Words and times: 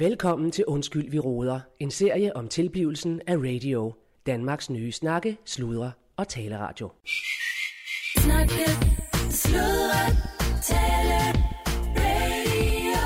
Velkommen 0.00 0.50
til 0.50 0.64
Undskyld, 0.64 1.10
vi 1.10 1.18
råder. 1.18 1.60
En 1.80 1.90
serie 1.90 2.36
om 2.36 2.48
tilblivelsen 2.48 3.20
af 3.26 3.36
radio. 3.36 3.94
Danmarks 4.26 4.70
nye 4.70 4.92
snakke, 4.92 5.36
sludre 5.44 5.92
og 6.16 6.28
taleradio. 6.28 6.90
Snakke, 8.18 8.64
sludre, 9.30 10.04
tale, 10.62 11.18
radio. 11.96 12.96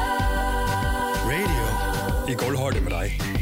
Radio 1.30 2.32
i 2.32 2.34
gulvhøjde 2.44 2.80
med 2.80 2.90
dig. 2.90 3.33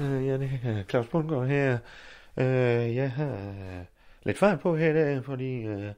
Øh, 0.00 0.26
ja, 0.26 0.38
det 0.38 0.60
er 0.64 0.82
Claus 0.88 1.06
Bundgaard 1.06 1.46
her. 1.46 1.78
Øh, 2.36 2.96
jeg 2.96 3.10
har 3.10 3.36
lidt 4.22 4.38
fart 4.38 4.60
på 4.60 4.76
her 4.76 4.90
i 4.90 4.94
dag, 4.94 5.24
fordi 5.24 5.62
øh, 5.62 5.92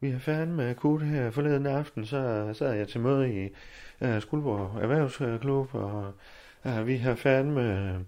vi 0.00 0.10
har 0.10 0.18
færdige 0.18 0.54
med 0.54 0.70
akut 0.70 1.02
her 1.02 1.30
forleden 1.30 1.66
aften, 1.66 2.06
så 2.06 2.50
sad 2.54 2.72
jeg 2.72 2.88
til 2.88 3.00
møde 3.00 3.44
i 3.44 3.48
øh, 4.00 4.22
Skuldborg 4.22 4.82
Erhvervsklub, 4.82 5.74
og 5.74 6.12
øh, 6.66 6.86
vi 6.86 6.96
har 6.96 7.14
færdig 7.14 7.52
med, 7.52 8.00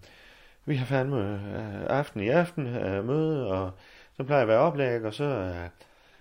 vi 0.65 0.75
har 0.75 0.87
fandme 0.87 1.19
øh, 1.19 1.99
aften 1.99 2.21
i 2.21 2.29
aften 2.29 2.67
øh, 2.67 3.05
møde, 3.05 3.47
og 3.47 3.71
så 4.17 4.25
plejer 4.25 4.41
jeg 4.41 4.43
at 4.43 4.49
være 4.49 4.59
oplæg, 4.59 5.05
og 5.05 5.15
så 5.15 5.25
øh, 5.25 5.69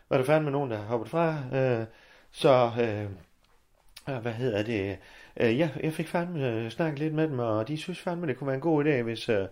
var 0.09 0.17
der 0.17 0.23
fandme 0.23 0.52
nogen, 0.52 0.72
der 0.72 0.78
har 0.78 0.86
hoppet 0.86 1.09
fra, 1.09 1.36
øh, 1.54 1.86
så 2.31 2.72
øh, 2.80 3.04
øh 4.16 4.22
hvad 4.22 4.33
hedder 4.33 4.64
det, 4.64 4.98
øh, 5.38 5.60
jeg, 5.60 5.72
jeg 5.84 5.94
fik 5.94 6.08
fandme 6.08 6.48
øh, 6.48 6.70
snakket 6.70 7.00
lidt 7.00 7.14
med 7.14 7.28
dem, 7.28 7.40
og 7.40 7.68
de 7.68 7.78
synes 7.78 8.00
fandme, 8.00 8.28
det 8.28 8.38
kunne 8.38 8.48
være 8.48 8.56
en 8.56 8.62
god 8.62 8.86
idé, 8.86 9.02
hvis 9.02 9.30
øh, 9.30 9.46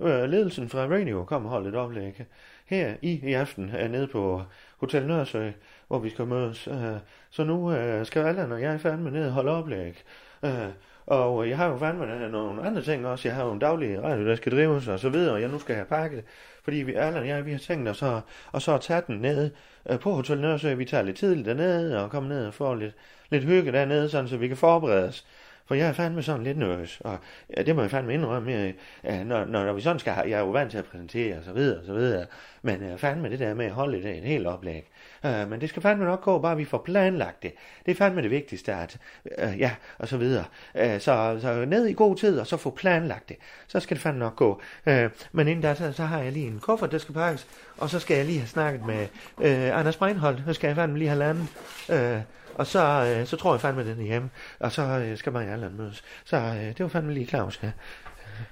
øh 0.00 0.24
ledelsen 0.24 0.68
fra 0.68 0.86
Radio 0.86 1.24
kom 1.24 1.44
og 1.44 1.50
holdt 1.50 1.68
et 1.68 1.74
oplæg 1.74 2.26
her 2.66 2.94
i, 3.02 3.20
i 3.28 3.32
aften 3.32 3.70
øh, 3.76 3.90
nede 3.90 4.06
på 4.06 4.42
Hotel 4.76 5.06
Nørresø, 5.06 5.50
hvor 5.88 5.98
vi 5.98 6.10
skal 6.10 6.26
mødes. 6.26 6.68
Øh, 6.68 6.96
så 7.30 7.44
nu 7.44 7.72
øh, 7.72 8.06
skal 8.06 8.22
Allan 8.22 8.52
og 8.52 8.62
jeg 8.62 8.80
fandme 8.80 9.10
ned 9.10 9.26
og 9.26 9.32
holde 9.32 9.50
oplæg. 9.50 10.02
Øh, 10.44 10.68
og 11.06 11.44
øh, 11.44 11.50
jeg 11.50 11.56
har 11.56 11.66
jo 11.68 11.76
fandme 11.76 12.28
nogle 12.28 12.62
andre 12.62 12.82
ting 12.82 13.06
også. 13.06 13.28
Jeg 13.28 13.36
har 13.36 13.44
jo 13.44 13.52
en 13.52 13.58
daglig 13.58 14.02
radio, 14.02 14.26
der 14.26 14.36
skal 14.36 14.52
drives 14.52 14.88
og 14.88 15.00
så 15.00 15.08
videre, 15.08 15.34
og 15.34 15.40
jeg 15.40 15.48
nu 15.48 15.58
skal 15.58 15.74
have 15.74 15.86
pakket. 15.86 16.24
Fordi 16.64 16.76
vi, 16.76 16.94
Allan 16.94 17.22
og 17.22 17.28
jeg, 17.28 17.46
vi 17.46 17.52
har 17.52 17.58
tænkt 17.58 17.88
os 17.88 18.02
at, 18.02 18.20
og 18.52 18.62
så 18.62 18.74
at 18.74 18.80
tage 18.80 19.02
den 19.06 19.16
ned 19.16 19.50
øh, 19.90 19.98
på 19.98 20.12
Hotel 20.12 20.40
Nørsø. 20.40 20.74
Vi 20.74 20.84
tager 20.84 21.02
lidt 21.02 21.16
tidligt 21.16 21.46
dernede 21.46 22.04
og 22.04 22.10
kommer 22.10 22.30
ned 22.30 22.46
og 22.46 22.54
får 22.54 22.74
lidt, 22.74 22.94
lidt 23.30 23.44
hygge 23.44 23.72
dernede, 23.72 24.08
sådan, 24.08 24.28
så 24.28 24.36
vi 24.36 24.48
kan 24.48 24.56
forberede 24.56 25.08
os. 25.08 25.26
For 25.66 25.74
jeg 25.74 25.88
er 25.88 25.92
fandme 25.92 26.22
sådan 26.22 26.42
lidt 26.42 26.58
nervøs, 26.58 27.00
og 27.00 27.18
ja, 27.56 27.62
det 27.62 27.76
må 27.76 27.82
jeg 27.82 27.90
fandme 27.90 28.14
indrømme, 28.14 28.52
jeg, 28.52 28.74
ja, 29.04 29.24
når, 29.24 29.44
når, 29.44 29.64
når 29.64 29.72
vi 29.72 29.80
sådan 29.80 29.98
skal, 29.98 30.12
jeg 30.16 30.30
er 30.30 30.38
jo 30.38 30.50
vant 30.50 30.70
til 30.70 30.78
at 30.78 30.84
præsentere 30.84 31.38
og 31.38 31.44
så 31.44 31.52
videre 31.52 31.78
og 31.78 31.86
så 31.86 31.92
videre, 31.92 32.26
men 32.62 32.92
uh, 32.92 32.98
fandme 32.98 33.30
det 33.30 33.38
der 33.38 33.54
med 33.54 33.66
at 33.66 33.72
holde 33.72 33.98
et, 33.98 34.18
et 34.18 34.22
helt 34.22 34.46
oplæg. 34.46 34.90
Øh, 35.24 35.50
men 35.50 35.60
det 35.60 35.68
skal 35.68 35.82
fandme 35.82 36.04
nok 36.04 36.22
gå, 36.22 36.38
bare 36.38 36.56
vi 36.56 36.64
får 36.64 36.78
planlagt 36.78 37.42
det. 37.42 37.52
Det 37.86 37.92
er 37.92 37.96
fandme 37.96 38.22
det 38.22 38.30
vigtigste, 38.30 38.74
at, 38.74 38.98
øh, 39.38 39.58
ja, 39.58 39.70
og 39.98 40.08
så 40.08 40.16
videre. 40.16 40.44
Øh, 40.74 41.00
så, 41.00 41.38
så 41.40 41.64
ned 41.64 41.86
i 41.86 41.92
god 41.92 42.16
tid, 42.16 42.40
og 42.40 42.46
så 42.46 42.56
få 42.56 42.70
planlagt 42.70 43.28
det. 43.28 43.36
Så 43.66 43.80
skal 43.80 43.94
det 43.94 44.02
fandme 44.02 44.20
nok 44.20 44.36
gå. 44.36 44.60
Øh, 44.86 45.10
men 45.32 45.48
inden 45.48 45.62
da, 45.62 45.74
så, 45.74 45.92
så 45.92 46.04
har 46.04 46.18
jeg 46.20 46.32
lige 46.32 46.46
en 46.46 46.60
kuffert, 46.60 46.92
der 46.92 46.98
skal 46.98 47.14
pakkes, 47.14 47.46
og 47.78 47.90
så 47.90 47.98
skal 47.98 48.16
jeg 48.16 48.26
lige 48.26 48.38
have 48.38 48.48
snakket 48.48 48.86
med 48.86 49.06
øh, 49.40 49.78
Anders 49.78 49.96
Breinholt. 49.96 50.42
Så 50.46 50.52
skal 50.52 50.68
jeg 50.68 50.76
fandme 50.76 50.98
lige 50.98 51.08
have 51.08 51.18
landet. 51.18 51.48
Øh, 51.90 52.20
og 52.54 52.66
så, 52.66 53.14
øh, 53.18 53.26
så 53.26 53.36
tror 53.36 53.54
jeg 53.54 53.60
fandme, 53.60 53.84
den 53.84 54.00
er 54.00 54.04
hjemme. 54.04 54.30
Og 54.60 54.72
så 54.72 54.82
øh, 54.82 55.18
skal 55.18 55.32
man 55.32 55.48
i 55.48 55.50
Allan 55.50 55.76
mødes. 55.76 56.04
Så 56.24 56.36
øh, 56.36 56.56
det 56.56 56.80
var 56.80 56.88
fandme 56.88 57.14
lige 57.14 57.26
Claus 57.26 57.56
her. 57.56 57.70
Øh, 58.06 58.44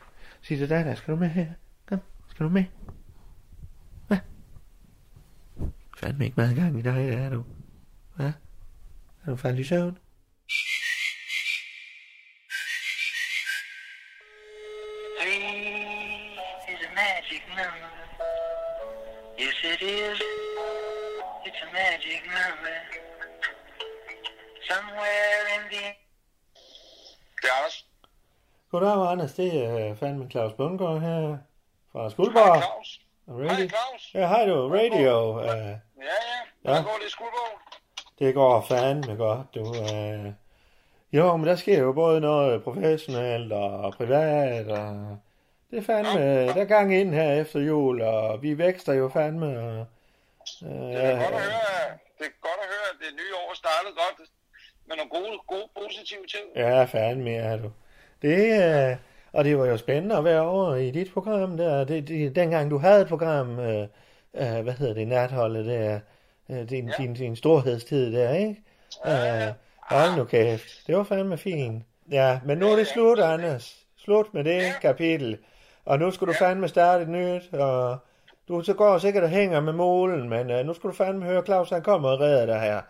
sig 0.43 0.59
det 0.59 0.71
der, 0.71 0.85
der 0.85 0.95
skal 0.95 1.15
du 1.15 1.19
med 1.19 1.29
her? 1.29 1.47
Kom, 1.87 2.01
skal 2.31 2.47
du 2.47 2.51
med? 2.51 2.65
Hvad? 4.07 4.19
Fandme 6.03 6.25
ikke 6.25 6.37
meget 6.37 6.57
gang 6.57 6.79
i 6.79 6.83
dig, 6.83 7.09
er 7.09 7.31
du. 7.31 7.45
Hvad? 8.17 8.33
Er 9.27 9.31
du 9.31 9.37
faldet 9.37 9.59
i 9.59 9.65
søvn? 9.65 9.99
Yes, 19.41 19.57
it 19.65 19.83
is. 19.83 20.19
It's 21.47 21.61
a 21.67 21.73
magic 21.73 22.23
number. 22.39 22.79
Somewhere 24.69 25.43
in 25.55 25.63
the. 25.73 25.87
Det 27.43 27.49
er 27.49 27.57
Anders. 27.59 27.87
Goddag, 28.71 29.11
Anders. 29.11 29.35
Det 29.35 29.65
er 29.65 29.91
øh, 29.91 29.97
fandme 29.97 30.31
Claus 30.31 30.53
Bundgaard 30.53 31.01
her 31.01 31.39
fra 31.93 32.01
Hej 32.01 32.09
Skuldborg. 32.11 32.63
Claus. 32.63 33.01
Radio. 33.29 33.49
Hej 33.49 33.69
Claus. 33.69 34.11
Ja, 34.15 34.27
hej 34.29 34.47
du. 34.47 34.69
Radio. 34.69 35.39
Uh, 35.39 35.47
Ja, 35.47 35.55
ja. 35.55 35.69
Ja. 35.69 35.79
Hvordan 36.63 36.85
går 36.85 36.99
det 37.01 37.07
i 37.07 37.11
Skuldborg? 37.11 37.59
det 38.19 38.35
går 38.35 38.61
fandme 38.69 39.17
godt, 39.17 39.55
du. 39.55 39.61
Uh, 39.61 40.33
jo, 41.13 41.37
men 41.37 41.47
der 41.47 41.57
sker 41.57 41.79
jo 41.79 41.93
både 41.93 42.21
noget 42.21 42.63
professionelt 42.65 43.53
og 43.53 43.93
privat, 43.93 44.69
og 44.69 45.19
det 45.71 45.79
er 45.79 45.83
fandme, 45.83 46.47
der 46.47 46.61
er 46.61 46.65
gang 46.65 46.95
ind 46.95 47.15
her 47.15 47.33
efter 47.41 47.61
jul, 47.61 48.03
og 48.03 48.43
vi 48.43 48.59
vækster 48.59 48.93
jo 48.93 49.09
fandme, 49.09 49.47
og, 49.61 49.87
uh, 50.63 50.69
Det 50.69 51.05
er 51.05 51.13
godt 51.13 51.35
at 51.35 51.41
høre, 51.43 51.99
det 52.19 52.27
er 52.27 52.37
godt 52.41 52.61
at 52.63 52.69
høre, 52.75 52.87
at 52.93 52.97
det 53.01 53.15
nye 53.15 53.35
år 53.37 53.55
startede 53.55 53.95
godt 53.95 54.29
med 54.87 54.97
nogle 54.97 55.11
gode, 55.11 55.39
gode 55.47 55.69
positive 55.81 56.27
ting. 56.27 56.45
Ja, 56.57 56.85
fandme 56.85 57.35
er 57.35 57.57
du. 57.57 57.73
Det, 58.23 58.39
øh, 58.63 58.97
og 59.33 59.45
det 59.45 59.59
var 59.59 59.67
jo 59.67 59.77
spændende 59.77 60.17
at 60.17 60.25
være 60.25 60.41
over 60.41 60.75
i 60.75 60.91
dit 60.91 61.11
program 61.13 61.57
der. 61.57 61.85
Det, 61.85 62.09
det, 62.09 62.37
dengang 62.37 62.71
du 62.71 62.79
havde 62.79 63.03
et 63.03 63.09
program, 63.09 63.59
øh, 63.59 63.87
øh, 64.35 64.63
hvad 64.63 64.73
hedder 64.73 64.95
det, 64.95 65.09
natholdet 65.09 65.67
der, 65.67 66.01
øh, 66.51 66.71
din, 66.71 66.89
ja. 66.89 66.93
din, 66.99 67.15
din 67.15 67.37
storhedstid 67.37 68.13
der, 68.13 68.33
ikke? 68.33 68.57
Ja, 69.07 69.47
øh, 69.47 69.53
hold 69.81 70.17
nu 70.17 70.25
kæft. 70.25 70.87
Det 70.87 70.97
var 70.97 71.03
fandme 71.03 71.39
fint. 71.39 71.85
Ja, 72.11 72.41
men 72.45 72.59
nu 72.59 72.67
er 72.67 72.77
det 72.77 72.87
slut, 72.87 73.19
Anders. 73.19 73.77
Slut 73.97 74.35
med 74.35 74.45
det 74.45 74.63
kapitel. 74.83 75.39
Og 75.85 75.99
nu 75.99 76.11
skal 76.11 76.27
du 76.27 76.33
fandme 76.33 76.69
starte 76.69 77.03
et 77.03 77.09
nyt, 77.09 77.55
og 77.55 77.99
du 78.49 78.63
så 78.63 78.75
går 78.75 78.99
sikkert 78.99 79.25
og 79.25 79.31
hænger 79.31 79.61
med 79.61 79.73
målen, 79.73 80.29
men 80.29 80.51
øh, 80.51 80.67
nu 80.67 80.75
skal 80.75 80.91
du 80.91 80.95
fandme 80.95 81.25
høre, 81.25 81.45
Claus 81.45 81.71
han 81.71 81.83
kommer 81.83 82.09
og 82.09 82.21
redder 82.21 82.47
dig 82.47 82.61
her. 82.61 82.81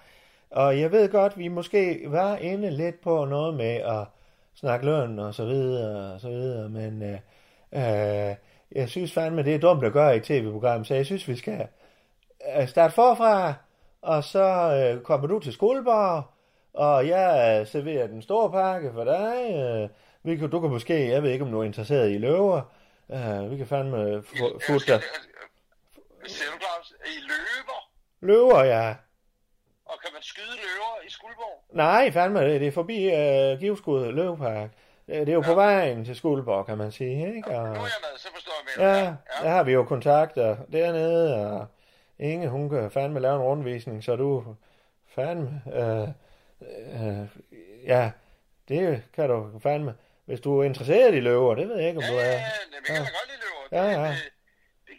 Og 0.51 0.81
jeg 0.81 0.93
ved 0.93 1.09
godt, 1.09 1.39
vi 1.39 1.49
måske 1.49 2.03
var 2.07 2.37
inde 2.37 2.71
lidt 2.71 3.01
på 3.01 3.25
noget 3.25 3.55
med 3.55 3.75
at 3.75 4.07
snakke 4.55 4.87
løn 4.87 5.19
og 5.19 5.35
så 5.35 5.45
videre 5.45 6.15
og 6.15 6.21
så 6.21 6.29
videre, 6.29 6.69
men 6.69 7.03
øh, 7.03 7.19
øh, 7.73 8.37
jeg 8.73 8.89
synes 8.89 9.13
fandme, 9.13 9.43
det 9.43 9.55
er 9.55 9.59
dumt 9.59 9.85
at 9.85 9.93
gøre 9.93 10.17
i 10.17 10.21
tv-program, 10.21 10.85
så 10.85 10.95
jeg 10.95 11.07
synes, 11.07 11.29
vi 11.29 11.37
skal 11.37 11.67
øh, 12.59 12.69
starte 12.69 12.95
forfra, 12.95 13.55
og 14.03 14.25
så 14.25 14.45
øh, 14.45 15.03
kommer 15.03 15.27
du 15.27 15.39
til 15.39 15.53
skolebar, 15.53 16.33
og 16.75 17.09
jeg 17.09 17.59
øh, 17.61 17.67
serverer 17.67 18.07
den 18.07 18.23
store 18.23 18.51
pakke 18.51 18.93
for 18.93 19.05
dig. 19.05 19.55
Øh, 19.55 19.89
vi 20.23 20.37
kan, 20.37 20.51
du 20.51 20.61
kan 20.61 20.71
måske, 20.71 21.09
jeg 21.09 21.23
ved 21.23 21.31
ikke, 21.31 21.45
om 21.45 21.51
du 21.51 21.61
er 21.61 21.65
interesseret 21.65 22.11
i 22.11 22.19
løver, 22.19 22.61
øh, 23.13 23.51
vi 23.51 23.57
kan 23.57 23.67
fandme 23.67 24.23
få 24.67 24.73
dig. 24.73 25.03
Ser 26.27 26.45
du, 26.51 26.67
I 27.05 27.19
løber? 27.21 27.89
Løver, 28.21 28.65
ja. 28.65 28.95
Og 29.93 29.99
kan 30.03 30.11
man 30.13 30.23
skyde 30.23 30.47
løver 30.65 31.07
i 31.07 31.11
Skuldborg? 31.11 31.63
Nej, 31.71 32.11
fandme, 32.11 32.41
det 32.59 32.67
er 32.67 32.73
forbi 32.73 32.99
øh, 33.15 33.61
Givskud 33.61 34.13
Løvepark. 34.13 34.71
Det 35.07 35.21
det 35.27 35.29
er 35.29 35.33
jo 35.35 35.41
på 35.41 35.55
vejen 35.55 36.05
til 36.05 36.17
Skuldborg, 36.17 36.67
kan 36.67 36.79
man 36.79 36.93
sige, 36.93 37.37
ikke? 37.37 37.49
Og, 37.51 37.67
Nu 37.69 37.73
er 37.73 37.75
jeg 37.75 37.81
med, 38.03 38.19
så 38.19 38.29
forstår 38.35 38.53
jeg 38.79 38.85
mere. 38.85 38.97
ja, 38.99 39.15
der 39.43 39.49
har 39.51 39.63
vi 39.63 39.73
jo 39.73 39.85
kontakter 39.85 40.57
dernede, 40.73 41.47
og 41.47 41.67
Inge, 42.19 42.49
hun 42.49 42.71
kan 42.71 42.91
fandme 42.91 43.21
lave 43.21 43.37
en 43.37 43.43
rundvisning, 43.43 44.05
så 44.05 44.17
du 44.17 44.45
fandme, 45.15 45.63
øh, 45.75 46.09
øh, 46.71 47.27
ja, 47.87 48.11
det 48.69 49.03
kan 49.15 49.29
du 49.29 49.61
fandme, 49.63 49.95
hvis 50.25 50.41
du 50.41 50.61
er 50.61 50.65
interesseret 50.65 51.15
i 51.15 51.21
løver, 51.21 51.55
det 51.55 51.69
ved 51.69 51.77
jeg 51.79 51.89
ikke, 51.89 51.99
om 51.99 52.05
Ja, 52.05 52.11
du 52.13 52.19
ja, 52.19 52.27
er. 52.27 52.31
ja, 52.33 52.39
men 52.39 52.75
jeg 52.75 52.83
kan 52.87 52.95
da 52.95 53.01
godt 53.01 53.29
lide 53.29 53.41
løver. 53.45 53.85
Ja, 53.85 54.01
ja. 54.03 54.09
Det 54.09 54.17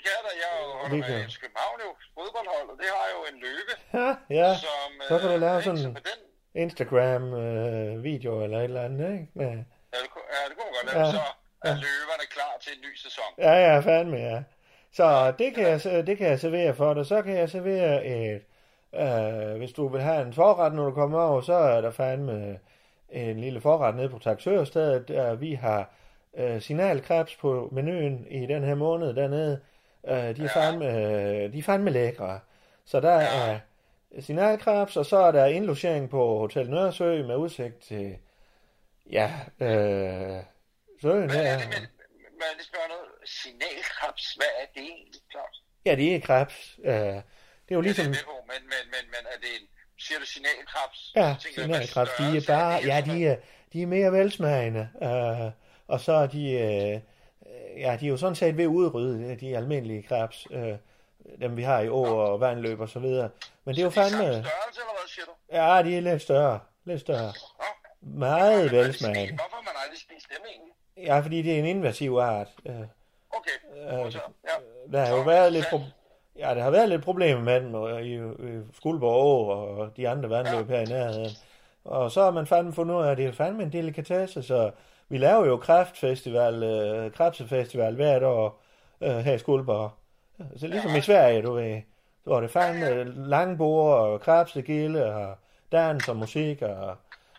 kan 0.05 0.17
da. 0.25 0.31
Jeg 0.43 0.51
holder 0.81 0.97
med 0.97 1.03
kan- 1.07 1.29
FC 1.29 1.35
København 1.43 1.77
jo, 1.85 1.89
fodboldhold, 2.17 2.67
og 2.73 2.77
det 2.81 2.89
har 2.97 3.07
jo 3.15 3.19
en 3.31 3.37
løve, 3.45 3.73
Ja, 4.01 4.09
ja, 4.39 4.49
som... 4.65 4.89
så 5.09 5.13
kan 5.19 5.27
du 5.31 5.35
øh, 5.37 5.41
lave 5.47 5.57
sådan 5.67 5.77
så 5.83 5.87
en 5.87 5.95
den, 6.09 6.19
Instagram-video 6.65 8.43
eller 8.43 8.57
et 8.57 8.63
eller 8.63 8.81
andet, 8.81 9.11
ikke? 9.13 9.27
Med, 9.33 9.45
ja, 9.93 9.97
det, 10.03 10.09
kunne- 10.13 10.29
ja, 10.35 10.49
det 10.49 10.55
kunne 10.57 10.65
man 10.65 10.73
godt 10.75 10.93
lave. 10.93 11.05
Ja, 11.05 11.11
Så 11.11 11.21
er 11.69 11.75
løverne 11.85 12.25
klar 12.35 12.53
til 12.61 12.71
en 12.77 12.81
ny 12.81 12.95
sæson. 12.95 13.29
Ja, 13.37 13.53
ja, 13.67 13.79
fandme, 13.79 14.17
ja. 14.17 14.43
Så 14.93 15.33
det 15.39 15.55
kan, 15.55 15.63
jeg, 15.67 16.07
det 16.07 16.17
kan 16.17 16.27
jeg 16.27 16.39
servere 16.39 16.75
for 16.75 16.93
dig. 16.93 17.05
Så 17.05 17.21
kan 17.21 17.37
jeg 17.37 17.49
servere 17.49 18.05
et... 18.05 18.41
Øh, 18.95 19.57
hvis 19.57 19.71
du 19.73 19.87
vil 19.87 20.01
have 20.01 20.21
en 20.21 20.33
forret, 20.33 20.73
når 20.73 20.85
du 20.85 20.91
kommer 20.91 21.21
over, 21.21 21.41
så 21.41 21.53
er 21.53 21.81
der 21.81 21.91
fandme 21.91 22.59
en 23.09 23.39
lille 23.39 23.61
forret 23.61 23.95
nede 23.95 24.09
på 24.09 24.19
taksørstedet. 24.19 25.07
Der 25.07 25.35
vi 25.35 25.53
har 25.53 25.89
øh, 26.37 26.61
signalkrebs 26.61 27.35
på 27.35 27.69
menuen 27.71 28.27
i 28.29 28.45
den 28.45 28.63
her 28.63 28.75
måned 28.75 29.13
dernede. 29.13 29.61
Øh, 30.07 30.35
de, 30.35 30.43
er 30.43 30.49
fandme, 30.53 30.85
øh, 30.85 31.53
de 31.53 31.59
er 31.59 31.63
fandme 31.63 31.89
lækre. 31.89 32.39
Så 32.85 32.99
der 32.99 33.11
er 33.11 33.59
signalkrebs, 34.19 34.97
og 34.97 35.05
så 35.05 35.17
er 35.17 35.31
der 35.31 35.45
indlogering 35.45 36.09
på 36.09 36.37
Hotel 36.39 36.69
Nørresø 36.69 37.23
med 37.23 37.35
udsigt 37.35 37.79
til, 37.79 38.17
ja, 39.11 39.31
øh, 39.59 40.43
søen 41.01 41.29
er 41.29 41.33
her. 41.33 41.57
må 42.43 42.45
jeg 42.49 42.55
lige 42.57 42.67
spørge 42.71 42.87
noget? 42.87 43.09
Signalkrebs, 43.25 44.33
hvad 44.33 44.47
er 44.61 44.65
det 44.75 44.83
egentlig, 44.83 45.21
Claus? 45.31 45.63
Ja, 45.85 45.95
det 45.95 46.15
er 46.15 46.19
krebs. 46.19 46.79
Øh, 46.83 46.93
det 46.93 47.05
er 47.05 47.21
jo 47.71 47.81
Det 47.81 47.99
er 47.99 48.03
ligesom... 48.03 48.05
på, 48.05 48.31
men, 48.47 48.61
men, 48.63 48.83
men, 48.93 49.03
men 49.13 49.23
er 49.33 49.37
det 49.39 49.49
en, 49.61 49.67
siger 49.99 50.19
du 50.19 50.25
signalkrebs? 50.25 51.11
Ja, 51.15 51.35
signalkrebs, 51.39 52.11
de 52.17 52.37
er 52.37 52.43
bare, 52.47 52.81
ja, 52.85 53.01
de 53.05 53.27
er, 53.27 53.35
de 53.73 53.81
er 53.81 53.87
mere 53.87 54.11
velsmagende, 54.11 54.89
øh, 55.03 55.51
og 55.87 55.99
så 55.99 56.13
er 56.13 56.27
de, 56.27 56.51
øh, 56.51 56.99
ja, 57.77 57.97
de 57.99 58.05
er 58.05 58.09
jo 58.09 58.17
sådan 58.17 58.35
set 58.35 58.57
ved 58.57 58.63
at 58.63 58.67
udrydde 58.67 59.31
øh, 59.31 59.39
de 59.39 59.57
almindelige 59.57 60.03
krebs, 60.03 60.47
øh, 60.51 60.73
dem 61.41 61.57
vi 61.57 61.63
har 61.63 61.79
i 61.79 61.89
å 61.89 62.03
og 62.03 62.39
vandløb 62.39 62.79
og 62.79 62.89
så 62.89 62.99
videre. 62.99 63.29
Men 63.65 63.75
det 63.75 63.81
er 63.81 63.85
jo 63.85 63.89
De 63.89 63.99
er 63.99 64.07
samme 64.09 64.25
fandme, 64.25 64.43
størrelse, 64.43 64.81
eller 64.81 64.93
hvad 64.99 65.07
siger 65.07 65.25
du? 65.25 65.31
ja, 65.51 65.83
de 65.89 65.97
er 65.97 66.01
lidt 66.01 66.21
større, 66.21 66.59
lidt 66.85 67.01
større, 67.01 67.33
Nå, 68.01 68.09
meget 68.19 68.71
velsmagende. 68.71 69.33
Hvorfor 69.33 69.61
man 69.63 69.73
aldrig 69.83 69.99
spist 69.99 70.27
dem 70.29 70.45
egentlig? 70.49 70.73
Ja, 71.07 71.19
fordi 71.19 71.41
det 71.41 71.53
er 71.55 71.59
en 71.59 71.65
invasiv 71.65 72.17
art. 72.17 72.47
Øh, 72.65 72.75
Okay, 73.37 74.05
Øh, 74.05 74.13
ja. 74.13 74.19
der 74.91 74.99
har 75.05 75.11
jo 75.15 75.23
Så, 75.23 75.29
været 75.29 75.53
lidt, 75.53 75.65
pro- 75.65 75.91
ja, 76.39 76.55
der 76.55 76.61
har 76.63 76.69
været 76.71 76.89
lidt 76.89 77.03
problemer 77.03 77.41
med 77.41 77.61
dem 77.61 77.73
og 77.73 78.01
i, 78.03 78.15
i 78.15 78.61
Skuldborg 78.73 79.15
Å 79.23 79.47
og 79.47 79.97
de 79.97 80.09
andre 80.09 80.29
vandløb 80.29 80.69
her 80.69 80.79
i 80.79 80.85
nærheden. 80.85 81.29
Og 81.83 82.11
så 82.11 82.23
har 82.23 82.31
man 82.31 82.47
fandme 82.47 82.73
fundet 82.73 82.95
ud 82.95 83.03
af, 83.03 83.11
at 83.11 83.17
det 83.17 83.25
er 83.25 83.31
fandme 83.31 83.63
en 83.63 83.71
delikatesse, 83.71 84.43
så 84.43 84.71
vi 85.13 85.17
laver 85.17 85.45
jo 85.45 85.57
kræftfestival, 85.57 86.63
øh, 86.63 87.11
krebsefestival 87.11 87.95
hvert 87.95 88.23
år 88.23 88.61
øh, 89.01 89.17
her 89.17 89.33
i 89.33 89.37
Skuldborg. 89.37 89.91
Så 90.57 90.67
ligesom 90.67 90.95
i 90.95 91.01
Sverige, 91.01 91.41
du 91.41 91.53
ved, 91.53 91.81
hvor 92.23 92.41
det 92.41 92.51
fandme 92.51 93.03
lange 93.27 93.57
bord 93.57 93.97
og 93.97 94.21
krebsegilde 94.21 95.15
og 95.15 95.35
dans 95.71 96.09
og 96.09 96.15
musik, 96.15 96.61
og 96.61 96.95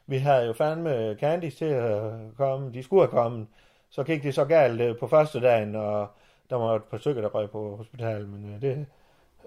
vi 0.07 0.19
havde 0.19 0.47
jo 0.47 0.53
fandme 0.53 1.17
Candice 1.21 1.57
til 1.57 1.65
at 1.65 2.13
komme, 2.37 2.73
de 2.73 2.83
skulle 2.83 3.03
have 3.03 3.11
kommet. 3.11 3.47
Så 3.91 4.03
gik 4.03 4.23
det 4.23 4.35
så 4.35 4.45
galt 4.45 4.81
øh, 4.81 4.99
på 4.99 5.09
første 5.09 5.41
dagen, 5.41 5.75
og 5.75 6.09
der 6.51 6.57
var 6.57 6.77
et 6.77 6.85
par 6.85 6.99
stykker, 6.99 7.23
der 7.23 7.29
røg 7.29 7.51
på 7.51 7.77
hospitalet, 7.77 8.29
men 8.29 8.55
øh, 8.55 8.61
det, 8.61 8.87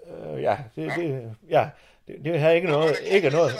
øh, 0.06 0.42
ja, 0.42 0.58
det, 0.76 0.92
det, 0.96 1.36
ja, 1.50 1.70
det, 2.06 2.24
det 2.24 2.40
har 2.40 2.50
ikke 2.50 2.68
noget, 2.68 2.96
ikke 3.06 3.30
noget? 3.30 3.52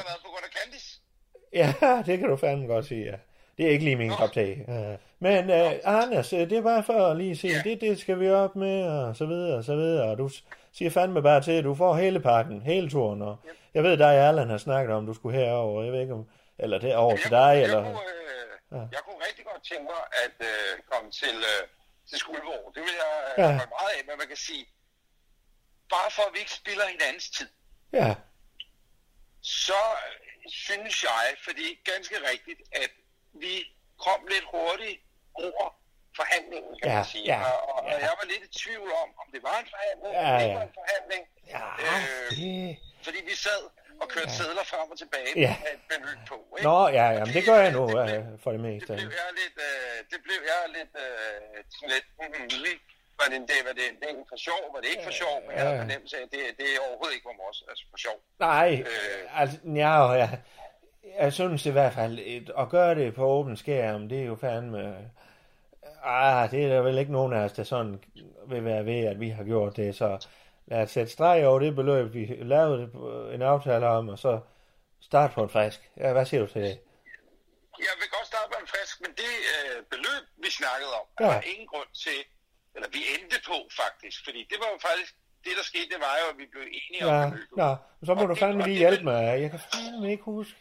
Ja, 1.52 1.74
det 2.06 2.18
kan 2.18 2.28
du 2.28 2.36
fandme 2.36 2.66
godt 2.66 2.86
sige, 2.86 3.04
ja. 3.04 3.16
Det 3.58 3.66
er 3.66 3.70
ikke 3.70 3.84
lige 3.84 3.96
min 3.96 4.10
kop 4.10 4.32
te. 4.32 4.64
Ja. 4.68 4.96
Men 5.18 5.50
uh, 5.50 5.72
Anders, 5.84 6.32
øh, 6.32 6.40
det 6.50 6.52
er 6.52 6.62
bare 6.62 6.84
for 6.84 7.06
at 7.06 7.16
lige 7.16 7.36
sige, 7.36 7.54
Ja. 7.56 7.62
det, 7.70 7.80
det 7.80 8.00
skal 8.00 8.20
vi 8.20 8.30
op 8.30 8.56
med, 8.56 8.82
og 8.86 9.16
så 9.16 9.26
videre, 9.26 9.56
og 9.58 9.64
så 9.64 9.74
videre. 9.76 10.10
Og 10.10 10.18
du 10.18 10.30
siger 10.72 10.90
fandme 10.90 11.22
bare 11.22 11.42
til, 11.42 11.52
at 11.52 11.64
du 11.64 11.74
får 11.74 11.94
hele 11.96 12.20
pakken, 12.20 12.62
hele 12.62 12.90
turen. 12.90 13.22
Og 13.22 13.36
jeg 13.74 13.82
ved, 13.82 13.96
dig 13.96 14.16
Erland 14.16 14.50
har 14.50 14.58
snakket 14.58 14.94
om, 14.96 15.06
du 15.06 15.14
skulle 15.14 15.38
herover. 15.38 15.82
Jeg 15.84 15.92
ved 15.92 16.00
ikke 16.00 16.14
om, 16.14 16.28
eller 16.58 16.78
det 16.78 16.90
er 16.92 16.96
over 16.96 17.16
til 17.16 17.30
dig, 17.30 17.52
jeg, 17.56 17.62
eller... 17.62 17.82
kunne, 17.82 18.00
øh, 18.72 18.86
jeg 18.96 19.00
kunne 19.06 19.20
rigtig 19.28 19.44
godt 19.44 19.62
tænke 19.70 19.84
mig 19.92 20.02
at 20.24 20.36
øh, 20.50 20.70
komme 20.92 21.10
til, 21.10 21.36
øh, 21.52 21.62
til 22.08 22.18
Skuldborg. 22.18 22.72
Det 22.74 22.82
vil 22.86 22.94
jeg 23.04 23.12
øh, 23.28 23.34
Ja. 23.44 23.48
ja. 23.50 23.66
meget 23.76 23.90
af, 23.96 24.00
men 24.08 24.14
man 24.22 24.28
kan 24.32 24.36
sige, 24.48 24.64
bare 25.94 26.10
for 26.16 26.22
at 26.28 26.32
vi 26.34 26.38
ikke 26.44 26.54
spiller 26.62 26.84
hinandens 26.94 27.30
tid, 27.36 27.48
Ja, 27.92 28.14
så 29.42 29.80
øh, 30.06 30.50
synes 30.66 30.96
jeg, 31.10 31.24
fordi 31.46 31.66
ganske 31.92 32.16
rigtigt, 32.32 32.60
at 32.82 32.90
vi 33.32 33.54
kom 34.04 34.20
lidt 34.32 34.44
hurtigt 34.54 34.98
over 35.34 35.66
forhandlingen, 36.20 36.72
kan 36.82 36.90
Ja, 36.90 36.94
man 36.96 37.04
sige. 37.04 37.24
ja, 37.32 37.40
og, 37.50 37.56
og, 37.74 37.80
ja. 37.90 37.96
jeg 38.06 38.12
var 38.20 38.26
lidt 38.32 38.42
i 38.48 38.50
tvivl 38.62 38.88
om, 39.02 39.08
om 39.22 39.26
det 39.34 39.40
var 39.48 39.56
en 39.62 39.68
forhandling, 39.74 40.12
Ja, 40.26 40.32
det 40.42 40.48
ja. 40.50 40.54
var 40.58 40.64
en 40.70 40.74
forhandling. 40.80 41.22
ja, 41.54 41.64
Øh, 41.84 42.30
det... 42.38 42.76
Fordi 43.06 43.18
vi 43.30 43.34
sad 43.46 43.62
og 44.02 44.06
kørte 44.14 44.30
ja. 44.32 44.38
sædler 44.38 44.64
frem 44.72 44.86
og 44.94 44.98
tilbage 45.04 45.32
Ja. 45.46 45.54
med 45.64 45.70
et 45.76 45.82
beløb 45.90 46.20
på. 46.30 46.36
Ikke? 46.56 46.64
Nå, 46.68 46.78
ja, 46.98 47.06
ja, 47.16 47.22
men 47.26 47.32
det 47.36 47.44
gør 47.48 47.58
jeg 47.66 47.72
nu 47.78 47.82
det 47.86 47.94
blev- 48.08 48.38
for 48.42 48.50
det 48.52 48.60
det 48.60 48.66
meste. 48.68 48.92
blev 49.00 49.10
jeg 49.22 49.28
lidt, 49.40 49.56
øh, 49.68 49.96
det 50.12 50.18
blev 50.26 50.40
jeg 50.52 50.60
lidt, 50.76 50.92
øh, 51.04 51.90
lidt, 51.92 52.06
mm, 52.20 52.26
mm, 52.42 52.78
var 53.18 53.26
det 53.30 53.36
en 53.42 53.46
dag, 53.52 53.60
var 53.68 53.74
det 53.80 53.84
en 54.10 54.24
for 54.30 54.38
sjov, 54.46 54.62
var 54.74 54.80
det 54.82 54.88
ikke 54.94 55.04
for 55.10 55.16
sjov, 55.22 55.34
men 55.46 55.50
jeg 55.56 55.62
havde 55.66 55.78
fornemmelse 55.84 56.14
af, 56.18 56.22
at 56.26 56.30
det, 56.34 56.40
det 56.58 56.66
er 56.74 56.78
overhovedet 56.86 57.14
ikke 57.16 57.26
var 57.30 57.36
vores, 57.44 57.58
altså 57.70 57.84
for 57.92 57.98
sjov. 58.06 58.16
Nej, 58.48 58.68
Øh. 58.92 59.40
altså, 59.40 59.56
ja, 59.84 59.92
ja, 60.22 60.28
jeg 61.20 61.32
synes 61.32 61.66
i 61.66 61.70
hvert 61.70 61.92
fald, 61.92 62.18
et, 62.22 62.50
at 62.58 62.68
gøre 62.68 62.94
det 62.94 63.14
på 63.14 63.24
åben 63.26 63.56
skærm, 63.56 64.08
det 64.08 64.20
er 64.20 64.24
jo 64.24 64.36
fandme... 64.36 65.10
Ah, 66.04 66.50
det 66.50 66.64
er 66.64 66.68
der 66.68 66.80
vel 66.82 66.98
ikke 66.98 67.12
nogen 67.12 67.32
af 67.32 67.38
os, 67.44 67.52
der 67.52 67.64
sådan 67.64 68.04
vil 68.46 68.64
være 68.64 68.84
ved, 68.86 69.04
at 69.06 69.20
vi 69.20 69.28
har 69.28 69.44
gjort 69.44 69.76
det, 69.76 69.96
så 69.96 70.26
lad 70.66 70.82
os 70.82 70.90
sætte 70.90 71.12
streg 71.12 71.46
over 71.46 71.58
det 71.58 71.74
beløb, 71.76 72.12
vi 72.14 72.24
lavede 72.42 72.88
på- 72.88 73.28
en 73.30 73.42
aftale 73.42 73.86
om, 73.86 74.08
og 74.08 74.18
så 74.18 74.40
starte 75.00 75.34
på 75.34 75.42
en 75.42 75.48
frisk. 75.50 75.90
Ja, 75.96 76.12
hvad 76.12 76.26
siger 76.26 76.40
du 76.40 76.52
til 76.52 76.62
det? 76.62 76.78
Jeg 77.88 77.94
vil 78.00 78.08
godt 78.16 78.26
starte 78.32 78.48
med 78.52 78.58
en 78.64 78.68
frisk, 78.74 78.94
men 79.04 79.10
det 79.22 79.32
øh, 79.54 79.76
beløb, 79.92 80.22
vi 80.44 80.50
snakkede 80.60 80.92
om, 81.00 81.06
Ja. 81.20 81.26
ja. 81.26 81.34
var 81.34 81.40
ingen 81.52 81.66
grund 81.72 81.90
til, 82.04 82.18
eller 82.74 82.88
vi 82.96 83.00
endte 83.14 83.38
på 83.50 83.56
faktisk, 83.82 84.18
fordi 84.26 84.40
det 84.50 84.58
var 84.62 84.68
jo 84.74 84.78
faktisk, 84.88 85.10
det 85.44 85.52
der 85.58 85.64
skete, 85.72 85.88
det 85.94 86.00
var 86.06 86.14
jo, 86.22 86.26
at 86.32 86.38
vi 86.42 86.46
blev 86.52 86.62
enige 86.80 87.02
Ja, 87.06 87.24
om 87.24 87.30
beløbet. 87.30 87.56
nå, 87.62 87.70
så 88.06 88.10
må 88.14 88.20
Og 88.22 88.28
du 88.28 88.32
det- 88.34 88.42
fandme 88.44 88.62
lige 88.68 88.78
hjælpe 88.84 89.04
mig. 89.10 89.20
Jeg 89.42 89.50
kan 89.54 89.60
fandme 89.72 90.06
ikke 90.14 90.24
huske. 90.36 90.56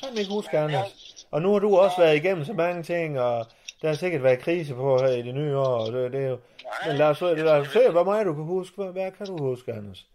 Fandme 0.00 0.20
ikke 0.20 0.32
huske, 0.32 0.58
Anders. 0.58 1.26
Og 1.30 1.42
nu 1.42 1.52
har 1.52 1.58
du 1.58 1.76
også 1.76 1.96
været 1.98 2.16
igennem 2.16 2.44
så 2.44 2.52
mange 2.52 2.82
ting, 2.82 3.20
og 3.20 3.46
der 3.82 3.88
har 3.88 3.94
sikkert 3.94 4.22
været 4.22 4.38
krise 4.40 4.74
på 4.74 4.98
her 4.98 5.08
i 5.08 5.22
det 5.22 5.34
nye 5.34 5.56
år, 5.56 5.86
og 5.86 5.92
det, 5.92 6.12
det 6.12 6.24
er 6.24 6.28
jo... 6.28 6.38
Men 6.86 6.96
lad 6.96 7.06
os, 7.06 7.20
lad 7.20 7.48
os 7.60 7.68
se, 7.68 7.88
hvor 7.90 8.04
meget 8.04 8.26
du 8.26 8.34
kan 8.34 8.44
huske. 8.44 8.76
Hvad, 8.76 8.92
hvad 8.92 9.12
kan 9.12 9.26
du 9.26 9.38
huske, 9.38 9.72
Anders? 9.72 10.06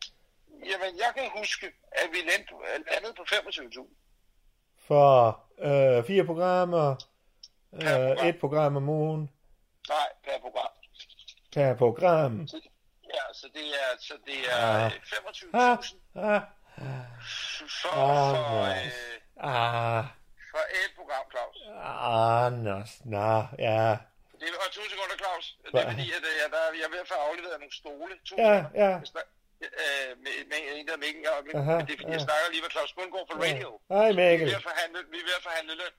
Jamen, 0.50 0.98
jeg 0.98 1.12
kan 1.16 1.24
huske, 1.38 1.66
at 1.92 2.08
vi 2.12 2.18
landede, 2.18 3.14
på 3.18 3.24
25.000. 3.24 3.88
For 4.88 5.40
øh, 5.60 6.06
fire 6.06 6.24
programmer, 6.26 6.96
øh, 7.74 7.80
program. 7.82 8.28
et 8.28 8.40
program 8.40 8.76
om 8.76 8.90
ugen, 8.90 9.30
Nej, 9.90 9.98
per 10.24 10.40
program. 10.42 10.70
per 11.54 11.74
program. 11.76 12.40
Ja, 13.14 13.34
så 13.34 13.48
det 13.54 13.62
er, 13.62 13.98
så 14.00 14.14
det 14.26 14.34
er 14.52 14.86
Ah. 14.86 14.86
øh, 14.86 14.92
Ah, 15.54 15.78
25.000 15.78 16.20
ah, 16.20 16.42
for, 17.82 17.90
Ah, 17.94 18.36
for, 18.36 18.62
øh, 18.64 18.78
ah, 19.52 20.04
for 20.52 20.64
et 20.82 20.92
program, 21.00 21.26
Claus. 21.34 21.58
Anders, 22.46 22.92
nå, 23.16 23.32
ja. 23.68 23.88
Det 24.40 24.46
er, 24.50 24.56
og 24.66 24.70
to 24.78 24.82
sekunder, 24.92 25.18
Claus. 25.24 25.46
Det 25.72 25.80
er 25.82 25.90
fordi, 25.94 26.08
at 26.18 26.24
øh, 26.30 26.34
jeg, 26.42 26.48
der, 26.56 26.62
jeg 26.80 26.86
er 26.90 26.94
ved 26.96 27.02
at 27.06 27.10
få 27.14 27.18
afleveret 27.28 27.58
nogle 27.64 27.76
stole. 27.82 28.14
To 28.28 28.34
Ja, 28.48 28.56
ja. 28.84 28.92
Jeg 29.62 29.72
øh, 29.84 30.10
med, 30.24 30.34
med 30.52 30.60
en 30.78 30.86
der 30.90 30.98
Mikkel, 31.06 31.22
og, 31.34 31.40
med, 31.48 31.54
Aha, 31.62 31.76
men 31.78 31.84
det 31.88 31.94
er 31.96 32.00
fordi, 32.02 32.14
jeg 32.18 32.22
ja. 32.24 32.28
snakker 32.30 32.46
lige 32.54 32.64
med 32.66 32.72
Claus 32.76 32.92
Bundgaard 32.98 33.26
fra 33.30 33.38
radio. 33.46 33.70
Hej 33.94 34.08
Vi 34.12 34.22
er, 34.22 34.30
Mikkel. 34.30 34.48
ved 34.52 34.58
at 34.62 34.66
forhandle, 34.70 35.00
vi 35.14 35.18
er 35.24 35.28
ved 35.30 35.36
at 35.40 35.44
forhandle 35.48 35.74
løn. 35.82 35.96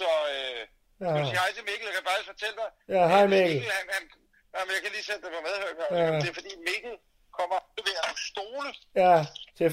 Så 0.00 0.08
øh, 0.34 0.60
Ja. 1.02 1.06
skal 1.10 1.20
du 1.22 1.28
sige 1.30 1.40
hej 1.44 1.50
til 1.58 1.64
Mikkel? 1.70 1.84
Jeg 1.90 1.94
kan 1.98 2.04
faktisk 2.10 2.28
fortælle 2.34 2.56
dig. 2.62 2.70
Ja, 2.96 3.02
hej, 3.12 3.22
hvis 3.26 3.34
Mikkel. 3.38 3.70
han, 3.78 3.84
han, 3.96 4.02
jamen, 4.54 4.70
jeg 4.76 4.80
kan 4.84 4.90
lige 4.96 5.04
sætte 5.08 5.22
dig 5.24 5.30
på 5.36 5.40
medhør. 5.48 5.70
Ja. 5.80 5.84
Ja. 5.98 6.16
Det 6.22 6.28
er 6.32 6.36
fordi 6.40 6.52
Mikkel 6.68 6.94
kommer 7.38 7.56
og 7.66 7.68
leverer 7.78 8.02
nogle 8.08 8.20
stole. 8.32 8.70
Ja, 9.02 9.14
til 9.58 9.66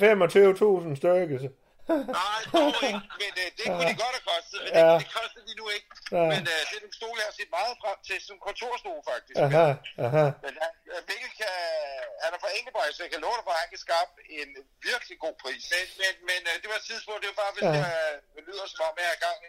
25.000 0.91 1.01
stykker. 1.01 1.37
Nej, 2.19 2.39
dog 2.55 2.75
ikke. 2.89 3.03
Men 3.21 3.31
øh, 3.43 3.47
det 3.57 3.63
kunne 3.73 3.87
de 3.91 3.97
godt 4.03 4.15
have 4.17 4.27
kostet. 4.33 4.59
Men 4.65 4.71
Ja. 4.81 4.87
det, 4.91 4.99
det 5.03 5.09
koster 5.17 5.41
de 5.49 5.53
nu 5.61 5.65
ikke. 5.77 5.89
Ja. 6.17 6.25
Men 6.33 6.41
øh, 6.53 6.59
det 6.69 6.75
er 6.77 6.81
nogle 6.85 6.97
stole, 7.01 7.17
jeg 7.21 7.27
har 7.31 7.35
set 7.41 7.51
meget 7.59 7.73
frem 7.83 7.97
til. 8.07 8.17
Som 8.27 8.35
kontorstol, 8.47 8.99
faktisk. 9.11 9.35
Aha, 9.45 9.67
aha. 10.05 10.25
Men 10.45 10.53
han, 10.63 10.71
øh, 10.93 10.99
Mikkel 11.09 11.31
kan, 11.41 11.53
han 12.23 12.29
er 12.35 12.39
fra 12.43 12.51
Ingeborg, 12.57 12.85
så 12.95 13.01
jeg 13.05 13.11
kan 13.13 13.21
love 13.25 13.35
dig 13.39 13.45
for, 13.47 13.53
at 13.57 13.61
han 13.63 13.69
kan 13.73 13.81
skabe 13.87 14.11
en 14.39 14.49
virkelig 14.89 15.15
god 15.25 15.35
pris. 15.43 15.61
Men, 15.73 15.85
men, 16.01 16.13
men 16.29 16.39
øh, 16.49 16.55
det 16.61 16.67
var 16.71 16.77
et 16.81 16.85
tidspunkt, 16.91 17.19
det 17.23 17.29
var 17.31 17.37
bare, 17.43 17.51
hvis 17.55 17.63
Ja. 17.69 17.73
ja. 17.83 17.89
jeg 18.35 18.43
lyder 18.49 18.65
som 18.71 18.81
om, 18.89 18.93
jeg 19.01 19.07
er 19.13 19.17
i 19.19 19.23
gang. 19.27 19.39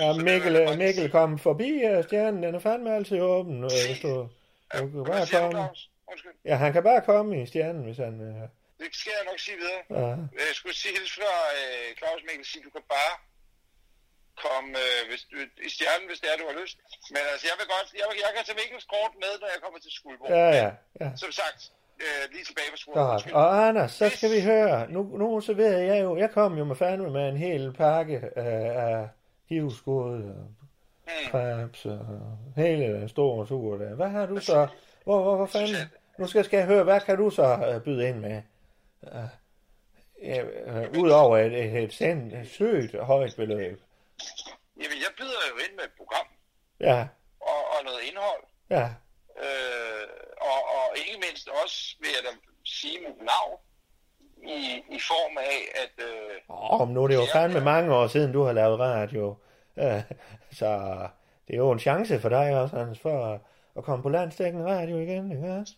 Ja, 0.00 0.08
det 0.16 0.22
Mikkel, 0.30 0.52
jeg 0.54 0.62
øh, 0.62 0.68
faktisk 0.68 0.84
Mikkel 0.86 1.06
kom 1.18 1.30
forbi 1.48 1.70
uh, 1.88 1.98
stjernen. 2.06 2.40
Den 2.44 2.52
er 2.58 2.62
fandme 2.68 2.88
altid 2.98 3.18
åben. 3.36 3.56
øh, 3.68 3.70
Hvis 3.88 4.00
du, 4.06 4.12
du 4.92 5.04
kan 5.04 5.12
bare 5.14 5.26
komme. 5.36 5.68
Ja, 6.48 6.54
han 6.64 6.70
kan 6.72 6.82
bare 6.90 7.00
komme 7.10 7.42
i 7.42 7.46
stjernen, 7.46 7.82
hvis 7.86 7.96
han... 8.06 8.14
Uh, 8.28 8.48
Det 8.80 8.88
skal 9.00 9.12
jeg 9.18 9.24
nok 9.30 9.38
sige 9.46 9.56
videre. 9.62 9.82
ja. 10.00 10.10
Jeg 10.46 10.54
skulle 10.58 10.76
sige 10.82 10.92
hilse 10.96 11.14
fra 11.20 11.34
øh, 11.58 11.86
Claus 11.98 12.20
Mikkel, 12.26 12.46
sige, 12.52 12.62
du 12.68 12.72
kan 12.76 12.84
bare 12.96 13.14
komme 14.44 14.68
øh, 14.84 15.00
hvis 15.10 15.22
du, 15.30 15.36
i 15.68 15.70
stjernen, 15.76 16.06
hvis 16.10 16.20
det 16.22 16.28
er, 16.32 16.36
du 16.42 16.46
har 16.50 16.56
lyst. 16.62 16.76
Men 17.14 17.22
altså, 17.32 17.44
jeg 17.50 17.56
vil 17.60 17.66
godt, 17.74 17.88
jeg, 18.00 18.06
jeg 18.24 18.30
kan 18.36 18.42
tage 18.46 18.58
Mikkels 18.62 18.86
kort 18.94 19.12
med, 19.24 19.32
når 19.42 19.48
jeg 19.54 19.60
kommer 19.64 19.78
til 19.84 19.92
Skuldborg. 19.98 20.30
ja, 20.40 20.48
ja, 20.62 20.70
ja. 21.02 21.08
Som 21.24 21.30
sagt, 21.40 21.60
øh, 22.04 22.22
lige 22.34 22.44
tilbage 22.50 22.70
på 22.74 22.78
Skuldborg. 22.82 23.22
Godt. 23.24 23.32
Og 23.40 23.46
Anders, 23.66 23.92
så 24.00 24.06
skal 24.16 24.30
vi 24.36 24.40
høre. 24.52 24.76
Nu, 24.94 25.00
nu 25.22 25.26
så 25.48 25.52
ved 25.62 25.72
jeg 25.90 25.98
jo, 26.04 26.10
jeg 26.22 26.30
kom 26.38 26.50
jo 26.60 26.64
med 26.70 26.76
fandme 26.82 27.08
med 27.18 27.24
en 27.32 27.36
hel 27.46 27.64
pakke 27.82 28.16
uh, 28.42 28.70
af 28.88 29.08
hivskud 29.52 30.22
og 30.38 30.46
Hmm. 31.10 31.30
krebs 31.30 31.84
og 31.84 32.06
hele 32.56 32.84
den 33.00 33.08
store 33.08 33.46
tur 33.46 33.76
der. 33.76 33.94
Hvad 33.94 34.08
har 34.08 34.26
du 34.26 34.40
så? 34.40 34.66
Hvor, 35.04 35.22
hvor, 35.22 35.36
hvor 35.36 35.46
fanden? 35.46 35.76
Nu 36.18 36.26
skal, 36.26 36.44
skal 36.44 36.56
jeg 36.56 36.66
høre, 36.66 36.84
hvad 36.84 37.00
kan 37.00 37.16
du 37.16 37.30
så 37.30 37.74
uh, 37.76 37.82
byde 37.84 38.08
ind 38.08 38.18
med? 38.18 38.42
Uh, 39.02 39.28
ja, 40.22 40.42
uh, 40.42 40.98
Udover 41.02 41.38
et, 41.38 41.52
et, 41.52 41.82
et, 41.82 41.92
sind, 41.92 42.32
et 42.32 42.50
søgt 42.50 42.94
højt 42.94 43.34
beløb. 43.36 43.82
Jamen, 44.76 44.98
jeg 44.98 45.12
byder 45.18 45.40
jo 45.50 45.56
ind 45.56 45.76
med 45.76 45.84
et 45.84 45.92
program 45.96 46.26
Ja, 46.80 47.08
og, 47.40 47.78
og 47.78 47.84
noget 47.84 48.00
indhold. 48.08 48.42
Ja, 48.70 48.88
Øh, 49.40 50.06
og, 50.40 50.60
og 50.76 50.96
ikke 50.96 51.18
mindst 51.26 51.48
også, 51.64 51.96
vil 52.00 52.08
jeg 52.16 52.22
da 52.24 52.36
sige 52.64 52.98
mit 53.00 53.18
navn, 53.18 53.58
i, 54.42 54.82
i 54.96 55.00
form 55.10 55.38
af, 55.38 55.58
at... 55.82 56.04
Øh, 56.06 56.80
Åh, 56.80 56.88
men 56.88 56.94
nu 56.94 57.02
er 57.04 57.08
det 57.08 57.14
jo 57.14 57.26
fandme 57.32 57.60
mange 57.60 57.94
år 57.94 58.06
siden, 58.06 58.32
du 58.32 58.42
har 58.42 58.52
lavet 58.52 58.78
radio. 58.78 59.36
Øh, 59.76 60.02
så 60.52 60.68
det 61.48 61.54
er 61.54 61.58
jo 61.58 61.70
en 61.70 61.78
chance 61.78 62.20
for 62.20 62.28
dig 62.28 62.60
også, 62.62 62.76
Hans, 62.76 62.98
for 62.98 63.24
at, 63.34 63.40
at 63.76 63.84
komme 63.84 64.02
på 64.02 64.08
landstækkende 64.08 64.66
radio 64.66 64.98
igen, 64.98 65.32
ikke 65.32 65.52
også? 65.52 65.74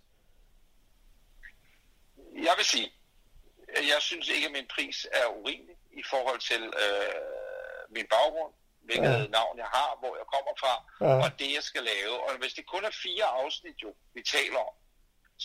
jeg 2.35 2.55
vil 2.57 2.65
sige, 2.65 2.91
jeg 3.93 4.01
synes 4.09 4.27
ikke, 4.35 4.47
at 4.49 4.53
min 4.59 4.69
pris 4.77 4.97
er 5.21 5.27
urimelig 5.39 5.77
i 6.01 6.03
forhold 6.13 6.41
til 6.51 6.63
øh, 6.85 7.23
min 7.97 8.07
baggrund, 8.17 8.53
hvilket 8.89 9.19
Ja. 9.23 9.27
navn 9.39 9.55
jeg 9.65 9.71
har, 9.79 9.91
hvor 10.01 10.13
jeg 10.21 10.27
kommer 10.35 10.53
fra, 10.63 10.75
Ja. 11.07 11.15
og 11.25 11.29
det, 11.41 11.49
jeg 11.59 11.63
skal 11.71 11.83
lave. 11.93 12.15
Og 12.27 12.31
hvis 12.43 12.53
det 12.59 12.65
kun 12.73 12.85
er 12.91 12.95
fire 13.07 13.25
afsnit, 13.41 13.77
jo, 13.85 13.91
vi 14.17 14.23
taler 14.37 14.61
om, 14.69 14.75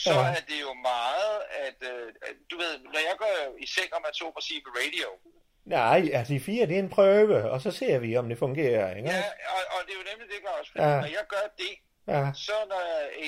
så 0.03 0.13
Ja. 0.13 0.25
er 0.38 0.41
det 0.50 0.60
jo 0.67 0.74
meget, 0.93 1.36
at, 1.65 1.79
øh, 1.91 2.07
du 2.51 2.55
ved, 2.63 2.72
når 2.93 3.01
jeg 3.10 3.15
går 3.24 3.36
i 3.65 3.67
seng, 3.75 3.89
om 3.98 4.03
på 4.65 4.72
radio, 4.81 5.10
Nej, 5.79 6.01
altså 6.13 6.34
de 6.34 6.39
fire, 6.39 6.65
det 6.67 6.75
er 6.75 6.79
en 6.79 6.89
prøve, 6.89 7.50
og 7.51 7.62
så 7.62 7.72
ser 7.72 8.00
vi, 8.00 8.17
om 8.17 8.29
det 8.29 8.38
fungerer, 8.46 8.96
ikke 8.96 9.10
ja, 9.10 9.17
også? 9.17 9.31
og, 9.55 9.62
og 9.75 9.79
det 9.86 9.91
er 9.93 9.98
jo 10.01 10.05
nemlig 10.12 10.27
det, 10.34 10.39
Claus, 10.46 10.67
fordi 10.72 10.84
Ja. 10.84 10.89
ja. 10.96 11.00
når 11.03 11.07
jeg 11.19 11.25
gør 11.36 11.46
det, 11.57 11.74
Ja, 12.13 12.23
så 12.47 12.55
når 12.71 12.83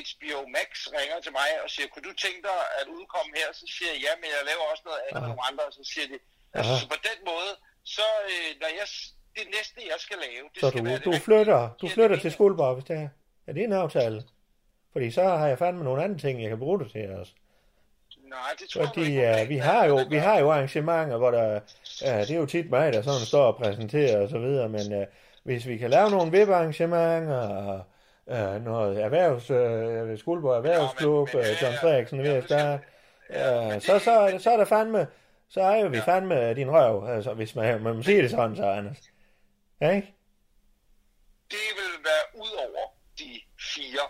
HBO 0.09 0.39
Max 0.55 0.69
ringer 0.97 1.17
til 1.25 1.33
mig 1.39 1.49
og 1.63 1.67
siger, 1.73 1.87
kunne 1.91 2.05
du 2.09 2.13
tænke 2.25 2.41
dig 2.49 2.59
at 2.79 2.85
udkomme 2.97 3.31
her, 3.39 3.47
så 3.61 3.65
siger 3.75 3.91
jeg, 3.93 3.99
ja, 4.05 4.13
men 4.21 4.27
jeg 4.35 4.41
laver 4.49 4.63
også 4.71 4.83
noget 4.89 4.99
andet 5.05 5.19
med 5.21 5.29
nogle 5.31 5.45
andre, 5.49 5.63
og 5.69 5.73
så 5.79 5.83
siger 5.93 6.07
de, 6.11 6.17
altså, 6.57 6.71
Aha. 6.71 6.81
så 6.81 6.85
på 6.95 6.99
den 7.09 7.19
måde, 7.31 7.51
så 7.95 8.07
øh, 8.33 8.49
når 8.61 8.69
jeg, 8.79 8.87
det 9.37 9.45
næste, 9.57 9.77
jeg 9.93 9.99
skal 10.05 10.17
lave, 10.27 10.45
det 10.53 10.59
så 10.63 10.67
skal 10.69 10.79
du, 10.81 10.85
være 10.89 10.97
det 10.99 11.05
du 11.07 11.11
rigtige. 11.11 11.25
flytter, 11.27 11.61
du 11.81 11.85
flytter 11.95 12.15
det 12.15 12.21
til. 12.25 12.31
Skuldborg, 12.37 12.73
hvis 12.75 12.87
det 12.91 12.95
er. 13.05 13.09
Er 13.47 13.53
det 13.55 13.63
en 13.63 13.73
aftale? 13.85 14.19
Fordi 14.93 15.07
så 15.17 15.23
har 15.39 15.47
jeg 15.51 15.57
fandme 15.63 15.83
nogle 15.83 16.03
andre 16.03 16.19
ting, 16.25 16.35
jeg 16.41 16.49
kan 16.53 16.59
bruge 16.65 16.79
det 16.81 16.91
til 16.91 17.11
også. 17.21 17.33
Nej, 18.35 18.51
det 18.59 18.69
tror 18.69 18.81
jeg 18.81 18.87
Fordi 18.89 19.05
ikke. 19.05 19.41
uh, 19.43 19.49
vi 19.49 19.57
har 19.57 19.85
jo 19.85 19.95
vi 20.09 20.17
har 20.17 20.39
jo 20.39 20.51
arrangementer, 20.51 21.17
hvor 21.17 21.31
der, 21.31 21.59
uh, 22.05 22.19
det 22.27 22.31
er 22.31 22.35
jo 22.35 22.45
tit 22.45 22.69
mig, 22.69 22.93
der 22.93 23.01
sådan 23.01 23.25
står 23.33 23.45
og 23.51 23.55
præsenterer 23.55 24.21
og 24.23 24.29
så 24.29 24.39
videre, 24.39 24.69
men 24.69 25.01
uh, 25.01 25.07
hvis 25.43 25.67
vi 25.67 25.77
kan 25.77 25.89
lave 25.89 26.09
nogle 26.09 26.31
VIP-arrangementer, 26.31 27.37
og 27.39 27.83
uh, 28.29 28.65
noget 28.65 29.01
erhvervs, 29.03 29.49
uh, 29.51 30.19
Skuldborg 30.19 30.55
Erhvervsklub, 30.57 31.27
men- 31.33 31.41
men- 31.43 31.51
uh, 31.51 31.61
John 31.61 31.73
ja, 31.73 31.79
Frederiksen 31.81 32.19
er 32.19 32.23
ved 32.23 32.31
ja, 32.31 32.37
at 32.37 32.43
starte, 32.43 32.83
ja, 33.29 33.61
men 33.61 33.71
det- 33.71 33.83
så, 33.83 33.99
så, 33.99 34.13
så 34.43 34.51
er 34.51 34.57
der 34.57 34.65
fandme, 34.65 35.07
så 35.49 35.61
er 35.61 35.75
jo 35.75 35.87
vi 35.87 36.01
fandme 36.01 36.53
din 36.53 36.71
røv, 36.71 37.07
altså 37.15 37.33
hvis 37.33 37.55
man, 37.55 37.81
man 37.83 37.95
må 37.95 38.03
sige 38.03 38.21
det 38.21 38.31
sådan, 38.31 38.55
så 38.55 38.63
Anders. 38.65 38.97
Ja, 39.81 39.89
ikke? 39.91 40.13
Det 41.51 41.67
vil 41.79 41.93
være 42.09 42.25
ud 42.43 42.51
over 42.65 42.83
de 43.19 43.31
fire 43.75 44.05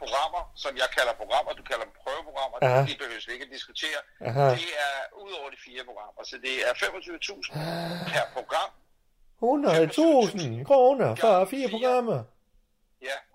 programmer, 0.00 0.42
som 0.62 0.72
jeg 0.82 0.88
kalder 0.96 1.12
programmer, 1.22 1.50
du 1.52 1.62
kalder 1.70 1.84
dem 1.88 1.94
prøveprogrammer, 2.02 2.56
Aha. 2.62 2.80
det 2.90 2.96
behøves 3.02 3.24
vi 3.28 3.32
ikke 3.32 3.46
at 3.48 3.52
diskutere. 3.56 4.00
Aha. 4.28 4.46
Det 4.50 4.70
er 4.88 4.96
ud 5.24 5.32
over 5.40 5.48
de 5.54 5.58
fire 5.66 5.82
programmer, 5.88 6.20
så 6.30 6.36
det 6.46 6.54
er 6.68 6.72
25.000 6.74 7.52
per 8.12 8.24
program. 8.36 8.70
100.000 9.40 10.64
kroner 10.64 11.14
for 11.14 11.44
fire 11.44 11.68
programmer. 11.70 12.18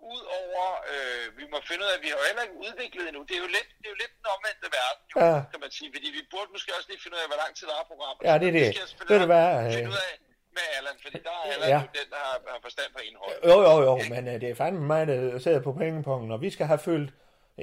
Ja, 0.04 0.10
udover, 0.14 0.68
øh, 0.94 1.24
vi 1.40 1.44
må 1.52 1.58
finde 1.70 1.82
ud 1.86 1.90
af, 1.92 1.96
at 1.98 2.04
vi 2.06 2.10
har 2.12 2.18
jo 2.22 2.26
heller 2.30 2.44
ikke 2.48 2.58
udviklet 2.66 3.04
endnu. 3.10 3.22
Det 3.30 3.36
er 3.40 3.44
jo 3.46 3.50
lidt, 3.58 3.70
det 3.80 3.86
er 3.90 3.94
jo 3.96 4.00
lidt 4.04 4.14
den 4.20 4.26
omvendte 4.36 4.68
verden, 4.80 5.04
jo, 5.14 5.18
Ja. 5.28 5.36
kan 5.54 5.60
man 5.66 5.72
sige. 5.78 5.90
Fordi 5.96 6.08
vi 6.18 6.22
burde 6.34 6.50
måske 6.56 6.70
også 6.78 6.88
lige 6.92 7.02
finde 7.04 7.16
ud 7.18 7.22
af, 7.24 7.28
hvor 7.32 7.40
lang 7.44 7.52
tid 7.58 7.66
der 7.72 7.76
er 7.82 7.86
programmet. 7.92 8.22
Ja, 8.30 8.34
det 8.42 8.48
er 8.52 8.56
det. 8.60 8.66
skal 8.72 8.82
jeg 8.84 8.90
selvfølgelig 8.92 9.14
Ved 9.14 9.20
du 9.26 9.30
hvad, 9.34 9.48
nok 9.56 9.66
øh, 9.68 9.74
Finde 9.78 9.92
ud 9.96 10.02
af 10.10 10.14
med 10.58 10.66
Allan, 10.78 10.98
fordi 11.04 11.18
der 11.28 11.34
er 11.40 11.44
Allan 11.54 11.70
Ja. 11.74 11.80
jo 11.86 11.88
den, 12.00 12.08
der 12.14 12.22
har, 12.28 12.36
har 12.54 12.60
forstand 12.68 12.90
på 12.98 13.02
indhold. 13.08 13.36
Jo, 13.52 13.58
jo, 13.68 13.74
jo, 13.88 13.94
men 14.14 14.24
uh, 14.32 14.36
det 14.42 14.48
er 14.54 14.58
fandme 14.64 14.84
mig, 14.94 15.02
der 15.12 15.40
sidder 15.46 15.62
på 15.68 15.72
pengepunkten, 15.82 16.30
og 16.36 16.40
vi 16.46 16.50
skal 16.56 16.66
have 16.72 16.82
fyldt 16.90 17.10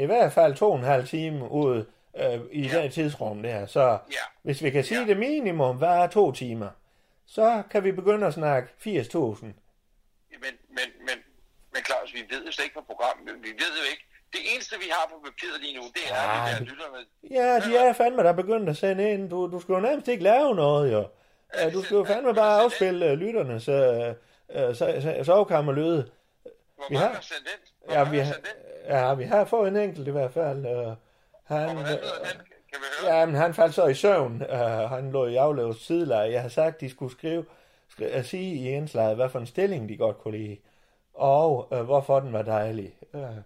i 0.05 0.07
hvert 0.11 0.33
fald 0.39 0.53
to 0.63 0.67
og 0.73 0.79
en 0.83 0.85
halv 0.95 1.05
time 1.15 1.51
ud 1.65 1.77
uh, 2.25 2.41
i 2.61 2.63
ja. 2.69 2.83
det 2.83 2.93
tidsrum 2.97 3.39
der. 3.49 3.67
Så 3.67 3.85
Ja. 4.19 4.25
hvis 4.43 4.59
vi 4.65 4.71
kan 4.71 4.85
sige 4.85 5.01
Ja. 5.01 5.07
det 5.11 5.17
minimum, 5.17 5.77
hvad 5.77 5.89
er 6.03 6.07
to 6.19 6.33
timer, 6.33 6.71
så 7.27 7.63
kan 7.71 7.85
vi 7.85 7.93
begynde 7.93 8.27
at 8.27 8.35
snakke 8.35 8.69
80.000. 8.81 9.45
Men, 10.45 10.55
men, 10.69 10.89
men, 11.07 11.19
men 11.73 11.81
Claus, 11.89 12.15
vi 12.15 12.23
ved 12.31 12.45
jo 12.47 12.53
slet 12.53 12.65
ikke 12.65 12.75
på 12.81 12.85
programmet. 12.91 13.35
Vi 13.43 13.49
ved 13.63 13.73
jo 13.83 13.85
ikke. 13.93 14.05
Det 14.33 14.41
eneste, 14.55 14.77
vi 14.79 14.89
har 14.91 15.05
på 15.13 15.17
papiret 15.25 15.61
lige 15.65 15.77
nu, 15.79 15.83
det 15.97 16.05
er, 16.11 16.15
Ej. 16.15 16.51
at 16.51 16.61
vi 16.61 16.65
der 16.65 16.71
lytterne. 16.71 16.99
Ja, 17.31 17.61
de 17.67 17.77
er 17.89 17.93
fandme 17.93 18.23
der 18.23 18.33
begyndt 18.33 18.69
at 18.69 18.77
sende 18.77 19.11
ind. 19.13 19.31
Du, 19.31 19.47
du 19.53 19.61
skal 19.61 19.73
jo 19.73 19.81
nærmest 19.81 20.09
ikke 20.09 20.23
lave 20.25 20.55
noget, 20.55 20.93
jo. 20.93 21.09
Ja, 21.55 21.67
Uh, 21.67 21.73
du 21.73 21.83
skal 21.83 21.95
jo 21.95 22.05
fandme 22.05 22.35
bare 22.35 22.63
afspille 22.63 23.07
uh, 23.13 23.19
lytternes 23.19 23.69
uh, 23.69 23.75
uh, 23.75 24.71
so- 24.71 25.01
so- 25.05 25.25
sovkammerlyde. 25.25 26.11
Hvor 26.77 26.85
Vi 26.91 26.95
har- 26.97 27.19
sendt 27.21 27.49
ind? 27.55 27.63
Hvor 27.85 27.95
Ja, 27.95 28.11
vi 28.11 28.19
har 28.19 28.35
ja, 28.89 29.15
vi 29.15 29.25
har 29.25 29.45
fået 29.45 29.69
en 29.69 29.77
enkelt 29.77 30.09
i 30.09 30.11
hvert 30.11 30.33
fald. 30.33 30.59
Uh, 30.67 30.93
han, 31.45 31.69
den? 31.69 31.77
Kan 32.73 32.81
vi 32.81 33.07
høre? 33.07 33.15
Ja, 33.19 33.27
men 33.27 33.35
han 33.35 33.55
faldt 33.55 33.75
så 33.75 33.87
i 33.87 33.95
søvn. 33.95 34.43
Uh, 34.53 34.59
han 34.91 35.13
lå 35.13 35.27
i 35.27 35.37
aflevets 35.37 35.87
sideleje. 35.87 36.33
Jeg 36.33 36.43
har 36.43 36.49
sagt, 36.49 36.81
de 36.81 36.91
skulle 36.91 37.13
skrive, 37.13 37.45
skri- 37.93 38.05
at 38.05 38.27
sige 38.27 38.55
i 38.55 38.69
indslaget, 38.69 39.17
hvad 39.17 39.29
for 39.29 39.39
en 39.39 39.47
stilling 39.47 39.89
de 39.89 39.97
godt 39.97 40.19
kunne 40.19 40.39
lide. 40.39 40.57
Og 41.21 41.73
uh, 41.73 41.81
hvorfor 41.81 42.21
den 42.21 42.33
var 42.33 42.43
dejlig. 42.43 42.95
Uh, 43.13 43.37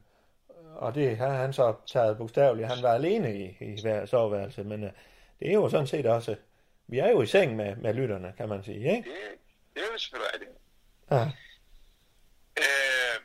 og 0.76 0.94
det 0.94 1.16
har 1.16 1.28
han 1.30 1.52
så 1.52 1.74
taget 1.86 2.18
bogstaveligt. 2.18 2.68
Han 2.68 2.82
var 2.82 2.92
alene 2.94 3.34
i, 3.36 3.56
i 3.60 3.80
hver 3.82 4.06
soveværelse. 4.06 4.64
Men 4.64 4.84
uh, 4.84 4.90
det 5.40 5.48
er 5.48 5.52
jo 5.54 5.68
sådan 5.68 5.86
set 5.86 6.06
også... 6.06 6.36
Vi 6.86 6.98
er 6.98 7.10
jo 7.10 7.22
i 7.22 7.26
seng 7.26 7.56
med, 7.56 7.76
med 7.76 7.94
lytterne, 7.94 8.32
kan 8.36 8.48
man 8.48 8.64
sige. 8.64 8.76
Ikke? 8.96 9.10
Det, 9.10 9.16
det 9.74 9.82
er 9.82 9.86
jo 9.92 9.98
selvfølgelig 9.98 10.32
rigtigt. 10.34 10.50
Ja. 11.10 11.22
Øh, 12.58 13.20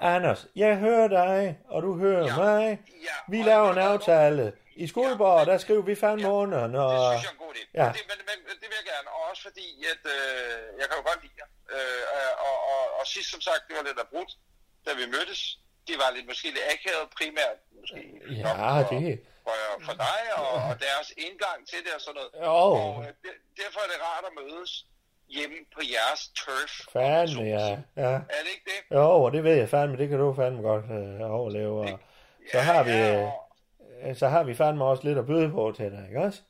Anders, 0.00 0.46
jeg 0.56 0.76
hører 0.78 1.08
dig, 1.08 1.58
og 1.68 1.82
du 1.82 1.98
hører 1.98 2.26
Ja. 2.26 2.36
mig. 2.36 2.64
ja, 3.08 3.16
Vi 3.28 3.38
og- 3.40 3.46
laver 3.46 3.68
en 3.72 3.78
og- 3.78 3.84
aftale. 3.92 4.52
I 4.76 4.86
Skuldborg, 4.86 5.46
der 5.46 5.58
skriver 5.58 5.82
vi 5.82 5.94
fandme 5.94 6.28
under, 6.42 6.62
når... 6.76 6.88
Det 6.90 7.00
synes 7.10 7.22
jeg 7.24 7.28
er 7.28 7.36
en 7.38 7.42
god 7.46 7.54
idé. 7.54 7.64
Ja. 7.74 7.84
Ja. 7.84 7.88
Det, 7.96 8.02
men, 8.10 8.18
men, 8.28 8.36
det 8.60 8.66
vil 8.70 8.76
jeg 8.80 8.86
gerne. 8.92 9.08
Og 9.16 9.20
også 9.30 9.42
fordi, 9.48 9.68
at 9.92 10.02
øh, 10.16 10.58
jeg 10.80 10.86
kan 10.88 10.94
jo 11.00 11.04
godt 11.10 11.20
lide 11.24 11.36
jer. 11.40 11.48
Øh, 11.76 12.02
og, 12.16 12.24
og, 12.48 12.56
og 12.74 12.81
sidst 13.14 13.30
som 13.34 13.40
sagt, 13.48 13.62
det 13.68 13.74
var 13.78 13.84
lidt 13.88 14.00
abrupt, 14.06 14.32
da 14.86 14.90
vi 15.00 15.04
mødtes. 15.16 15.42
Det 15.88 15.96
var 16.02 16.08
lidt, 16.16 16.26
måske 16.30 16.46
lidt 16.56 16.66
akavet 16.74 17.08
primært. 17.18 17.58
Måske 17.80 17.98
Ja, 18.42 18.52
for, 18.82 18.88
det- 18.90 19.20
For, 19.46 19.56
for 19.86 19.92
dig 20.06 20.22
og, 20.36 20.48
og 20.68 20.74
deres 20.86 21.08
indgang 21.26 21.58
til 21.70 21.78
det 21.84 21.92
og 21.96 22.00
sådan 22.00 22.14
noget. 22.20 22.32
Jo. 22.46 22.52
Og 22.54 23.00
øh, 23.02 23.08
det, 23.22 23.32
derfor 23.62 23.78
er 23.84 23.88
det 23.92 23.98
rart 24.08 24.24
at 24.30 24.32
mødes 24.42 24.86
hjemme 25.28 25.56
på 25.74 25.80
jeres 25.94 26.22
turf. 26.40 26.72
må 27.36 27.42
ja. 27.42 27.68
ja. 28.04 28.12
Er 28.36 28.40
det 28.44 28.50
ikke 28.56 28.66
det? 28.72 28.96
Jo, 28.96 29.22
og 29.24 29.32
det 29.32 29.44
ved 29.44 29.54
jeg 29.54 29.68
fandme, 29.68 29.96
det 29.96 30.08
kan 30.08 30.18
du 30.18 30.34
fandme 30.34 30.62
godt 30.62 30.84
øh, 30.84 31.30
overleve. 31.40 31.80
Og 31.80 32.00
så 32.52 32.58
har 32.60 32.82
vi, 32.82 32.90
Ja, 32.90 33.22
øh, 33.22 33.28
og 34.10 34.16
så 34.16 34.28
har 34.28 34.42
vi 34.42 34.54
fandme 34.54 34.84
også 34.84 35.02
lidt 35.08 35.18
at 35.18 35.26
byde 35.26 35.50
på 35.50 35.72
til 35.76 35.90
dig, 35.90 36.04
ikke 36.08 36.20
også? 36.20 36.40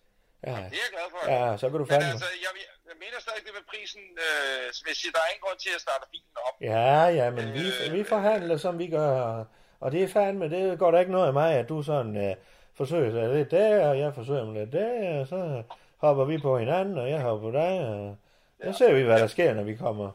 Ja, 0.47 0.51
det 0.51 0.57
er 0.57 0.85
jeg 0.87 0.93
glad 0.97 1.07
for. 1.15 1.21
ja 1.33 1.57
så 1.61 1.65
kan 1.71 1.79
du 1.79 1.85
Men 1.85 1.89
fandme... 1.93 2.11
altså, 2.11 2.29
jeg, 2.47 2.53
jeg 2.91 2.97
mener 3.05 3.19
stadig 3.25 3.43
det 3.47 3.53
med 3.59 3.65
prisen, 3.73 4.03
øh, 4.27 4.63
vil 4.85 4.91
jeg 4.93 4.97
sige, 5.03 5.13
der 5.17 5.19
er 5.27 5.31
ingen 5.33 5.45
grund 5.47 5.59
til 5.65 5.73
at 5.77 5.81
starte 5.87 6.05
bilen 6.13 6.37
op. 6.47 6.55
Ja, 6.73 6.93
ja, 7.21 7.27
men 7.37 7.45
vi, 7.57 7.65
Øh, 7.87 7.93
vi 7.97 8.05
forhandler, 8.05 8.57
som 8.57 8.79
vi 8.79 8.87
gør, 8.97 9.45
og- 9.81 9.93
det 9.93 10.03
er 10.03 10.09
fandme, 10.09 10.51
det 10.51 10.79
går 10.79 10.91
da 10.91 10.99
ikke 10.99 11.13
noget 11.13 11.27
af 11.27 11.33
mig, 11.33 11.51
at 11.55 11.69
du 11.69 11.83
sådan 11.83 12.17
øh, 12.27 12.35
forsøger 12.77 13.11
sig 13.11 13.35
lidt 13.37 13.51
der, 13.51 13.89
og 13.89 13.99
jeg 13.99 14.15
forsøger 14.15 14.45
mig 14.45 14.55
lidt 14.61 14.73
der, 14.73 15.21
og 15.21 15.27
så 15.27 15.63
hopper 15.97 16.25
vi 16.25 16.39
på 16.39 16.59
hinanden, 16.59 16.99
og 16.99 17.11
jeg 17.11 17.21
hopper 17.21 17.51
på 17.51 17.57
dig, 17.59 17.73
og 17.89 18.17
så 18.65 18.79
ser 18.79 18.93
vi, 18.95 19.03
hvad 19.03 19.19
der 19.21 19.27
sker, 19.27 19.55
når 19.55 19.63
vi 19.63 19.75
kommer, 19.77 20.11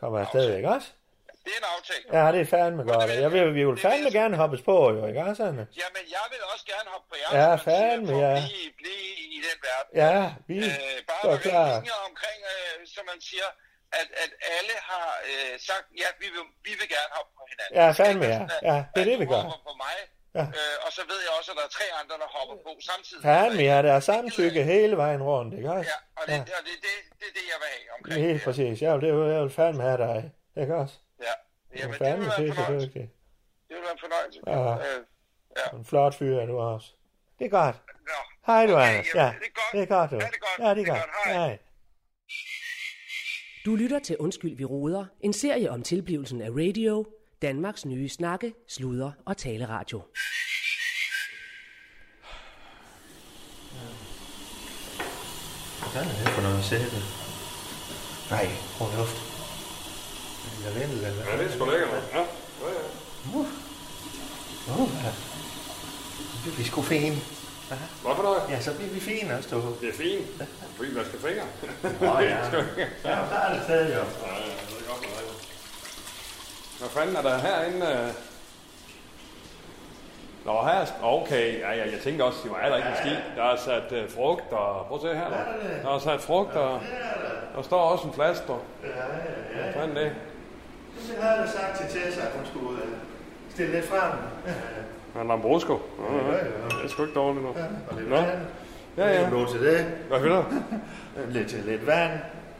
kommer 0.00 0.18
afsted, 0.18 0.56
ikke 0.56 0.68
også? 0.68 0.88
Det 1.48 1.54
er 1.58 1.60
en 1.64 1.70
aftale. 1.76 2.04
Ja, 2.18 2.24
det 2.34 2.40
er 2.44 2.48
fandme 2.56 2.82
godt, 2.92 3.08
og 3.12 3.16
jeg 3.24 3.30
vil, 3.34 3.44
vi 3.58 3.62
vil 3.68 3.78
fandme 3.86 4.10
gerne 4.18 4.34
hoppes 4.42 4.60
på, 4.70 4.76
jo, 4.96 5.00
ikke 5.10 5.20
også, 5.30 5.42
Anne? 5.50 5.64
Jamen, 5.82 6.04
jeg 6.16 6.24
vil 6.32 6.40
også 6.52 6.64
gerne 6.72 6.88
hoppe 6.94 7.06
på 7.12 7.16
jer, 7.22 7.28
Ja, 7.40 7.50
fandme, 7.68 8.12
ja. 8.26 8.32
blive, 8.46 8.70
blive 8.80 9.06
i 9.36 9.38
den 9.46 9.56
verden. 9.68 9.90
Ja, 10.04 10.18
vi 10.50 10.56
Øh, 10.58 10.98
bare 11.10 11.38
klar. 11.46 11.68
omkring, 12.10 12.38
øh, 12.54 12.74
som 12.94 13.02
man 13.10 13.18
siger, 13.30 13.48
at, 14.00 14.08
at 14.24 14.30
alle 14.56 14.74
har 14.90 15.08
øh, 15.30 15.52
sagt, 15.68 15.86
ja, 16.02 16.08
vi 16.22 16.26
vil, 16.34 16.44
vi 16.66 16.72
vil 16.80 16.88
gerne 16.96 17.10
hoppe 17.16 17.30
på 17.38 17.42
hinanden. 17.50 17.74
Ja, 17.80 17.86
Det 17.90 17.96
fandme, 18.02 18.24
ja. 18.32 18.38
sådan, 18.38 18.50
at- 18.58 18.64
Ja, 18.72 18.78
det 18.94 19.00
er 19.04 19.08
det, 19.10 19.16
vi 19.22 19.26
gør. 19.34 19.42
på 19.70 19.74
mig, 19.86 19.96
Ja. 20.38 20.44
øh, 20.58 20.76
og 20.86 20.90
så 20.96 21.02
ved 21.10 21.18
jeg 21.26 21.32
også, 21.38 21.50
at 21.52 21.56
der 21.60 21.64
er 21.70 21.72
tre 21.78 21.86
andre, 22.00 22.14
der 22.22 22.28
hopper 22.36 22.56
på 22.66 22.72
samtidig. 22.90 23.22
Fandme, 23.30 23.62
ja, 23.70 23.78
der 23.86 23.92
er 23.98 24.02
samtykke 24.12 24.60
hele 24.72 24.94
vejen 25.04 25.22
rundt, 25.30 25.50
ikke 25.58 25.70
også? 25.76 25.90
Ja, 25.92 25.98
og 26.20 26.24
det, 26.28 26.32
Ja. 26.34 26.40
og 26.58 26.62
det, 26.68 26.74
det, 26.86 26.94
det 27.20 27.26
er 27.30 27.34
det, 27.38 27.44
jeg 27.52 27.58
vil 27.62 27.68
have 27.74 27.84
omkring 27.98 28.20
Helt 28.26 28.38
det 28.38 28.44
præcis. 28.48 28.74
Jeg 28.84 28.90
vil, 28.94 29.00
det 29.06 29.10
vil, 29.18 29.26
jeg 29.36 29.42
vil 29.44 29.50
fandme 29.60 29.82
have 29.88 29.98
dig, 30.06 30.16
ikke 30.62 30.74
også? 30.82 30.94
Ja, 31.20 31.24
Du 31.24 31.74
er 31.74 31.78
Jamen, 31.80 31.92
det 31.92 32.00
vil 32.00 32.00
være 32.00 32.46
en 32.48 32.54
fornøjelse. 32.54 32.98
Det 32.98 33.10
vil 33.68 33.76
være 33.82 33.92
en 33.92 33.98
fornøjelse. 34.00 34.40
Ja. 34.46 34.74
Øh, 34.98 35.04
ja. 35.56 35.76
En 35.78 35.84
flot 35.84 36.14
fyr 36.14 36.36
er 36.40 36.46
du 36.46 36.58
også. 36.58 36.92
Det 37.38 37.44
er 37.44 37.48
godt. 37.48 37.76
Nå. 38.06 38.12
Hej 38.46 38.66
du, 38.66 38.72
Okay, 38.74 38.88
Anders. 38.88 39.06
jamen, 39.14 39.32
Ja, 39.32 39.38
det 39.40 39.46
er 39.46 39.50
godt. 39.54 39.72
det 39.72 39.82
er 39.82 39.86
godt, 39.86 40.10
du. 40.10 40.16
Ja, 40.16 40.20
det 40.20 40.34
er 40.34 40.38
godt. 40.38 40.58
Ja, 40.58 40.64
det 40.64 40.70
er 40.70 40.74
Det 40.74 40.88
er 40.88 40.92
godt. 40.92 41.02
godt. 41.24 41.34
Hej. 41.34 41.48
Hej. 41.48 41.58
Du 43.64 43.76
lytter 43.76 43.98
til 43.98 44.16
Undskyld, 44.18 44.56
vi 44.56 44.64
råder. 44.64 45.06
En 45.20 45.32
serie 45.32 45.70
om 45.70 45.82
tilblivelsen 45.82 46.42
af 46.42 46.50
radio. 46.50 47.06
Danmarks 47.42 47.84
nye 47.86 48.08
snakke, 48.08 48.54
sludre 48.68 49.12
og 49.26 49.36
taleradio. 49.36 50.02
Hvad 55.92 56.02
er 56.02 56.08
det 56.24 56.28
for 56.34 56.42
noget 56.42 56.64
sæbe? 56.64 56.98
Nej, 58.30 58.46
prøv 58.78 58.88
luft. 58.98 59.37
Lavendel 60.64 61.04
eller 61.04 61.30
Ja, 61.30 61.38
det 61.38 61.46
er 61.46 61.52
sgu 61.56 61.70
lækkert. 61.70 61.90
Ja. 62.14 62.20
Åh, 64.70 64.80
oh, 64.80 64.88
ja. 65.04 65.10
Det 66.44 66.52
bliver 66.54 66.66
sgu 66.66 66.82
fine. 66.82 67.16
Hvorfor 68.02 68.22
noget? 68.22 68.42
Ja, 68.50 68.60
så 68.60 68.74
bliver 68.74 68.90
vi 68.90 69.00
fine 69.00 69.36
også, 69.36 69.48
du. 69.50 69.74
Det 69.80 69.88
er 69.88 69.92
fint. 69.92 70.26
Fordi 70.76 70.94
man 70.94 71.04
skal 71.04 71.20
fingre. 71.20 71.44
Oh, 72.12 72.24
ja. 72.24 72.36
Ja, 73.10 73.18
der 73.30 73.38
er 73.38 73.54
det 73.54 73.62
stadig, 73.64 73.94
jo. 73.96 74.02
Hvad 76.78 76.88
fanden 76.88 77.16
er 77.16 77.22
der 77.22 77.38
herinde? 77.38 77.86
øh? 77.86 78.12
Nå, 80.44 80.62
her 80.62 80.70
er... 80.70 80.86
Okay, 81.02 81.60
ja, 81.60 81.72
ja, 81.72 81.90
jeg 81.90 82.00
tænker 82.02 82.24
også, 82.24 82.38
det 82.42 82.50
var 82.50 82.58
er 82.58 82.68
der 82.68 82.76
ikke 82.76 82.88
en 82.88 82.96
ski. 82.96 83.10
Der 83.36 83.44
er 83.44 83.56
sat 83.56 83.92
uh, 83.92 84.10
frugt 84.10 84.52
og... 84.52 84.86
Prøv 84.86 84.96
at 84.96 85.02
se 85.02 85.08
her. 85.08 85.30
Der, 85.82 85.94
er 85.94 85.98
sat 85.98 86.20
frugt 86.20 86.52
og... 86.52 86.80
Der 86.80 87.37
står 87.62 87.80
også 87.80 88.06
en 88.06 88.12
flaske, 88.12 88.44
der. 88.46 88.58
Ja, 88.84 88.88
ja, 88.88 89.58
ja. 89.58 89.62
Hvad 89.62 89.72
fanden 89.72 89.96
det? 89.96 90.12
Jeg 91.14 91.22
havde 91.28 91.42
da 91.42 91.46
sagt 91.46 91.76
til 91.78 92.00
Tessa, 92.00 92.20
at 92.20 92.32
hun 92.36 92.46
skulle 92.46 92.82
øh, 92.82 92.88
stille 93.50 93.72
lidt 93.72 93.86
frem. 93.86 94.12
Er 95.16 95.20
en 95.20 95.28
Lambrusco? 95.28 95.72
Ja, 95.72 96.16
Ja, 96.16 96.32
ja. 96.32 96.36
ja. 96.36 96.42
Det 96.76 96.84
er 96.84 96.88
sgu 96.88 97.02
ikke 97.02 97.14
dårligt 97.14 97.44
nu. 97.46 97.54
Ja, 97.56 97.64
og 97.90 97.96
lidt 97.98 98.08
Nå. 98.08 98.16
vand. 98.16 98.28
Ja, 98.96 99.06
ja. 99.06 99.28
Lidt 99.30 99.48
til 99.50 99.60
det. 99.60 99.86
Hvad 100.08 100.20
du? 100.20 100.44
Lidt 101.38 101.48
til 101.48 101.58
lidt 101.58 101.86
vand. 101.86 102.10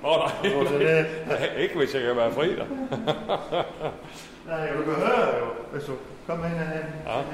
Åh, 0.04 0.10
oh, 0.10 0.30
nej. 0.42 0.52
Noget 0.52 0.68
til 0.68 0.80
det. 0.80 1.06
Nej, 1.28 1.50
Ikke 1.62 1.76
hvis 1.76 1.94
jeg 1.94 2.02
kan 2.02 2.16
være 2.16 2.32
fri, 2.32 2.56
da. 2.56 2.64
Nej, 4.50 4.72
du 4.72 4.82
kan 4.82 4.94
høre 4.94 5.38
jo, 5.38 5.44
hvis 5.72 5.84
du 5.84 5.92
kommer 6.26 6.46
ind 6.46 6.54
herhen. 6.54 6.84
Ja. 7.06 7.12
Det 7.18 7.24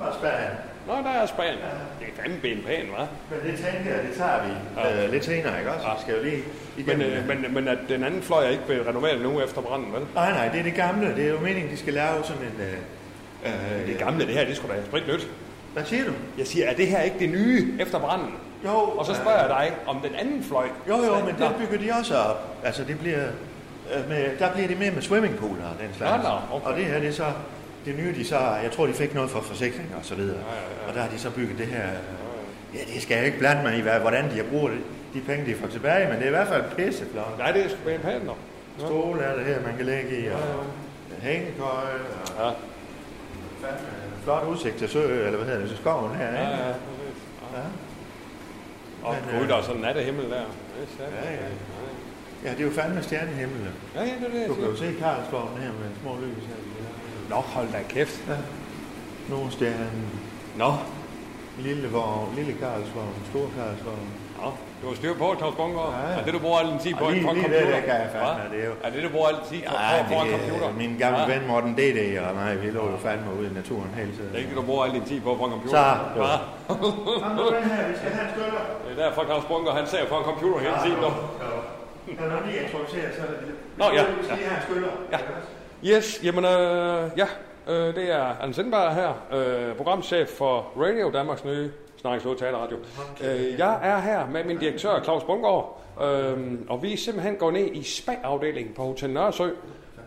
var 0.00 0.12
spændende. 0.12 0.56
Nå, 0.86 0.92
der 0.92 1.10
er 1.10 1.26
Spanien. 1.26 1.58
Det 2.00 2.06
er 2.08 2.22
fandme 2.22 2.38
ben 2.42 2.58
pæn, 2.66 2.76
hva'? 2.94 3.06
Men 3.30 3.52
det 3.52 3.58
tænker 3.58 3.90
jeg, 3.96 4.02
det 4.08 4.16
tager 4.16 4.42
vi 4.46 4.50
Ja. 4.80 5.04
øh, 5.04 5.12
lidt 5.12 5.24
senere, 5.24 5.58
ikke 5.58 5.70
også? 5.72 5.86
Ja. 5.88 5.94
Vi 5.94 6.00
skal 6.02 6.14
jo 6.16 6.22
lige 6.22 6.42
Men, 6.76 6.86
igennem 6.86 7.06
øh, 7.06 7.28
men, 7.28 7.54
men 7.54 7.68
at 7.68 7.78
den 7.88 8.04
anden 8.04 8.22
fløj 8.22 8.44
er 8.44 8.48
ikke 8.48 8.66
blevet 8.66 8.86
renoveret 8.86 9.20
nu 9.20 9.40
efter 9.40 9.60
branden, 9.60 9.92
vel? 9.92 10.02
Nej, 10.14 10.30
nej, 10.32 10.48
det 10.48 10.58
er 10.60 10.62
det 10.64 10.74
gamle. 10.74 11.16
Det 11.16 11.24
er 11.24 11.28
jo 11.28 11.40
meningen, 11.40 11.70
de 11.72 11.76
skal 11.76 11.94
lave 11.94 12.24
sådan 12.24 12.42
en... 12.42 12.60
Øh, 12.60 12.72
øh, 13.80 13.86
Det 13.88 13.98
gamle, 13.98 14.26
det 14.26 14.34
her, 14.34 14.44
det 14.44 14.56
skulle 14.56 14.76
da 14.76 14.80
sprit 14.86 15.06
nyt. 15.08 15.28
Hvad 15.72 15.84
siger 15.84 16.04
du? 16.04 16.12
Jeg 16.38 16.46
siger, 16.46 16.66
er 16.68 16.74
det 16.74 16.86
her 16.86 17.00
ikke 17.00 17.18
det 17.18 17.28
nye 17.30 17.74
efter 17.80 17.98
branden? 17.98 18.34
Jo, 18.64 18.70
Og 18.78 19.06
så 19.06 19.14
spørger 19.14 19.38
jeg 19.40 19.48
dig, 19.48 19.72
om 19.86 20.00
den 20.00 20.14
anden 20.14 20.44
fløj... 20.44 20.66
Jo, 20.88 20.96
jo, 21.04 21.14
men 21.24 21.34
det 21.38 21.50
bygger 21.58 21.78
de 21.86 21.98
også 22.00 22.14
op. 22.16 22.56
Altså, 22.64 22.84
det 22.84 22.98
bliver... 22.98 23.20
Øh, 23.96 24.08
med, 24.08 24.38
der 24.38 24.52
bliver 24.52 24.68
det 24.68 24.78
mere 24.78 24.90
med 24.90 25.02
swimmingpooler 25.02 25.64
og 25.64 25.74
den 25.80 25.94
slags. 25.96 26.22
Nå, 26.24 26.28
nå, 26.30 26.36
okay. 26.56 26.66
Og 26.66 26.76
det 26.76 26.84
her, 26.84 26.98
det 27.00 27.08
er 27.08 27.12
så... 27.12 27.24
Det 27.84 27.96
nye, 27.96 28.14
de 28.14 28.24
så... 28.24 28.38
Jeg 28.38 28.70
tror, 28.72 28.86
de 28.86 28.92
fik 28.92 29.14
noget 29.14 29.30
for 29.30 29.40
forsikring 29.40 29.94
og 29.98 30.04
så 30.04 30.14
videre. 30.14 30.38
Ja, 30.38 30.54
ja, 30.54 30.82
ja. 30.82 30.88
Og 30.88 30.94
der 30.94 31.00
har 31.00 31.08
de 31.08 31.18
så 31.18 31.30
bygget 31.30 31.58
det 31.58 31.66
her... 31.66 31.86
Ja, 32.74 32.78
det 32.94 33.02
skal 33.02 33.16
jeg 33.16 33.26
ikke 33.26 33.38
blande 33.38 33.62
mig 33.62 33.76
i, 33.78 33.80
hvad- 33.80 34.00
hvordan 34.00 34.24
de 34.30 34.36
har 34.36 34.44
brugt 34.52 34.72
de 35.14 35.20
penge, 35.20 35.46
de 35.46 35.54
får 35.54 35.66
tilbage, 35.66 36.06
men 36.08 36.16
det 36.16 36.22
er 36.22 36.26
i 36.26 36.30
hvert 36.30 36.48
fald 36.48 36.64
pisseflot. 36.76 37.38
Nej, 37.38 37.52
det 37.52 37.64
er 37.64 37.68
sgu 37.68 37.78
pænt 37.86 38.02
pænt, 38.02 38.24
nå. 38.26 38.34
Stol 38.78 39.18
er 39.18 39.34
det 39.36 39.44
her, 39.44 39.62
man 39.66 39.76
kan 39.76 39.86
lægge 39.86 40.18
i, 40.24 40.26
og 40.28 40.38
hængekøj, 41.22 41.68
og 42.38 42.44
Ja, 42.44 42.48
fandme 43.66 43.86
flot 44.24 44.46
udsigt 44.48 44.76
til 44.76 44.88
sø, 44.88 45.02
eller 45.26 45.36
hvad 45.36 45.46
hedder 45.46 45.60
det, 45.60 45.68
til 45.68 45.78
skoven 45.78 46.14
her, 46.16 46.24
ja, 46.26 46.30
ikke? 46.30 46.62
ja. 46.62 46.68
Ja. 46.68 47.64
Og 49.02 49.14
Men, 49.26 49.34
gud, 49.34 49.42
øh, 49.42 49.48
der 49.48 49.56
er 49.56 49.62
sådan 49.62 49.76
en 49.76 49.82
nattehimmel 49.82 50.24
der. 50.24 50.30
Det 50.30 50.36
er. 51.00 51.30
Ja, 51.30 51.32
ja. 51.32 51.38
Ja, 52.44 52.50
det 52.50 52.60
er 52.60 52.64
jo 52.64 52.70
fandme 52.70 53.02
stjernehimmel. 53.02 53.60
Ja, 53.94 54.00
ja, 54.00 54.06
det 54.06 54.26
er 54.34 54.38
det, 54.40 54.48
Du 54.48 54.54
kan 54.54 54.64
jo 54.64 54.76
se 54.76 54.94
Karlsborgen 55.00 55.62
her 55.62 55.68
med 55.72 55.88
små 56.02 56.16
lys 56.16 56.44
her. 56.48 56.54
Nå, 57.30 57.36
hold 57.36 57.68
da 57.72 57.78
kæft. 57.88 58.20
Nordstjernen, 59.30 60.04
Nå, 60.56 60.72
lille 61.58 61.88
vogn, 61.88 62.34
lille 62.36 62.52
Karlsborg, 62.52 63.12
stor 63.30 63.46
Karlsborg. 63.56 64.02
Nå, 64.42 64.48
du 64.82 64.84
har 64.88 64.94
styr 65.00 65.14
på, 65.22 65.26
Claus 65.38 65.54
Bungård. 65.60 65.92
Ja, 65.98 66.12
ja. 66.12 66.18
Er 66.20 66.24
det, 66.26 66.32
du 66.36 66.38
bruger 66.44 66.58
al 66.62 66.66
din 66.72 66.78
tid 66.86 66.94
på, 67.00 67.04
lige- 67.10 67.24
på 67.26 67.30
en 67.30 67.36
lige 67.36 67.48
det, 67.48 67.54
computer? 67.58 67.76
det 67.76 67.84
kan 67.90 67.96
jeg 68.04 68.08
fandme, 68.16 68.44
det 68.52 68.58
er 68.64 68.68
jo- 68.70 68.78
Er 68.86 68.90
det, 68.94 69.00
du 69.06 69.10
bruger 69.14 69.28
al 69.32 69.36
din 69.40 69.46
tid 69.52 69.60
på, 69.68 69.74
Ja, 69.82 69.88
på, 70.02 70.14
på 70.14 70.18
en 70.24 70.30
computer? 70.36 70.66
er 70.72 70.76
min 70.84 70.92
gamle 71.02 71.20
Ja. 71.22 71.26
ven 71.32 71.42
Morten 71.50 71.72
D.D. 71.80 71.98
og 72.26 72.30
mig, 72.40 72.50
vi 72.62 72.68
lå 72.78 72.82
jo 72.94 72.96
fandme 73.06 73.28
ude 73.38 73.46
i 73.50 73.54
naturen 73.60 73.90
hele 74.00 74.12
tiden. 74.16 74.28
Det 74.30 74.34
er 74.38 74.42
ikke 74.42 74.52
det, 74.54 74.58
du 74.62 74.66
bruger 74.70 74.82
al 74.86 74.92
din 74.98 75.04
tid 75.10 75.20
på, 75.26 75.30
på 75.40 75.44
en 75.48 75.52
computer. 75.56 75.76
Så, 75.78 75.84
jo. 76.16 76.22
Hva? 76.26 76.34
Kom 77.24 77.32
nu 77.38 77.44
her, 77.70 77.82
vi 77.90 77.94
skal 78.00 78.10
have 78.16 78.24
en 78.28 78.32
skøller. 78.34 78.62
Det 78.86 78.90
er 78.96 78.98
derfor, 79.04 79.20
Claus 79.28 79.44
Bunker, 79.50 79.72
han 79.80 79.86
ser 79.92 80.02
på 80.12 80.16
en 80.20 80.24
computer 80.30 80.58
hele 80.66 80.76
tiden 80.84 80.98
nu. 81.04 81.10
Kan 82.18 82.26
du 82.32 82.36
lige 82.48 82.58
introducere, 82.64 83.06
så 83.16 83.20
er 83.26 83.30
det 83.32 83.38
lidt. 83.46 83.58
Nå, 83.80 83.84
ja, 83.96 84.02
Vi 84.18 84.22
skal 84.26 84.36
lige 84.40 84.48
have 84.52 84.58
en 84.60 84.64
skøller. 84.68 84.92
Ja. 85.14 85.18
Yes, 85.84 86.20
jamen 86.24 86.44
øh, 86.44 87.10
ja, 87.16 87.26
øh, 87.68 87.94
det 87.94 88.10
er 88.10 88.22
Anders 88.40 88.56
Sindberg 88.56 88.94
her, 88.94 89.12
øh, 89.32 89.76
programchef 89.76 90.28
for 90.28 90.72
Radio, 90.76 91.10
Danmarks 91.10 91.44
nye 91.44 91.70
Snakkes 91.96 92.38
Taleradio. 92.38 92.76
Øh, 93.24 93.58
jeg 93.58 93.80
er 93.82 94.00
her 94.00 94.26
med 94.26 94.44
min 94.44 94.58
direktør 94.58 95.02
Claus 95.02 95.24
Bungård, 95.24 95.82
øh, 96.02 96.38
og 96.68 96.82
vi 96.82 96.96
simpelthen 96.96 97.36
går 97.36 97.50
ned 97.50 97.66
i 97.72 97.82
spa-afdelingen 97.82 98.74
på 98.74 98.82
Hotel 98.82 99.10
Nørresø. 99.10 99.44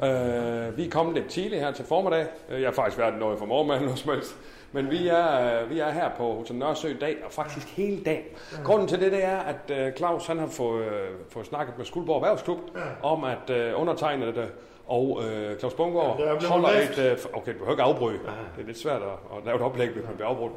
Øh, 0.04 0.78
vi 0.78 0.86
er 0.86 0.90
kommet 0.92 1.16
lidt 1.16 1.28
tidligt 1.28 1.62
her 1.62 1.72
til 1.72 1.86
formiddag. 1.86 2.26
Øh, 2.50 2.62
jeg 2.62 2.68
har 2.68 2.74
faktisk 2.74 2.98
været 2.98 3.20
noget 3.20 3.40
for 3.40 3.46
morgenmanden 3.46 3.90
hos 3.94 4.06
mig. 4.06 4.18
Men 4.72 4.92
vi 4.92 5.08
er, 5.08 5.62
øh, 5.62 5.70
vi 5.70 5.80
er 5.80 5.92
her 5.92 6.10
på 6.18 6.34
Hotel 6.34 6.56
Nørresø 6.56 6.90
i 6.90 6.98
dag, 6.98 7.18
og 7.26 7.32
faktisk 7.32 7.68
hele 7.68 8.04
dagen. 8.04 8.26
Grunden 8.64 8.88
til 8.88 9.00
det, 9.00 9.12
det 9.12 9.24
er, 9.24 9.38
at 9.38 9.88
øh, 9.88 9.94
Claus 9.94 10.28
han 10.28 10.40
har 10.40 10.48
fået, 10.48 10.86
øh, 10.86 11.10
fået 11.30 11.46
snakket 11.46 11.78
med 11.78 11.86
Skuldborg 11.86 12.16
Erhvervsklub 12.16 12.60
om, 13.04 13.24
at 13.24 13.50
øh, 13.50 13.82
undertegnede 13.82 14.48
og 14.88 15.22
øh, 15.24 15.60
Claus 15.60 15.74
Bungård 15.74 16.20
Ja, 16.20 16.26
er 16.26 16.48
holder 16.48 16.70
et... 16.70 17.12
Øh, 17.12 17.18
okay, 17.34 17.54
du 17.54 17.58
behøver 17.58 17.72
ikke 17.72 17.84
afbryde. 17.84 18.20
Det 18.56 18.62
er 18.64 18.66
lidt 18.68 18.78
svært 18.80 19.02
at, 19.02 19.38
at 19.38 19.46
lave 19.46 19.56
et 19.56 19.62
oplæg, 19.62 19.90
hvis 19.90 20.04
man 20.06 20.16
bliver 20.16 20.28
afbrudt. 20.30 20.52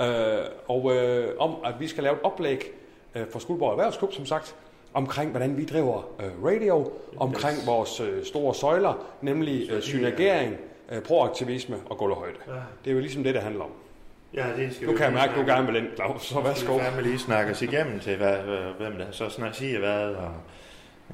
Øh, 0.00 0.44
og 0.68 0.92
øh, 0.94 1.28
om, 1.38 1.56
at 1.64 1.74
vi 1.80 1.88
skal 1.88 2.02
lave 2.02 2.14
et 2.14 2.20
oplæg 2.22 2.70
øh, 3.14 3.22
for 3.32 3.38
Skuldborg 3.38 3.70
Erhvervsklub, 3.70 4.12
som 4.12 4.26
sagt, 4.26 4.54
omkring, 4.94 5.30
hvordan 5.30 5.56
vi 5.56 5.64
driver 5.64 6.08
øh, 6.20 6.44
radio, 6.44 6.92
omkring 7.16 7.56
vores 7.66 8.00
øh, 8.00 8.24
store 8.24 8.54
søjler, 8.54 9.06
nemlig 9.22 9.70
øh, 9.70 9.82
synergering, 9.82 10.56
øh, 10.92 11.02
proaktivisme 11.02 11.76
og 11.90 11.98
gulvhøjde. 11.98 12.36
Det 12.84 12.90
er 12.90 12.94
jo 12.94 13.00
ligesom 13.00 13.24
det, 13.24 13.34
det 13.34 13.42
handler 13.42 13.64
om. 13.64 13.70
Ja, 14.34 14.44
det 14.56 14.74
skal 14.74 14.86
Nu 14.86 14.92
vi 14.92 14.96
kan 14.98 15.06
jeg 15.06 15.14
mærke, 15.14 15.32
at 15.32 15.38
du 15.40 15.46
gerne 15.46 15.66
vil 15.66 15.76
ind, 15.76 15.86
Claus, 15.94 16.22
så 16.22 16.40
værsgo. 16.40 16.74
Vi 16.74 16.80
fandme 16.80 17.02
lige 17.02 17.18
snakke 17.18 17.50
os 17.52 17.62
igennem 17.62 18.00
til, 18.00 18.16
hvad, 18.16 18.36
hvad- 18.36 18.72
hvem 18.88 18.92
der 18.98 19.04
så 19.10 19.28
snart 19.28 19.56
siger 19.56 19.78
hvad. 19.78 20.14
Og, 20.14 20.28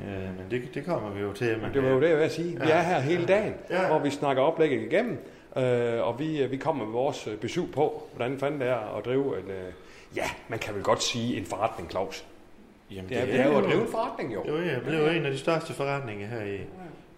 øh, 0.00 0.06
men 0.06 0.44
det, 0.50 0.74
det 0.74 0.84
kommer 0.84 1.10
vi 1.10 1.20
jo 1.20 1.32
til. 1.32 1.58
Men, 1.62 1.74
Det 1.74 1.82
var 1.82 1.88
jo 1.90 2.00
det, 2.00 2.08
jeg 2.08 2.18
vil 2.18 2.30
sige. 2.30 2.60
Vi 2.60 2.66
Ja. 2.68 2.76
er 2.76 2.82
her 2.82 2.98
hele 3.00 3.26
dagen, 3.26 3.54
Ja. 3.70 3.86
hvor 3.86 3.98
vi 3.98 4.10
snakker 4.10 4.42
oplægget 4.42 4.82
igennem, 4.92 5.18
øh, 5.56 6.06
og 6.08 6.18
vi, 6.18 6.46
vi 6.50 6.56
kommer 6.56 6.84
med 6.84 6.92
vores 6.92 7.26
øh, 7.26 7.36
besøg 7.36 7.64
på, 7.74 8.02
hvordan 8.16 8.38
fanden 8.38 8.60
det 8.60 8.68
er 8.68 8.96
at 8.98 9.04
drive 9.04 9.24
en, 9.38 9.50
øh, 9.50 9.72
ja, 10.16 10.24
man 10.48 10.58
kan 10.58 10.74
vel 10.74 10.82
godt 10.82 11.02
sige 11.02 11.36
en 11.38 11.44
forretning, 11.44 11.90
Claus. 11.90 12.24
Jamen, 12.90 13.08
Det 13.08 13.18
er, 13.20 13.26
det 13.26 13.40
er 13.40 13.46
jo 13.46 13.58
at 13.58 13.64
drive 13.64 13.80
en 13.82 13.88
forretning, 13.88 14.34
jo. 14.34 14.44
Jo, 14.48 14.56
ja, 14.56 14.74
det 14.74 14.82
blev 14.82 14.98
jo 14.98 15.06
en 15.06 15.24
af 15.26 15.32
de 15.32 15.38
største 15.38 15.72
forretninger 15.72 16.26
her 16.26 16.42
i, 16.42 16.58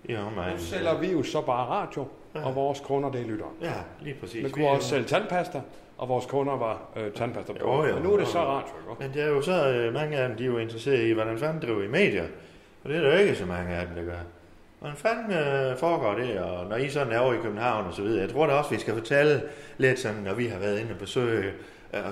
i 0.04 0.16
omegnen. 0.16 0.56
Nu 0.56 0.62
sælger 0.62 0.98
vi 0.98 1.12
jo 1.12 1.22
så 1.22 1.40
bare 1.40 1.66
radio, 1.66 2.04
og 2.34 2.54
vores 2.54 2.80
kunder, 2.80 3.10
det 3.10 3.20
er 3.20 3.24
lyttere. 3.26 3.48
Ja, 3.62 3.72
lige 4.00 4.16
præcis. 4.20 4.36
Vi 4.38 4.44
Vi 4.44 4.50
kunne 4.50 4.64
er 4.64 4.70
også 4.70 4.96
jo- 4.96 5.02
sælge 5.04 5.20
tandpasta, 5.20 5.60
og 5.98 6.08
vores 6.08 6.26
kunder 6.26 6.56
var 6.56 6.82
øh, 6.96 7.12
tandpasta. 7.12 7.52
Jo, 7.60 7.84
jo. 7.86 7.94
Men 7.94 8.02
nu 8.02 8.12
er 8.14 8.18
det 8.18 8.28
så 8.28 8.38
radio, 8.38 8.72
ikke? 8.90 9.02
Men 9.02 9.10
det 9.14 9.22
er 9.22 9.28
jo 9.28 9.42
så, 9.42 9.68
øh, 9.68 9.94
mange 9.94 10.16
af 10.16 10.28
dem, 10.28 10.36
de 10.36 10.42
er 10.44 10.48
jo 10.48 10.58
interesseret 10.58 11.00
i, 11.06 11.12
hvordan 11.12 11.38
fanden 11.38 11.62
driver 11.62 11.82
i 11.82 11.88
medier. 11.88 12.24
Og 12.84 12.90
det 12.90 12.96
er 12.96 13.00
der 13.00 13.18
ikke 13.18 13.34
så 13.34 13.46
mange 13.46 13.74
af 13.74 13.86
dem, 13.86 13.96
der 13.96 14.04
gør. 14.04 14.18
Hvordan 14.78 14.96
fanden 14.96 15.32
øh, 15.32 15.78
foregår 15.78 16.14
det, 16.14 16.38
og 16.38 16.66
når 16.66 16.76
I 16.76 16.88
sådan 16.88 17.12
er 17.12 17.18
over 17.18 17.34
i 17.34 17.36
København 17.42 17.86
og 17.86 17.94
så 17.94 18.02
videre. 18.02 18.20
Jeg 18.20 18.30
tror 18.30 18.46
da 18.46 18.52
også, 18.52 18.70
vi 18.70 18.78
skal 18.78 18.94
fortælle 18.94 19.42
lidt 19.78 19.98
sådan, 19.98 20.22
når 20.22 20.34
vi 20.34 20.46
har 20.46 20.58
været 20.58 20.78
inde 20.80 20.92
og 20.92 20.98
besøge 20.98 21.52
øh, 21.94 22.02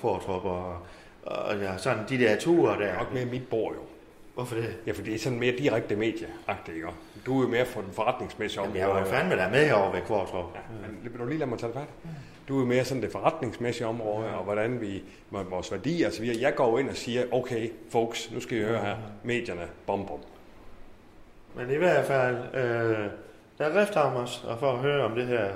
Kvartrup 0.00 0.44
og, 0.44 0.78
og 1.22 1.58
ja, 1.58 1.76
sådan 1.76 2.04
de 2.08 2.18
der 2.18 2.36
ture 2.36 2.78
der. 2.80 2.98
Nok 2.98 3.12
mere 3.14 3.24
mit 3.24 3.48
bord, 3.48 3.74
jo. 3.74 3.80
Hvorfor 4.34 4.56
det? 4.56 4.76
Ja, 4.86 4.92
for 4.92 5.02
det 5.02 5.14
er 5.14 5.18
sådan 5.18 5.38
mere 5.38 5.56
direkte 5.58 5.96
medieagtigt, 5.96 6.76
ikke? 6.76 6.88
Du 7.26 7.38
er 7.38 7.42
jo 7.42 7.48
mere 7.48 7.66
for 7.66 7.80
den 7.80 7.92
forretningsmæssige 7.92 8.62
Jamen, 8.62 8.76
jeg 8.76 8.88
var 8.88 8.98
jo 8.98 9.04
fandme 9.04 9.36
der 9.36 9.50
med 9.50 9.66
herovre 9.66 9.92
ved 9.92 10.02
Kvartrup. 10.06 10.54
Ja, 10.54 10.60
men 10.88 11.12
vil 11.12 11.20
du 11.20 11.26
lige 11.26 11.38
lade 11.38 11.50
mig 11.50 11.58
tage 11.58 11.72
det 11.72 11.80
fat? 11.80 12.10
Du 12.48 12.60
er 12.60 12.66
mere 12.66 12.84
sådan 12.84 13.02
det 13.02 13.12
forretningsmæssige 13.12 13.86
område, 13.86 14.28
og 14.28 14.44
hvordan 14.44 14.80
vi, 14.80 15.02
med 15.30 15.44
vores 15.44 15.72
værdier 15.72 16.06
og 16.06 16.12
så 16.12 16.22
videre. 16.22 16.40
Jeg 16.40 16.54
går 16.54 16.78
ind 16.78 16.88
og 16.88 16.96
siger, 16.96 17.24
okay, 17.32 17.70
folks, 17.90 18.30
nu 18.32 18.40
skal 18.40 18.58
I 18.58 18.62
høre 18.62 18.78
her, 18.78 18.96
medierne, 19.22 19.68
bom, 19.86 20.06
bom. 20.06 20.20
Men 21.54 21.70
i 21.70 21.76
hvert 21.76 22.04
fald, 22.04 22.36
øh, 22.54 23.10
der 23.58 23.64
er 23.64 23.80
Rifthammers, 23.80 24.44
og 24.48 24.58
for 24.58 24.72
at 24.72 24.78
høre 24.78 25.04
om 25.04 25.14
det 25.14 25.26
her, 25.26 25.48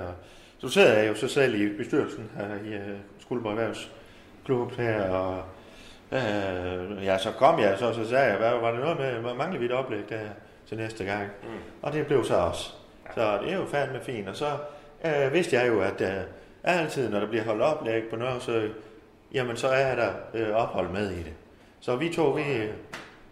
så 0.57 0.69
sidder 0.69 0.93
jeg 0.93 1.07
jo 1.07 1.15
så 1.15 1.27
selv 1.27 1.61
i 1.61 1.77
bestyrelsen 1.77 2.29
her 2.37 2.55
i 2.65 2.73
øh, 2.73 2.97
Skuldborg 3.19 3.51
Erhvervsklub 3.51 4.71
her, 4.71 5.09
og 5.09 5.43
øh, 6.11 7.05
ja, 7.05 7.17
så 7.17 7.31
kom 7.31 7.59
jeg, 7.59 7.77
så, 7.77 7.93
så 7.93 8.09
sagde 8.09 8.25
jeg, 8.25 8.37
hvad 8.37 8.51
var 8.51 8.71
det 8.71 8.79
noget 8.79 8.97
med, 8.97 9.11
hvad 9.11 9.33
mangler 9.33 9.59
vi 9.59 9.65
et 9.65 9.71
oplæg 9.71 10.09
der 10.09 10.19
til 10.67 10.77
næste 10.77 11.05
gang? 11.05 11.23
Mm. 11.43 11.49
Og 11.81 11.93
det 11.93 12.07
blev 12.07 12.23
så 12.23 12.35
også. 12.35 12.71
Så 13.15 13.39
det 13.41 13.51
er 13.51 13.55
jo 13.55 13.65
fandme 13.65 13.99
fint, 14.01 14.29
og 14.29 14.35
så 14.35 14.47
øh, 15.05 15.33
vidste 15.33 15.55
jeg 15.55 15.67
jo, 15.67 15.81
at 15.81 16.01
øh, 16.01 16.21
altid, 16.63 17.09
når 17.09 17.19
der 17.19 17.27
bliver 17.27 17.43
holdt 17.43 17.61
oplæg 17.61 18.03
på 18.09 18.15
Nørresø, 18.15 18.69
jamen 19.33 19.57
så 19.57 19.67
er 19.67 19.95
der 19.95 20.09
øh, 20.33 20.55
ophold 20.55 20.89
med 20.89 21.11
i 21.11 21.23
det. 21.23 21.33
Så 21.79 21.95
vi 21.95 22.13
to, 22.13 22.29
vi, 22.29 22.43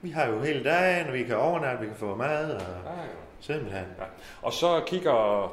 vi 0.02 0.10
har 0.10 0.28
jo 0.28 0.40
hele 0.42 0.64
dagen, 0.64 1.08
og 1.08 1.14
vi 1.14 1.24
kan 1.24 1.38
overnatte, 1.38 1.80
vi 1.82 1.88
kan 1.88 1.96
få 1.96 2.16
mad, 2.16 2.52
og 2.52 2.62
simpelthen. 3.40 3.86
Ja. 4.00 4.04
Og 4.42 4.54
så 4.54 4.82
kigger, 4.88 5.48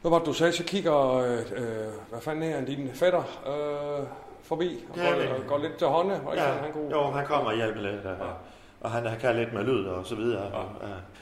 hvad 0.00 0.10
var 0.10 0.18
det, 0.18 0.26
du 0.26 0.32
sagde, 0.32 0.52
så 0.52 0.64
kigger, 0.64 1.14
øh, 1.16 1.38
øh, 1.38 1.92
hvad 2.10 2.20
fanden 2.20 2.52
er 2.52 2.64
din 2.64 2.90
fætter 2.94 3.22
øh, 3.46 4.06
forbi, 4.42 4.84
og 4.90 4.96
Ja, 4.96 5.10
går, 5.10 5.34
og 5.34 5.46
går 5.48 5.58
lidt 5.58 5.76
til 5.76 5.86
hånde, 5.86 6.20
og 6.26 6.36
Ja, 6.36 6.42
han 6.42 6.72
kunne... 6.72 6.90
jo, 6.90 7.10
han 7.10 7.26
kommer 7.26 7.50
og 7.50 7.56
hjælper 7.56 7.80
lidt. 7.80 8.06
Og, 8.06 8.28
og 8.80 8.90
han 8.90 9.18
kan 9.20 9.36
lidt 9.36 9.52
med 9.52 9.64
lyd 9.64 9.84
og 9.84 10.06
så 10.06 10.14
videre. 10.14 10.68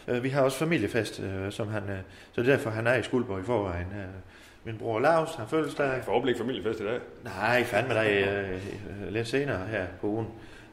Ja. 0.07 0.15
Øh, 0.15 0.23
vi 0.23 0.29
har 0.29 0.43
også 0.43 0.59
familiefest, 0.59 1.21
øh, 1.21 1.53
som 1.53 1.69
han, 1.69 1.83
øh, 1.91 1.99
så 2.33 2.43
derfor 2.43 2.71
han 2.71 2.87
er 2.87 2.95
i 2.95 3.03
Skuldborg 3.03 3.41
i 3.41 3.45
forvejen. 3.45 3.87
Øh, 3.97 4.05
min 4.65 4.79
bror 4.79 5.01
Lars 5.01 5.35
har 5.35 5.47
fødselsdag. 5.47 6.03
Forhåbentlig 6.05 6.37
familiefest 6.39 6.81
i 6.81 6.85
dag. 6.85 6.99
Nej, 7.25 7.65
fandme 7.65 7.95
dig 7.95 8.11
øh, 8.29 8.51
øh, 8.55 9.13
lidt 9.13 9.29
senere 9.29 9.67
her 9.67 9.87
på 10.01 10.07
ugen. 10.07 10.27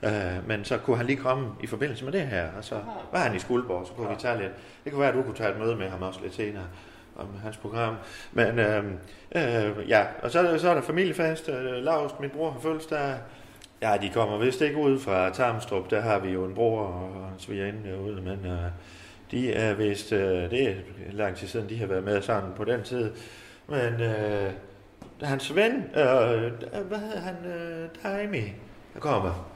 Øh, 0.03 0.47
men 0.47 0.63
så 0.65 0.77
kunne 0.77 0.97
han 0.97 1.05
lige 1.05 1.17
komme 1.17 1.47
i 1.63 1.67
forbindelse 1.67 2.05
med 2.05 2.13
det 2.13 2.21
her, 2.21 2.47
og 2.57 2.63
så 2.63 2.75
var 3.11 3.19
han 3.19 3.35
i 3.35 3.39
Skuldborg, 3.39 3.87
så 3.87 3.93
kunne 3.93 4.09
vi 4.09 4.15
tage 4.19 4.37
lidt. 4.37 4.51
Det 4.83 4.91
kunne 4.91 4.99
være, 5.01 5.09
at 5.09 5.15
du 5.15 5.21
kunne 5.23 5.35
tage 5.35 5.51
et 5.51 5.59
møde 5.59 5.75
med 5.75 5.89
ham 5.89 6.01
også 6.01 6.19
lidt 6.23 6.33
senere 6.33 6.63
om 7.15 7.27
hans 7.43 7.57
program. 7.57 7.95
Men 8.31 8.59
øh, 8.59 8.83
øh, 9.35 9.89
ja, 9.89 10.03
og 10.21 10.31
så, 10.31 10.39
er 10.39 10.43
der- 10.43 10.57
så 10.57 10.69
er 10.69 10.73
der 10.73 10.81
familiefest. 10.81 11.49
Øh, 11.49 11.83
Lars, 11.83 12.11
min 12.19 12.29
bror, 12.29 12.51
har 12.51 12.59
fødselsdag. 12.59 13.15
Ja, 13.81 13.97
de 14.01 14.09
kommer 14.13 14.37
vist 14.37 14.61
ikke 14.61 14.77
ud 14.77 14.99
fra 14.99 15.29
Tarmstrup. 15.29 15.89
Der 15.89 16.01
har 16.01 16.19
vi 16.19 16.29
jo 16.29 16.45
en 16.45 16.53
bror 16.55 16.81
og 16.81 17.27
en 17.33 17.39
svigerinde 17.39 17.89
derude, 17.89 18.21
men 18.21 18.45
øh, 18.45 18.57
de 19.31 19.53
er 19.53 19.73
vist, 19.73 20.11
øh, 20.11 20.51
det 20.51 20.67
er 20.69 20.73
lang 21.11 21.35
tid 21.35 21.47
siden, 21.47 21.69
de 21.69 21.77
har 21.77 21.85
været 21.85 22.03
med 22.03 22.21
sammen 22.21 22.53
på 22.55 22.63
den 22.63 22.83
tid. 22.83 23.11
Men 23.69 24.01
øh, 24.01 24.53
hans 25.21 25.55
ven, 25.55 25.71
øh, 25.95 26.51
hvad 26.87 26.97
hedder 26.97 27.19
han, 27.19 27.45
øh, 27.45 27.89
Daimi, 28.03 28.53
der 28.93 28.99
kommer. 28.99 29.49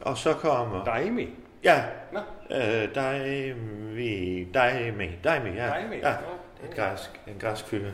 Og 0.00 0.16
så 0.18 0.32
kommer... 0.34 0.84
Daimi. 0.84 1.28
Ja, 1.64 1.84
Nå. 2.12 2.18
øh, 2.56 2.94
Daimi, 2.94 4.44
Daimi, 4.54 5.10
Daimi, 5.24 5.50
ja. 5.50 5.66
Daimi, 5.66 5.96
ja. 5.96 6.08
ja. 6.08 6.14
Det 6.62 6.66
er 6.66 6.70
en 6.70 6.76
græsk, 6.76 7.20
en 7.26 7.36
græsk 7.40 7.66
fyr. 7.66 7.86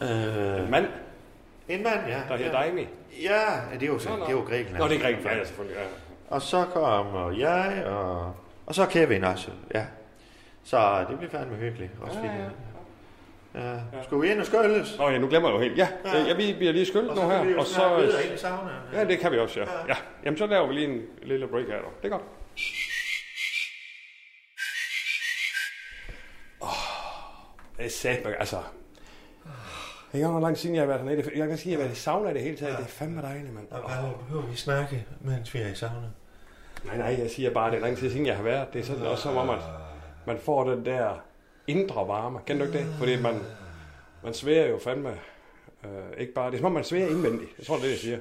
Øh, 0.00 0.08
En 0.64 0.70
mand, 0.70 0.86
en 1.68 1.82
mand, 1.82 2.00
ja. 2.08 2.20
der 2.28 2.36
hedder 2.36 2.58
ja. 2.58 2.64
Daimi. 2.64 2.88
Ja, 3.22 3.44
det 3.74 3.82
er 3.82 3.86
jo, 3.86 3.98
så, 3.98 4.08
Nå, 4.08 4.16
nå. 4.16 4.22
det 4.24 4.28
er 4.28 4.32
jo 4.36 4.40
Grækenland. 4.40 4.78
Nå, 4.78 4.88
det 4.88 4.96
er 4.96 5.00
Grækenland, 5.00 5.38
ja, 5.38 5.44
selvfølgelig. 5.44 5.76
Ja. 5.76 5.86
Og 6.28 6.42
så 6.42 6.64
kommer 6.64 7.30
jeg, 7.32 7.84
og, 7.86 8.34
og 8.66 8.74
så 8.74 8.86
Kevin 8.86 9.24
også, 9.24 9.50
ja. 9.74 9.84
Så 10.64 11.04
det 11.10 11.18
bliver 11.18 11.30
fandme 11.30 11.56
hyggeligt. 11.56 11.92
Også 12.00 12.18
Ja, 12.18 12.20
fordi, 12.20 12.34
ja. 13.56 13.72
ja. 13.72 14.02
Skal 14.04 14.20
vi 14.22 14.30
ind 14.30 14.40
og 14.40 14.46
skølles? 14.46 14.98
Nå 14.98 15.08
ja, 15.08 15.18
nu 15.18 15.28
glemmer 15.28 15.48
jeg 15.48 15.54
jo 15.56 15.60
helt. 15.60 15.78
Ja, 15.78 15.88
Ja. 16.04 16.18
ja. 16.18 16.24
ja 16.26 16.34
vi 16.34 16.54
bliver 16.58 16.72
lige 16.72 16.86
skyldt 16.86 17.14
nu 17.14 17.20
vi 17.22 17.34
her. 17.34 17.44
jo 17.44 17.58
Og 17.58 17.66
så, 17.66 17.96
videre 17.98 18.24
ind 18.24 18.34
i 18.34 18.36
saunaen. 18.38 18.76
ja, 18.92 19.04
det 19.04 19.18
kan 19.18 19.32
vi 19.32 19.38
også, 19.38 19.60
ja. 19.60 19.66
Ja. 19.72 19.78
ja. 19.88 19.94
Jamen, 20.24 20.38
så 20.38 20.46
laver 20.46 20.66
vi 20.66 20.74
lige 20.74 20.86
en 20.88 21.02
lille 21.22 21.48
break 21.48 21.66
her. 21.66 21.78
dog. 21.82 21.92
Det 22.02 22.12
er 22.12 22.12
godt. 22.12 22.22
Åh, 26.62 26.68
det 27.78 27.84
er 27.86 27.90
sat, 27.90 28.26
altså. 28.38 28.56
Det 30.12 30.22
er 30.22 30.28
ikke 30.28 30.40
lang 30.40 30.58
siden, 30.58 30.74
jeg 30.76 30.82
har 30.82 30.86
været 30.86 31.00
hernede. 31.00 31.30
Jeg 31.36 31.48
kan 31.48 31.58
sige, 31.58 31.72
at 31.72 31.78
jeg 31.78 31.84
har 31.84 31.88
været 31.88 31.98
i 31.98 32.00
sauna 32.00 32.30
i 32.30 32.34
det 32.34 32.42
hele 32.42 32.56
taget. 32.56 32.76
Det 32.78 32.84
er 32.84 32.88
fandme 32.88 33.22
dejligt, 33.22 33.54
mand. 33.54 33.68
Og 33.70 33.78
hvad 33.90 34.10
behøver 34.24 34.46
vi 34.46 34.56
snakke, 34.56 35.06
mens 35.20 35.54
vi 35.54 35.58
er 35.58 35.68
i 35.68 35.74
sauna? 35.74 36.08
Nej, 36.84 36.96
nej, 36.96 37.16
jeg 37.20 37.30
siger 37.30 37.50
bare, 37.50 37.66
at 37.66 37.72
det 37.72 37.78
er 37.78 37.82
lang 37.86 37.96
tid 37.96 38.10
siden, 38.10 38.26
jeg 38.26 38.36
har 38.36 38.42
været. 38.42 38.72
Det 38.72 38.80
er 38.80 38.84
sådan 38.84 39.06
også 39.06 39.22
som 39.22 39.36
om, 39.36 39.50
at 39.50 39.60
man 40.26 40.38
får 40.38 40.64
den 40.70 40.84
der 40.84 41.22
indre 41.66 42.08
varme. 42.08 42.40
Kender 42.46 42.66
du 42.66 42.72
ikke 42.72 42.86
det? 42.88 42.94
Fordi 42.98 43.22
man, 43.22 43.40
man 44.24 44.34
sværer 44.34 44.68
jo 44.68 44.78
fandme. 44.78 45.20
Øh, 45.84 45.90
ikke 46.18 46.32
bare, 46.32 46.46
det 46.50 46.54
er 46.54 46.58
som 46.58 46.66
om, 46.66 46.72
man 46.72 46.84
sværer 46.84 47.08
indvendigt. 47.08 47.50
Jeg 47.58 47.66
tror, 47.66 47.74
det 47.76 47.82
er 47.84 47.86
det, 47.86 47.92
jeg 47.92 47.98
siger. 48.00 48.18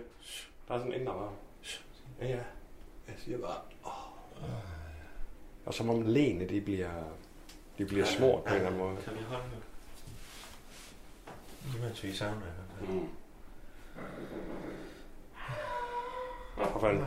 Der 0.67 0.73
er 0.73 0.77
sådan 0.77 0.93
en 0.93 0.99
indre 1.01 1.13
varme. 1.13 1.35
Ja, 2.21 2.27
ja. 2.27 2.33
Jeg 3.07 3.15
siger 3.25 3.37
bare, 3.37 3.55
åh. 3.85 3.91
Og 5.65 5.73
som 5.73 5.89
om 5.89 6.01
lene, 6.01 6.45
de 6.49 6.61
bliver, 6.61 6.89
de 7.77 7.85
bliver 7.85 8.05
smurt 8.05 8.43
på 8.43 8.49
en 8.49 8.55
eller 8.55 8.67
anden 8.67 8.81
måde. 8.81 8.95
Kan 9.03 9.13
vi 9.13 9.19
holde 9.29 9.43
det? 9.55 9.61
Mens 11.81 12.03
vi 12.03 12.07
er 12.07 12.13
i 12.13 12.15
sauna. 12.15 12.35
Nå, 16.57 16.63
for 16.71 16.79
fanden. 16.79 17.05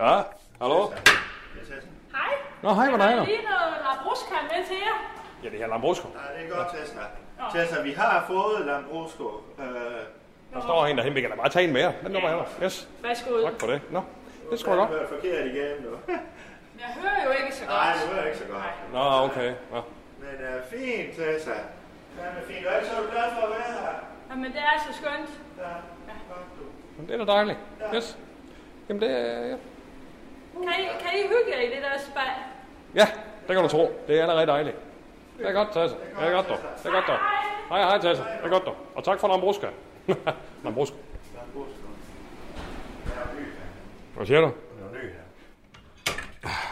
Ja, 0.00 0.22
hallo? 0.60 0.90
Hej. 2.12 2.32
Nå, 2.62 2.74
hej, 2.74 2.88
hvordan 2.88 3.00
er 3.00 3.10
Jeg 3.10 3.16
der? 3.16 3.22
har 3.24 3.26
lige 3.26 3.42
noget 3.42 3.74
labruska 3.86 4.34
med 4.42 4.66
til 4.66 4.76
jer. 4.76 5.17
Ja, 5.44 5.48
det 5.48 5.62
er 5.62 5.66
Lambrusco. 5.66 6.08
Nej, 6.08 6.22
det 6.36 6.50
er 6.52 6.56
godt, 6.56 6.68
Tessa. 6.74 6.98
Tessa, 7.58 7.82
vi 7.82 7.92
har 7.92 8.24
fået 8.26 8.66
Lambrusco. 8.66 9.28
Øh, 9.58 9.64
Der 10.54 10.60
står 10.60 10.86
en 10.86 10.96
derhen, 10.96 11.14
vi 11.14 11.20
kan 11.20 11.30
da 11.30 11.36
bare 11.36 11.48
tage 11.48 11.64
en 11.66 11.72
mere. 11.72 11.92
Den 12.02 12.12
nummer 12.12 12.28
her. 12.28 12.44
Yes, 12.62 12.88
Værsgo. 13.02 13.42
tak 13.44 13.60
for 13.60 13.66
det. 13.66 13.80
Nå, 13.90 14.02
det 14.50 14.66
jeg 14.66 14.76
godt. 14.76 14.90
Det 14.90 15.02
er 15.02 15.08
forkert 15.08 15.46
igen, 15.46 15.82
du. 15.84 16.12
Jeg 16.82 16.86
hører 17.02 17.24
jo 17.24 17.30
ikke 17.44 17.54
så 17.56 17.64
godt. 17.64 17.74
Nej, 17.74 17.92
det 18.06 18.16
var 18.16 18.22
ikke 18.24 18.38
så 18.38 18.44
godt. 18.44 18.92
Nå, 18.92 19.24
okay. 19.26 19.52
Nå. 19.72 19.80
Men 20.22 20.36
uh, 20.48 20.62
fint, 20.78 21.10
Tessa. 21.16 21.50
Det 21.50 22.24
er 22.24 22.42
fint. 22.46 22.66
Og 22.66 22.72
ellers 22.74 22.90
er 22.92 23.02
du 23.02 23.10
glad 23.10 23.24
for 23.34 23.42
at 23.46 23.50
være 23.50 23.72
her. 23.80 23.94
Jamen, 24.30 24.52
det 24.52 24.60
er 24.60 24.76
så 24.86 24.92
skønt. 24.98 25.30
Ja, 25.58 25.72
godt 26.30 26.46
du. 26.58 27.12
Det 27.12 27.20
er 27.20 27.24
da 27.24 27.32
dejligt. 27.32 27.58
Yes. 27.94 28.18
Jamen 28.88 29.02
det 29.02 29.10
er... 29.10 29.40
Ja. 29.46 29.56
Kan 30.66 30.74
I, 30.80 30.84
kan 31.02 31.10
I 31.18 31.22
hygge 31.22 31.50
jer 31.56 31.60
i 31.60 31.66
det 31.74 31.82
der 31.82 31.98
spa? 31.98 32.20
ja, 32.94 33.06
det 33.48 33.54
kan 33.56 33.62
du 33.62 33.68
tro. 33.68 34.00
Det 34.06 34.18
er 34.18 34.22
allerede 34.22 34.46
dejligt. 34.46 34.76
Det 35.38 35.48
er 35.48 35.52
godt, 35.52 35.68
Tessa. 35.68 35.96
Det 35.96 36.28
er 36.28 36.32
godt, 36.32 36.48
dog. 36.48 36.58
Det 36.82 36.86
er 36.88 36.92
godt, 36.92 37.04
dog. 37.06 37.16
Hej, 37.68 37.82
hej, 37.82 37.98
Tessa. 37.98 38.22
Det 38.22 38.44
er 38.44 38.48
godt, 38.48 38.64
dog. 38.66 38.76
Og 38.94 39.04
tak 39.04 39.20
for 39.20 39.28
Lambrusca. 39.28 39.66
Lambrusca. 40.64 40.96
Hvad 44.16 44.26
siger 44.26 44.40
du? 44.40 44.50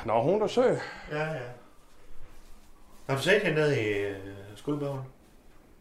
Nå, 0.05 0.23
hun 0.23 0.43
er 0.43 0.47
søg. 0.47 0.79
Ja, 1.11 1.19
ja. 1.19 1.39
Har 3.09 3.17
du 3.17 3.23
set 3.23 3.43
hende 3.43 3.61
nede 3.61 3.81
i 3.81 4.11
uh, 4.11 4.17
skuldbogen? 4.55 5.01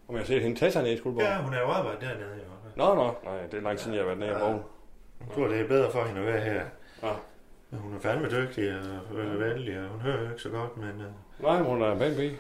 Om 0.08 0.16
jeg 0.16 0.22
har 0.22 0.26
set 0.26 0.42
hende 0.42 0.60
Tessa 0.60 0.82
nede 0.82 0.94
i 0.94 0.98
skuldborg. 0.98 1.24
Ja, 1.24 1.42
hun 1.42 1.54
er 1.54 1.60
jo 1.60 1.68
arbejdet 1.68 2.02
dernede. 2.02 2.36
Jo. 2.38 2.44
Nå, 2.76 2.96
nå. 2.96 3.16
Nej, 3.24 3.42
det 3.52 3.54
er 3.54 3.62
lang 3.62 3.78
tid, 3.80 3.92
jeg 3.92 4.02
har 4.02 4.06
været 4.06 4.20
nede 4.20 4.32
i 4.32 4.36
bogen. 4.40 4.62
Jeg 5.20 5.36
tror, 5.36 5.48
det 5.48 5.62
er 5.62 5.68
bedre 5.68 5.92
for 5.92 6.04
hende 6.04 6.22
at 6.22 6.28
være 6.28 6.42
her. 6.42 6.64
Ja. 7.04 7.12
Hun 7.72 7.96
er 7.96 8.00
fandme 8.00 8.30
dygtig 8.30 8.76
og 8.76 9.18
øh, 9.18 9.40
venlig, 9.40 9.80
og 9.80 9.88
hun 9.90 10.00
hører 10.00 10.22
jo 10.22 10.30
ikke 10.30 10.42
så 10.42 10.50
godt, 10.50 10.78
men, 10.78 10.90
øh, 11.02 11.08
Nej, 11.40 11.62
hun 11.62 11.82
er 11.82 11.92
en 11.92 12.00
pæn 12.00 12.16
pige. 12.16 12.38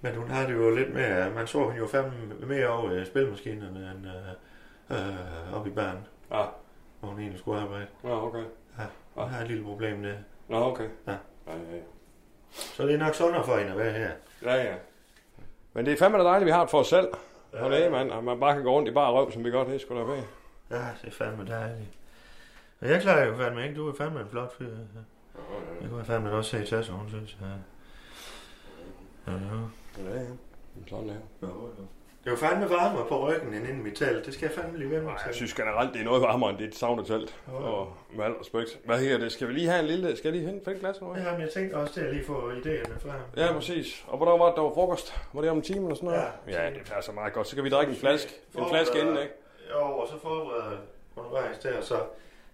Men 0.00 0.14
hun 0.14 0.30
har 0.30 0.46
det 0.46 0.54
jo 0.54 0.74
lidt 0.74 0.94
mere, 0.94 1.30
man 1.30 1.46
så 1.46 1.58
hende 1.58 1.76
jo 1.76 1.86
fandme 1.86 2.12
mere 2.46 2.68
over 2.68 2.90
i 2.92 3.04
spilmaskinerne 3.04 3.90
end 3.96 4.06
øh, 4.90 5.08
øh, 5.08 5.54
oppe 5.56 5.70
i 5.70 5.72
barn, 5.72 6.06
Ja. 6.30 6.44
hvor 7.00 7.08
hun 7.08 7.18
egentlig 7.20 7.38
skulle 7.40 7.60
arbejde. 7.60 7.86
Nå, 8.02 8.10
okay. 8.26 8.44
Ja, 8.78 8.84
hun 9.14 9.28
har 9.28 9.40
et 9.42 9.48
lille 9.48 9.64
problem 9.64 10.02
der. 10.02 10.14
Nå, 10.48 10.56
okay. 10.64 10.88
Ja. 11.06 11.12
Ja, 11.46 11.52
ja, 11.52 11.76
ja. 11.76 11.82
Så 12.52 12.86
det 12.86 12.94
er 12.94 12.98
nok 12.98 13.14
sundere 13.14 13.44
for 13.44 13.56
hende 13.56 13.72
at 13.72 13.78
være 13.78 13.92
her. 13.92 14.10
Ja, 14.42 14.54
ja. 14.54 14.74
Men 15.72 15.86
det 15.86 15.92
er 15.92 15.96
fandme 15.96 16.18
da 16.18 16.24
dejligt, 16.24 16.42
at 16.42 16.46
vi 16.46 16.50
har 16.50 16.60
det 16.60 16.70
for 16.70 16.78
os 16.80 16.86
selv. 16.88 17.08
Og 17.52 17.70
det 17.70 17.84
er, 17.86 17.90
man, 17.90 18.10
at 18.10 18.24
man 18.24 18.40
bare 18.40 18.54
kan 18.54 18.62
gå 18.62 18.70
rundt 18.70 18.88
i 18.88 18.92
bare 18.92 19.12
røv, 19.12 19.32
som 19.32 19.44
vi 19.44 19.50
godt 19.50 19.68
det 19.68 19.80
skulle 19.80 20.00
da 20.00 20.06
være. 20.06 20.22
Ja, 20.70 20.76
det 21.02 21.08
er 21.08 21.10
fandme 21.10 21.46
dejligt. 21.46 21.88
Og 22.80 22.88
jeg 22.88 23.02
klarer 23.02 23.26
jo 23.26 23.36
fandme 23.36 23.62
ikke, 23.64 23.76
du 23.76 23.88
er 23.88 23.94
fandme 23.94 24.20
en 24.20 24.28
flot 24.28 24.56
fyr. 24.58 24.66
Det 24.66 25.88
kunne 25.88 25.98
jeg 25.98 26.06
fandme 26.06 26.32
også 26.32 26.50
se 26.50 26.64
til, 26.82 26.92
hun 26.92 27.08
synes. 27.08 27.36
Ja. 27.40 27.46
Ja, 29.26 29.32
ja. 29.32 30.08
Ja, 30.10 30.20
ja. 30.20 30.26
Sådan 30.88 31.08
er 31.08 31.12
det. 31.12 31.50
Det 32.24 32.30
er 32.30 32.34
jo 32.34 32.36
fandme 32.36 32.70
varmere 32.70 33.04
på 33.08 33.28
ryggen 33.28 33.54
end 33.54 33.66
inden 33.68 33.82
mit 33.82 33.94
telt. 33.94 34.26
Det 34.26 34.34
skal 34.34 34.46
jeg 34.46 34.54
fandme 34.62 34.78
lige 34.78 34.90
vende 34.90 35.04
mig 35.04 35.14
til. 35.18 35.26
jeg 35.26 35.34
synes 35.34 35.54
generelt, 35.54 35.92
det 35.92 36.00
er 36.00 36.04
noget 36.04 36.22
varmere 36.22 36.50
end 36.50 36.58
dit 36.58 36.74
saunatelt. 36.76 37.40
Og 37.46 37.92
med 38.16 38.24
al 38.24 38.32
respekt. 38.32 38.78
Hvad 38.84 38.98
her 38.98 39.18
det? 39.18 39.32
Skal 39.32 39.48
vi 39.48 39.52
lige 39.52 39.68
have 39.68 39.80
en 39.80 39.86
lille... 39.86 40.16
Skal 40.16 40.28
jeg 40.28 40.40
lige 40.40 40.50
hente 40.50 40.70
et 40.70 40.80
glas 40.80 41.00
nu? 41.00 41.16
Ja, 41.16 41.32
men 41.32 41.40
jeg 41.40 41.50
tænkte 41.50 41.74
også 41.74 41.94
til 41.94 42.00
at 42.00 42.14
lige 42.14 42.24
få 42.24 42.50
idéerne 42.50 42.98
frem. 42.98 43.20
Ja, 43.36 43.52
præcis. 43.52 44.04
Og 44.08 44.16
hvornår 44.16 44.38
var 44.38 44.46
det, 44.46 44.56
der 44.56 44.62
var 44.62 44.74
frokost? 44.74 45.20
Var 45.32 45.40
det 45.40 45.50
om 45.50 45.56
en 45.56 45.62
time 45.62 45.80
eller 45.80 45.94
sådan 45.94 46.08
noget? 46.08 46.24
Ja. 46.48 46.64
Ja, 46.64 46.70
det 46.70 46.92
passer 46.94 47.12
meget 47.12 47.32
godt. 47.32 47.46
Så 47.48 47.54
kan 47.54 47.64
vi 47.64 47.70
drikke 47.70 47.90
en 47.90 47.96
flaske. 47.98 48.32
En 48.58 48.64
flaske 48.68 48.98
inden, 49.00 49.18
ikke? 49.18 49.34
Jo, 49.70 49.80
og 49.80 50.08
så 50.08 50.14
forbereder 50.22 50.76
undervejs 51.16 51.58
der, 51.58 51.80
så 51.80 51.96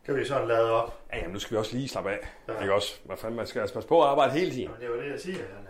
kan 0.06 0.16
vi 0.16 0.24
sådan 0.24 0.48
lade 0.48 0.72
op. 0.72 0.98
Ja, 1.12 1.18
jamen, 1.18 1.32
nu 1.32 1.38
skal 1.38 1.54
vi 1.54 1.58
også 1.58 1.76
lige 1.76 1.88
slappe 1.88 2.10
af. 2.10 2.18
Ja. 2.48 2.60
Ikke 2.60 2.74
også? 2.74 3.00
Hvad 3.04 3.16
fanden, 3.16 3.36
man 3.36 3.46
skal 3.46 3.60
altså 3.60 3.74
passe 3.74 3.88
på 3.88 4.02
at 4.02 4.08
arbejde 4.08 4.32
hele 4.32 4.50
tiden. 4.50 4.62
Jamen, 4.62 4.80
det 4.80 4.90
var 4.90 4.96
det, 4.96 5.10
jeg 5.10 5.20
siger, 5.20 5.36
Anna. 5.58 5.69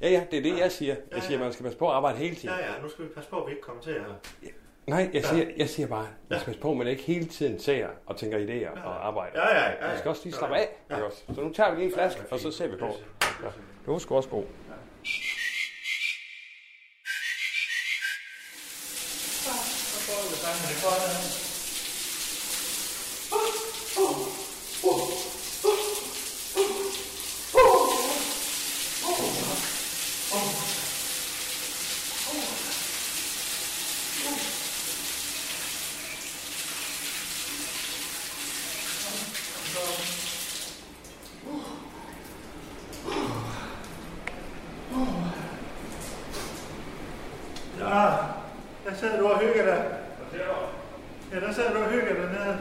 Ja, 0.00 0.08
ja, 0.10 0.22
det 0.30 0.38
er 0.38 0.42
det, 0.42 0.58
jeg 0.58 0.72
siger. 0.72 0.96
Jeg 1.14 1.22
siger, 1.22 1.38
at 1.38 1.44
man 1.44 1.52
skal 1.52 1.62
passe 1.62 1.78
på 1.78 1.88
at 1.88 1.94
arbejde 1.94 2.18
hele 2.18 2.36
tiden. 2.36 2.54
Ja, 2.58 2.72
ja, 2.72 2.82
nu 2.82 2.88
skal 2.88 3.04
vi 3.04 3.08
passe 3.08 3.30
på, 3.30 3.40
at 3.40 3.46
vi 3.46 3.50
ikke 3.50 3.62
kommer 3.62 3.82
til 3.82 3.90
at... 3.90 4.02
Nej, 4.86 5.10
jeg 5.12 5.24
siger, 5.24 5.46
jeg 5.56 5.68
siger 5.68 5.88
bare, 5.88 6.06
man 6.28 6.38
skal 6.38 6.46
passe 6.46 6.60
på, 6.60 6.70
at 6.70 6.76
man 6.76 6.86
ikke 6.86 7.02
hele 7.02 7.24
tiden 7.24 7.60
ser 7.60 7.88
og 8.06 8.16
tænker 8.16 8.38
idéer 8.38 8.84
og 8.84 9.06
arbejder. 9.06 9.40
Ja, 9.40 9.58
ja, 9.58 9.70
ja. 9.70 9.88
Man 9.88 9.98
skal 9.98 10.08
også 10.08 10.22
lige 10.24 10.34
slappe 10.34 10.56
af. 10.56 10.68
Også? 10.90 11.22
Så 11.34 11.40
nu 11.40 11.52
tager 11.52 11.70
vi 11.70 11.76
lige 11.76 11.86
en 11.86 11.94
flaske, 11.94 12.22
og 12.30 12.40
så 12.40 12.50
ser 12.50 12.68
vi 12.68 12.76
på. 12.76 12.86
Ja. 13.22 13.46
Det 13.46 13.86
var 13.86 13.98
sgu 13.98 14.16
også 14.16 14.28
god. 14.28 14.44
Ja, 47.78 48.16
der 48.86 48.94
sidder 48.96 49.18
du 49.18 49.26
og 49.28 49.40
hygger 49.40 49.64
dig. 49.64 49.84
Ja, 51.32 51.40
der 51.40 51.52
sidder 51.52 51.72
du 51.72 51.78
og 51.78 51.90
hygger 51.90 52.14
dig 52.14 52.24
nede. 52.32 52.58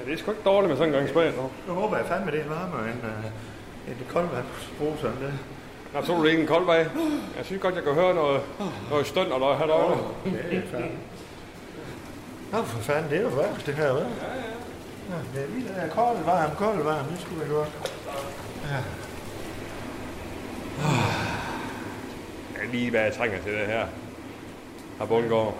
Ja, 0.00 0.04
det 0.04 0.12
er 0.12 0.16
sgu 0.16 0.30
ikke 0.30 0.42
dårligt 0.44 0.68
med 0.68 0.76
sådan 0.76 0.94
en 0.94 0.98
gang 0.98 1.08
spand. 1.08 1.34
Nu. 1.66 1.74
Håber 1.74 1.96
jeg 1.96 2.06
fandme, 2.06 2.30
det 2.30 2.40
er 2.40 2.48
varmere 2.48 2.84
end, 2.84 3.00
uh, 3.02 3.98
det 3.98 4.08
kolde 4.08 4.28
vand 4.32 4.44
sådan 5.00 5.16
det. 5.16 5.32
Jeg 5.94 6.04
tror 6.04 6.16
du 6.16 6.24
ikke 6.24 6.40
en 6.42 6.48
kold 6.48 6.64
vej. 6.64 6.76
Jeg 7.36 7.44
synes 7.44 7.62
godt, 7.62 7.74
jeg 7.74 7.82
kan 7.82 7.94
høre 7.94 8.14
noget, 8.14 8.40
noget 8.90 9.06
stønd 9.06 9.32
eller 9.32 9.56
her 9.56 9.66
derovre. 9.66 9.98
Det 10.24 10.58
er 10.58 10.62
fandme. 10.70 10.90
Nå, 12.52 12.62
for 12.62 12.78
fanden, 12.78 13.10
det 13.10 13.18
er 13.18 13.22
jo 13.22 13.28
værst, 13.28 13.66
det 13.66 13.74
her, 13.74 13.92
hva'? 13.92 13.98
Ja, 13.98 14.34
ja. 15.10 15.16
Det 15.34 15.42
er 15.42 15.48
lige 15.48 15.68
det 15.68 15.76
der 15.76 15.88
kold 15.88 16.24
varm, 16.24 16.50
kold 16.56 16.82
varm, 16.82 17.04
det 17.04 17.20
skulle 17.20 17.40
være 17.40 17.48
godt. 17.48 17.68
Jeg 22.60 22.70
lige, 22.70 22.90
hvad 22.90 23.00
jeg 23.00 23.14
trænger 23.14 23.42
til 23.42 23.52
det 23.52 23.66
her. 23.66 23.86
Har 24.98 25.06
Bundgaard. 25.06 25.54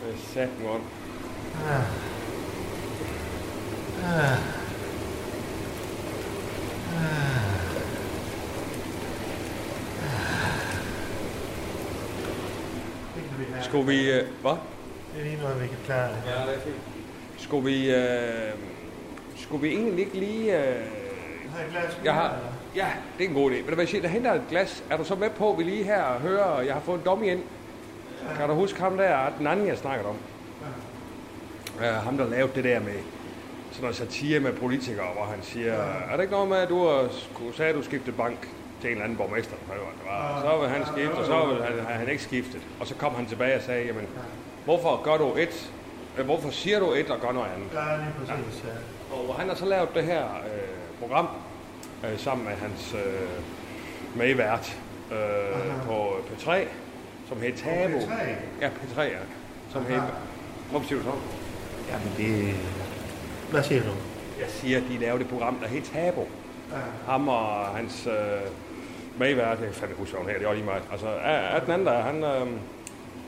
Det 0.00 0.14
er 0.14 0.18
sat 0.34 0.48
godt. 0.64 0.82
Skulle 13.62 13.86
vi... 13.86 14.10
Øh, 14.12 14.26
hvad? 14.42 14.52
Det 15.14 15.20
er 15.20 15.24
lige 15.24 15.42
noget, 15.42 15.62
vi 15.62 15.66
kan 15.66 15.76
klare. 15.84 16.08
Ja, 16.26 16.46
det 16.46 16.54
er 16.56 16.60
fint. 16.60 16.76
Skulle 17.36 17.64
vi... 17.64 17.94
Øh, 17.94 18.52
skulle 19.36 19.62
vi 19.62 19.68
egentlig 19.68 19.98
ikke 20.04 20.18
lige... 20.18 20.58
Øh, 20.58 20.74
Har 21.52 21.60
jeg 21.60 21.68
glas? 21.70 21.98
jeg 22.04 22.14
har, 22.14 22.36
ja, 22.76 22.86
det 23.18 23.24
er 23.24 23.28
en 23.28 23.34
god 23.34 23.50
idé. 23.50 23.54
Ved 23.54 23.62
du 23.68 23.74
hvad 23.74 23.82
jeg 23.84 23.88
siger? 23.88 24.02
Der 24.02 24.08
henter 24.08 24.32
et 24.32 24.42
glas. 24.50 24.84
Er 24.90 24.96
du 24.96 25.04
så 25.04 25.14
med 25.14 25.30
på, 25.30 25.52
at 25.52 25.58
vi 25.58 25.62
lige 25.62 25.84
her 25.84 26.18
hører... 26.18 26.60
Jeg 26.60 26.74
har 26.74 26.80
fået 26.80 26.98
en 26.98 27.04
dummy 27.04 27.24
ind. 27.24 27.40
Kan 28.36 28.48
du 28.48 28.54
huske 28.54 28.80
ham 28.80 28.96
der, 28.96 29.18
den 29.38 29.46
anden, 29.46 29.66
jeg 29.66 29.78
snakkede 29.78 30.08
om? 30.08 30.16
Ja. 31.80 31.92
ham, 31.92 32.16
der 32.16 32.28
lavede 32.28 32.52
det 32.54 32.64
der 32.64 32.80
med 32.80 32.92
sådan 33.74 33.82
noget 33.82 33.96
satire 33.96 34.40
med 34.40 34.52
politikere, 34.52 35.06
hvor 35.14 35.24
han 35.24 35.38
siger, 35.42 35.72
er 36.10 36.12
det 36.16 36.20
ikke 36.22 36.32
noget 36.32 36.48
med, 36.48 36.56
at 36.56 36.68
du 36.68 37.08
sagde, 37.56 37.70
at 37.70 37.74
du 37.76 37.82
skiftede 37.82 38.16
bank 38.16 38.38
til 38.80 38.86
en 38.90 38.92
eller 38.92 39.04
anden 39.04 39.18
borgmester? 39.18 39.54
det 39.56 39.80
var? 40.06 40.40
Så 40.42 40.60
vil 40.60 40.68
han 40.68 40.86
skifte, 40.86 41.14
og 41.14 41.26
så 41.26 41.46
vil 41.46 41.62
han, 41.86 41.96
han 41.98 42.08
ikke 42.08 42.22
skiftet. 42.22 42.60
Og 42.80 42.86
så 42.86 42.94
kom 42.94 43.14
han 43.14 43.26
tilbage 43.26 43.56
og 43.56 43.62
sagde, 43.62 43.86
jamen, 43.86 44.06
hvorfor 44.64 45.02
gør 45.04 45.16
du 45.16 45.34
et? 45.36 45.70
øh, 46.18 46.24
Hvorfor 46.24 46.50
siger 46.50 46.78
du 46.80 46.92
et 46.92 47.10
og 47.10 47.20
gør 47.20 47.32
noget 47.32 47.48
andet? 47.56 47.68
Ja, 47.74 47.96
lige 47.96 48.12
præcis, 48.18 48.64
ja. 48.64 49.16
Og 49.16 49.34
han 49.34 49.48
har 49.48 49.54
så 49.56 49.64
lavet 49.66 49.88
det 49.94 50.04
her 50.04 50.22
øh, 50.24 51.00
program 51.00 51.28
øh, 52.04 52.18
sammen 52.18 52.46
med 52.46 52.54
hans 52.54 52.94
øh, 52.94 54.18
medvært 54.18 54.76
øh, 55.12 55.86
på 55.86 56.16
P3, 56.30 56.50
som 57.28 57.40
hedder 57.40 57.56
Tabo. 57.56 57.98
P3? 57.98 58.12
Ja, 58.60 58.68
P3, 58.68 59.00
ja. 59.02 59.18
Som 59.72 59.84
hedder... 59.86 60.02
Hvorfor 60.70 60.86
siger 60.88 60.98
du 60.98 61.04
så? 61.04 61.12
Jamen, 61.90 62.12
det... 62.16 62.54
Hvad 63.54 63.62
siger 63.64 63.82
du? 63.82 63.90
Jeg 64.40 64.48
siger, 64.48 64.78
at 64.78 64.84
de 64.90 64.98
lavede 64.98 65.20
et 65.22 65.28
program, 65.28 65.56
der 65.62 65.68
hedder 65.68 65.80
Tabo. 65.80 66.28
Ham 67.06 67.28
og 67.28 67.66
hans 67.66 68.06
øh, 68.06 68.12
medvært, 69.18 69.58
jeg 69.60 69.74
fandme 69.74 69.96
huske, 69.98 70.16
her, 70.16 70.38
det 70.38 70.42
er 70.42 70.48
også 70.48 70.54
lige 70.54 70.64
meget. 70.64 70.82
Altså, 70.92 71.06
af 71.24 71.60
den 71.62 71.72
anden 71.72 71.86
der, 71.86 72.00
han, 72.00 72.24
øh, 72.24 72.46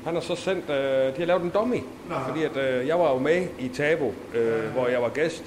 han 0.04 0.14
har 0.14 0.20
så 0.20 0.34
sendt, 0.34 0.70
øh, 0.70 0.76
de 0.76 1.18
har 1.18 1.24
lavet 1.24 1.42
en 1.42 1.50
dummy. 1.50 1.80
Fordi 2.28 2.42
at, 2.44 2.56
øh, 2.56 2.86
jeg 2.86 2.98
var 2.98 3.12
jo 3.12 3.18
med 3.18 3.46
i 3.58 3.68
Tabo, 3.68 4.14
øh, 4.34 4.64
hvor 4.64 4.88
jeg 4.88 5.02
var 5.02 5.08
gæst 5.08 5.44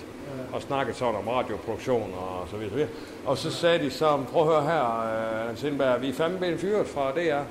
og 0.53 0.61
snakkede 0.61 0.97
sådan 0.97 1.15
om 1.15 1.27
radioproduktion 1.27 2.13
og 2.17 2.47
så 2.51 2.57
videre. 2.57 2.87
Og 3.25 3.37
så 3.37 3.51
sagde 3.51 3.79
de 3.79 3.91
så, 3.91 4.19
prøv 4.31 4.41
at 4.41 4.47
høre 4.47 4.63
her, 4.63 5.49
øh, 5.49 5.57
Sindberg, 5.57 6.01
vi 6.01 6.09
er 6.09 6.13
fandme 6.13 6.37
blevet 6.37 6.59
fyret 6.59 6.87
fra 6.87 7.11
DR. 7.11 7.41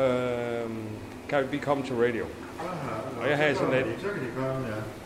Øh, 0.00 0.70
kan 1.28 1.44
vi 1.52 1.58
komme 1.58 1.84
til 1.84 1.94
radio? 1.96 2.24
Og 3.22 3.28
jeg 3.30 3.36
havde 3.36 3.54
sådan 3.54 3.74
lidt, 3.74 3.86
Så 4.00 4.06
kan 4.06 4.22
de 4.22 4.28
komme, 4.36 4.66
ja. 4.66 4.99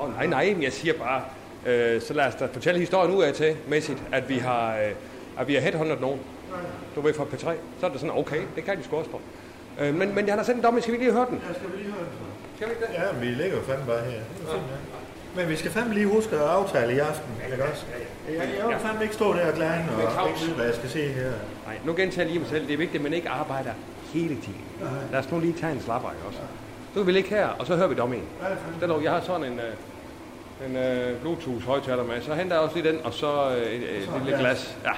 Åh, 0.00 0.04
oh, 0.04 0.14
nej, 0.14 0.26
nej, 0.26 0.56
jeg 0.62 0.72
siger 0.72 0.94
bare, 0.94 1.22
øh, 1.66 2.00
så 2.02 2.14
lad 2.14 2.26
os 2.26 2.34
da 2.34 2.46
fortælle 2.52 2.80
historien 2.80 3.14
ud 3.14 3.22
af 3.22 3.34
til, 3.34 3.56
mæssigt, 3.68 4.02
at 4.12 4.28
vi 4.28 4.38
har, 4.38 4.76
øh, 4.76 4.90
at 5.38 5.48
vi 5.48 5.54
har 5.54 5.60
headhunted 5.60 5.96
nogen. 6.00 6.20
Du 6.96 7.00
ved 7.00 7.14
fra 7.14 7.24
P3. 7.24 7.52
Så 7.80 7.86
er 7.86 7.90
det 7.90 8.00
sådan, 8.00 8.18
okay, 8.18 8.40
det 8.56 8.64
kan 8.64 8.78
de 8.78 8.84
sgu 8.84 8.96
også 8.96 9.10
for. 9.10 9.20
Øh, 9.80 9.94
men, 9.94 10.14
men 10.14 10.28
han 10.28 10.38
har 10.38 10.44
sendt 10.44 10.58
en 10.58 10.64
dom, 10.64 10.80
skal 10.80 10.92
vi 10.94 10.98
lige 10.98 11.12
høre 11.12 11.26
den? 11.30 11.40
Ja, 11.48 11.54
skal 11.54 11.72
vi 11.72 11.76
lige 11.76 11.92
høre 11.92 12.04
den? 12.04 12.12
Skal 12.56 12.68
vi 12.68 12.72
ikke 12.72 12.84
det? 12.86 12.94
Ja, 12.94 13.12
men 13.12 13.20
vi 13.20 13.26
ligger 13.26 13.56
jo 13.56 13.62
fandme 13.62 13.86
bare 13.86 14.00
her. 14.00 14.10
Er 14.10 14.54
ja. 14.54 14.60
Men 15.36 15.48
vi 15.48 15.56
skal 15.56 15.70
fandme 15.70 15.94
lige 15.94 16.06
huske 16.06 16.36
at 16.36 16.42
aftale 16.42 16.94
i 16.94 16.98
aften, 16.98 17.30
ikke 17.50 17.64
også? 17.64 17.84
Jeg, 18.28 18.48
jeg 18.58 18.68
vil 18.68 18.76
fandme 18.78 19.02
ikke 19.02 19.14
stå 19.14 19.32
der 19.32 19.46
og 19.46 19.54
glane 19.54 19.88
og 19.96 20.28
ikke 20.28 20.40
vide, 20.40 20.54
hvad 20.54 20.66
jeg 20.66 20.74
skal 20.74 20.90
se 20.90 21.08
her. 21.08 21.32
Nej, 21.66 21.76
nu 21.84 21.94
gentager 21.96 22.22
jeg 22.22 22.26
lige 22.26 22.38
mig 22.38 22.48
selv. 22.48 22.66
Det 22.66 22.72
er 22.72 22.78
vigtigt, 22.78 23.00
at 23.00 23.02
man 23.02 23.12
ikke 23.12 23.28
arbejder 23.28 23.72
hele 24.12 24.36
tiden. 24.36 24.64
Lad 25.12 25.20
os 25.20 25.30
nu 25.30 25.40
lige 25.40 25.54
tage 25.60 25.72
en 25.72 25.80
slapper, 25.80 26.10
ikke 26.10 26.26
også? 26.26 26.38
Så 26.94 27.00
kan 27.00 27.06
vi 27.06 27.12
ligge 27.12 27.30
her, 27.30 27.46
og 27.46 27.66
så 27.66 27.76
hører 27.76 27.88
vi 27.88 27.94
dommen. 27.94 28.22
Den 28.80 28.90
er, 28.90 29.00
jeg 29.00 29.12
har 29.12 29.20
sådan 29.20 29.52
en, 29.52 29.58
øh, 29.58 30.66
en 30.66 30.76
øh, 30.76 31.20
Bluetooth 31.20 31.64
højtaler 31.66 32.04
med, 32.04 32.22
så 32.22 32.34
henter 32.34 32.56
jeg 32.56 32.64
også 32.64 32.76
lige 32.76 32.92
den, 32.92 33.00
og 33.04 33.12
så 33.12 33.50
øh, 33.56 33.62
et, 33.62 33.96
et, 33.96 34.02
et 34.02 34.22
lille 34.24 34.38
glas. 34.38 34.78
Ja. 34.84 34.90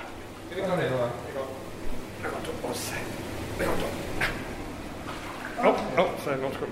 Åh, 5.58 5.66
oh, 5.66 5.98
oh, 5.98 6.20
så 6.24 6.30
er 6.30 6.34
jeg 6.34 6.44
undskyld. 6.44 6.68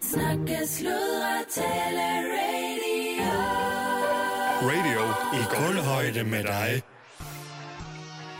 Snakke, 0.00 0.66
sludre, 0.66 1.44
tale, 1.54 2.06
radio. 2.36 3.30
Radio 4.62 5.00
i 5.34 5.42
kulhøjde 5.50 6.24
med 6.24 6.44
dig. 6.44 6.82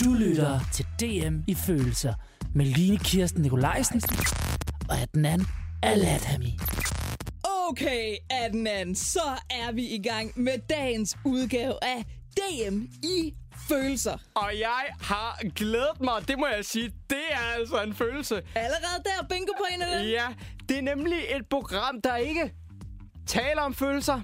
Du 0.04 0.14
lytter 0.14 0.60
til 0.72 0.86
DM 1.00 1.36
i 1.46 1.54
følelser 1.54 2.14
med 2.54 2.66
Line 2.66 2.98
Kirsten 2.98 3.42
Nikolajsen 3.42 4.00
og 4.90 4.98
Adnan 4.98 5.46
Aladhami. 5.82 6.58
Okay, 7.68 8.16
Adnan, 8.30 8.94
så 8.94 9.22
er 9.50 9.72
vi 9.72 9.86
i 9.88 10.02
gang 10.02 10.32
med 10.36 10.58
dagens 10.70 11.16
udgave 11.24 11.74
af 11.82 12.04
DM 12.36 12.82
i 13.02 13.34
følelser. 13.68 14.18
Og 14.34 14.50
jeg 14.58 14.84
har 15.00 15.40
glædet 15.54 16.00
mig, 16.00 16.28
det 16.28 16.38
må 16.38 16.46
jeg 16.46 16.64
sige. 16.64 16.92
Det 17.10 17.18
er 17.30 17.54
altså 17.58 17.82
en 17.82 17.94
følelse. 17.94 18.34
Allerede 18.54 19.02
der, 19.04 19.26
bingo 19.28 19.52
på 19.58 19.64
en 19.74 19.82
af 19.82 19.98
dem. 19.98 20.08
Ja, 20.08 20.26
det 20.68 20.78
er 20.78 20.82
nemlig 20.82 21.18
et 21.18 21.46
program, 21.50 22.00
der 22.00 22.16
ikke 22.16 22.54
taler 23.26 23.62
om 23.62 23.74
følelser. 23.74 24.20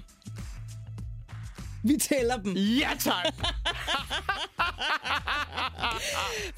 Vi 1.87 1.97
tæller 1.97 2.37
dem. 2.37 2.53
Ja, 2.55 2.89
tak. 2.99 3.25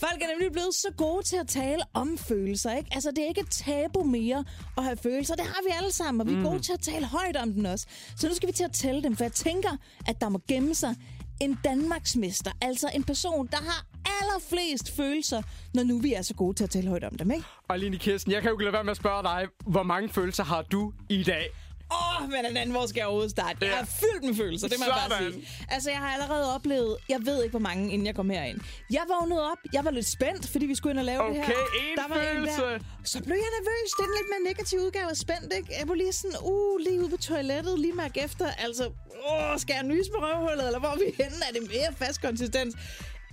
Folk 0.04 0.22
er 0.22 0.28
nemlig 0.28 0.52
blevet 0.52 0.74
så 0.76 0.88
gode 0.98 1.24
til 1.24 1.36
at 1.36 1.48
tale 1.48 1.84
om 1.94 2.18
følelser, 2.18 2.78
ikke? 2.78 2.90
Altså, 2.92 3.12
det 3.12 3.24
er 3.24 3.28
ikke 3.28 3.42
et 3.42 3.52
tabu 3.52 4.04
mere 4.04 4.46
at 4.78 4.84
have 4.84 4.98
følelser. 4.98 5.36
Det 5.36 5.46
har 5.46 5.62
vi 5.68 5.74
alle 5.78 5.92
sammen, 5.92 6.22
og 6.22 6.28
vi 6.28 6.34
er 6.34 6.44
gode 6.44 6.60
til 6.60 6.74
at 6.74 6.80
tale 6.80 7.06
højt 7.06 7.38
om 7.38 7.54
den 7.54 7.66
også. 7.66 7.88
Så 8.18 8.28
nu 8.28 8.36
skal 8.36 8.48
vi 8.48 8.54
til 8.54 8.64
at 8.64 8.72
tælle 8.72 9.04
dem, 9.04 9.16
for 9.16 9.24
jeg 9.24 9.34
tænker, 9.34 9.70
at 10.08 10.22
der 10.22 10.30
må 10.30 10.42
gemme 10.48 10.76
sig 10.76 10.96
en 11.42 11.60
Danmarksmester. 11.64 12.52
Altså 12.62 12.90
en 12.96 13.04
person, 13.04 13.48
der 13.48 13.58
har 13.58 13.86
allerflest 14.22 14.96
følelser, 14.96 15.42
når 15.74 15.84
nu 15.84 16.00
vi 16.00 16.14
er 16.14 16.22
så 16.22 16.34
gode 16.34 16.58
til 16.58 16.64
at 16.64 16.70
tale 16.70 16.90
højt 16.90 17.04
om 17.04 17.18
dem, 17.18 17.32
ikke? 17.32 17.46
Og 17.68 17.80
Line 17.80 17.98
Kirsten, 17.98 18.32
jeg 18.32 18.42
kan 18.42 18.50
jo 18.50 18.56
ikke 18.56 18.64
lade 18.64 18.74
være 18.74 18.84
med 18.84 18.92
at 18.92 18.98
spørge 18.98 19.24
dig, 19.24 19.48
hvor 19.66 19.84
mange 19.84 20.10
følelser 20.10 20.44
har 20.44 20.62
du 20.62 20.94
i 21.10 21.24
dag? 21.24 21.48
Åh, 21.92 22.22
oh, 22.24 22.30
men 22.30 22.46
en 22.46 22.58
anden, 22.58 22.72
hvor 22.76 22.86
skal 22.86 23.00
jeg 23.00 23.06
overhovedet 23.08 23.32
starte? 23.32 23.58
Jeg 23.66 23.80
er 23.80 23.86
fyldt 23.86 24.24
med 24.28 24.36
følelser, 24.36 24.68
det 24.68 24.80
må 24.80 24.86
jeg 24.86 24.94
bare 25.10 25.10
Sådan. 25.20 25.34
sige. 25.34 25.48
Altså, 25.70 25.90
jeg 25.90 26.00
har 26.00 26.10
allerede 26.14 26.56
oplevet, 26.56 26.98
jeg 27.10 27.20
ved 27.26 27.38
ikke, 27.44 27.52
hvor 27.52 27.60
mange, 27.70 27.84
inden 27.94 28.06
jeg 28.08 28.16
kom 28.16 28.30
herind. 28.30 28.60
Jeg 28.92 29.04
vågnede 29.14 29.52
op, 29.52 29.58
jeg 29.74 29.86
var 29.86 29.92
lidt 29.92 30.08
spændt, 30.08 30.48
fordi 30.54 30.66
vi 30.66 30.76
skulle 30.76 30.92
ind 30.94 31.00
og 31.00 31.06
lave 31.06 31.24
det 31.28 31.36
her. 31.36 31.44
Okay, 31.44 31.54
en 31.92 31.98
Der 31.98 32.08
var 32.08 32.16
en 32.22 32.28
følelse. 32.36 32.62
der. 32.62 32.80
Så 33.04 33.18
blev 33.24 33.36
jeg 33.46 33.52
nervøs. 33.60 33.90
Det 33.98 34.04
er 34.04 34.10
en 34.12 34.16
lidt 34.20 34.30
mere 34.34 34.44
negativ 34.52 34.80
udgave 34.80 35.10
af 35.10 35.18
spændt, 35.18 35.54
ikke? 35.58 35.70
Jeg 35.80 35.88
var 35.88 35.94
lige 35.96 36.14
sådan, 36.14 36.38
uh, 36.44 36.78
lige 36.86 37.00
ude 37.02 37.10
på 37.10 37.18
toilettet, 37.18 37.80
lige 37.80 37.94
mærke 37.94 38.20
efter. 38.24 38.46
Altså, 38.66 38.84
åh, 39.30 39.58
skal 39.64 39.74
jeg 39.74 39.84
nyse 39.84 40.10
på 40.16 40.20
røvhullet, 40.26 40.66
eller 40.66 40.80
hvor 40.80 40.90
er 40.90 40.96
vi 41.06 41.10
henne? 41.24 41.38
Er 41.50 41.54
det 41.54 41.62
mere 41.76 41.90
fast 41.98 42.22
konsistens? 42.22 42.76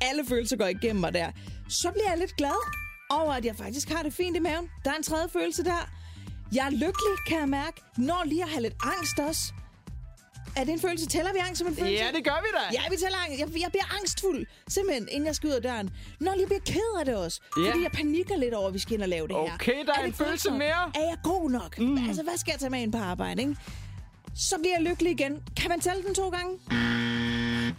Alle 0.00 0.22
følelser 0.28 0.56
går 0.56 0.66
igennem 0.66 1.00
mig 1.00 1.14
der. 1.14 1.28
Så 1.68 1.90
bliver 1.90 2.08
jeg 2.10 2.18
lidt 2.18 2.36
glad 2.36 2.60
over, 3.10 3.32
at 3.32 3.44
jeg 3.44 3.56
faktisk 3.56 3.88
har 3.88 4.02
det 4.02 4.12
fint 4.14 4.36
i 4.36 4.40
maven. 4.40 4.70
Der 4.84 4.90
er 4.90 4.94
en 4.96 5.02
tredje 5.02 5.28
følelse 5.28 5.64
der. 5.64 5.90
Jeg 6.54 6.66
er 6.66 6.70
lykkelig, 6.70 7.14
kan 7.28 7.38
jeg 7.40 7.48
mærke. 7.48 7.82
Når 7.96 8.22
lige 8.26 8.42
at 8.42 8.48
have 8.48 8.62
lidt 8.62 8.74
angst 8.82 9.18
også. 9.18 9.52
Er 10.56 10.64
det 10.64 10.72
en 10.72 10.80
følelse? 10.80 11.06
Tæller 11.06 11.32
vi 11.32 11.38
angst 11.38 11.58
som 11.58 11.68
en 11.68 11.76
følelse? 11.76 12.04
Ja, 12.04 12.08
det 12.16 12.24
gør 12.24 12.38
vi 12.42 12.46
da. 12.54 12.62
Ja, 12.72 12.80
vi 12.90 12.96
tæller 12.96 13.18
angst. 13.18 13.40
Jeg, 13.40 13.60
jeg 13.62 13.70
bliver 13.70 13.94
angstfuld, 13.98 14.46
simpelthen, 14.68 15.08
inden 15.10 15.26
jeg 15.26 15.34
skal 15.34 15.48
ud 15.48 15.54
af 15.54 15.62
døren. 15.62 15.90
Når 16.20 16.34
jeg 16.38 16.46
bliver 16.46 16.60
ked 16.66 16.98
af 17.00 17.04
det 17.04 17.16
også. 17.16 17.40
Ja. 17.58 17.70
Fordi 17.70 17.82
jeg 17.82 17.90
panikker 17.92 18.36
lidt 18.36 18.54
over, 18.54 18.68
at 18.68 18.74
vi 18.74 18.78
skal 18.78 18.94
ind 18.94 19.02
og 19.02 19.08
lave 19.08 19.28
det 19.28 19.36
her. 19.36 19.54
Okay, 19.54 19.86
der 19.86 19.92
er 19.92 19.96
det 19.98 20.06
en 20.06 20.12
følelse 20.12 20.48
nok? 20.48 20.58
mere. 20.58 20.90
Er 20.94 21.00
jeg 21.08 21.16
god 21.24 21.50
nok? 21.50 21.78
Mm. 21.78 22.08
Altså, 22.08 22.22
hvad 22.22 22.36
skal 22.36 22.52
jeg 22.52 22.60
tage 22.60 22.70
med 22.70 22.80
ind 22.80 22.92
på 22.92 22.98
arbejde, 22.98 23.42
ikke? 23.42 23.56
Så 24.36 24.54
bliver 24.58 24.74
jeg 24.78 24.82
lykkelig 24.82 25.12
igen. 25.12 25.42
Kan 25.56 25.68
man 25.70 25.80
tælle 25.80 26.02
den 26.02 26.14
to 26.14 26.28
gange? 26.28 26.58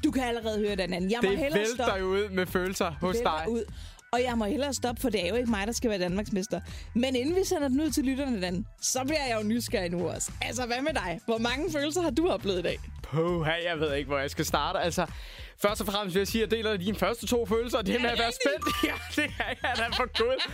Du 0.03 0.11
kan 0.11 0.23
allerede 0.23 0.59
høre 0.59 0.75
den 0.75 0.93
anden. 0.93 1.11
Jeg 1.11 1.19
må 1.23 1.29
Det 1.29 1.37
hellere 1.37 1.59
vælter 1.59 1.83
stoppe. 1.83 1.99
jo 1.99 2.05
ud 2.07 2.29
med 2.29 2.45
følelser 2.45 2.91
hos 3.01 3.15
Vælter 3.15 3.37
dig. 3.37 3.49
Ud. 3.49 3.63
Og 4.11 4.23
jeg 4.23 4.37
må 4.37 4.45
hellere 4.45 4.73
stoppe, 4.73 5.01
for 5.01 5.09
det 5.09 5.25
er 5.25 5.29
jo 5.29 5.35
ikke 5.35 5.49
mig, 5.49 5.67
der 5.67 5.73
skal 5.73 5.89
være 5.89 5.99
Danmarksmester. 5.99 6.61
Men 6.93 7.15
inden 7.15 7.35
vi 7.35 7.43
sender 7.43 7.67
den 7.67 7.81
ud 7.81 7.89
til 7.89 8.03
lytterne, 8.03 8.41
Dan, 8.41 8.65
så 8.81 9.03
bliver 9.03 9.25
jeg 9.29 9.37
jo 9.41 9.47
nysgerrig 9.47 9.91
nu 9.91 10.07
også. 10.07 10.31
Altså, 10.41 10.65
hvad 10.65 10.81
med 10.81 10.93
dig? 10.93 11.19
Hvor 11.25 11.37
mange 11.37 11.71
følelser 11.71 12.01
har 12.01 12.09
du 12.09 12.29
oplevet 12.29 12.59
i 12.59 12.61
dag? 12.61 12.79
Puh, 13.11 13.47
jeg 13.63 13.79
ved 13.79 13.93
ikke, 13.93 14.07
hvor 14.07 14.19
jeg 14.19 14.31
skal 14.31 14.45
starte. 14.45 14.79
Altså, 14.79 15.05
først 15.61 15.81
og 15.81 15.87
fremmest 15.87 16.15
vil 16.15 16.19
jeg 16.19 16.27
sige, 16.27 16.43
at 16.43 16.51
jeg 16.51 16.57
deler 16.57 16.77
dine 16.77 16.97
første 16.97 17.27
to 17.27 17.45
følelser. 17.45 17.81
Det 17.81 18.01
med 18.01 18.09
at 18.09 18.19
være 18.19 18.31
spændt. 18.31 18.65
Ja, 18.89 18.93
det 19.15 19.31
er 19.39 19.53
jeg 19.63 19.73
da 19.77 19.87
for 19.87 20.17
gud. 20.17 20.51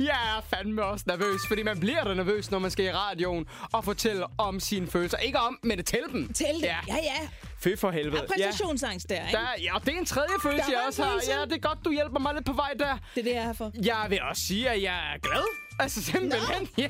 Jeg 0.00 0.36
er 0.36 0.56
fandme 0.56 0.84
også 0.84 1.04
nervøs, 1.08 1.40
fordi 1.48 1.62
man 1.62 1.80
bliver 1.80 2.04
da 2.04 2.14
nervøs, 2.14 2.50
når 2.50 2.58
man 2.58 2.70
skal 2.70 2.84
i 2.84 2.92
radioen 2.92 3.46
og 3.72 3.84
fortælle 3.84 4.26
om 4.38 4.60
sine 4.60 4.86
følelser. 4.86 5.18
Ikke 5.18 5.38
om, 5.38 5.58
men 5.62 5.78
at 5.78 5.84
tælle 5.84 6.08
dem. 6.12 6.32
Tæl 6.32 6.54
det. 6.54 6.62
Ja, 6.62 6.76
ja. 6.88 7.28
Fy 7.58 7.68
for 7.78 7.90
helvede. 7.90 8.22
er 8.22 8.26
præstationsangst 8.26 9.08
der, 9.08 9.26
ikke? 9.26 9.38
Der, 9.38 9.46
ja, 9.62 9.72
det 9.84 9.94
er 9.94 9.98
en 9.98 10.06
tredje 10.06 10.28
følelse, 10.42 10.70
Der 10.70 10.78
jeg 10.78 10.84
også 10.86 11.02
har. 11.04 11.20
Ja, 11.28 11.44
det 11.44 11.52
er 11.52 11.68
godt, 11.68 11.78
du 11.84 11.92
hjælper 11.92 12.18
mig 12.20 12.34
lidt 12.34 12.46
på 12.46 12.52
vej 12.52 12.72
der. 12.78 12.98
Det 13.14 13.20
er 13.20 13.24
det, 13.24 13.30
jeg 13.30 13.38
er 13.38 13.42
her 13.46 13.52
for. 13.52 13.72
Jeg 13.84 14.06
vil 14.08 14.22
også 14.22 14.42
sige, 14.42 14.70
at 14.70 14.82
jeg 14.82 15.14
er 15.14 15.18
glad. 15.18 15.61
Altså 15.78 16.02
simpelthen, 16.02 16.68
ja. 16.78 16.88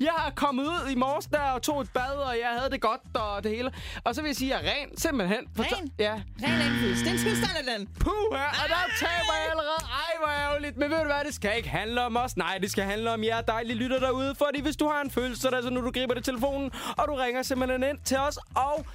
Jeg 0.00 0.14
er 0.26 0.30
kommet 0.34 0.64
ud 0.64 0.90
i 0.90 0.94
morges 0.94 1.26
der 1.26 1.40
og 1.40 1.62
tog 1.62 1.80
et 1.80 1.90
bad, 1.94 2.12
og 2.12 2.36
jeg 2.42 2.58
havde 2.58 2.70
det 2.70 2.80
godt 2.80 3.00
og 3.14 3.44
det 3.44 3.50
hele. 3.50 3.72
Og 4.04 4.14
så 4.14 4.22
vil 4.22 4.28
jeg 4.28 4.36
sige, 4.36 4.54
at 4.54 4.64
jeg 4.64 4.70
er 4.70 4.74
ren, 4.74 4.98
simpelthen. 4.98 5.38
Ren? 5.58 5.92
Ja. 5.98 6.12
Ren 6.42 6.60
anfølelse. 6.60 7.04
Det 7.04 7.10
er 7.10 7.14
en 7.14 7.18
tilstand 7.18 7.56
af 7.56 7.64
den. 7.78 7.86
Puh, 8.00 8.12
ja, 8.32 8.44
og 8.62 8.68
der 8.68 8.82
taber 8.98 9.34
jeg 9.40 9.50
allerede. 9.50 9.82
Ej, 9.82 10.12
hvor 10.18 10.28
ærgerligt. 10.28 10.76
Men 10.76 10.90
ved 10.90 10.98
du 10.98 11.04
hvad, 11.04 11.24
det 11.26 11.34
skal 11.34 11.56
ikke 11.56 11.68
handle 11.68 12.02
om 12.02 12.16
os. 12.16 12.36
Nej, 12.36 12.58
det 12.58 12.70
skal 12.70 12.84
handle 12.84 13.12
om 13.12 13.24
jer 13.24 13.40
dejlige 13.40 13.76
lytter 13.76 14.00
derude. 14.00 14.34
Fordi 14.34 14.60
hvis 14.60 14.76
du 14.76 14.88
har 14.88 15.00
en 15.00 15.10
følelse, 15.10 15.42
så 15.42 15.48
er 15.48 15.50
det 15.50 15.56
altså 15.56 15.70
nu, 15.70 15.80
du 15.80 15.90
griber 15.90 16.14
det 16.14 16.24
telefonen, 16.24 16.70
og 16.98 17.04
du 17.08 17.14
ringer 17.14 17.42
simpelthen 17.42 17.82
ind 17.82 17.98
til 18.04 18.16
os 18.16 18.38
og 18.54 18.86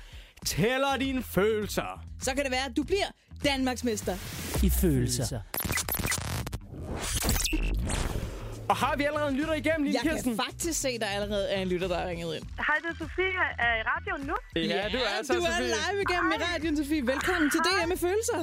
tæller 0.46 0.98
dine 1.00 1.24
følelser. 1.24 2.04
Så 2.22 2.36
kan 2.36 2.44
det 2.44 2.52
være, 2.52 2.66
at 2.66 2.78
du 2.78 2.84
bliver 2.84 3.08
Danmarksmester. 3.44 4.16
I 4.64 4.70
følelser. 4.70 5.40
Og 8.72 8.78
har 8.78 8.96
vi 9.00 9.04
allerede 9.10 9.30
en 9.34 9.38
lytter 9.42 9.54
igennem, 9.54 9.84
Line 9.84 9.96
Jeg 9.98 10.04
Kirsten? 10.12 10.32
kan 10.38 10.44
faktisk 10.46 10.78
se, 10.82 10.90
at 10.90 11.02
der 11.02 11.08
allerede 11.08 11.46
er 11.50 11.62
en 11.62 11.68
lytter, 11.68 11.88
der 11.88 11.98
er 12.04 12.08
ringet 12.10 12.36
ind. 12.38 12.46
Hej, 12.68 12.76
det 12.84 12.90
er 12.94 12.98
Sofie. 13.04 13.44
Er 13.66 13.74
i 13.82 13.84
radioen 13.92 14.22
nu? 14.32 14.36
Ja, 14.56 14.62
du 14.94 14.98
er 15.08 15.12
altså, 15.18 15.34
du 15.34 15.40
er 15.40 15.52
Sofie. 15.52 15.68
live 15.78 15.98
igennem 16.06 16.32
i 16.32 16.38
radioen, 16.48 16.78
Sofie. 16.78 17.08
Velkommen 17.14 17.52
til 17.54 17.60
DM 17.68 17.88
med 17.94 17.98
følelser. 18.08 18.40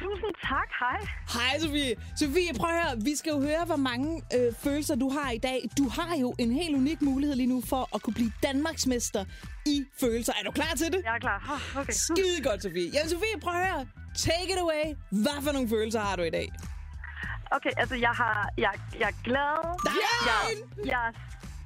Tusind 0.00 0.34
tak. 0.50 0.68
Hej. 0.82 0.98
Hej, 1.36 1.58
Sofie. 1.64 1.94
Sofie, 2.20 2.50
prøv 2.60 2.70
at 2.70 2.76
høre. 2.82 2.92
Vi 3.08 3.14
skal 3.20 3.30
jo 3.36 3.40
høre, 3.48 3.64
hvor 3.70 3.76
mange 3.90 4.22
øh, 4.36 4.48
følelser 4.64 4.94
du 4.94 5.08
har 5.16 5.30
i 5.30 5.38
dag. 5.38 5.60
Du 5.78 5.84
har 5.88 6.12
jo 6.20 6.34
en 6.38 6.52
helt 6.60 6.74
unik 6.76 7.02
mulighed 7.02 7.36
lige 7.36 7.50
nu 7.54 7.62
for 7.72 7.82
at 7.94 8.02
kunne 8.02 8.14
blive 8.14 8.32
Danmarksmester 8.42 9.24
i 9.66 9.84
følelser. 10.00 10.32
Er 10.40 10.44
du 10.48 10.50
klar 10.50 10.72
til 10.76 10.86
det? 10.94 11.00
Jeg 11.04 11.14
er 11.14 11.18
klar. 11.28 11.38
Oh, 11.74 11.80
okay. 11.80 11.92
Skide 11.92 12.38
godt, 12.48 12.62
Sofie. 12.62 12.90
Jamen, 12.94 13.10
Sofie, 13.10 13.36
prøv 13.44 13.54
at 13.60 13.66
høre. 13.68 13.86
Take 14.26 14.48
it 14.54 14.58
away. 14.66 14.84
Hvad 15.24 15.38
for 15.44 15.52
nogle 15.52 15.68
følelser 15.68 16.00
har 16.00 16.16
du 16.16 16.22
i 16.22 16.30
dag? 16.30 16.48
Okay, 17.56 17.72
altså, 17.82 17.96
jeg, 18.06 18.14
har, 18.22 18.36
jeg, 18.64 18.72
jeg 19.00 19.08
er 19.14 19.18
glad. 19.28 19.56
Der 19.86 19.90
er 19.90 20.20
jeg, 20.30 20.40
en! 20.52 20.58
jeg 20.92 21.00
er 21.08 21.12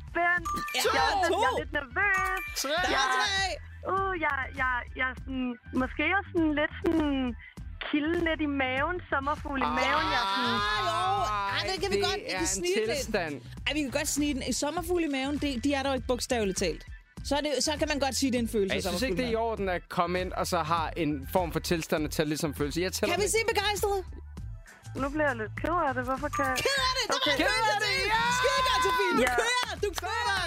spændt. 0.09 0.49
Ja, 0.77 0.81
jeg, 0.99 1.07
er, 1.13 1.29
to! 1.31 1.39
jeg 1.45 1.49
er 1.55 1.59
lidt 1.63 1.73
nervøs. 1.79 2.45
Tre! 2.63 2.75
Jeg, 2.97 3.05
tre! 3.17 3.47
uh, 3.93 4.13
jeg, 4.27 4.37
jeg, 4.63 4.75
jeg 5.01 5.07
er 5.13 5.17
sådan, 5.23 5.49
måske 5.83 6.03
er 6.19 6.23
sådan 6.33 6.53
lidt 6.61 6.73
sådan 6.83 7.37
kilde 7.87 8.19
lidt 8.29 8.41
i 8.49 8.51
maven, 8.63 8.97
sommerfugl 9.13 9.59
i 9.69 9.71
maven. 9.81 10.07
Jeg 10.17 10.23
sådan, 10.35 10.57
Ah, 10.67 10.87
jo. 10.89 10.99
Ah, 11.55 11.61
det 11.71 11.77
kan 11.83 11.89
vi 11.95 11.99
godt. 12.09 12.21
Vi 12.27 12.35
kan 12.39 12.47
snige 12.59 12.77
lidt. 12.87 12.91
tilstand. 12.97 13.35
Ej, 13.67 13.73
vi 13.77 13.81
kan 13.87 13.91
godt 14.01 14.09
snige 14.17 14.35
den. 14.35 14.43
I 14.53 14.53
sommerfugl 14.53 15.03
i 15.09 15.11
maven, 15.17 15.35
det, 15.45 15.65
de 15.65 15.71
er 15.79 15.83
der 15.83 15.91
jo 15.91 15.95
ikke 15.99 16.07
bogstaveligt 16.13 16.59
talt. 16.59 16.85
Så, 17.31 17.35
det, 17.45 17.65
så 17.65 17.73
kan 17.81 17.89
man 17.93 17.99
godt 17.99 18.17
sige, 18.17 18.33
det 18.33 18.39
er 18.39 18.43
en 18.43 18.49
følelse. 18.49 18.75
Jeg 18.75 18.83
synes 18.83 19.03
ikke, 19.03 19.17
det 19.17 19.25
er 19.27 19.31
i 19.31 19.35
orden 19.35 19.69
at 19.69 19.83
komme 19.89 20.21
ind 20.21 20.33
og 20.33 20.47
så 20.47 20.59
har 20.73 20.87
en 20.97 21.29
form 21.33 21.53
for 21.53 21.61
tilstand 21.61 22.05
at 22.05 22.11
tælle 22.11 22.29
ligesom 22.29 22.55
følelse. 22.55 22.81
Jeg 22.81 22.93
tæller 22.93 23.15
Kan 23.15 23.21
vi 23.21 23.27
det. 23.27 23.33
se 23.33 23.39
begejstret? 23.49 24.05
Nu 25.03 25.09
bliver 25.15 25.29
jeg 25.33 25.37
lidt 25.43 25.55
ked 25.63 25.77
af 25.89 25.93
det. 25.97 26.03
Hvorfor 26.11 26.29
kan 26.37 26.45
jeg... 26.51 26.57
Ked 26.67 26.79
af 26.89 26.93
det! 26.99 27.05
Det 27.09 27.15
var 27.15 27.21
Okay. 27.27 27.37
følelse 27.45 27.71
af 27.77 27.81
det, 27.85 27.93
til! 27.99 28.07
ja! 28.15 28.23
Skide 28.39 28.61
godt, 28.69 28.81
Sofie! 28.87 29.13
Du 29.19 29.23
Ja. 29.27 29.33
kører! 29.41 29.71
Du 29.85 29.89
kører! 30.05 30.41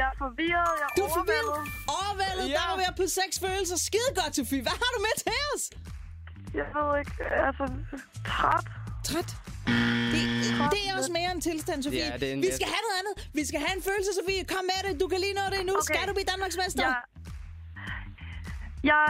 Jeg 0.00 0.06
er 0.12 0.16
forvirret. 0.24 0.72
Jeg 0.80 0.86
er 0.90 0.94
Du 0.98 1.02
er 1.08 1.12
forvirret. 1.20 1.60
overvældet. 1.98 2.46
Ja. 2.48 2.54
Der 2.58 2.64
var 2.70 2.74
oppe 2.88 2.98
på 3.02 3.06
seks 3.20 3.34
følelser. 3.44 3.76
Skide 3.88 4.10
godt, 4.20 4.32
Sofie. 4.38 4.62
Hvad 4.66 4.76
har 4.82 4.90
du 4.96 5.00
med 5.06 5.14
til 5.24 5.32
os? 5.52 5.62
Jeg 6.60 6.66
ved 6.76 6.88
ikke. 7.02 7.14
Altså, 7.46 7.64
træt. 8.30 8.66
Træt. 9.08 9.30
Det, 10.12 10.22
det 10.74 10.80
er 10.88 10.92
også 11.00 11.12
mere 11.18 11.30
en 11.36 11.42
tilstand, 11.50 11.78
Sofie. 11.86 12.06
Ja, 12.22 12.26
en- 12.34 12.42
vi 12.46 12.50
skal 12.58 12.68
have 12.74 12.82
noget 12.86 12.96
andet. 13.00 13.14
Vi 13.38 13.42
skal 13.50 13.58
have 13.64 13.74
en 13.78 13.82
følelse, 13.88 14.10
Sofie. 14.18 14.42
Kom 14.54 14.64
med 14.72 14.80
det. 14.86 14.92
Du 15.02 15.06
kan 15.12 15.18
lige 15.24 15.34
nå 15.40 15.44
det 15.54 15.60
nu. 15.70 15.72
Okay. 15.80 15.86
Skal 15.88 16.02
du 16.08 16.12
blive 16.18 16.28
Danmarksmester? 16.32 16.82
Jeg... 16.88 16.96
Jeg... 18.92 19.06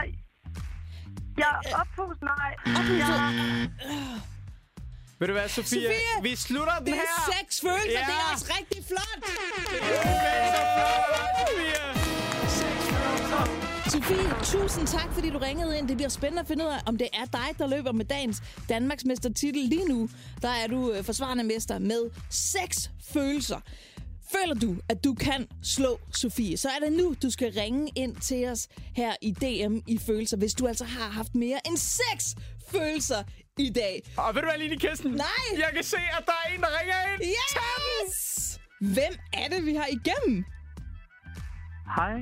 Jeg 1.43 1.51
er 1.65 1.77
oppust, 1.83 2.21
nej. 2.35 2.51
Oppustet. 2.79 3.19
Jeg, 3.19 4.21
Ved 5.19 5.27
du 5.29 5.33
hvad, 5.33 5.49
Sofie? 5.49 5.83
Sofie, 5.83 6.23
Vi 6.23 6.37
slutter 6.37 6.77
den 6.79 6.87
Det 6.87 6.95
her. 6.95 7.01
er 7.03 7.33
seks 7.41 7.61
følelser. 7.61 7.91
Ja. 7.91 7.99
Det 8.07 8.15
er 8.15 8.33
også 8.35 8.47
rigtig 8.59 8.85
flot. 8.85 9.23
Sofie, 13.93 14.31
tusind 14.45 14.87
tak, 14.87 15.13
fordi 15.15 15.31
du 15.31 15.39
ringede 15.39 15.79
ind. 15.79 15.89
Det 15.89 15.97
bliver 15.97 16.09
spændende 16.09 16.41
at 16.41 16.47
finde 16.49 16.65
ud 16.65 16.71
af, 16.71 16.79
om 16.87 16.97
det 16.99 17.09
er 17.13 17.25
dig, 17.25 17.49
der 17.59 17.67
løber 17.67 17.93
med 17.93 18.05
dagens 18.05 18.43
Danmarksmestertitel. 18.69 19.65
Lige 19.69 19.85
nu, 19.89 20.09
der 20.43 20.49
er 20.49 20.67
du 20.67 20.93
øh, 20.93 21.05
forsvarende 21.05 21.45
mester 21.45 21.79
med 21.79 22.11
seks 22.31 22.91
følelser. 23.13 23.61
Føler 24.33 24.55
du, 24.55 24.77
at 24.89 25.05
du 25.05 25.15
kan 25.15 25.47
slå 25.63 25.99
Sofie, 26.15 26.57
så 26.57 26.69
er 26.69 26.85
det 26.85 26.93
nu, 26.93 27.15
du 27.23 27.31
skal 27.31 27.53
ringe 27.53 27.91
ind 27.95 28.17
til 28.17 28.49
os 28.49 28.69
her 28.97 29.15
i 29.23 29.31
DM 29.31 29.77
i 29.87 29.99
Følelser, 30.07 30.37
hvis 30.37 30.55
du 30.55 30.67
altså 30.67 30.85
har 30.85 31.09
haft 31.11 31.35
mere 31.35 31.61
end 31.67 31.77
seks 31.77 32.35
følelser 32.71 33.23
i 33.59 33.71
dag. 33.71 34.03
Og 34.17 34.35
ved 34.35 34.43
du 34.43 34.49
hvad, 34.49 34.59
Line 34.59 34.77
Kirsten? 34.81 35.11
Nej. 35.11 35.27
Jeg 35.59 35.71
kan 35.75 35.85
se, 35.85 35.97
at 36.19 36.25
der 36.27 36.33
er 36.47 36.55
en, 36.55 36.61
der 36.61 36.69
ringer 36.81 36.95
ind. 37.13 37.23
Yes! 37.23 38.61
Hvem 38.81 39.15
er 39.33 39.49
det, 39.49 39.67
vi 39.67 39.75
har 39.75 39.87
igennem? 39.87 40.45
hej. 41.97 42.13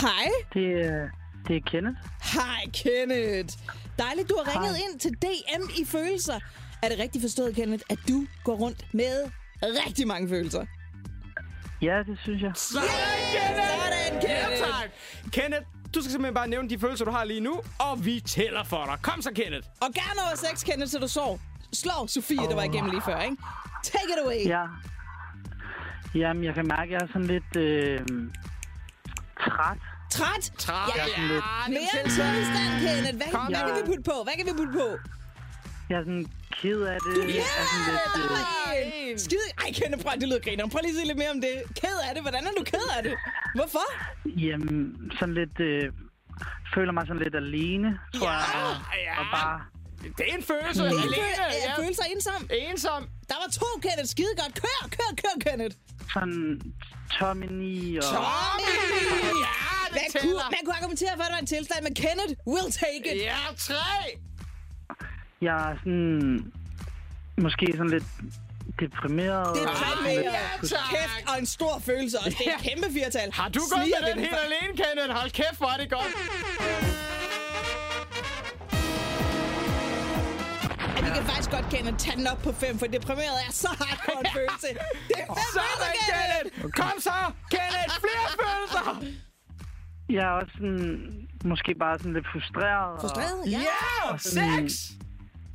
Hej. 0.00 0.28
Det 0.54 0.86
er, 0.86 1.08
det 1.48 1.56
er 1.56 1.60
Kenneth. 1.66 1.96
Hej, 2.34 2.64
Kenneth. 2.74 3.54
Dejligt, 3.98 4.28
du 4.28 4.38
har 4.44 4.52
ringet 4.54 4.76
ind 4.78 5.00
til 5.00 5.10
DM 5.22 5.62
i 5.80 5.84
Følelser. 5.84 6.40
Er 6.82 6.88
det 6.88 6.98
rigtigt 6.98 7.22
forstået, 7.22 7.54
Kenneth, 7.54 7.84
at 7.90 7.98
du 8.08 8.26
går 8.44 8.54
rundt 8.54 8.94
med 8.94 9.30
rigtig 9.62 10.06
mange 10.06 10.28
følelser? 10.28 10.66
Ja, 11.82 11.98
det 12.06 12.18
synes 12.22 12.42
jeg. 12.42 12.52
Sådan, 12.54 12.88
Kenneth! 13.32 13.68
Sådan, 13.68 14.22
Ja, 14.22 14.44
Kenneth. 14.44 14.62
tak. 14.62 14.90
Kenneth, 15.32 15.66
du 15.94 16.00
skal 16.00 16.10
simpelthen 16.12 16.34
bare 16.34 16.48
nævne 16.48 16.68
de 16.70 16.78
følelser, 16.78 17.04
du 17.04 17.10
har 17.10 17.24
lige 17.24 17.40
nu, 17.40 17.60
og 17.78 18.04
vi 18.04 18.20
tæller 18.20 18.64
for 18.64 18.84
dig. 18.84 18.98
Kom 19.02 19.22
så, 19.22 19.30
Kenneth. 19.34 19.68
Og 19.80 19.88
gerne 19.94 20.20
over 20.26 20.36
seks, 20.36 20.62
Kenneth, 20.64 20.90
så 20.90 20.98
du 20.98 21.08
så 21.08 21.38
slår 21.72 22.06
Sofie, 22.06 22.36
der 22.38 22.54
var 22.54 22.62
igennem 22.62 22.90
lige 22.90 23.02
før, 23.02 23.20
ikke? 23.20 23.36
Take 23.84 24.08
it 24.14 24.24
away. 24.24 24.46
Ja. 24.46 24.64
Jamen, 26.14 26.44
jeg 26.44 26.54
kan 26.54 26.66
mærke, 26.66 26.82
at 26.82 26.90
jeg 26.90 27.00
er 27.02 27.06
sådan 27.12 27.26
lidt 27.26 27.56
øh, 27.56 28.00
træt. 29.40 29.78
Træt? 30.10 30.52
Træt. 30.58 30.96
Ja, 30.96 31.06
sådan 31.06 31.28
lidt, 31.28 31.44
mere 31.68 32.04
en 32.04 32.10
tilstand, 32.10 32.72
Kenneth. 32.84 33.16
Hvad, 33.16 33.30
Kom 33.32 33.46
hvad 33.46 33.60
kan 33.66 33.74
vi 33.76 33.86
putte 33.86 34.02
på? 34.02 34.16
Hvad 34.26 34.34
kan 34.38 34.46
vi 34.46 34.52
putte 34.60 34.72
på? 34.72 34.88
jeg 35.90 35.96
er 35.98 36.02
sådan 36.02 36.26
ked 36.64 36.80
af 36.94 36.98
det. 37.06 37.14
Ja, 37.18 37.34
Jeg 37.34 37.48
er 37.62 37.66
sådan 37.72 37.84
lidt, 37.90 38.02
der 38.14 38.74
øh, 38.76 39.10
en. 39.10 39.18
Skide... 39.26 39.46
Ej, 39.62 39.70
Kenneth, 39.78 40.02
prøv, 40.04 40.12
det 40.20 40.28
lyder 40.30 40.42
griner. 40.46 40.62
Prøv 40.72 40.80
lige 40.82 40.92
at 40.94 40.98
sige 40.98 41.06
lidt 41.10 41.18
mere 41.22 41.32
om 41.36 41.40
det. 41.46 41.54
Ked 41.82 41.96
af 42.06 42.10
det. 42.14 42.22
Hvordan 42.26 42.42
er 42.48 42.52
du 42.58 42.62
ked 42.74 42.86
af 42.96 43.02
det? 43.08 43.14
Hvorfor? 43.58 43.86
jamen, 44.46 44.76
sådan 45.18 45.34
lidt... 45.40 45.56
Øh, 45.70 45.84
føler 46.74 46.92
mig 46.96 47.04
sådan 47.08 47.22
lidt 47.26 47.36
alene, 47.44 47.88
tror 48.18 48.30
Ja. 48.30 48.38
jeg. 48.38 48.50
Og, 48.68 48.74
Ja. 49.06 49.14
og 49.20 49.26
bare... 49.38 49.56
Det 50.18 50.24
er 50.30 50.34
en 50.40 50.44
følelse. 50.52 50.80
Det 50.82 50.92
er 50.92 51.02
Alene. 51.08 51.14
føl- 51.14 51.62
Ja. 51.68 51.72
følelser 51.80 52.04
ensom. 52.12 52.40
Ensom. 52.68 53.02
Der 53.30 53.36
var 53.42 53.48
to, 53.60 53.68
Kenneth. 53.86 54.08
Skide 54.14 54.32
godt. 54.42 54.54
Kør, 54.62 54.80
kør, 54.96 55.10
kør, 55.22 55.34
Kenneth. 55.46 55.74
Sådan 56.14 56.42
Tommy 57.18 57.48
og... 57.98 58.04
Tommy! 58.14 58.74
Ja, 59.46 59.60
det 59.94 60.00
Man 60.00 60.08
kunne, 60.22 60.34
man 60.56 60.60
kunne 60.64 60.76
argumentere 60.80 61.12
for, 61.16 61.22
at 61.24 61.28
det 61.30 61.34
var 61.38 61.42
en 61.46 61.50
tilstand, 61.56 61.80
men 61.88 61.94
Kenneth 62.04 62.32
will 62.52 62.68
take 62.82 63.04
it. 63.12 63.16
Ja, 63.32 63.40
tre. 63.68 63.96
Jeg 65.44 65.70
er 65.70 65.76
sådan... 65.78 66.52
Måske 67.46 67.66
sådan 67.76 67.90
lidt 67.90 68.04
deprimeret. 68.80 69.54
Det 69.56 69.62
er 69.64 69.68
og 69.68 69.76
sådan 69.76 70.68
tak. 70.68 70.90
kæft 70.90 71.28
og 71.30 71.34
en 71.38 71.46
stor 71.46 71.74
følelse 71.88 72.16
også. 72.18 72.30
Det 72.38 72.46
er 72.46 72.56
et 72.58 72.64
Ja. 72.64 72.68
kæmpe 72.70 72.88
firtal. 72.98 73.28
Har 73.32 73.48
du 73.48 73.60
gået 73.72 73.86
med 73.94 74.08
den 74.10 74.16
vi 74.18 74.24
helt 74.24 74.36
alene, 74.48 74.72
Kenneth? 74.82 75.10
Hold 75.18 75.30
kæft, 75.30 75.58
hvor 75.58 75.70
er 75.74 75.78
det 75.82 75.90
godt. 75.90 76.12
Ja, 80.96 81.00
vi 81.06 81.08
kan 81.16 81.24
faktisk 81.30 81.50
godt, 81.50 81.66
Kenneth, 81.74 81.96
tage 82.04 82.16
den 82.16 82.26
op 82.26 82.38
på 82.42 82.52
fem, 82.52 82.78
for 82.78 82.86
deprimeret 82.86 83.36
er 83.48 83.52
så 83.52 83.68
hardcore 83.80 84.20
en 84.20 84.30
følelse. 84.38 84.68
Det 85.08 85.16
er 85.22 85.26
fem 85.38 85.50
Sådan, 85.56 85.94
Kenneth. 86.10 86.72
Kom 86.80 86.94
så, 87.08 87.16
Kenneth. 87.54 87.92
Flere 88.04 88.26
følelser. 88.44 88.86
Jeg 90.10 90.24
er 90.24 90.34
også 90.40 90.52
sådan... 90.58 91.28
Måske 91.44 91.74
bare 91.80 91.98
sådan 91.98 92.12
lidt 92.12 92.26
frustreret. 92.32 92.92
og- 92.94 93.00
Frustreret? 93.00 93.50
Ja. 93.50 93.60
Ja, 94.10 94.16
seks. 94.18 94.74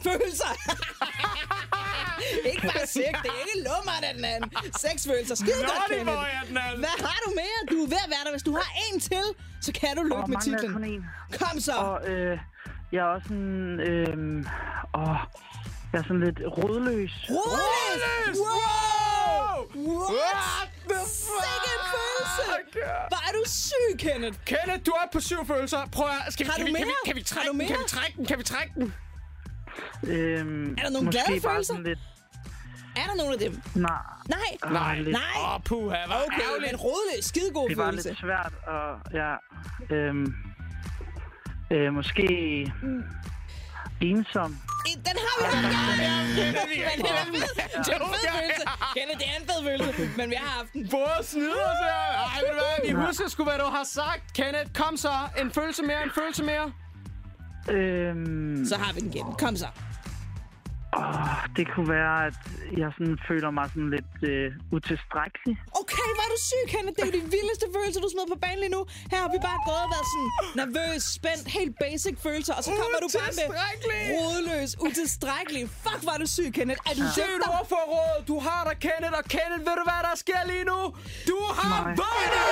Følelser. 0.04 0.52
ikke 2.52 2.62
bare 2.62 2.88
seks, 2.88 3.18
det 3.24 3.30
er 3.36 3.40
ikke 3.46 3.60
lummert 3.70 4.04
af 4.10 4.14
den 4.16 4.26
anden. 4.26 4.52
Seks 4.86 5.08
følelser. 5.10 5.36
Skide 5.36 5.62
godt, 5.62 5.92
anden. 5.92 6.80
Hvad 6.84 6.96
har 7.08 7.20
du 7.26 7.30
mere? 7.42 7.58
Du 7.72 7.78
er 7.86 7.90
ved 7.96 8.02
at 8.06 8.10
være 8.16 8.24
der. 8.26 8.32
Hvis 8.32 8.44
du 8.44 8.54
har 8.62 8.70
en 8.86 9.00
til, 9.00 9.26
så 9.62 9.72
kan 9.80 9.96
du 9.98 10.04
løbe 10.04 10.28
med 10.28 10.38
titlen. 10.42 10.74
kun 10.74 10.84
en? 10.84 11.06
Kom 11.40 11.60
så. 11.60 11.72
Og 11.74 12.10
øh, 12.10 12.38
jeg 12.92 13.00
er 13.00 13.04
også 13.16 13.28
sådan... 13.28 13.80
Øh, 13.80 14.46
åh, 15.02 15.18
jeg 15.94 16.00
er 16.00 16.04
sådan 16.04 16.24
lidt 16.28 16.40
rodløs. 16.58 17.12
Rodløs! 17.30 18.38
Wow! 18.38 19.56
What? 19.76 20.36
What 20.50 20.70
the 20.90 21.00
Sikke 21.06 21.70
en 21.76 21.84
følelse! 21.94 22.44
Hvor 23.12 23.22
er 23.28 23.32
du 23.38 23.44
syg, 23.46 24.00
Kenneth. 24.00 24.38
Kenneth, 24.46 24.86
du 24.86 24.92
er 24.92 25.08
på 25.14 25.20
syv 25.20 25.46
følelser. 25.48 25.86
Prøv 25.92 26.08
at... 26.28 26.34
Skal 26.34 26.46
vi, 26.46 26.50
Har 26.50 26.58
kan, 26.58 26.66
du 26.66 26.72
vi, 26.72 26.78
kan, 26.78 26.82
vi, 26.82 26.86
mere? 26.86 27.06
kan 27.06 27.16
vi 27.16 27.20
Har 27.20 27.26
trække 27.36 27.48
du 27.52 27.58
den? 27.58 27.68
Kan 27.68 27.70
mere? 27.70 27.84
vi 27.84 27.90
trække 27.90 28.18
den? 28.18 28.26
Kan 28.26 28.38
vi 28.40 28.44
trække 28.44 28.74
den? 28.76 28.94
Øhm, 30.08 30.72
Er 30.78 30.84
der 30.84 30.90
nogle 30.90 31.12
glade 31.12 31.42
følelser? 31.42 31.80
Lidt, 31.80 32.00
Er 32.96 33.02
der 33.10 33.16
nogen 33.18 33.34
af 33.34 33.40
dem? 33.40 33.62
Nej. 33.76 33.92
Nej. 34.30 34.72
Nej. 34.72 34.96
lidt. 35.00 35.12
Nej. 35.12 35.22
Åh, 35.38 35.54
oh, 35.56 35.62
puha, 35.66 36.06
hvor 36.06 36.16
Okay, 36.16 36.42
ærgerligt. 36.42 36.72
men 36.72 36.80
rodløs. 36.80 37.26
Skidegod 37.26 37.70
Det 37.70 37.78
var 37.78 37.86
følelse. 37.86 38.10
lidt 38.10 38.20
svært, 38.20 38.54
og 38.68 39.00
ja, 39.14 39.36
øhm, 39.96 40.34
øh, 41.72 41.94
måske 41.94 42.26
ensom. 44.02 44.58
Den 44.96 45.16
har 45.26 45.36
vi 45.40 45.46
haft. 45.46 45.66
Ja, 46.00 46.04
ja. 46.04 46.90
Men 46.98 47.06
det 47.06 47.12
er 47.12 47.24
en 47.28 47.36
fed, 47.36 47.56
det 47.86 47.94
er 47.94 48.00
en 48.00 48.14
fed 48.14 48.30
følelse. 48.40 48.64
Kenneth, 48.98 49.20
det 49.20 49.28
er 49.32 49.36
en 49.42 49.48
fed 49.50 49.60
følelse, 49.68 50.10
men 50.18 50.30
vi 50.30 50.36
har 50.36 50.50
haft 50.60 50.74
den. 50.74 50.88
Både 50.92 51.18
snyder 51.24 51.66
os 51.74 51.80
her. 51.90 52.02
Ej, 52.26 52.40
ved 52.42 52.50
du 52.50 52.54
hvad? 52.54 52.88
Vi 52.88 53.06
husker 53.08 53.28
sgu, 53.30 53.44
hvad 53.44 53.58
du 53.60 53.66
har 53.66 53.84
sagt. 53.84 54.34
Kenneth, 54.34 54.72
kom 54.74 54.98
så. 54.98 55.12
En 55.42 55.52
følelse 55.52 55.84
mere, 55.84 56.04
en 56.04 56.12
følelse 56.16 56.44
mere. 56.44 56.72
Øhm, 57.76 58.66
Så 58.72 58.76
har 58.82 58.94
vi 58.94 59.00
den 59.00 59.10
igen. 59.14 59.26
Kom 59.44 59.56
så. 59.64 59.70
åh, 61.00 61.40
det 61.58 61.66
kunne 61.74 61.90
være, 62.00 62.16
at 62.30 62.38
jeg 62.82 62.90
sådan 62.98 63.18
føler 63.30 63.50
mig 63.58 63.66
sådan 63.74 63.90
lidt 63.96 64.14
øh, 64.32 64.48
utilstrækkelig. 64.78 65.54
Okay, 65.82 66.10
var 66.20 66.28
du 66.34 66.38
syg, 66.50 66.64
Kenneth? 66.74 66.96
Det 66.98 67.04
er 67.06 67.10
jo 67.12 67.16
de 67.20 67.24
vildeste 67.38 67.66
følelser, 67.76 68.00
du 68.06 68.10
smider 68.14 68.30
på 68.36 68.40
banen 68.46 68.60
lige 68.66 68.74
nu. 68.78 68.82
Her 69.12 69.20
har 69.26 69.32
vi 69.36 69.40
bare 69.50 69.60
gået 69.70 69.82
og 69.86 69.90
været 69.96 70.08
sådan 70.14 70.30
nervøs, 70.62 71.02
spændt, 71.18 71.46
helt 71.58 71.74
basic 71.84 72.16
følelser, 72.26 72.54
og 72.60 72.64
så 72.68 72.72
kommer 72.82 72.98
du 73.06 73.10
bare 73.20 73.32
med 73.40 73.46
Utilstrækkelig. 73.50 74.02
rodløs, 74.22 74.72
utilstrækkelig. 74.88 75.64
Fuck, 75.86 76.02
var 76.10 76.18
du 76.22 76.28
syg, 76.36 76.50
Kenneth. 76.58 76.82
Er 76.90 76.94
du 77.00 77.04
Sygt 77.18 77.32
syg? 77.38 77.50
ord 77.56 77.66
for 77.74 77.82
råd. 77.94 78.18
Du 78.32 78.36
har 78.48 78.62
dig, 78.70 78.76
Kenneth. 78.86 79.16
Og 79.22 79.26
Kenneth, 79.36 79.64
ved 79.68 79.76
du, 79.80 79.86
hvad 79.92 80.02
der 80.08 80.16
sker 80.24 80.42
lige 80.52 80.66
nu? 80.72 80.80
Du 81.32 81.38
har 81.60 81.78
vundet! 82.02 82.48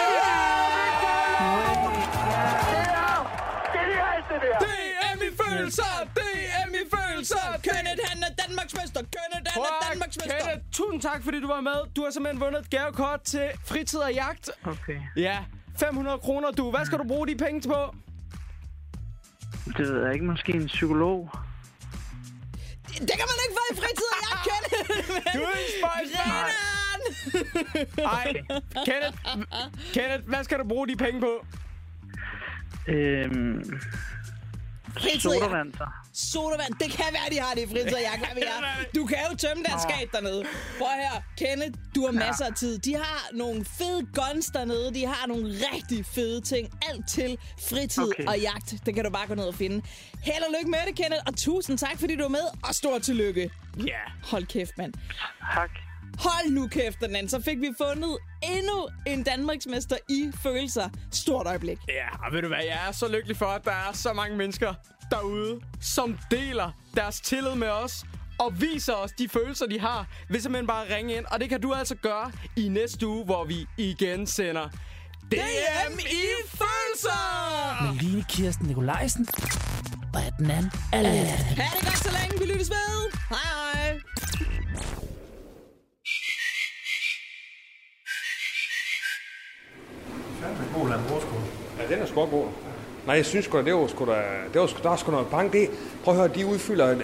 Det 4.64 4.76
er 5.02 5.07
min 5.07 5.07
følelser! 5.50 5.94
Det 6.16 6.34
er 6.60 6.66
følelser! 6.98 7.46
Kenneth, 7.64 8.02
han 8.12 8.24
er 8.24 8.34
Danmarksmester! 8.48 9.02
Kenneth, 9.16 9.34
han 9.36 9.46
er 9.46 9.52
Prøv 9.54 9.64
at- 9.82 9.88
Danmarksmester! 9.92 10.38
Kenneth, 10.40 10.62
tusind 10.72 11.02
tak, 11.02 11.24
fordi 11.24 11.42
du 11.42 11.48
var 11.48 11.62
med. 11.62 11.78
Du 11.96 12.04
har 12.04 12.12
simpelthen 12.12 12.42
vundet 12.42 12.60
et 12.62 12.70
gavekort 12.70 13.22
til 13.22 13.48
fritid 13.66 14.00
og 14.00 14.14
jagt. 14.14 14.50
Okay. 14.66 15.00
Ja, 15.18 15.38
500 15.80 16.18
kroner, 16.20 16.52
du. 16.52 16.72
Hvad 16.72 16.86
skal 16.86 16.98
du 16.98 17.04
bruge 17.04 17.28
de 17.28 17.36
penge 17.36 17.70
på? 17.70 17.96
Det 19.78 19.88
ved 19.88 20.04
jeg 20.04 20.14
ikke. 20.14 20.26
Måske 20.26 20.52
en 20.54 20.66
psykolog. 20.68 21.30
Det 22.88 23.16
kan 23.20 23.28
man 23.32 23.38
ikke 23.46 23.56
få 23.60 23.66
i 23.74 23.76
fritid, 23.82 24.10
og 24.18 24.22
jeg 24.28 24.38
Kenneth! 24.48 25.24
Du 25.36 25.40
er 25.42 25.52
en 25.52 25.68
spøjs, 25.80 26.10
Grineren! 26.18 26.54
Ej, 28.18 28.34
Kenneth, 28.86 29.18
Kenneth, 29.94 30.28
hvad 30.30 30.44
skal 30.44 30.60
du 30.60 30.64
bruge 30.68 30.88
de 30.88 30.96
penge 30.96 31.22
på? 31.22 31.46
Øhm, 32.88 33.80
Fritid, 34.94 35.20
sodavand, 35.20 35.74
så. 35.74 35.86
Sodavand, 36.14 36.74
det 36.80 36.92
kan 36.92 37.06
være, 37.12 37.28
de 37.32 37.40
har 37.40 37.54
det 37.54 37.62
i 37.62 37.68
fritid, 37.68 37.94
og 38.00 38.02
jeg. 38.02 38.20
Du 38.96 39.06
kan 39.06 39.18
jo 39.32 39.36
tømme 39.38 39.64
deres 39.64 39.82
skab 39.82 40.12
dernede. 40.12 40.44
Prøv 40.78 40.88
her, 40.88 41.22
Kenneth, 41.38 41.78
du 41.96 42.06
har 42.06 42.12
masser 42.12 42.46
af 42.46 42.54
tid. 42.54 42.80
De 42.80 42.96
har 42.96 43.28
nogle 43.34 43.66
fede 43.66 44.08
guns 44.14 44.46
dernede. 44.46 44.94
De 44.94 45.06
har 45.06 45.28
nogle 45.28 45.46
rigtig 45.74 46.06
fede 46.06 46.42
ting. 46.42 46.70
Alt 46.90 47.10
til 47.10 47.38
fritid 47.70 48.04
Okay. 48.04 48.26
og 48.26 48.40
jagt. 48.40 48.74
Det 48.86 48.96
kan 48.96 49.04
du 49.04 49.10
bare 49.10 49.28
gå 49.28 49.36
ned 49.36 49.44
og 49.46 49.56
finde. 49.56 49.82
Held 50.24 50.44
og 50.44 50.54
lykke 50.60 50.72
med 50.72 50.80
det, 50.88 50.96
Kenneth. 50.96 51.24
Og 51.28 51.38
tusind 51.38 51.78
tak, 51.78 52.00
fordi 52.00 52.16
du 52.16 52.24
er 52.24 52.30
med. 52.30 52.48
Og 52.64 52.76
stort 52.76 53.02
tillykke. 53.02 53.52
Ja. 53.78 53.82
Yeah. 53.84 54.12
Hold 54.24 54.46
kæft, 54.46 54.78
mand. 54.78 54.94
Tak. 55.54 55.70
Hold 56.20 56.52
nu 56.52 56.68
kæft, 56.68 56.98
den 57.02 57.30
Så 57.30 57.42
fik 57.42 57.58
vi 57.58 57.70
fundet 57.78 58.18
endnu 58.44 58.88
en 59.08 59.24
Danmarksmester 59.24 59.98
i 60.10 60.32
følelser. 60.44 60.90
Stort 61.12 61.48
øjeblik. 61.48 61.78
Ja, 61.88 62.26
og 62.26 62.34
ved 62.34 62.42
du 62.42 62.48
hvad, 62.48 62.58
jeg 62.58 62.88
er 62.88 62.92
så 62.92 63.08
lykkelig 63.08 63.38
for, 63.38 63.46
at 63.46 63.66
der 63.66 63.72
er 63.72 63.94
så 63.94 64.14
mange 64.14 64.38
mennesker 64.38 64.74
derude, 65.12 65.60
som 65.82 66.18
deler 66.32 66.72
deres 66.96 67.22
tillid 67.22 67.56
med 67.56 67.68
os, 67.68 68.06
og 68.40 68.62
viser 68.62 68.94
os 68.94 69.12
de 69.12 69.30
følelser, 69.30 69.66
de 69.66 69.80
har, 69.80 70.08
ved 70.30 70.40
simpelthen 70.40 70.68
bare 70.68 70.86
at 70.86 70.96
ringe 70.96 71.16
ind. 71.18 71.26
Og 71.26 71.40
det 71.40 71.50
kan 71.50 71.62
du 71.62 71.74
altså 71.74 71.96
gøre 71.96 72.32
i 72.56 72.70
næste 72.70 73.08
uge, 73.08 73.26
hvor 73.26 73.46
vi 73.46 73.68
igen 73.78 74.28
sender 74.28 74.70
DM 75.32 76.00
i 76.00 76.26
følelser! 76.48 77.84
Med 77.84 78.00
Line 78.00 78.26
Kirsten 78.30 78.68
Nikolajsen 78.68 79.28
og 80.14 80.26
Adnan 80.26 80.72
Alat. 80.94 81.28
Ha' 81.28 81.78
det 81.78 81.86
godt 81.86 81.98
så 81.98 82.10
længe. 82.22 82.46
Vi 82.46 82.52
lyttes 82.52 82.70
ved. 82.70 83.12
Hej 83.30 83.38
hej. 83.74 84.00
God 90.76 90.90
landbrugsskole. 90.90 91.42
Ja, 91.80 91.96
den 91.96 92.04
er 92.04 92.08
sgu 92.08 92.26
god. 92.26 92.46
Nej, 93.06 93.16
jeg 93.16 93.26
synes 93.26 93.46
sgu 93.46 93.58
da, 93.58 93.64
det 93.64 93.74
var 93.74 93.88
sgu 93.88 94.06
da, 94.06 94.22
det 94.54 94.62
var 94.62 94.68
sgu, 94.68 94.80
der 94.84 94.92
er 94.92 94.96
sgu 94.96 95.12
noget 95.12 95.28
bank. 95.28 95.54
Det, 95.54 95.70
prøv 96.04 96.14
at 96.14 96.20
høre, 96.20 96.30
de 96.36 96.46
udfylder 96.46 96.96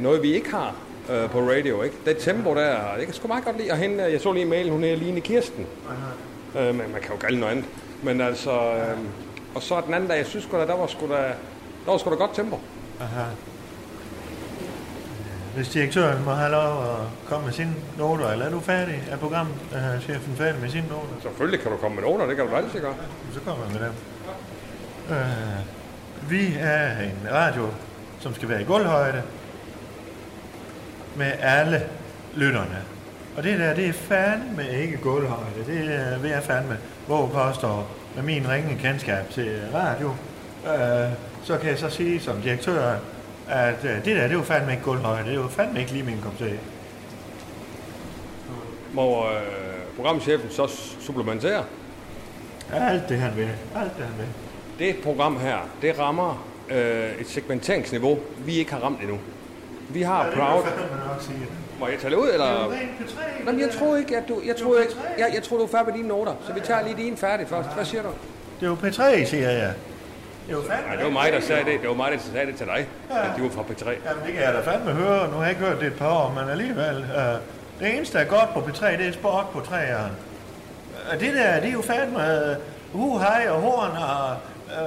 noget, 0.00 0.22
vi 0.22 0.34
ikke 0.34 0.50
har 0.50 0.74
øh, 1.10 1.30
på 1.30 1.40
radio, 1.40 1.82
ikke? 1.82 1.96
Det 2.06 2.16
tempo 2.18 2.54
der, 2.54 2.74
det 2.74 2.98
kan 2.98 3.06
jeg 3.06 3.14
sgu 3.14 3.28
meget 3.28 3.44
godt 3.44 3.58
lide. 3.58 3.70
Og 3.70 3.76
hende, 3.76 4.04
jeg 4.12 4.20
så 4.20 4.32
lige 4.32 4.46
i 4.46 4.48
mailen, 4.48 4.72
hun 4.72 4.84
er 4.84 4.96
Line 4.96 5.20
Kirsten. 5.20 5.66
Øh, 6.58 6.66
men 6.66 6.92
man 6.92 7.00
kan 7.02 7.10
jo 7.10 7.16
kalde 7.16 7.40
noget 7.40 7.52
andet. 7.52 7.64
Men 8.02 8.20
altså, 8.20 8.50
øh, 8.50 8.98
og 9.54 9.62
så 9.62 9.80
den 9.86 9.94
anden 9.94 10.08
dag, 10.08 10.16
jeg 10.16 10.26
synes 10.26 10.44
sgu 10.44 10.56
da, 10.56 10.66
der 10.66 10.76
var 10.76 10.86
sgu 10.86 11.06
da, 11.08 11.22
der 11.84 11.90
var 11.90 11.98
sgu 11.98 12.10
da 12.10 12.14
godt 12.14 12.34
tempo. 12.34 12.60
Aha. 13.00 13.22
Hvis 15.56 15.68
direktøren 15.68 16.24
må 16.24 16.30
have 16.30 16.50
lov 16.50 16.82
at 16.82 17.28
komme 17.28 17.44
med 17.46 17.52
sine 17.52 17.74
noter, 17.98 18.30
eller 18.30 18.46
er 18.46 18.50
du 18.50 18.60
færdig? 18.60 19.02
Er 19.10 19.16
programchefen 19.16 20.36
færdig 20.36 20.60
med 20.60 20.70
sine 20.70 20.88
noter? 20.88 21.14
Selvfølgelig 21.22 21.60
kan 21.60 21.70
du 21.72 21.76
komme 21.76 21.94
med 21.94 22.04
noter, 22.04 22.26
det 22.26 22.36
kan 22.36 22.46
du 22.46 22.56
altid 22.56 22.80
gøre. 22.80 22.94
Så 23.34 23.40
kommer 23.40 23.64
jeg 23.64 23.72
med 23.72 23.88
dem. 23.88 23.94
Øh, 25.16 26.30
vi 26.30 26.56
er 26.60 26.90
en 27.00 27.32
radio, 27.32 27.68
som 28.20 28.34
skal 28.34 28.48
være 28.48 28.62
i 28.62 28.64
gulvhøjde 28.64 29.22
med 31.16 31.32
alle 31.40 31.82
lytterne. 32.34 32.82
Og 33.36 33.42
det 33.42 33.58
der, 33.58 33.74
det 33.74 33.88
er 33.88 33.92
fandme 33.92 34.70
ikke 34.70 34.96
gulvhøjde. 34.96 35.64
Det 35.66 35.94
er, 35.94 36.18
vil 36.18 36.30
jeg 36.30 36.42
fandme 36.42 36.78
hvor 37.06 37.26
påstår 37.26 37.90
med 38.14 38.22
min 38.22 38.48
ringe 38.48 38.78
kendskab 38.78 39.30
til 39.30 39.60
radio. 39.74 40.08
Øh, 40.66 41.12
så 41.44 41.58
kan 41.58 41.70
jeg 41.70 41.78
så 41.78 41.90
sige 41.90 42.20
som 42.20 42.42
direktør, 42.42 42.96
at 43.48 43.84
øh, 43.84 43.90
det 44.04 44.16
der, 44.16 44.26
det 44.28 44.34
jo 44.34 44.42
fandme 44.42 44.70
ikke 44.72 44.84
gulvhøjde. 44.84 45.24
Det 45.24 45.30
er 45.32 45.34
jo 45.42 45.48
fandme 45.48 45.80
ikke 45.80 45.92
lige 45.92 46.04
min 46.04 46.20
kop 46.22 46.38
te. 46.38 46.58
Må 48.92 49.24
øh, 49.24 49.30
programchefen 49.96 50.50
så 50.50 50.66
supplementere? 51.00 51.64
Alt 52.72 53.08
det 53.08 53.18
han 53.18 53.36
vil. 53.36 53.48
Alt 53.76 53.96
det 53.96 54.04
han 54.04 54.14
vil. 54.18 54.26
Det 54.86 54.96
program 55.02 55.38
her, 55.40 55.56
det 55.82 55.98
rammer 55.98 56.46
øh, 56.68 57.10
et 57.20 57.28
segmenteringsniveau, 57.28 58.18
vi 58.38 58.54
ikke 58.58 58.72
har 58.72 58.80
ramt 58.80 59.00
endnu. 59.00 59.18
Vi 59.88 60.02
har 60.02 60.24
Ja, 60.26 60.30
Proud... 60.34 60.62
jeg 60.64 60.72
nok 61.08 61.22
sige. 61.22 61.38
Må 61.80 61.86
jeg 61.88 61.98
tage 61.98 62.10
det 62.10 62.16
ud, 62.16 62.28
eller? 62.32 62.44
Er 62.46 62.66
P3, 62.68 63.44
Nå, 63.44 63.52
men 63.52 63.60
jeg 63.60 63.70
tror 63.70 63.96
ikke, 63.96 64.16
at 64.16 64.28
du... 64.28 64.40
Jeg 64.46 64.56
tror, 64.56 64.78
ikke, 64.80 64.92
P3. 64.92 65.18
jeg, 65.20 65.30
jeg 65.34 65.42
tror, 65.42 65.56
du 65.56 65.62
er 65.62 65.68
færdig 65.68 65.86
med 65.86 65.94
dine 65.94 66.08
noter, 66.08 66.32
så 66.46 66.52
vi 66.52 66.60
tager 66.60 66.82
lige 66.84 66.96
dine 66.96 67.16
færdige 67.16 67.46
først. 67.48 67.68
Hvad 67.74 67.84
siger 67.84 68.02
du? 68.02 68.08
Det 68.60 68.66
er 68.66 68.70
jo 68.70 68.74
P3, 68.74 69.24
siger 69.24 69.50
jeg. 69.50 69.72
Det 70.46 70.52
jo 70.52 70.62
fandme 70.70 70.86
Nej, 70.86 70.96
det 70.96 71.04
var 71.04 71.10
mig, 71.10 71.32
der 71.32 71.40
sagde 71.40 71.64
det. 71.64 71.80
Det 71.80 71.88
var 71.88 71.94
mig, 71.94 72.12
der 72.12 72.18
sagde 72.18 72.46
det 72.46 72.56
til 72.56 72.66
dig, 72.66 72.86
Ja. 73.10 73.18
at 73.24 73.30
de 73.36 73.42
var 73.42 73.48
fra 73.48 73.62
P3. 73.62 73.84
Jamen, 74.08 74.22
det 74.26 74.32
kan 74.34 74.42
jeg 74.42 74.54
da 74.54 74.60
fandme 74.70 74.90
høre. 74.92 75.28
Nu 75.30 75.36
har 75.36 75.42
jeg 75.42 75.50
ikke 75.50 75.64
hørt 75.64 75.80
det 75.80 75.86
et 75.86 75.94
par 75.94 76.08
år, 76.10 76.34
men 76.40 76.50
alligevel. 76.50 76.96
Øh, 77.16 77.34
det 77.80 77.96
eneste, 77.96 78.18
der 78.18 78.24
er 78.24 78.28
godt 78.28 78.54
på 78.54 78.60
P3, 78.60 78.96
det 78.98 79.08
er 79.08 79.12
sport 79.12 79.46
på 79.52 79.60
træerne. 79.60 80.10
Og 81.12 81.20
det 81.20 81.34
der, 81.34 81.60
det 81.60 81.68
er 81.68 81.72
jo 81.72 81.82
fandme 81.82 82.32
øh, 82.50 82.56
hu, 82.92 83.18
hej 83.18 83.46
og 83.50 83.60
horn 83.60 83.90
og 83.90 84.36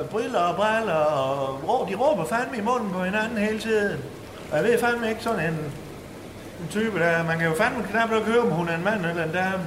øh, 0.02 0.06
briller 0.08 0.40
og 0.40 0.56
briller 0.56 0.94
og 0.94 1.60
rå, 1.70 1.88
de 1.90 1.96
råber 1.96 2.26
fandme 2.26 2.58
i 2.58 2.62
munden 2.62 2.92
på 2.92 3.04
hinanden 3.04 3.38
hele 3.38 3.60
tiden. 3.60 3.98
Og 4.52 4.58
jeg 4.58 4.66
ved 4.66 4.80
fandme 4.80 5.10
ikke 5.10 5.24
sådan 5.24 5.40
en, 5.46 5.54
en 6.62 6.68
type 6.70 7.00
der. 7.00 7.24
Man 7.24 7.38
kan 7.40 7.48
jo 7.48 7.54
fandme 7.56 7.84
knap 7.92 8.10
nok 8.12 8.24
høre, 8.24 8.40
om 8.42 8.50
hun 8.50 8.70
er 8.70 8.76
en 8.76 8.84
mand 8.84 9.06
eller 9.06 9.24
en 9.24 9.32
dame. 9.32 9.64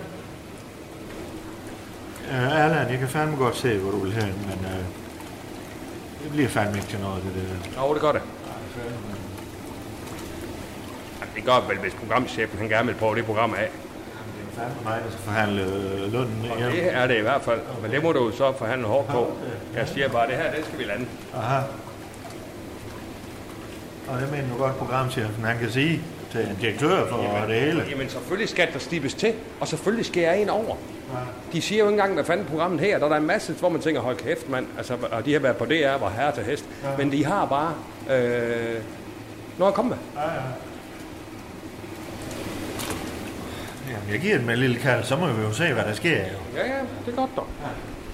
Øh, 2.33 2.65
Allan, 2.65 2.91
jeg 2.91 2.99
kan 2.99 3.09
fandme 3.09 3.37
godt 3.37 3.57
se, 3.57 3.79
hvor 3.79 3.91
du 3.91 3.99
vil 3.99 4.13
hen, 4.13 4.25
men 4.49 4.67
øh, 4.67 4.85
det 6.23 6.31
bliver 6.33 6.49
fandme 6.49 6.77
ikke 6.77 6.89
til 6.89 7.01
noget, 7.01 7.23
det 7.23 7.33
der. 7.35 7.83
Jo, 7.83 7.95
det 7.95 8.03
gør 8.03 8.13
det. 8.13 8.23
Det 11.37 11.45
gør 11.45 11.69
vel, 11.69 11.79
hvis 11.79 11.95
programchefen 11.95 12.59
han 12.59 12.69
gerne 12.69 12.87
vil 12.87 12.95
prøve 12.95 13.17
det 13.17 13.25
program 13.25 13.55
af. 13.55 13.69
fandme 14.53 14.75
mig, 14.85 15.01
der 15.05 15.11
skal 15.11 15.23
forhandle 15.25 15.63
øh, 15.63 16.13
lønnen 16.13 16.47
Og 16.51 16.59
hjem. 16.59 16.71
det 16.71 16.95
er 16.95 17.07
det 17.07 17.19
i 17.19 17.21
hvert 17.21 17.43
fald. 17.43 17.61
Men 17.83 17.91
det 17.91 18.03
må 18.03 18.13
du 18.13 18.25
jo 18.25 18.31
så 18.33 18.53
forhandle 18.59 18.87
hårdt 18.87 19.09
på. 19.09 19.33
Jeg 19.77 19.89
siger 19.89 20.09
bare, 20.09 20.27
det 20.27 20.37
her, 20.37 20.55
det 20.55 20.65
skal 20.65 20.79
vi 20.79 20.85
lande. 20.85 21.07
Aha. 21.35 21.61
Og 24.09 24.21
det 24.21 24.31
mener 24.31 24.49
du 24.53 24.57
godt, 24.59 24.77
programchefen, 24.79 25.45
han 25.45 25.59
kan 25.59 25.71
sige 25.71 26.03
til 26.33 26.41
en 26.41 26.57
direktør 26.61 27.09
for 27.09 27.23
jamen, 27.23 27.51
det 27.51 27.61
hele. 27.61 27.85
Jamen 27.91 28.09
selvfølgelig 28.09 28.49
skal 28.49 28.73
der 28.73 28.79
stibes 28.79 29.15
til, 29.15 29.35
og 29.61 29.69
selvfølgelig 29.69 30.07
skal 30.07 30.23
jeg 30.23 30.41
ind 30.41 30.51
over. 30.51 30.77
De 31.53 31.63
siger 31.63 31.79
jo 31.79 31.85
ikke 31.85 31.93
engang, 31.95 32.15
hvad 32.15 32.25
fanden 32.25 32.47
programmet 32.47 32.81
her. 32.81 32.99
Der 32.99 33.05
er 33.05 33.09
der 33.09 33.17
en 33.17 33.27
masse, 33.27 33.53
hvor 33.53 33.69
man 33.69 33.81
tænker, 33.81 34.01
hold 34.01 34.17
kæft 34.17 34.49
mand, 34.49 34.67
altså, 34.77 34.97
og 35.13 35.25
de 35.25 35.33
har 35.33 35.41
været 35.41 35.57
på 35.57 35.65
DR, 35.65 35.99
var 36.01 36.11
herre 36.11 36.35
til 36.35 36.45
hest. 36.45 36.65
Ja. 36.85 36.89
Men 36.99 37.13
de 37.13 37.25
har 37.25 37.47
bare 37.47 37.75
øh, 38.17 38.83
noget 39.59 39.71
at 39.73 39.75
komme 39.75 39.89
med. 39.89 39.99
Ja, 40.17 40.23
ja. 40.23 40.41
Jamen, 43.91 44.11
jeg 44.13 44.21
giver 44.21 44.39
dem 44.39 44.51
en 44.51 44.59
lille 44.59 44.77
kald, 44.77 45.05
så 45.05 45.17
må 45.17 45.27
vi 45.27 45.43
jo 45.43 45.53
se, 45.53 45.73
hvad 45.73 45.85
der 45.85 45.93
sker. 45.93 46.17
Jo. 46.17 46.39
Ja, 46.57 46.67
ja, 46.67 46.79
det 47.07 47.13
er 47.13 47.17
godt 47.17 47.31
dog. 47.37 47.47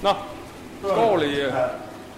Nå, 0.02 0.10
skål 0.82 1.22
i, 1.22 1.40
øh, 1.40 1.52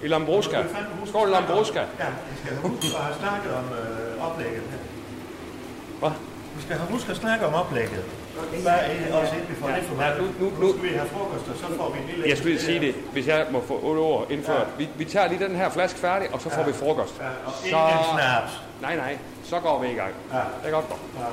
i 0.03 0.09
Lambruska. 0.09 0.63
Skål 1.07 1.29
i 1.29 1.31
Lambruska. 1.33 1.79
Ja, 1.79 1.85
jeg 2.05 2.15
skal 2.45 2.57
huske 2.57 2.87
at 2.97 3.05
have 3.05 3.17
snakket 3.21 3.53
om 3.55 3.65
øh, 3.65 4.31
oplægget 4.31 4.63
her. 4.71 4.79
Hvad? 5.99 6.11
Vi 6.57 6.63
skal 6.63 6.77
have 6.77 6.91
husk 6.91 7.09
at 7.09 7.17
snakke 7.17 7.47
om 7.47 7.55
oplægget. 7.55 8.05
Bare 8.65 9.21
også 9.21 9.35
inden 9.35 9.49
vi 9.49 9.55
får 9.55 9.69
lidt 9.69 9.85
for 9.85 9.95
meget. 9.95 10.19
Nu, 10.21 10.27
nu, 10.45 10.53
Nu 10.61 10.73
skal 10.73 10.83
vi 10.83 10.95
have 10.97 11.09
frokost, 11.09 11.49
og 11.49 11.57
så 11.57 11.77
får 11.77 11.91
vi 11.95 11.99
en 12.03 12.07
lille... 12.11 12.29
Jeg 12.29 12.39
skulle 12.39 12.61
sige 12.61 12.81
det, 12.81 12.95
hvis 13.13 13.27
jeg 13.27 13.47
må 13.51 13.63
få 13.69 13.81
otte 13.83 13.99
ord 13.99 14.27
indført. 14.31 14.67
Vi, 14.79 14.89
vi 14.97 15.05
tager 15.05 15.29
lige 15.29 15.45
den 15.49 15.57
her 15.57 15.71
flaske 15.71 15.99
færdig, 15.99 16.29
og 16.35 16.41
så 16.41 16.51
får 16.51 16.63
vi 16.63 16.73
frokost. 16.73 17.15
og 17.21 17.53
ingen 17.65 18.05
snaps. 18.15 18.53
Nej, 18.83 18.97
nej, 18.97 19.19
så 19.45 19.61
går 19.61 19.83
vi 19.83 19.89
i 19.89 19.95
gang. 19.95 20.13
Ja. 20.33 20.39
Det 20.39 20.67
er 20.67 20.71
godt. 20.71 20.85
Ja. 21.19 21.25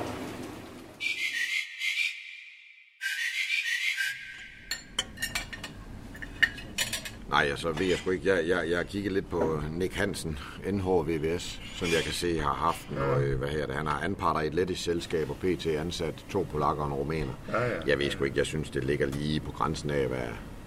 Nej, 7.28 7.46
altså 7.50 7.72
ved 7.72 7.86
jeg 7.86 7.98
sgu 7.98 8.10
ikke. 8.10 8.34
Jeg, 8.34 8.48
jeg, 8.48 8.70
jeg 8.70 8.76
har 8.76 8.84
kigget 8.84 9.12
lidt 9.12 9.30
på 9.30 9.62
Nick 9.70 9.94
Hansen, 9.94 10.38
NHVVS, 10.70 11.60
som 11.74 11.88
jeg 11.94 12.02
kan 12.04 12.12
se 12.12 12.38
har 12.40 12.54
haft 12.54 12.90
noget, 12.90 13.36
hvad 13.36 13.48
her 13.48 13.66
det, 13.66 13.74
han 13.74 13.86
har 13.86 14.00
anparter 14.00 14.40
i 14.40 14.46
et 14.46 14.54
lettisk 14.54 14.82
selskab, 14.84 15.30
og 15.30 15.36
PT 15.36 15.66
ansat 15.66 16.14
to 16.30 16.46
polakker 16.52 16.82
og 16.82 16.88
en 16.88 16.94
rumæner. 16.94 17.32
Ja, 17.48 17.62
ja. 17.66 17.80
Jeg 17.86 17.98
ved 17.98 18.10
sgu 18.10 18.24
ikke, 18.24 18.38
jeg 18.38 18.46
synes, 18.46 18.70
det 18.70 18.84
ligger 18.84 19.06
lige 19.06 19.40
på 19.40 19.52
grænsen 19.52 19.90
af, 19.90 20.06
hvad, 20.08 20.18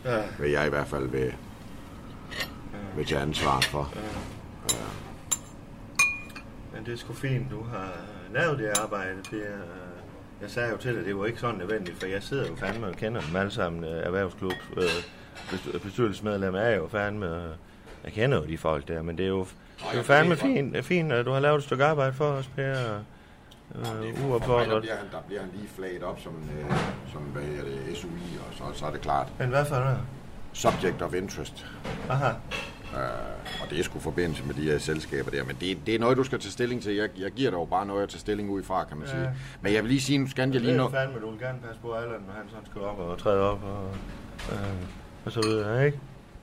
Ja. 0.05 0.21
hvad 0.39 0.49
jeg 0.49 0.67
i 0.67 0.69
hvert 0.69 0.87
fald 0.87 1.07
vil, 1.07 1.33
vil 2.95 3.05
tage 3.05 3.21
ansvar 3.21 3.61
for. 3.61 3.93
Men 6.75 6.85
det 6.85 6.93
er 6.93 6.97
sgu 6.97 7.13
fint, 7.13 7.51
du 7.51 7.63
har 7.63 7.93
lavet 8.33 8.59
det 8.59 8.69
arbejde, 8.83 9.17
Per. 9.29 9.37
Jeg 10.41 10.49
sagde 10.49 10.69
jo 10.71 10.77
til 10.77 10.95
dig, 10.95 11.05
det 11.05 11.17
var 11.17 11.25
ikke 11.25 11.39
sådan 11.39 11.55
nødvendigt, 11.57 11.97
for 11.99 12.05
jeg 12.07 12.23
sidder 12.23 12.47
jo 12.47 12.55
fandme 12.55 12.87
og 12.87 12.93
kender 12.95 13.21
dem 13.21 13.35
alle 13.35 13.51
sammen. 13.51 13.83
øh, 13.83 13.89
Erhvervsklub, 14.05 14.53
øh, 14.77 14.83
bestyrelsesmedlem 15.83 16.55
er 16.55 16.69
jo 16.69 16.87
fandme... 16.87 17.25
øh, 17.25 17.49
Jeg 18.03 18.13
kender 18.13 18.37
jo 18.37 18.45
de 18.45 18.57
folk 18.57 18.87
der, 18.87 19.01
men 19.01 19.17
det 19.17 19.23
er 19.23 19.29
jo, 19.29 19.39
det 19.39 19.85
er 19.93 19.97
jo 19.97 20.03
fandme 20.03 20.35
fint, 20.35 20.75
er 20.75 20.81
fint, 20.81 21.11
at 21.11 21.25
du 21.25 21.31
har 21.31 21.39
lavet 21.39 21.57
et 21.57 21.63
stykke 21.63 21.85
arbejde 21.85 22.13
for 22.13 22.25
os, 22.25 22.47
Per. 22.47 22.71
Øh, 22.71 23.85
For 23.85 23.93
mig, 24.03 24.13
der 24.17 24.27
uopfordret. 24.27 24.81
bliver, 24.81 24.95
han, 24.95 25.05
der 25.11 25.17
bliver 25.27 25.41
han 25.41 25.49
lige 25.55 25.67
flaget 25.75 26.03
op 26.03 26.19
som, 26.19 26.33
øh, 26.59 26.75
som 27.13 27.21
hvad 27.21 27.43
hedder 27.43 27.63
det, 27.63 27.97
SUI, 27.97 28.09
og 28.47 28.53
så, 28.57 28.79
så 28.79 28.85
er 28.85 28.91
det 28.91 29.01
klart. 29.01 29.27
Men 29.39 29.49
hvad 29.49 29.65
for 29.65 29.75
noget? 29.75 29.97
Subject 30.53 31.01
of 31.01 31.13
interest. 31.13 31.65
Aha. 32.09 32.27
Øh, 32.27 32.99
og 33.63 33.69
det 33.69 33.79
er 33.79 33.83
sgu 33.83 33.99
forbindelse 33.99 34.43
med 34.45 34.53
de 34.55 34.61
her 34.61 34.77
selskaber 34.77 35.31
der, 35.31 35.43
men 35.43 35.57
det, 35.61 35.77
det 35.85 35.95
er 35.95 35.99
noget, 35.99 36.17
du 36.17 36.23
skal 36.23 36.39
tage 36.39 36.51
stilling 36.51 36.83
til. 36.83 36.95
Jeg, 36.95 37.09
jeg 37.19 37.31
giver 37.31 37.49
dig 37.51 37.57
jo 37.57 37.65
bare 37.65 37.85
noget 37.85 38.03
at 38.03 38.09
tage 38.09 38.19
stilling 38.19 38.49
ud 38.49 38.63
fra, 38.63 38.83
kan 38.83 38.97
man 38.97 39.07
Ja. 39.07 39.11
sige. 39.13 39.29
Men 39.61 39.73
jeg 39.73 39.83
vil 39.83 39.89
lige 39.89 40.01
sige, 40.01 40.17
nu 40.17 40.29
skal 40.29 40.41
jeg 40.41 40.49
lige 40.61 40.71
Det 40.71 40.73
er 40.79 40.83
nå... 40.83 40.89
fandme, 40.89 41.19
du 41.19 41.29
vil 41.31 41.39
gerne 41.39 41.59
passe 41.59 41.81
på 41.81 41.93
Allan, 41.93 42.09
når 42.27 42.33
han 42.33 42.43
sådan 42.49 42.65
skal 42.65 42.81
op 42.81 42.99
og 42.99 43.17
træde 43.17 43.39
op 43.51 43.63
og, 43.63 43.89
øh, 44.51 44.57
og 45.25 45.31
så 45.31 45.41
videre, 45.41 45.85
ikke? 45.85 45.99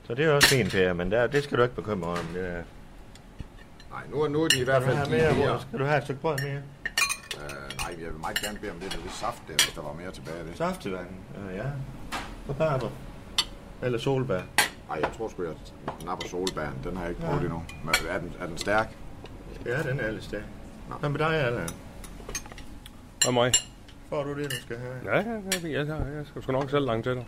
Så 0.07 0.13
det 0.15 0.25
er 0.25 0.31
også 0.31 0.47
fint, 0.47 0.71
Per, 0.71 0.93
men 0.93 1.11
der, 1.11 1.27
det 1.27 1.43
skal 1.43 1.57
du 1.57 1.63
ikke 1.63 1.75
bekymre 1.75 2.09
om. 2.09 2.17
Det 2.33 2.47
er. 2.47 2.61
Nej, 3.91 4.01
nu, 4.11 4.21
er- 4.21 4.27
nu 4.27 4.43
er 4.43 4.47
de 4.47 4.59
i 4.59 4.63
hvert 4.63 4.83
fald 4.83 4.95
Skal 4.97 5.05
du 5.05 5.11
have 5.11 5.29
de 5.29 5.35
mere, 5.35 5.43
her. 5.43 5.51
bror? 5.51 5.59
Skal 5.67 5.79
du 5.79 5.85
have 5.85 5.97
et 5.97 6.03
stykke 6.03 6.21
brød 6.21 6.37
mere? 6.37 6.61
Øh, 7.37 7.77
nej, 7.77 7.95
jeg 8.03 8.07
vil 8.13 8.19
meget 8.21 8.39
gerne 8.41 8.59
bede 8.59 8.71
om 8.71 8.79
det 8.79 8.91
der 8.91 8.97
lidt 8.97 9.13
saft 9.13 9.41
der, 9.47 9.53
hvis 9.53 9.71
der 9.75 9.81
var 9.81 9.93
mere 9.93 10.11
tilbage 10.11 10.37
af 10.39 10.45
det. 10.45 10.57
Saftevand? 10.57 11.07
Øh, 11.49 11.55
ja. 11.57 11.63
Rabarber. 12.49 12.89
Eller 13.81 13.99
solbær. 13.99 14.41
Nej, 14.89 14.99
jeg 15.01 15.09
tror 15.17 15.29
sgu, 15.29 15.43
jeg 15.43 15.53
napper 16.05 16.27
solbæren. 16.27 16.73
Den 16.83 16.95
har 16.97 17.03
jeg 17.03 17.09
ikke 17.09 17.21
prøvet 17.21 17.41
endnu. 17.41 17.63
Men 17.83 17.93
er 18.09 18.19
den, 18.19 18.33
er 18.39 18.47
den 18.47 18.57
stærk? 18.57 18.95
Ja, 19.65 19.83
den 19.83 19.99
er 19.99 20.11
lidt 20.11 20.23
stærk. 20.23 20.43
Hvad 20.99 21.09
med 21.09 21.19
dig, 21.19 21.35
Allan? 21.35 21.69
Og 23.27 23.33
mig. 23.33 23.51
Får 24.09 24.23
du 24.23 24.37
det, 24.39 24.51
du 24.51 24.55
skal 24.55 24.77
have? 24.77 25.15
Ja, 25.15 25.21
ja, 25.21 25.35
ja, 25.35 25.39
jeg, 25.79 25.87
jeg, 25.87 25.87
jeg 26.15 26.25
skal 26.27 26.43
sgu 26.43 26.51
nok 26.51 26.69
selv 26.69 26.85
langt 26.85 27.03
til 27.03 27.15
dig. 27.15 27.25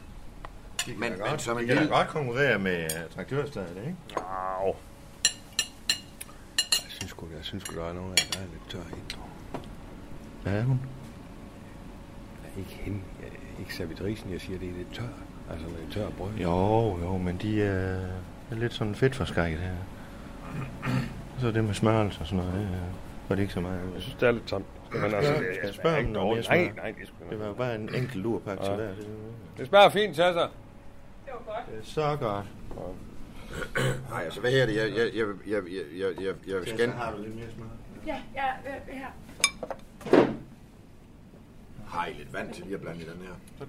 De 0.86 0.92
kan 0.92 1.00
Men- 1.00 1.12
da 1.12 1.18
men 1.18 1.28
godt, 1.30 1.42
som 1.42 1.58
en 1.60 1.66
lille- 1.66 1.88
godt 1.88 2.08
konkurrere 2.08 2.60
med 2.60 2.86
uh, 2.86 3.16
traktørstedet, 3.16 3.78
ikke? 3.78 3.96
Au. 4.62 4.76
Jeg 6.58 6.90
synes 6.90 7.10
sgu, 7.10 7.26
jeg 7.38 7.46
synes 7.46 7.64
sgu, 7.64 7.76
der 7.76 7.86
er 7.90 7.94
nogen 7.94 8.12
af 8.12 8.18
der 8.34 8.40
er 8.40 8.44
lidt 8.44 8.70
tør 8.70 8.80
i. 8.98 9.16
Hvad 10.44 10.54
er 10.54 10.64
hun? 10.64 10.80
Ja, 12.44 12.60
ikke 12.62 12.72
hende. 12.74 13.00
Jeg, 13.22 13.30
ikke 13.60 13.76
servitrisen, 13.76 14.32
jeg 14.32 14.42
siger, 14.42 14.60
det 14.60 14.70
er 14.70 14.74
lidt 14.74 14.94
tør. 14.94 15.04
Altså 15.52 15.68
lidt 15.80 15.94
tør 15.94 16.10
brød. 16.10 16.30
Jo, 16.38 16.98
jo, 17.02 17.18
men 17.18 17.38
de 17.42 17.56
øh, 17.56 18.52
er 18.52 18.56
lidt 18.56 18.74
sådan 18.74 18.96
fedt 18.96 19.16
forskrækket 19.16 19.60
her. 19.60 19.76
Så 21.40 21.52
det 21.52 21.64
med 21.64 21.74
smørelse 21.74 22.20
og 22.22 22.28
sådan 22.28 22.46
noget, 22.46 22.54
det 22.54 22.62
øh, 22.62 22.82
var 23.30 23.36
det 23.36 23.42
ikke 23.42 23.54
så 23.54 23.62
meget. 23.62 23.80
Jeg 23.94 24.02
synes, 24.02 24.16
det 24.20 24.28
er 24.28 24.32
lidt 24.32 24.46
tomt. 24.48 24.66
Men 24.94 25.04
altså, 25.04 25.20
det, 25.32 25.38
skal 25.38 25.48
jeg 25.56 25.66
jeg 25.66 25.74
spørge 25.74 25.98
om 25.98 26.04
noget 26.06 26.14
mere 26.14 26.24
dårligt. 26.28 26.46
smør? 26.46 26.56
Nej, 26.56 26.72
nej, 26.76 26.92
det 26.92 27.02
er 27.04 27.06
sgu 27.08 27.16
Det 27.30 27.40
var 27.40 27.48
jo 27.48 27.54
bare 27.54 27.76
en 27.76 27.82
enkelt 27.96 28.16
lurpakke 28.16 28.64
til 28.64 28.70
Ja. 28.72 28.76
hver. 28.78 28.88
Det, 28.88 29.08
Det 29.58 29.68
smager 29.68 29.90
fint, 29.90 30.16
Tasser. 30.16 30.48
Så 31.84 32.18
godt. 32.20 32.46
Nej, 34.10 34.24
altså 34.24 34.40
hvad 34.40 34.52
her 34.52 34.66
det? 34.66 34.76
Jeg, 34.76 34.90
jeg, 34.98 35.16
jeg, 35.16 35.26
jeg, 35.48 35.64
jeg, 35.72 35.84
jeg, 36.00 36.22
jeg, 36.22 36.36
jeg 36.48 36.62
skal... 36.68 36.90
Så 36.92 36.98
har 36.98 37.12
du 37.12 37.22
lidt 37.22 37.36
mere 37.36 37.52
smør. 37.56 37.66
Ja, 38.08 38.22
ja, 38.36 38.48
øh, 38.48 38.98
her. 38.98 39.08
Har 41.88 42.06
I 42.06 42.14
lidt 42.14 42.34
vand 42.34 42.54
til 42.54 42.64
lige 42.64 42.76
at 42.76 42.82
blande 42.82 43.02
i 43.02 43.06
den 43.06 43.22
her? 43.22 43.66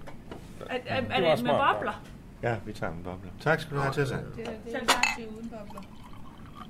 Er, 0.66 0.78
er, 0.86 0.96
er 0.96 1.20
Det 1.20 1.38
det 1.38 1.44
med 1.44 1.52
bobler? 1.52 2.02
Ja, 2.42 2.56
vi 2.64 2.72
tager 2.72 2.92
en 2.92 3.02
bobler. 3.02 3.30
Tak 3.40 3.60
skal 3.60 3.76
du 3.76 3.80
have 3.82 3.94
til 3.94 4.06
sig. 4.06 4.18
Det, 4.36 4.46
det 4.64 4.74
er 4.74 4.78
tak. 4.78 5.04
det 5.16 5.24
er 5.24 5.28
uden 5.28 5.48
bobler. 5.48 5.80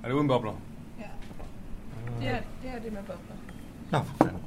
Er 0.03 0.07
det 0.07 0.13
uden 0.13 0.27
bobler? 0.27 0.53
Ja. 0.99 1.05
Det 2.19 2.27
er 2.27 2.39
det, 2.61 2.71
er 2.71 2.79
det 2.79 2.93
med 2.93 3.03
bobler. 3.03 3.35
Nå, 3.91 3.99
for 3.99 4.25
fanden. 4.25 4.43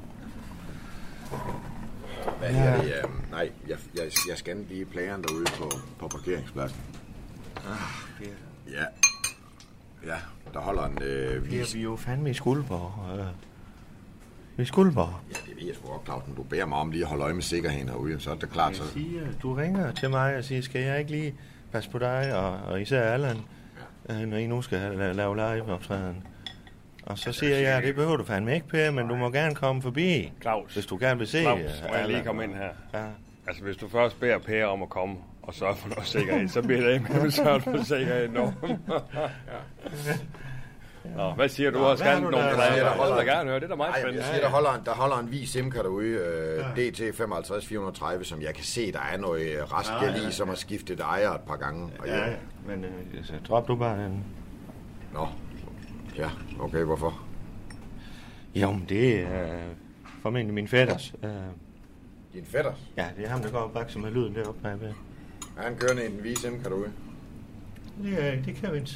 Hvad 2.39 2.49
her 2.49 2.81
det? 2.81 2.89
Ja. 2.89 3.01
Nej, 3.31 3.51
jeg, 3.67 3.77
jeg, 3.95 4.03
jeg 4.29 4.37
skal 4.37 4.57
lige 4.69 4.85
plæren 4.85 5.23
derude 5.23 5.45
på, 5.45 5.71
på 5.99 6.07
parkeringspladsen. 6.07 6.79
Ah, 7.57 8.17
Ja. 8.71 8.83
Ja, 10.07 10.15
der 10.53 10.59
holder 10.59 10.85
en 10.85 11.01
øh, 11.03 11.43
Vi 11.43 11.49
vis... 11.57 11.73
er, 11.73 11.77
vi 11.77 11.83
jo 11.83 11.95
fandme 11.95 12.29
i 12.29 12.33
Skuldborg. 12.33 13.13
Øh. 13.19 13.19
Vi 13.19 13.25
er 14.57 14.61
i 14.61 14.65
Skuldborg. 14.65 15.13
Ja, 15.31 15.35
det 15.51 15.55
ved 15.59 15.67
jeg 15.67 15.75
sgu 15.75 15.87
godt, 15.87 16.05
Clausen. 16.05 16.35
Du 16.35 16.43
beder 16.43 16.65
mig 16.65 16.77
om 16.77 16.91
lige 16.91 17.01
at 17.03 17.07
holde 17.09 17.23
øje 17.23 17.33
med 17.33 17.41
sikkerheden 17.41 17.89
herude, 17.89 18.19
så 18.19 18.31
er 18.31 18.35
det 18.35 18.49
klart, 18.49 18.75
så... 18.75 18.83
Jeg 18.83 18.91
siger, 18.91 19.21
du 19.41 19.53
ringer 19.53 19.91
til 19.91 20.09
mig 20.09 20.35
og 20.37 20.43
siger, 20.43 20.61
skal 20.61 20.81
jeg 20.81 20.99
ikke 20.99 21.11
lige 21.11 21.35
passe 21.71 21.89
på 21.89 21.99
dig, 21.99 22.35
og, 22.35 22.51
og 22.57 22.81
især 22.81 23.01
Allan, 23.01 23.37
ja. 24.09 24.25
når 24.25 24.37
I 24.37 24.47
nu 24.47 24.61
skal 24.61 24.77
la- 24.91 25.11
lave 25.13 25.35
live-optræden. 25.35 26.27
Og 27.07 27.17
så 27.17 27.31
siger 27.31 27.57
jeg, 27.57 27.83
det 27.83 27.95
behøver 27.95 28.17
du 28.17 28.23
fandme 28.23 28.55
ikke, 28.55 28.67
Per, 28.67 28.91
men 28.91 29.07
du 29.07 29.15
må 29.15 29.29
gerne 29.29 29.55
komme 29.55 29.81
forbi, 29.81 30.31
Claus. 30.41 30.73
hvis 30.73 30.85
du 30.85 30.97
gerne 31.01 31.17
vil 31.17 31.27
se 31.27 31.41
Claus, 31.41 31.59
øh, 31.59 31.89
må 31.89 31.95
jeg 31.95 32.07
lige 32.07 32.23
komme 32.23 32.43
ind 32.43 32.55
her? 32.55 32.69
Ja. 32.93 33.05
Altså, 33.47 33.63
hvis 33.63 33.77
du 33.77 33.89
først 33.89 34.19
beder 34.19 34.37
Per 34.37 34.65
om 34.65 34.81
at 34.83 34.89
komme 34.89 35.15
og 35.43 35.53
sørge 35.53 35.75
for 35.75 35.89
noget 35.89 36.05
sikkerhed, 36.07 36.47
så 36.47 36.61
bliver 36.61 36.81
det 36.81 36.93
ikke 36.93 37.13
med 37.13 37.21
at 37.27 37.33
sørge 37.33 37.61
for 37.61 37.83
sikkerhed 37.83 38.29
nu. 38.29 38.53
Nå, 41.15 41.31
hvad 41.31 41.49
siger 41.49 41.71
du? 41.71 41.79
Nå, 41.79 41.95
scannet 41.95 42.23
du 42.23 42.29
nogle 42.29 42.45
der? 42.47 42.63
Jeg 42.63 42.71
der 42.77 42.83
Jeg 42.83 42.91
holder- 42.91 43.15
da 43.15 43.21
gerne 43.23 43.49
høre. 43.49 43.59
Det 43.59 43.63
er 43.65 43.69
da 43.69 43.75
meget 43.75 43.89
Nej, 43.91 43.95
jeg 43.95 44.03
spændende. 44.03 44.25
siger, 44.27 44.39
der 44.41 44.49
holder 44.49 44.73
en, 44.73 44.81
der 44.85 44.91
holder 44.91 45.17
en 45.17 45.31
vis 45.31 45.49
simkar 45.49 45.81
derude, 45.81 46.07
øh, 46.07 46.75
DT 46.75 47.15
55 47.17 47.65
430, 47.67 48.25
som 48.25 48.41
jeg 48.41 48.53
kan 48.53 48.63
se, 48.63 48.91
der 48.91 48.99
er 49.13 49.17
noget 49.17 49.41
øh, 49.47 49.63
restgæld 49.63 50.15
Ja, 50.15 50.21
ja, 50.21 50.27
i, 50.27 50.31
som 50.31 50.47
har 50.47 50.55
skiftet 50.55 50.99
ejer 50.99 51.31
et 51.31 51.41
par 51.41 51.55
gange. 51.55 51.89
Og 51.99 52.07
Ja, 52.07 52.13
jeg, 52.19 52.37
ja. 52.67 52.75
men 52.75 52.83
øh, 52.85 52.89
drop 53.47 53.67
du 53.67 53.75
bare 53.75 53.97
den. 53.97 54.23
Nå, 55.13 55.27
ja, 56.17 56.29
okay, 56.59 56.83
hvorfor? 56.83 57.23
Jo, 58.55 58.71
men 58.71 58.85
det 58.89 59.19
er 59.19 59.43
øh, 59.57 59.61
formentlig 60.21 60.53
min 60.53 60.67
fætters. 60.67 61.13
Øh, 61.23 61.31
Din 62.33 62.45
fætter, 62.45 62.73
ja, 62.97 63.07
det 63.17 63.25
er 63.25 63.29
ham, 63.29 63.41
der 63.41 63.51
går 63.51 63.59
og 63.59 63.71
bakser 63.71 63.99
med 63.99 64.11
lyden 64.11 64.35
deroppe 64.35 64.61
bagved. 64.61 64.93
er 65.57 65.61
han 65.61 65.75
kørende 65.75 66.05
i 66.05 66.07
den 66.11 66.19
hvide 66.19 66.39
simkar 66.39 66.69
derude? 66.69 66.91
Det, 68.03 68.09
øh, 68.19 68.45
det 68.45 68.55
kan 68.55 68.71
vi 68.71 68.77
ikke. 68.77 68.91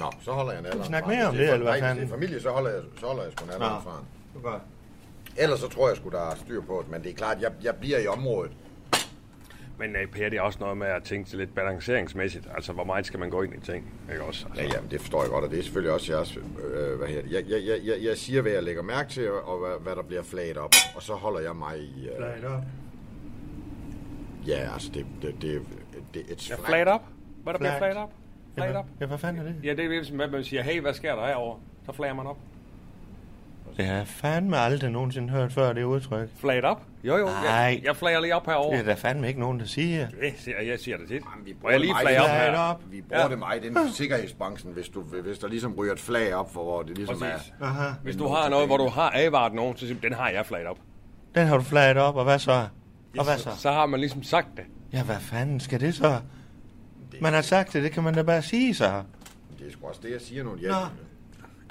Nå, 0.00 0.06
så 0.20 0.32
holder 0.32 0.52
jeg 0.52 0.62
snakke 0.86 1.06
fra. 1.08 1.14
mere 1.14 1.26
om 1.26 1.34
det, 1.34 1.52
eller 1.52 1.70
hvad 1.70 1.80
fanden? 1.80 1.96
det 2.04 2.04
er 2.04 2.14
familie, 2.14 2.40
så 2.40 2.50
holder 2.50 2.70
jeg, 2.70 2.82
så 3.00 3.06
holder 3.06 3.22
jeg 3.22 3.32
sgu 3.32 3.46
nalleren 3.46 3.74
Nå. 3.74 3.80
fra. 3.80 4.04
Det 4.34 4.44
er. 4.44 4.60
Ellers 5.42 5.60
så 5.60 5.68
tror 5.68 5.88
jeg 5.88 5.96
sgu, 5.96 6.08
der 6.08 6.30
er 6.30 6.34
styr 6.36 6.60
på 6.60 6.80
det, 6.82 6.90
men 6.90 7.02
det 7.02 7.10
er 7.10 7.14
klart, 7.14 7.40
jeg, 7.40 7.52
jeg 7.62 7.74
bliver 7.76 7.98
i 7.98 8.06
området. 8.06 8.52
Men 9.78 9.90
uh, 9.90 10.10
Per, 10.12 10.28
det 10.28 10.36
er 10.36 10.40
også 10.40 10.58
noget 10.60 10.76
med 10.76 10.86
at 10.86 11.02
tænke 11.02 11.28
til 11.28 11.38
lidt 11.38 11.54
balanceringsmæssigt. 11.54 12.48
Altså, 12.54 12.72
hvor 12.72 12.84
meget 12.84 13.06
skal 13.06 13.20
man 13.20 13.30
gå 13.30 13.42
ind 13.42 13.54
i 13.54 13.60
ting? 13.60 13.92
Ikke 14.10 14.22
også? 14.24 14.46
Altså, 14.46 14.62
Ja, 14.62 14.68
jamen, 14.74 14.90
det 14.90 15.00
forstår 15.00 15.22
jeg 15.22 15.30
godt, 15.30 15.44
og 15.44 15.50
det 15.50 15.58
er 15.58 15.62
selvfølgelig 15.62 15.92
også 15.92 16.12
jeres... 16.12 16.36
Øh, 16.36 16.98
hvad 16.98 17.08
her, 17.08 17.20
jeg, 17.30 17.44
jeg, 17.48 17.60
jeg, 17.66 17.78
jeg, 17.84 17.96
jeg 18.02 18.16
siger, 18.16 18.42
hvad 18.42 18.52
jeg 18.52 18.62
lægger 18.62 18.82
mærke 18.82 19.08
til, 19.10 19.30
og 19.32 19.58
hvad, 19.58 19.80
hvad 19.80 19.96
der 19.96 20.02
bliver 20.02 20.22
flaget 20.22 20.56
op, 20.56 20.70
og 20.96 21.02
så 21.02 21.12
holder 21.14 21.40
jeg 21.40 21.56
mig 21.56 21.78
i... 21.78 22.08
Øh, 22.08 22.16
Flag 22.16 22.50
op. 22.50 22.62
ja, 24.46 24.72
altså, 24.72 24.90
det... 24.94 25.06
det, 25.22 25.34
det, 25.42 25.62
det 26.14 26.20
it's 26.22 26.50
Ja, 26.50 26.56
flag. 26.56 26.66
flat 26.66 26.94
up? 26.94 27.00
Hvad 27.42 27.52
der 27.52 27.58
bliver 27.58 27.78
Flaget. 27.78 27.94
flat 27.94 28.04
up? 28.04 28.10
Flat 28.54 28.84
Ja, 29.00 29.06
hvad 29.06 29.18
fanden 29.18 29.42
er 29.46 29.52
det? 29.52 29.56
Ja, 29.64 29.70
det 29.74 29.84
er 29.84 29.88
ligesom, 29.88 30.20
at 30.20 30.30
man 30.32 30.44
siger, 30.44 30.62
hey, 30.62 30.80
hvad 30.80 30.94
sker 30.94 31.14
der 31.14 31.26
herovre? 31.26 31.58
Så 31.86 31.92
flager 31.92 32.14
man 32.14 32.26
op. 32.26 32.38
Det 33.76 33.84
har 33.86 33.94
jeg 33.96 34.06
fandme 34.06 34.56
aldrig 34.58 34.90
nogensinde 34.90 35.28
hørt 35.30 35.52
før, 35.52 35.72
det 35.72 35.82
udtryk. 35.84 36.28
Flat 36.40 36.64
up? 36.70 36.76
Jo, 37.04 37.16
jo. 37.16 37.24
Nej. 37.26 37.32
Jeg, 37.44 37.80
jeg 37.84 37.96
flager 37.96 38.20
lige 38.20 38.34
op 38.34 38.46
herovre. 38.46 38.76
Det 38.76 38.80
er 38.80 38.84
der 38.88 38.94
fandme 38.96 39.28
ikke 39.28 39.40
nogen, 39.40 39.60
der 39.60 39.66
siger. 39.66 40.08
Det 40.08 40.34
siger, 40.38 40.60
jeg 40.62 40.78
siger 40.78 40.96
det 40.96 41.08
tit. 41.08 41.22
Jamen, 41.32 41.46
vi 41.46 41.52
bruger 41.60 41.70
jeg 41.72 41.80
lige 41.80 41.94
flage 42.02 42.20
op 42.22 42.28
Flag 42.28 42.50
her? 42.52 42.58
op. 42.58 42.80
Vi 42.90 43.00
bruger 43.00 43.22
Ja. 43.22 43.28
det 43.28 43.38
meget 43.38 43.64
inden 43.64 43.86
for 43.88 43.94
sikkerhedsbranchen, 44.02 44.72
hvis, 44.72 44.88
du, 44.88 45.00
hvis 45.02 45.38
der 45.38 45.48
ligesom 45.48 45.74
ryger 45.74 45.92
et 45.92 46.00
flag 46.00 46.34
op, 46.34 46.52
for 46.52 46.62
hvor 46.62 46.82
det 46.82 46.96
ligesom 46.96 47.18
Præcis. 47.18 47.52
er... 47.60 47.64
Aha. 47.66 47.92
Hvis 48.02 48.16
du 48.16 48.28
har 48.28 48.48
noget, 48.48 48.66
hvor 48.66 48.76
du 48.76 48.88
har 48.88 49.12
advaret 49.14 49.52
nogen, 49.54 49.76
så 49.76 49.86
siger 49.86 50.00
den 50.00 50.12
har 50.12 50.28
jeg 50.30 50.46
flaget 50.46 50.66
op. 50.66 50.78
Den 51.34 51.46
har 51.46 51.56
du 51.56 51.62
flaget 51.62 51.96
op, 51.96 52.16
og 52.16 52.24
hvad 52.24 52.38
så? 52.38 52.66
Og 53.18 53.24
hvad 53.24 53.38
så? 53.38 53.50
Så 53.58 53.72
har 53.72 53.86
man 53.86 54.00
ligesom 54.00 54.22
sagt 54.22 54.48
det. 54.56 54.64
Ja, 54.92 55.02
hvad 55.02 55.16
fanden 55.20 55.60
skal 55.60 55.80
det 55.80 55.94
så? 55.94 56.20
Man 57.20 57.32
har 57.32 57.42
sagt 57.42 57.72
det, 57.72 57.82
det 57.82 57.92
kan 57.92 58.02
man 58.02 58.14
da 58.14 58.22
bare 58.22 58.42
sige 58.42 58.74
så. 58.74 59.02
Det 59.58 59.66
er 59.66 59.72
sgu 59.72 59.86
også 59.86 60.00
det, 60.02 60.10
jeg 60.12 60.20
siger 60.20 60.44
nu. 60.44 60.50
Nå. 60.50 60.74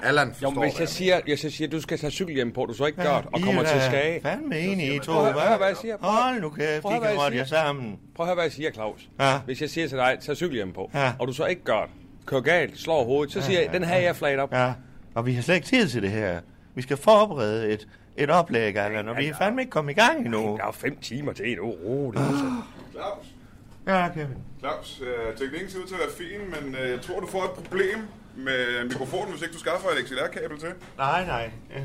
Jeg, 0.00 0.08
Allan 0.08 0.28
Jo, 0.28 0.32
forstår, 0.32 0.50
men 0.50 0.62
hvis 0.62 0.72
hvad 0.72 0.80
jeg 0.82 0.88
siger, 0.88 1.20
jeg 1.26 1.38
så 1.38 1.50
siger, 1.50 1.68
du 1.68 1.80
skal 1.80 1.98
tage 1.98 2.10
cykelhjem 2.10 2.52
på, 2.52 2.66
du 2.66 2.74
så 2.74 2.86
ikke 2.86 3.02
Ja, 3.02 3.08
gør 3.08 3.16
det, 3.20 3.30
og 3.32 3.40
kommer 3.40 3.62
er 3.62 3.66
til 3.72 3.82
skage. 3.82 4.20
fandme 4.20 4.58
enige, 4.58 4.94
I 4.94 4.98
to, 4.98 5.12
Prøv 5.12 5.26
at 5.26 5.34
hva'? 5.34 5.48
høre, 5.48 5.56
hvad 5.56 5.66
jeg 5.66 5.76
siger. 5.76 5.96
Prøv 5.96 6.10
at- 6.10 6.16
Hold 6.22 6.40
nu 6.40 6.50
kæft, 6.50 6.82
prøv 6.82 6.92
hvad 6.92 7.00
kan 7.00 7.10
jeg 7.10 7.24
rotte 7.24 7.36
jer 7.36 7.44
sammen. 7.44 7.98
Prøv 8.16 8.24
at 8.24 8.28
høre, 8.28 8.34
hvad 8.34 8.44
jeg 8.44 8.52
siger, 8.52 8.70
Claus. 8.70 9.08
Ja. 9.20 9.38
Hvis 9.38 9.60
jeg 9.60 9.70
siger 9.70 9.88
til 9.88 9.98
dig, 9.98 10.18
tag 10.20 10.36
cykelhjem 10.36 10.72
på, 10.72 10.90
Ja. 10.94 11.12
og 11.18 11.28
du 11.28 11.32
så 11.32 11.46
ikke 11.46 11.64
gør 11.64 11.80
det, 11.80 11.90
kører 12.26 12.40
galt, 12.40 12.78
slår 12.78 13.04
hovedet, 13.04 13.32
så 13.32 13.40
siger 13.42 13.60
jeg, 13.60 13.72
den 13.72 13.84
her 13.84 13.96
jeg 13.96 14.16
flaget 14.16 14.40
op. 14.40 14.52
Ja, 14.52 14.72
og 15.14 15.26
vi 15.26 15.32
har 15.34 15.42
slet 15.42 15.54
ikke 15.54 15.66
tid 15.66 15.88
til 15.88 16.02
det 16.02 16.10
her. 16.10 16.40
Vi 16.74 16.82
skal 16.82 16.96
forberede 16.96 17.68
et, 17.68 17.88
et 18.16 18.30
oplæg, 18.30 18.76
Allan, 18.76 19.08
og 19.08 19.16
vi 19.16 19.26
er 19.26 19.34
fandme 19.38 19.60
ikke 19.62 19.70
kommet 19.70 19.92
i 19.92 19.94
gang 19.94 20.18
endnu. 20.24 20.38
Der 20.42 20.62
er 20.62 20.66
jo 20.66 20.72
fem 20.72 20.96
timer 20.96 21.32
til 21.32 21.52
et 21.52 21.58
ro. 21.62 22.10
Det 22.12 22.20
er 22.20 22.66
Claus, 22.92 23.26
Ja, 23.86 24.08
Kevin. 24.14 24.36
Claus, 24.58 25.00
øh, 25.02 25.36
teknikken 25.36 25.70
ser 25.70 25.78
ud 25.78 25.86
til 25.86 25.94
at 25.94 26.00
være 26.00 26.10
fin, 26.28 26.40
men 26.64 26.74
øh, 26.74 26.90
jeg 26.90 27.00
tror, 27.00 27.20
du 27.20 27.26
får 27.26 27.44
et 27.44 27.50
problem 27.50 27.98
med 28.36 28.84
mikrofonen, 28.84 29.30
hvis 29.30 29.42
ikke 29.42 29.54
du 29.54 29.58
skaffer 29.58 29.88
et 29.88 30.06
XLR-kabel 30.08 30.58
til. 30.58 30.68
Nej, 30.98 31.26
nej. 31.26 31.50
Øh, 31.76 31.82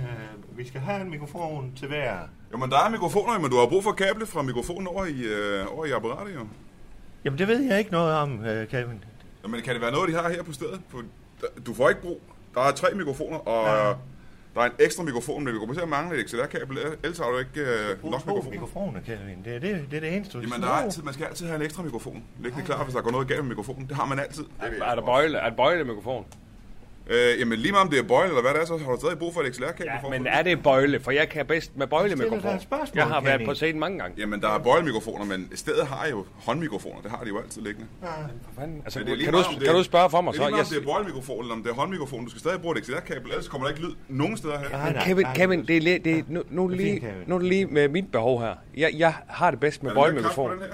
vi 0.57 0.67
skal 0.67 0.81
have 0.81 1.01
en 1.01 1.09
mikrofon 1.09 1.73
til 1.75 1.87
hver. 1.87 2.17
Jo, 2.53 2.57
men 2.57 2.69
der 2.71 2.77
er 2.85 2.89
mikrofoner, 2.89 3.39
men 3.39 3.49
du 3.51 3.57
har 3.57 3.67
brug 3.67 3.83
for 3.83 3.91
kablet 3.91 4.27
fra 4.27 4.41
mikrofonen 4.41 4.87
over 4.87 5.05
i, 5.05 5.21
øh, 5.23 5.65
over 5.77 5.85
i 5.85 5.91
apparatet, 5.91 6.35
jo. 6.35 6.47
Jamen, 7.25 7.39
det 7.39 7.47
ved 7.47 7.59
jeg 7.61 7.79
ikke 7.79 7.91
noget 7.91 8.13
om, 8.15 8.45
øh, 8.45 8.67
Kevin. 8.67 9.03
Jamen, 9.43 9.61
kan 9.61 9.73
det 9.73 9.81
være 9.81 9.91
noget, 9.91 10.09
de 10.09 10.15
har 10.15 10.29
her 10.29 10.43
på 10.43 10.53
stedet? 10.53 10.81
For 10.89 10.97
der- 11.41 11.61
du 11.65 11.73
får 11.73 11.89
ikke 11.89 12.01
brug. 12.01 12.21
Der 12.53 12.61
er 12.61 12.71
tre 12.71 12.87
mikrofoner, 12.95 13.37
og 13.37 13.67
ja. 13.67 13.87
der 14.55 14.61
er 14.61 14.65
en 14.65 14.71
ekstra 14.79 15.03
mikrofon, 15.03 15.43
men 15.43 15.53
vi 15.53 15.59
kommer 15.59 15.73
til 15.75 15.81
at 15.81 15.89
mangle 15.89 16.19
et 16.19 16.29
XLR-kabel. 16.29 16.77
Ellers 17.03 17.17
har 17.17 17.25
du 17.29 17.37
ikke 17.37 17.61
øh, 17.61 18.03
nok 18.11 18.25
mikrofoner. 18.27 18.49
mikrofoner, 18.51 18.99
Kevin. 19.01 19.43
Det 19.45 19.55
er 19.55 19.59
det, 19.59 19.85
det, 19.91 19.97
er 19.97 20.01
det 20.01 20.15
eneste, 20.15 20.37
vi 20.39 20.45
Jamen, 20.45 20.61
der 20.61 20.67
er 20.67 20.71
altid, 20.71 21.03
man 21.03 21.13
skal 21.13 21.25
altid 21.25 21.45
have 21.47 21.55
en 21.55 21.61
ekstra 21.61 21.83
mikrofon. 21.83 22.23
Liggende 22.39 22.65
klar, 22.65 22.83
hvis 22.83 22.95
der 22.95 23.01
går 23.01 23.11
noget 23.11 23.27
galt 23.27 23.39
med 23.41 23.49
mikrofonen. 23.49 23.87
Det 23.87 23.95
har 23.95 24.05
man 24.05 24.19
altid. 24.19 24.43
Er 24.81 24.95
der 24.95 25.05
bøjle, 25.05 25.37
er 25.37 25.49
der 25.49 25.55
bøjle 25.55 25.83
mikrofon? 25.83 26.25
Øh, 27.07 27.39
jamen, 27.39 27.59
lige 27.59 27.71
meget 27.71 27.83
om 27.85 27.89
det 27.89 27.99
er 27.99 28.03
bøjle 28.03 28.27
eller 28.29 28.41
hvad 28.41 28.53
det 28.53 28.61
er, 28.61 28.65
så 28.65 28.77
har 28.77 28.91
du 28.91 28.97
stadig 28.99 29.19
brug 29.19 29.33
for 29.33 29.41
et 29.41 29.55
XLR-kabel. 29.55 29.91
Ja, 30.03 30.09
men 30.09 30.27
er 30.27 30.41
det 30.41 30.63
bøjle? 30.63 30.99
For 30.99 31.11
jeg 31.11 31.29
kan 31.29 31.45
bedst 31.45 31.77
med 31.77 31.87
Stiller 31.87 31.99
bøjlemikrofon. 31.99 32.41
dig 32.41 32.55
et 32.55 32.61
spørgsmål, 32.61 32.97
Jeg 32.97 33.05
har 33.07 33.21
været 33.21 33.41
på 33.45 33.53
scenen 33.53 33.79
mange 33.79 33.99
gange. 33.99 34.15
Jamen, 34.19 34.41
der 34.41 34.49
er 34.49 34.59
bøjlemikrofoner, 34.59 35.25
men 35.25 35.49
stedet 35.55 35.87
har 35.87 36.07
jo 36.07 36.25
håndmikrofoner. 36.45 37.01
Det 37.01 37.11
har 37.11 37.23
de 37.23 37.27
jo 37.29 37.37
altid 37.39 37.61
liggende. 37.61 37.87
Altså, 38.85 38.99
Men 38.99 39.05
det 39.07 39.11
er 39.11 39.15
lige 39.15 39.25
kan, 39.25 39.33
meget, 39.33 39.45
du, 39.45 39.55
det 39.55 39.63
kan 39.63 39.73
du 39.75 39.83
spørge 39.83 40.09
for 40.09 40.21
mig 40.21 40.33
det 40.33 40.37
så? 40.37 40.43
er 40.43 40.47
lige 40.47 40.55
meget, 40.55 40.71
Jeg, 40.71 40.77
om 40.77 40.83
det 40.83 40.89
er 40.89 40.93
bøjlemikrofon 40.93 41.41
eller 41.43 41.55
om 41.55 41.63
det 41.63 41.69
er 41.69 41.73
håndmikrofon. 41.75 42.23
Du 42.23 42.29
skal 42.29 42.39
stadig 42.39 42.61
bruge 42.61 42.77
et 42.77 42.85
XLR-kabel, 42.85 43.29
ellers 43.29 43.47
kommer 43.47 43.67
der 43.67 43.75
ikke 43.75 43.87
lyd 43.87 43.93
nogen 44.07 44.37
steder 44.37 44.59
her. 44.59 44.85
men 44.93 45.01
Kevin, 45.01 45.25
Kevin, 45.35 45.65
det 45.67 45.77
er, 45.77 45.81
li- 45.81 46.03
det 46.03 46.19
er, 46.19 46.23
nu, 46.27 46.43
nu, 46.49 46.63
er 46.63 46.67
det 46.67 46.77
lige, 46.77 47.13
nu 47.27 47.35
det 47.39 47.45
lige 47.47 47.65
med 47.65 47.87
mit 47.87 48.11
behov 48.11 48.41
her. 48.41 48.55
Jeg, 48.77 48.91
jeg 48.97 49.13
har 49.27 49.51
det 49.51 49.59
bedst 49.59 49.83
med 49.83 49.93
bøjlemikrofon. 49.93 50.51
den 50.51 50.59
her? 50.59 50.67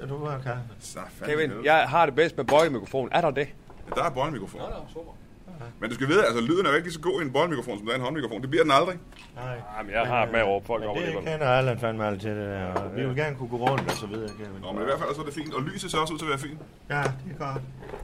Ja, 0.00 0.06
du 0.08 0.24
har 0.24 0.38
kaffe. 0.44 1.24
Kevin, 1.32 1.50
jeg 1.64 1.76
har 1.88 2.06
det 2.06 2.14
bedst 2.14 2.36
med 2.36 2.44
bøjlemikrofon. 2.44 3.08
Er 3.12 3.20
der 3.20 3.30
det? 3.30 3.48
Ja, 3.96 4.00
der 4.00 4.06
er 4.06 4.10
bøjlemikrofon. 4.10 4.60
Men 5.80 5.90
du 5.90 5.94
skal 5.94 6.08
vide, 6.08 6.24
altså 6.24 6.40
lyden 6.40 6.66
er 6.66 6.70
jo 6.70 6.76
ikke 6.76 6.86
lige 6.88 6.94
så 6.94 7.00
god 7.00 7.20
i 7.20 7.24
en 7.24 7.32
bøjlemikrofon, 7.32 7.78
som 7.78 7.86
der 7.86 7.92
er 7.92 7.96
i 7.96 7.98
en 7.98 8.04
håndmikrofon. 8.04 8.42
Det 8.42 8.50
bliver 8.50 8.62
den 8.62 8.72
aldrig. 8.72 8.96
Nej. 9.36 9.56
Jamen, 9.78 9.92
jeg 9.92 10.06
har 10.06 10.26
med 10.32 10.42
over 10.42 10.60
folk 10.66 10.80
Men 10.80 10.88
over 10.88 10.98
det 10.98 11.06
det. 11.14 11.24
kender 11.24 11.46
Allan 11.46 11.78
fandme 11.78 12.06
alt 12.06 12.20
til 12.20 12.30
det 12.30 12.46
der. 12.48 12.64
Og 12.66 12.96
vi 12.96 13.06
vil 13.06 13.16
gerne 13.16 13.36
kunne 13.36 13.48
gå 13.48 13.56
rundt 13.56 13.84
og 13.90 13.96
så 13.96 14.06
videre, 14.06 14.28
Kevin. 14.28 14.60
Nå, 14.62 14.72
men 14.72 14.82
i 14.82 14.84
hvert 14.84 14.98
fald 14.98 15.14
så 15.14 15.20
er 15.20 15.24
det 15.24 15.34
fint. 15.34 15.54
Og 15.54 15.62
lyset 15.62 15.90
ser 15.90 15.98
også 15.98 16.14
ud 16.14 16.18
til 16.18 16.26
at 16.26 16.30
være 16.30 16.38
fint. 16.38 16.60
Ja, 16.90 17.02
det 17.02 17.32
er 17.34 17.38
godt. 17.52 17.62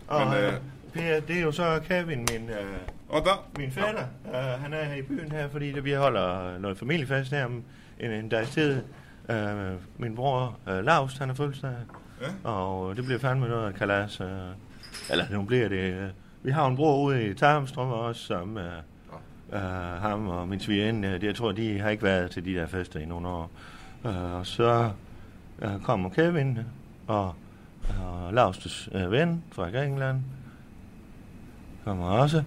Og 0.09 0.27
Men, 0.27 0.37
øh, 0.39 0.53
øh, 0.53 0.59
Per, 0.95 1.21
det 1.21 1.37
er 1.39 1.43
jo 1.43 1.53
så 1.53 1.81
Kevin, 1.89 2.19
min, 2.33 2.51
øh, 2.51 2.67
og 3.09 3.25
der. 3.25 3.47
min 3.59 3.71
fætter. 3.73 4.05
Uh, 4.25 4.63
han 4.63 4.73
er 4.73 4.85
her 4.85 4.95
i 4.95 5.03
byen 5.03 5.33
her, 5.33 5.49
fordi 5.49 5.73
der, 5.73 5.81
vi 5.81 5.93
holder 5.93 6.59
noget 6.59 6.79
familiefest 6.79 7.31
her 7.31 7.45
om 7.45 7.63
en, 8.01 8.11
en 8.11 8.29
dags 8.29 8.51
tid. 8.51 8.83
Uh, 9.29 9.35
min 9.99 10.15
bror 10.15 10.59
uh, 10.67 10.79
Lars, 10.85 11.19
han 11.19 11.31
er 11.31 11.35
fødselsdag. 11.35 11.71
Ja. 12.21 12.51
Og 12.51 12.97
det 12.97 13.05
bliver 13.05 13.19
fandme 13.19 13.49
noget 13.49 13.75
kalas. 13.75 14.21
Uh, 14.21 14.27
eller 15.11 15.25
nu 15.31 15.43
bliver 15.43 15.69
det... 15.69 16.03
Uh, 16.05 16.11
vi 16.47 16.51
har 16.51 16.67
en 16.67 16.77
bror 16.77 17.05
ude 17.05 17.27
i 17.29 17.35
Tarmstrøm 17.35 17.89
også, 17.91 18.21
som 18.21 18.57
uh, 18.57 18.63
uh, 19.53 19.59
ham 20.03 20.29
og 20.29 20.49
min 20.49 20.61
svigerinde, 20.61 21.15
uh, 21.17 21.25
jeg 21.25 21.35
tror, 21.35 21.53
de 21.53 21.79
har 21.79 21.91
ikke 21.91 22.03
været 22.03 22.31
til 22.31 22.45
de 22.45 22.55
der 22.55 22.67
fester 22.67 23.01
i 23.01 23.05
nogle 23.05 23.29
år. 23.29 23.51
Uh, 24.05 24.33
og 24.33 24.47
så 24.47 24.91
uh, 25.65 25.83
kommer 25.83 26.11
Kevin 26.11 26.59
og, 27.07 27.35
og 28.01 28.31
Lars' 28.31 28.97
uh, 29.05 29.13
ven 29.13 29.45
fra 29.53 29.71
Grækenland. 29.71 30.21
Kommer 31.85 32.07
også. 32.07 32.43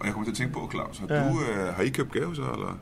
Og 0.00 0.06
jeg 0.06 0.12
kommer 0.12 0.24
til 0.24 0.30
at 0.32 0.36
tænke 0.36 0.52
på, 0.54 0.70
Claus, 0.72 0.98
har, 0.98 1.06
Ja. 1.10 1.28
du, 1.28 1.34
øh, 1.52 1.74
har 1.74 1.82
I 1.82 1.88
købt 1.88 2.12
gave 2.12 2.34
så, 2.36 2.42
eller? 2.42 2.78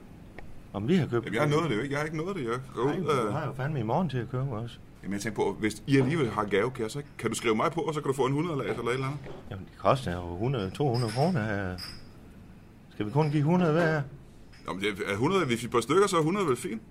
Om 0.72 0.88
vi 0.88 0.96
har 0.96 1.06
købt 1.06 1.24
Jamen, 1.26 1.34
jeg 1.34 1.42
har 1.42 1.48
nået 1.60 1.70
det 1.70 1.76
jo 1.76 1.80
ikke. 1.82 1.92
Jeg 1.92 2.00
har 2.00 2.04
ikke 2.04 2.16
nået 2.16 2.36
det. 2.36 2.44
Jeg 2.44 2.52
går 2.74 2.84
Nej, 2.84 2.98
ud, 2.98 3.26
øh, 3.26 3.34
har 3.34 3.46
jo 3.46 3.52
fandme 3.52 3.80
i 3.80 3.82
morgen 3.82 4.08
til 4.08 4.18
at 4.18 4.30
købe 4.30 4.42
også. 4.42 4.78
Jamen, 5.06 5.14
jeg 5.14 5.20
tænker 5.20 5.36
på, 5.36 5.56
hvis 5.60 5.82
I 5.86 5.98
alligevel 5.98 6.30
har 6.30 6.44
kan, 6.44 6.90
så, 6.90 7.02
kan 7.18 7.30
du 7.30 7.36
skrive 7.36 7.54
mig 7.54 7.72
på, 7.72 7.80
og 7.80 7.94
så 7.94 8.00
kan 8.00 8.08
du 8.08 8.12
få 8.12 8.26
en 8.26 8.32
100 8.32 8.58
lag 8.58 8.68
eller 8.68 8.82
et 8.82 8.92
eller 8.92 9.06
andet? 9.06 9.18
Jamen, 9.50 9.64
det 9.64 9.78
koster 9.78 10.12
jo 10.12 10.36
100-200 11.08 11.14
kroner. 11.14 11.76
Skal 12.94 13.06
vi 13.06 13.10
kun 13.10 13.30
give 13.30 13.38
100 13.40 13.72
hver? 13.72 14.02
Jamen, 14.68 14.82
det 14.82 14.88
er 15.06 15.12
100, 15.12 15.46
hvis 15.46 15.62
vi 15.62 15.68
på 15.68 15.80
stykker, 15.80 16.06
så 16.06 16.16
er 16.16 16.20
100 16.20 16.46
vel 16.46 16.56
fint. 16.56 16.82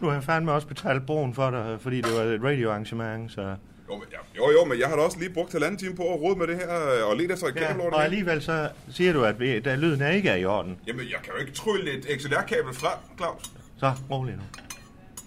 Nu 0.00 0.06
har 0.06 0.14
jeg 0.14 0.24
fandme 0.24 0.52
også 0.52 0.66
betalt 0.66 1.06
broen 1.06 1.34
for 1.34 1.50
dig, 1.50 1.76
fordi 1.80 1.96
det 1.96 2.12
var 2.16 2.22
et 2.22 2.42
radioarrangement, 2.44 3.32
så... 3.32 3.40
Jo, 3.40 3.94
men, 3.94 4.04
ja, 4.12 4.18
jo, 4.36 4.50
jo, 4.50 4.64
men 4.64 4.78
jeg 4.78 4.88
har 4.88 4.96
da 4.96 5.02
også 5.02 5.18
lige 5.18 5.30
brugt 5.30 5.52
halvanden 5.52 5.78
time 5.78 5.96
på 5.96 6.02
at 6.14 6.20
rode 6.20 6.38
med 6.38 6.46
det 6.46 6.56
her, 6.56 7.02
øh, 7.02 7.10
og 7.10 7.16
lede 7.16 7.32
efter 7.32 7.46
et 7.46 7.56
Ja, 7.56 7.66
kabel 7.66 7.80
og 7.80 8.04
alligevel 8.04 8.42
så 8.42 8.68
siger 8.90 9.12
du, 9.12 9.24
at 9.24 9.40
vi, 9.40 9.60
der 9.60 9.76
lyden 9.76 10.02
er 10.02 10.10
ikke 10.10 10.28
er 10.28 10.36
i 10.36 10.44
orden. 10.44 10.78
Jamen, 10.86 11.00
jeg 11.00 11.18
kan 11.24 11.32
jo 11.34 11.40
ikke 11.40 11.52
trylle 11.52 11.90
et 11.92 12.20
XLR-kabel 12.20 12.74
fra, 12.74 12.88
Claus. 13.16 13.52
Så, 13.76 13.92
rolig 14.10 14.34
nu. 14.34 14.42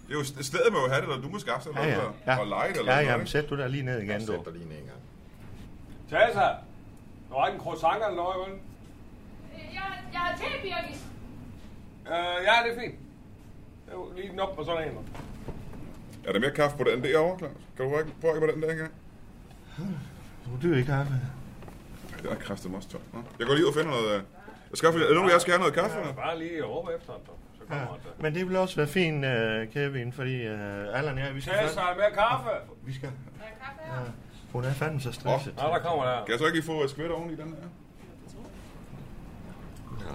Det 0.08 0.14
er 0.14 0.18
jo 0.18 0.24
stedet 0.24 0.74
må 0.74 0.80
jo 0.80 0.88
have 0.88 1.02
det, 1.02 1.10
eller 1.10 1.22
du 1.22 1.30
må 1.30 1.40
skaffe 1.40 1.64
sig 1.64 1.72
Ja, 1.76 1.88
ja. 1.88 1.96
noget, 1.98 2.12
ja. 2.28 2.40
og 2.40 2.48
lege 2.48 2.70
det, 2.70 2.78
eller 2.80 2.92
ja, 2.92 2.98
noget, 2.98 3.08
jamen, 3.12 3.22
ikke? 3.22 3.32
sæt 3.32 3.50
du 3.50 3.58
der 3.58 3.68
lige 3.68 3.84
ned 3.84 4.02
igen, 4.02 4.20
du. 4.20 4.26
Sæt 4.26 4.46
dig 4.46 4.54
lige 4.54 4.70
ned 4.70 4.78
en 4.78 4.84
gang. 4.86 5.00
Tassa, 6.10 6.48
du 7.30 7.34
har 7.38 7.48
ikke 7.48 7.56
en 7.58 7.62
croissant 7.64 7.96
eller 7.96 8.16
noget, 8.16 8.38
vel? 8.50 8.60
Jeg, 9.74 9.84
jeg 10.14 10.20
har 10.20 10.38
te, 10.38 10.44
Birgit. 10.62 11.00
Øh, 12.08 12.38
ja, 12.48 12.54
det 12.66 12.78
er 12.78 12.82
fint. 12.82 12.96
Er 13.92 14.16
lige 14.16 14.30
den 14.32 14.40
op 14.40 14.56
på 14.56 14.64
sådan 14.64 14.88
en. 14.88 14.98
Er 16.28 16.32
der 16.32 16.40
mere 16.40 16.52
kaffe 16.52 16.78
på 16.78 16.84
den 16.84 17.04
derovre, 17.04 17.38
Claus? 17.38 17.52
Kan 17.78 17.86
du 17.90 17.98
ikke 18.00 18.12
prøve 18.22 18.40
på 18.40 18.48
den 18.48 18.62
der 18.62 18.72
engang? 18.72 18.92
Du 20.64 20.72
er 20.74 20.78
ikke 20.78 20.92
kaffe. 20.92 21.12
Nej, 22.12 22.22
det 22.22 22.32
er 22.32 22.36
kraftigt 22.36 22.76
også 22.76 22.90
tørt. 22.90 23.02
Nå. 23.14 23.20
Jeg 23.40 23.48
går 23.48 23.54
lige 23.54 23.66
ud 23.66 23.70
og 23.70 23.76
finder 23.76 23.90
noget... 23.92 24.08
øh, 24.16 24.22
Jeg 24.70 24.78
skaffer, 24.78 25.00
er 25.02 25.08
der 25.08 25.14
nogen 25.14 25.30
af 25.30 25.34
jer, 25.34 25.40
skal 25.40 25.52
have 25.54 25.60
noget 25.60 25.74
kaffe? 25.74 26.00
eller? 26.00 26.14
Bare 26.14 26.40
lige 26.40 26.64
råbe 26.64 26.92
efter 26.98 27.12
ham, 27.12 27.22
Ja. 27.72 27.76
Men 28.20 28.36
det 28.36 28.48
vil 28.48 28.56
også 28.56 28.76
være 28.76 28.88
fint, 28.88 29.26
uh, 29.26 29.74
Kevin, 29.74 30.14
fordi 30.14 30.48
uh, 30.48 30.54
Allan 30.98 31.18
jeg, 31.18 31.36
vi 31.36 31.42
skal... 31.42 31.54
Tassa, 31.54 31.82
er 31.82 31.96
mere 31.96 32.12
kaffe? 32.14 32.50
Vi 32.84 32.94
skal... 32.94 33.10
Ja, 33.88 34.00
hun 34.52 34.64
er 34.64 34.72
fandme 34.72 35.02
så 35.02 35.12
stresset. 35.12 35.54
Nå, 35.58 35.64
der 35.64 35.80
kommer 35.80 36.06
der. 36.06 36.26
Kan 36.26 36.32
jeg 36.32 36.40
så 36.40 36.46
ikke 36.46 36.58
lige 36.58 36.66
få 36.66 36.84
et 36.84 36.90
skvæt 36.90 37.12
oven 37.12 37.30
i 37.30 37.36
den 37.36 37.48
her? 37.48 37.68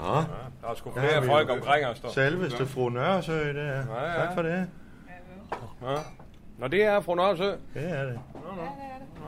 Ja. 0.02 0.24
Der 0.62 0.68
er 0.68 0.74
sgu 0.74 0.90
Der 0.90 1.00
flere 1.00 1.12
har 1.12 1.20
vi 1.20 1.26
folk 1.26 1.50
omkring 1.50 1.86
os, 1.86 2.00
dog. 2.00 2.10
Selveste 2.10 2.66
fru 2.66 2.88
Nørresø, 2.88 3.54
der. 3.54 3.64
Ja, 3.64 4.04
ja. 4.04 4.26
Tak 4.26 4.34
for 4.34 4.42
det. 4.42 4.68
Ja. 5.82 5.96
Nå, 6.58 6.68
det 6.68 6.84
er 6.84 7.00
fru 7.00 7.14
Nørresø. 7.14 7.50
Det 7.74 7.90
er 7.90 8.04
det. 8.04 8.20
Nå, 8.34 8.40
nå. 8.56 8.68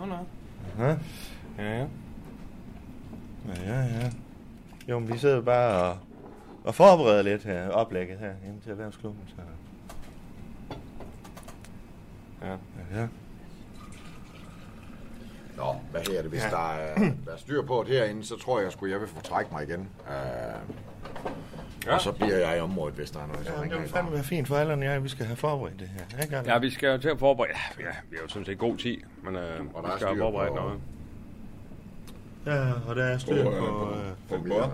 Nå, 0.00 0.06
nå. 0.06 0.26
Ja. 0.84 0.96
Ja, 1.58 1.78
ja. 1.78 1.86
Ja, 3.48 3.72
ja, 3.72 3.80
ja. 3.80 4.10
Jo, 4.88 4.98
men 4.98 5.12
vi 5.12 5.18
sidder 5.18 5.42
bare 5.42 5.90
og, 5.90 5.98
og 6.64 6.74
forbereder 6.74 7.22
lidt 7.22 7.44
her, 7.44 7.68
oplægget 7.68 8.18
her 8.18 8.30
ind 8.46 8.60
til 8.62 8.70
erhvervsklubben. 8.70 9.22
Så. 9.28 9.34
Ja. 12.42 12.50
ja. 13.00 13.06
Nå, 15.56 15.74
hvad 15.90 16.00
her 16.10 16.22
det? 16.22 16.30
Hvis 16.30 16.42
Ja. 16.42 16.46
ja. 16.48 16.50
der 16.56 16.72
er, 16.72 16.94
der 17.26 17.32
er 17.32 17.36
styr 17.36 17.62
på 17.62 17.84
det 17.86 17.96
herinde, 17.98 18.24
så 18.24 18.38
tror 18.38 18.60
jeg, 18.60 18.72
sgu, 18.72 18.86
jeg 18.86 19.00
vil 19.00 19.08
få 19.08 19.20
trække 19.20 19.50
mig 19.52 19.62
igen. 19.68 19.80
Uh, 19.80 20.12
Ja. 21.86 21.90
ja. 21.90 21.94
Og 21.94 22.00
så 22.00 22.12
bliver 22.12 22.36
jeg 22.36 22.56
i 22.58 22.60
området, 22.60 22.94
hvis 22.94 23.10
der 23.10 23.20
er 23.20 23.26
noget, 23.26 23.46
så 23.46 23.52
Ja, 23.52 23.62
det 23.62 23.70
vil 23.70 23.78
jeg 23.80 23.88
fandme 23.90 24.12
være 24.12 24.22
fint 24.24 24.48
for 24.48 24.56
alle 24.56 24.72
og 24.72 24.82
jeg, 24.82 25.04
vi 25.04 25.08
skal 25.08 25.26
have 25.26 25.36
forberedt 25.36 25.80
det 25.80 25.88
her. 25.88 26.22
Ikke? 26.22 26.36
Ja, 26.52 26.58
vi 26.58 26.70
skal 26.70 26.88
jo 26.88 26.98
til 26.98 27.08
at 27.08 27.18
forberede... 27.18 27.52
Ja, 27.78 27.84
ja 27.84 27.90
vi 28.10 28.16
har 28.16 28.22
jo 28.22 28.28
sådan 28.28 28.46
set 28.46 28.58
god 28.58 28.76
tid, 28.76 28.96
men 29.24 29.36
øh, 29.36 29.60
Og 29.74 29.84
vi 29.84 29.88
der 29.90 29.96
skal 29.96 30.06
have 30.06 30.16
styr 30.16 30.22
forberedt 30.22 30.48
på- 30.50 30.54
noget. 30.56 30.80
Ja, 32.46 32.72
og 32.88 32.96
der 32.96 33.04
er 33.04 33.18
styr 33.18 33.42
På, 33.44 33.50
øh, 33.50 33.58
på... 33.58 33.66
på- 33.66 33.94
øh, 33.94 34.28
på 34.28 34.36
hvad? 34.36 34.70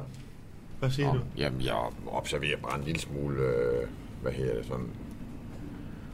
Hvad 0.81 0.91
siger 0.91 1.12
Nå, 1.12 1.18
du? 1.18 1.24
Jamen, 1.37 1.61
jeg 1.62 1.74
observerer 2.07 2.57
bare 2.57 2.78
en 2.78 2.85
lille 2.85 3.01
smule, 3.01 3.43
øh, 3.43 3.89
hvad 4.22 4.33
hedder 4.33 4.55
det, 4.55 4.66
sådan 4.66 4.91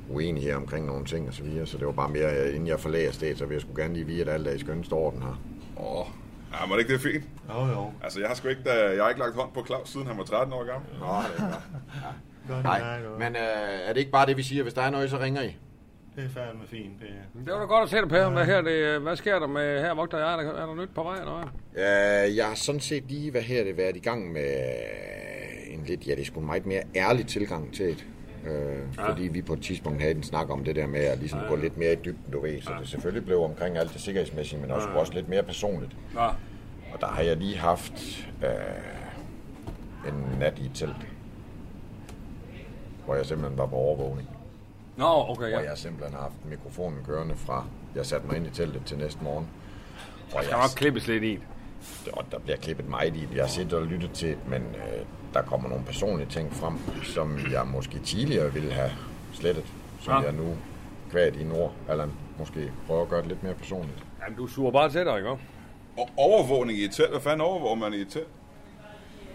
uenighed 0.09 0.55
omkring 0.55 0.87
nogle 0.87 1.05
ting 1.05 1.29
og 1.29 1.35
så 1.35 1.43
videre, 1.43 1.67
så 1.67 1.79
det 1.79 1.87
var 1.87 1.93
bare 1.93 2.09
mere, 2.09 2.41
øh, 2.41 2.55
inden 2.55 2.67
jeg 2.67 2.81
forlader 2.81 3.13
stedet, 3.13 3.39
så 3.39 3.47
vil 3.47 3.55
jeg 3.55 3.61
sgu 3.61 3.77
gerne 3.77 3.95
lige 3.95 4.07
vide, 4.07 4.21
at 4.23 4.29
alt 4.29 4.47
er 4.47 4.53
i 4.53 4.59
skønneste 4.59 4.93
orden 4.93 5.23
her. 5.23 5.41
Åh, 5.77 6.01
oh. 6.01 6.07
ja, 6.53 6.67
må 6.67 6.75
det 6.75 6.81
ikke 6.81 6.93
det 6.93 7.07
er 7.07 7.13
fint? 7.13 7.25
Jo, 7.49 7.67
jo. 7.67 7.91
Altså, 8.03 8.21
jeg 8.21 8.29
har 8.29 8.35
sgu 8.35 8.49
ikke, 8.49 8.63
da, 8.63 8.91
jeg 8.95 9.03
har 9.03 9.09
ikke 9.09 9.21
lagt 9.21 9.35
hånd 9.35 9.53
på 9.55 9.65
Claus, 9.67 9.89
siden 9.89 10.07
han 10.07 10.19
var 10.19 10.25
13 10.25 10.53
år 10.55 10.65
gammel. 10.65 10.89
Nå, 11.01 11.07
det 11.07 11.53
er. 11.53 11.63
Godt, 12.49 12.65
Nej, 12.65 12.99
men 13.19 13.37
øh, 13.37 13.89
er 13.89 13.93
det 13.93 14.01
ikke 14.01 14.13
bare 14.13 14.27
det, 14.27 14.37
vi 14.37 14.43
siger? 14.43 14.63
Hvis 14.63 14.75
der 14.75 14.83
er 14.83 14.91
noget, 14.91 15.11
så 15.11 15.19
ringer 15.19 15.43
I. 15.43 15.57
Det 16.17 16.25
er 16.25 16.29
fandme 16.29 16.67
fint, 16.67 17.01
Per. 17.01 17.41
Det 17.45 17.53
var 17.53 17.59
da 17.59 17.65
godt 17.65 17.83
at 17.83 17.91
se 17.91 17.97
dig, 17.97 18.09
Per. 18.09 18.29
Hvad, 18.29 18.47
her, 18.47 18.61
det, 18.61 19.01
hvad 19.01 19.17
sker 19.17 19.39
der 19.39 19.47
med 19.47 19.81
her, 19.81 19.95
vogter 19.95 20.19
jeg? 20.19 20.33
Er 20.33 20.37
der, 20.37 20.63
er 20.63 20.67
der 20.67 20.75
nyt 20.75 20.89
på 20.95 21.03
vej, 21.03 21.19
eller 21.19 21.51
hvad? 21.75 22.29
Øh, 22.29 22.37
jeg 22.37 22.47
har 22.47 22.55
sådan 22.55 22.81
set 22.81 23.05
lige, 23.09 23.31
hvad 23.31 23.43
her 23.43 23.65
det, 23.65 23.77
været 23.77 23.97
i 23.97 24.01
gang 24.01 24.33
med 24.33 24.51
øh, 24.51 25.75
en 25.75 25.85
lidt, 25.87 26.07
ja, 26.07 26.11
det 26.15 26.21
er 26.21 26.25
sgu 26.25 26.41
en 26.41 26.47
meget 26.47 26.67
mere 26.67 26.83
ærlig 26.97 27.27
tilgang 27.27 27.75
til 27.75 27.87
det. 27.87 28.07
Øh, 28.47 28.53
ja. 28.99 29.11
Fordi 29.11 29.23
vi 29.23 29.43
på 29.43 29.53
et 29.53 29.63
tidspunkt 29.63 30.01
havde 30.01 30.15
en 30.15 30.23
snak 30.23 30.51
om 30.51 30.65
det 30.65 30.77
der 30.77 30.87
med 30.87 31.01
at 31.01 31.19
ligesom 31.19 31.41
ja. 31.41 31.49
gå 31.49 31.57
lidt 31.57 31.77
mere 31.77 31.93
i 31.93 31.97
dybden, 32.05 32.33
du 32.33 32.41
ved. 32.41 32.61
Så 32.61 32.73
det 32.81 32.89
selvfølgelig 32.89 33.25
blev 33.25 33.43
omkring 33.43 33.79
alt 33.79 33.93
det 33.93 34.01
sikkerhedsmæssige, 34.01 34.61
men 34.61 34.71
også, 34.71 34.89
ja. 34.89 34.95
også 34.95 35.13
lidt 35.13 35.29
mere 35.29 35.43
personligt. 35.43 35.97
Ja. 36.15 36.27
Og 36.93 37.01
der 37.01 37.07
har 37.07 37.23
jeg 37.23 37.37
lige 37.37 37.57
haft 37.57 38.29
øh, 38.45 40.09
en 40.09 40.39
nat 40.39 40.59
i 40.59 40.65
et 40.65 40.71
telt, 40.75 41.09
hvor 43.05 43.15
jeg 43.15 43.27
simpelthen 43.27 43.59
var 43.59 43.67
på 43.67 43.77
overvågning. 43.77 44.36
Nå, 44.97 45.07
okay, 45.29 45.37
Hvor 45.51 45.61
ja. 45.61 45.69
jeg 45.69 45.79
simpelthen 45.79 46.15
har 46.15 46.23
haft 46.23 46.35
mikrofonen 46.51 47.05
kørende 47.07 47.35
fra, 47.37 47.65
jeg 47.95 48.07
satte 48.07 48.27
mig 48.27 48.37
ind 48.37 48.47
i 48.47 48.51
teltet 48.51 48.83
til 48.87 48.99
næste 48.99 49.25
morgen. 49.25 49.47
Der 50.33 50.43
skal 50.43 50.53
nok 50.57 50.71
klippes 50.77 51.07
lidt 51.07 51.25
i 51.25 51.31
det. 51.31 51.43
Og 52.13 52.25
der 52.33 52.39
bliver 52.39 52.57
klippet 52.57 52.89
meget 52.89 53.17
i 53.17 53.21
det. 53.21 53.37
Jeg 53.37 53.43
har 53.45 53.49
siddet 53.49 53.73
og 53.73 53.83
lyttet 53.87 54.11
til, 54.13 54.37
men 54.49 54.63
øh, 54.63 55.05
der 55.35 55.43
kommer 55.43 55.69
nogle 55.69 55.85
personlige 55.85 56.29
ting 56.29 56.53
frem, 56.53 56.75
som 57.03 57.39
jeg 57.51 57.67
måske 57.67 57.99
tidligere 57.99 58.53
ville 58.53 58.73
have 58.73 58.91
slettet, 59.33 59.65
som 60.01 60.13
Ja. 60.15 60.21
jeg 60.21 60.33
nu, 60.33 60.57
kvad 61.11 61.33
i 61.33 61.45
nord, 61.45 61.73
Allan, 61.89 62.13
måske 62.39 62.73
prøver 62.87 63.03
at 63.03 63.09
gøre 63.09 63.21
det 63.21 63.29
lidt 63.29 63.43
mere 63.43 63.55
personligt. 63.55 64.05
Jamen, 64.25 64.37
du 64.39 64.47
suger 64.47 64.71
bare 64.71 64.91
til 64.91 65.05
dig, 65.07 65.17
ikke? 65.17 65.31
Og 65.99 66.09
overvågning 66.17 66.79
i 66.79 66.85
et 66.85 66.91
telt. 66.93 67.11
Hvad 67.11 67.21
fanden 67.21 67.41
overvåger 67.41 67.75
man 67.75 67.95
i 67.95 67.97
et 67.97 68.09
telt? 68.09 68.29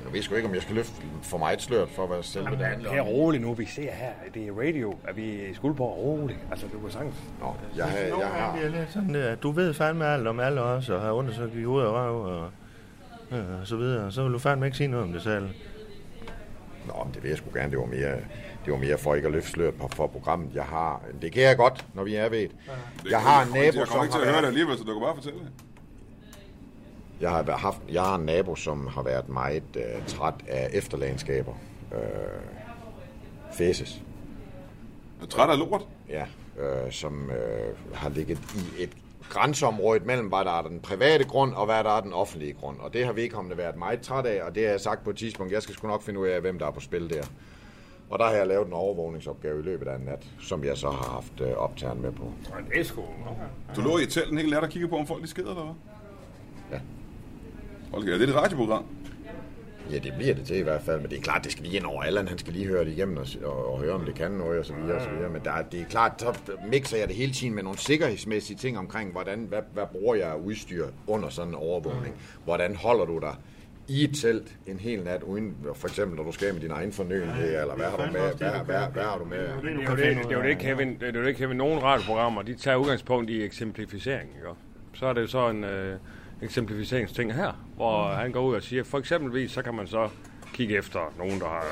Jeg 0.05 0.13
ved 0.13 0.21
sgu 0.21 0.35
ikke, 0.35 0.47
om 0.47 0.53
jeg 0.53 0.61
skal 0.61 0.75
løfte 0.75 0.93
for 1.23 1.37
meget 1.37 1.61
sløret 1.61 1.89
for, 1.89 2.07
hvad 2.07 2.23
selve 2.23 2.49
det 2.49 2.57
handler 2.65 2.91
Per, 2.91 3.01
om. 3.01 3.07
rolig 3.07 3.41
nu. 3.41 3.53
Vi 3.53 3.65
ser 3.65 3.91
her, 3.91 4.11
det 4.33 4.47
er 4.47 4.51
radio, 4.51 4.95
at 5.03 5.15
vi 5.17 5.41
er 5.41 5.47
i 5.49 5.53
Skuldborg. 5.53 5.97
Rolig. 5.97 6.37
Altså, 6.51 6.67
du 6.73 6.79
kan 6.79 6.91
sagtens. 6.91 7.15
Nå, 7.39 7.55
jeg, 7.77 7.85
har, 7.85 8.09
Nogle 8.09 8.25
jeg 8.25 8.33
har... 8.33 8.85
sådan 8.89 9.13
der, 9.13 9.35
du 9.35 9.51
ved 9.51 9.73
fandme 9.73 10.05
alt 10.07 10.27
om 10.27 10.39
alle 10.39 10.61
også, 10.61 10.93
og 10.95 11.01
har 11.01 11.11
undersøgt 11.11 11.55
i 11.55 11.63
hoved 11.63 11.83
og 11.85 11.93
røv, 11.93 12.21
og, 12.21 12.49
ja, 13.31 13.37
og 13.61 13.67
så 13.67 13.75
videre. 13.75 14.11
Så 14.11 14.23
vil 14.23 14.33
du 14.33 14.39
fandme 14.39 14.65
ikke 14.65 14.77
sige 14.77 14.87
noget 14.87 15.05
om 15.05 15.13
det 15.13 15.21
selv. 15.21 15.49
Nå, 16.87 16.93
men 17.05 17.13
det 17.13 17.23
vil 17.23 17.29
jeg 17.29 17.37
sgu 17.37 17.49
gerne. 17.53 17.71
Det 17.71 17.79
var 17.79 17.85
mere, 17.85 18.11
det 18.65 18.73
var 18.73 18.77
mere 18.77 18.97
for 18.97 19.15
ikke 19.15 19.25
at 19.27 19.31
løfte 19.33 19.49
sløret 19.49 19.73
på, 19.75 19.87
for 19.87 20.07
programmet. 20.07 20.55
Jeg 20.55 20.63
har... 20.63 21.01
Det 21.21 21.31
kan 21.31 21.43
jeg 21.43 21.57
godt, 21.57 21.85
når 21.93 22.03
vi 22.03 22.15
er 22.15 22.29
ved 22.29 22.39
det. 22.41 22.51
Jeg 23.09 23.19
har 23.21 23.43
en 23.43 23.47
nabo, 23.53 23.63
Jeg 23.63 23.73
som 23.73 23.85
kommer 23.85 24.03
ikke 24.03 24.13
til 24.13 24.19
har 24.19 24.27
at 24.27 24.33
høre 24.33 24.41
det 24.41 24.47
alligevel, 24.47 24.77
så 24.77 24.83
du 24.83 24.93
kan 24.93 25.01
bare 25.01 25.15
fortælle 25.15 25.39
det. 25.39 25.47
Jeg 27.21 27.29
har, 27.29 27.43
været- 27.43 27.59
haft, 27.59 27.81
jeg 27.91 28.01
har 28.01 28.15
en 28.15 28.25
nabo, 28.25 28.55
som 28.55 28.87
har 28.87 29.03
været 29.03 29.29
meget 29.29 29.63
øh, 29.75 30.05
træt 30.07 30.33
af 30.47 30.69
efterlagenskaber. 30.73 31.53
Øh, 31.93 31.99
fæses. 33.53 34.01
Træt 35.29 35.49
af 35.49 35.59
lort? 35.59 35.87
Ja, 36.09 36.25
øh, 36.59 36.91
som 36.91 37.31
øh, 37.31 37.75
har 37.93 38.09
ligget 38.09 38.37
i 38.55 38.83
et 38.83 38.89
grænseområde 39.29 39.99
mellem, 40.05 40.27
hvad 40.27 40.39
der 40.45 40.51
er 40.57 40.61
den 40.61 40.79
private 40.79 41.23
grund, 41.23 41.53
og 41.53 41.65
hvad 41.65 41.83
der 41.83 41.89
er 41.97 42.01
den 42.01 42.13
offentlige 42.13 42.53
grund. 42.53 42.79
Og 42.79 42.93
det 42.93 43.05
har 43.05 43.13
vedkommende 43.13 43.57
været 43.57 43.75
meget 43.77 44.01
træt 44.01 44.25
af, 44.25 44.43
og 44.43 44.55
det 44.55 44.63
har 44.63 44.69
jeg 44.71 44.81
sagt 44.81 45.03
på 45.03 45.09
et 45.09 45.15
tidspunkt. 45.17 45.53
Jeg 45.53 45.61
skal 45.61 45.75
sgu 45.75 45.87
nok 45.87 46.01
finde 46.01 46.19
ud 46.19 46.27
af, 46.27 46.41
hvem 46.41 46.59
der 46.59 46.67
er 46.67 46.71
på 46.71 46.79
spil 46.79 47.09
der. 47.09 47.23
Og 48.09 48.19
der 48.19 48.25
har 48.25 48.31
jeg 48.33 48.47
lavet 48.47 48.67
en 48.67 48.73
overvågningsopgave 48.73 49.59
i 49.59 49.61
løbet 49.63 49.87
af 49.87 49.95
en 49.95 50.01
nat, 50.01 50.27
som 50.39 50.63
jeg 50.63 50.77
så 50.77 50.89
har 50.89 51.11
haft 51.13 51.41
øh, 51.41 51.51
optageren 51.57 52.01
med 52.01 52.11
på. 52.11 52.23
Det 52.71 52.79
er 52.79 52.83
sgu... 52.83 53.01
Du 53.75 53.81
lå 53.81 53.97
i 53.97 54.03
et 54.03 54.09
telt 54.09 54.31
en 54.31 54.37
hel 54.37 54.49
nat 54.49 54.63
og 54.63 54.69
kiggede 54.69 54.89
på, 54.89 54.97
om 54.97 55.07
folk 55.07 55.21
de 55.23 55.27
skider, 55.27 55.49
eller 55.49 55.63
hvad? 55.63 55.73
Ja. 56.71 56.79
Okay, 57.93 58.07
er 58.09 58.17
det 58.17 58.29
et 58.29 58.35
radioprogram? 58.35 58.85
Ja, 59.91 59.97
det 59.97 60.13
bliver 60.17 60.33
det 60.35 60.45
til 60.45 60.57
i 60.57 60.61
hvert 60.61 60.81
fald, 60.81 61.01
men 61.01 61.09
det 61.09 61.17
er 61.17 61.21
klart, 61.21 61.43
det 61.43 61.51
skal 61.51 61.63
lige 61.63 61.77
ind 61.77 61.85
over 61.85 62.03
Allan. 62.03 62.27
Han 62.27 62.37
skal 62.37 62.53
lige 62.53 62.67
høre 62.67 62.85
det 62.85 62.91
igennem 62.91 63.17
og, 63.17 63.25
og, 63.43 63.73
og 63.73 63.79
høre, 63.79 63.93
om 63.93 64.05
det 64.05 64.15
kan 64.15 64.31
noget 64.31 64.59
og 64.59 64.65
så 64.65 64.73
videre, 64.73 64.95
og 64.97 65.01
så 65.01 65.09
videre. 65.09 65.29
Men 65.29 65.41
der, 65.45 65.51
er- 65.51 65.61
det 65.61 65.81
er 65.81 65.85
klart, 65.85 66.11
så 66.21 66.33
mixer 66.71 66.97
jeg 66.97 67.07
det 67.07 67.15
hele 67.15 67.31
tiden 67.33 67.53
med 67.55 67.63
nogle 67.63 67.77
sikkerhedsmæssige 67.79 68.57
ting 68.57 68.77
omkring, 68.77 69.11
hvordan, 69.11 69.39
hvad, 69.49 69.59
hvad 69.73 69.83
bruger 69.91 70.15
jeg 70.15 70.27
af 70.29 70.35
udstyr 70.35 70.85
under 71.07 71.29
sådan 71.29 71.49
en 71.49 71.55
overvågning? 71.55 72.15
Hvordan 72.43 72.75
holder 72.75 73.05
du 73.05 73.19
dig 73.19 73.35
i 73.87 74.03
et 74.03 74.15
telt 74.21 74.57
en 74.67 74.79
hel 74.79 75.03
nat, 75.03 75.23
uden 75.23 75.55
for 75.75 75.87
eksempel, 75.87 76.17
når 76.17 76.23
du 76.23 76.31
skal 76.31 76.53
med 76.53 76.61
din 76.61 76.71
egen 76.71 76.91
fornøjenhed, 76.91 77.61
eller 77.61 77.75
hvad 77.75 77.85
har 77.85 77.97
du 77.97 78.03
med? 78.11 78.21
Hvad, 78.21 78.49
hvad, 78.49 78.51
hvad, 78.65 78.87
hvad 78.93 79.03
har 79.03 79.17
du 79.17 79.25
med? 79.25 79.37
Det 79.37 79.47
er 79.49 79.89
jo 79.89 79.95
det, 79.95 80.43
det, 80.43 80.51
er 80.51 80.55
Kevin. 80.55 80.97
Det 80.99 81.15
er 81.15 81.19
jo 81.19 81.25
det, 81.25 81.35
Kevin. 81.35 81.57
Nogle 81.57 81.81
radioprogrammer, 81.81 82.41
de 82.41 82.55
tager 82.55 82.77
udgangspunkt 82.77 83.29
i 83.29 83.43
eksemplificering, 83.43 84.29
ikke? 84.35 84.47
Så 84.93 85.05
er 85.05 85.13
det 85.13 85.21
jo 85.21 85.27
så 85.27 85.49
en 85.49 85.63
øh, 85.63 85.95
eksemplificeringsting 86.41 87.33
her, 87.33 87.65
hvor 87.75 88.03
han 88.07 88.31
går 88.31 88.41
ud 88.41 88.55
og 88.55 88.63
siger, 88.63 88.83
for 88.83 88.97
eksempelvis, 88.97 89.51
så 89.51 89.61
kan 89.61 89.73
man 89.75 89.87
så 89.87 90.09
kigge 90.53 90.77
efter 90.77 90.99
nogen, 91.17 91.39
der 91.39 91.45
har 91.47 91.63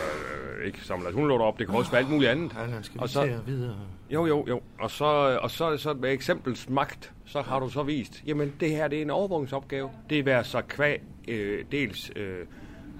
øh, 0.60 0.68
ikke 0.68 0.80
samlet 0.82 1.14
hundelåter 1.14 1.46
op. 1.46 1.60
Det 1.60 1.68
kan 1.68 1.76
også 1.76 1.92
være 1.92 2.02
alt 2.02 2.10
muligt 2.10 2.32
andet. 2.32 2.52
Allan, 2.60 2.84
skal 2.84 3.02
Og 3.02 3.10
så- 3.10 3.40
videre? 3.46 3.76
Jo, 4.12 4.26
jo, 4.26 4.46
jo. 4.48 4.62
Og 4.80 4.92
så, 4.92 5.06
og 5.42 5.52
så, 5.52 5.78
så 5.78 5.94
med 5.94 6.12
eksempels 6.12 6.70
magt, 6.70 7.14
så 7.26 7.42
har 7.42 7.60
du 7.60 7.70
så 7.70 7.84
vist, 7.84 8.24
jamen 8.28 8.54
det 8.60 8.70
her 8.72 8.88
det 8.88 8.98
er 8.98 9.02
en 9.02 9.10
overvågningsopgave. 9.10 9.90
Det 10.10 10.28
er 10.28 10.44
så 10.44 10.62
kvæg, 10.62 11.02
øh, 11.28 11.66
dels 11.72 12.12
øh, 12.16 12.36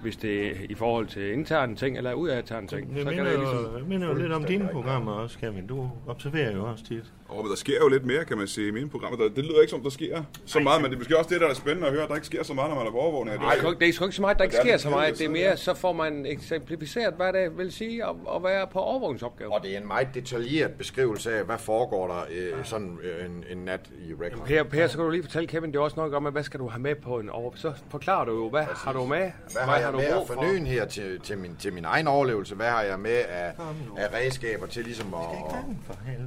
hvis 0.02 0.16
det 0.16 0.46
er 0.46 0.52
i 0.68 0.74
forhold 0.74 1.06
til 1.06 1.32
interne 1.32 1.76
ting, 1.76 1.96
eller 1.96 2.12
ud 2.12 2.28
af 2.28 2.38
interne 2.38 2.66
ting. 2.66 2.88
Så 2.98 3.08
minder, 3.08 3.24
det 3.24 3.34
jo, 3.34 3.78
det 3.78 3.88
minder 3.88 4.08
jo 4.08 4.14
lidt 4.14 4.32
om 4.32 4.44
dine 4.44 4.68
programmer 4.72 5.12
også, 5.12 5.38
Kevin. 5.38 5.66
Du 5.66 5.90
observerer 6.06 6.56
jo 6.56 6.64
også 6.70 6.84
tit. 6.84 7.12
Og 7.30 7.44
der 7.50 7.56
sker 7.56 7.76
jo 7.80 7.88
lidt 7.88 8.04
mere, 8.06 8.24
kan 8.24 8.38
man 8.38 8.46
sige, 8.48 8.68
i 8.68 8.70
mine 8.70 8.88
programmer. 8.88 9.18
Der- 9.18 9.28
Det 9.28 9.44
lyder 9.44 9.60
ikke 9.60 9.70
som, 9.70 9.80
der 9.82 9.90
sker 9.90 10.22
så 10.46 10.60
meget, 10.60 10.82
men 10.82 10.90
det 10.90 10.96
er 10.96 11.00
måske 11.00 11.18
også 11.18 11.30
det, 11.30 11.40
der 11.40 11.48
er 11.48 11.54
spændende 11.54 11.86
at 11.86 11.92
høre, 11.92 12.02
at 12.02 12.08
der 12.08 12.14
ikke 12.14 12.26
sker 12.26 12.42
så 12.42 12.54
meget, 12.54 12.70
når 12.70 12.76
man 12.78 12.86
er 12.86 12.90
på 12.90 12.96
overvågning. 12.98 13.38
Nej, 13.38 13.54
det 13.54 13.64
er, 13.64 13.70
det 13.72 13.88
er 13.88 13.92
sgu 13.92 14.04
ikke 14.04 14.16
så 14.16 14.22
meget, 14.22 14.38
der 14.38 14.44
ikke 14.44 14.56
er 14.56 14.60
sker 14.62 14.76
så 14.76 14.90
meget. 14.90 15.18
Det 15.18 15.24
er 15.24 15.28
mere, 15.30 15.56
så 15.56 15.74
får 15.74 15.92
man 15.92 16.26
eksemplificeret, 16.26 17.14
hvad 17.14 17.32
det 17.32 17.58
vil 17.58 17.72
sige 17.72 18.04
at, 18.04 18.10
at 18.36 18.42
være 18.42 18.66
på 18.66 18.78
overvågningsopgave. 18.78 19.52
Og 19.54 19.62
det 19.62 19.74
er 19.74 19.78
en 19.80 19.86
meget 19.86 20.08
detaljeret 20.14 20.70
beskrivelse 20.72 21.34
af, 21.34 21.44
hvad 21.44 21.58
foregår 21.58 22.06
der 22.06 22.20
øh, 22.30 22.64
sådan 22.64 22.98
øh, 23.02 23.26
en, 23.26 23.44
en 23.50 23.64
nat 23.64 23.80
i 24.08 24.12
record. 24.24 24.46
Per, 24.46 24.62
per, 24.62 24.86
så 24.86 24.96
kan 24.96 25.04
du 25.04 25.10
lige 25.10 25.22
fortælle 25.22 25.46
Kevin, 25.48 25.72
det 25.72 25.76
er 25.76 25.80
også 25.82 25.96
noget 25.96 26.14
om, 26.14 26.22
hvad 26.24 26.42
skal 26.42 26.60
du 26.60 26.68
have 26.68 26.82
med 26.82 26.94
på 26.94 27.18
en 27.18 27.30
over... 27.30 27.52
Så 27.54 27.72
forklarer 27.90 28.24
du 28.24 28.32
jo, 28.44 28.48
hvad 28.50 28.62
har 28.74 28.92
du 28.92 29.04
med? 29.06 29.30
Hvad 29.52 29.62
har 29.62 29.76
jeg 29.78 29.92
med 29.92 30.04
af 30.04 30.26
fornyen 30.26 30.66
her 30.66 30.84
til, 30.86 31.20
til, 31.20 31.38
min, 31.38 31.56
til 31.58 31.72
min 31.72 31.84
egen 31.84 32.06
overlevelse? 32.06 32.54
Hvad 32.54 32.66
har 32.68 32.82
jeg 32.82 32.98
med 33.00 33.10
af, 33.28 33.52
af 33.96 34.14
redskaber 34.14 34.66
til 34.66 34.84
ligesom 34.84 35.14
at, 35.14 35.20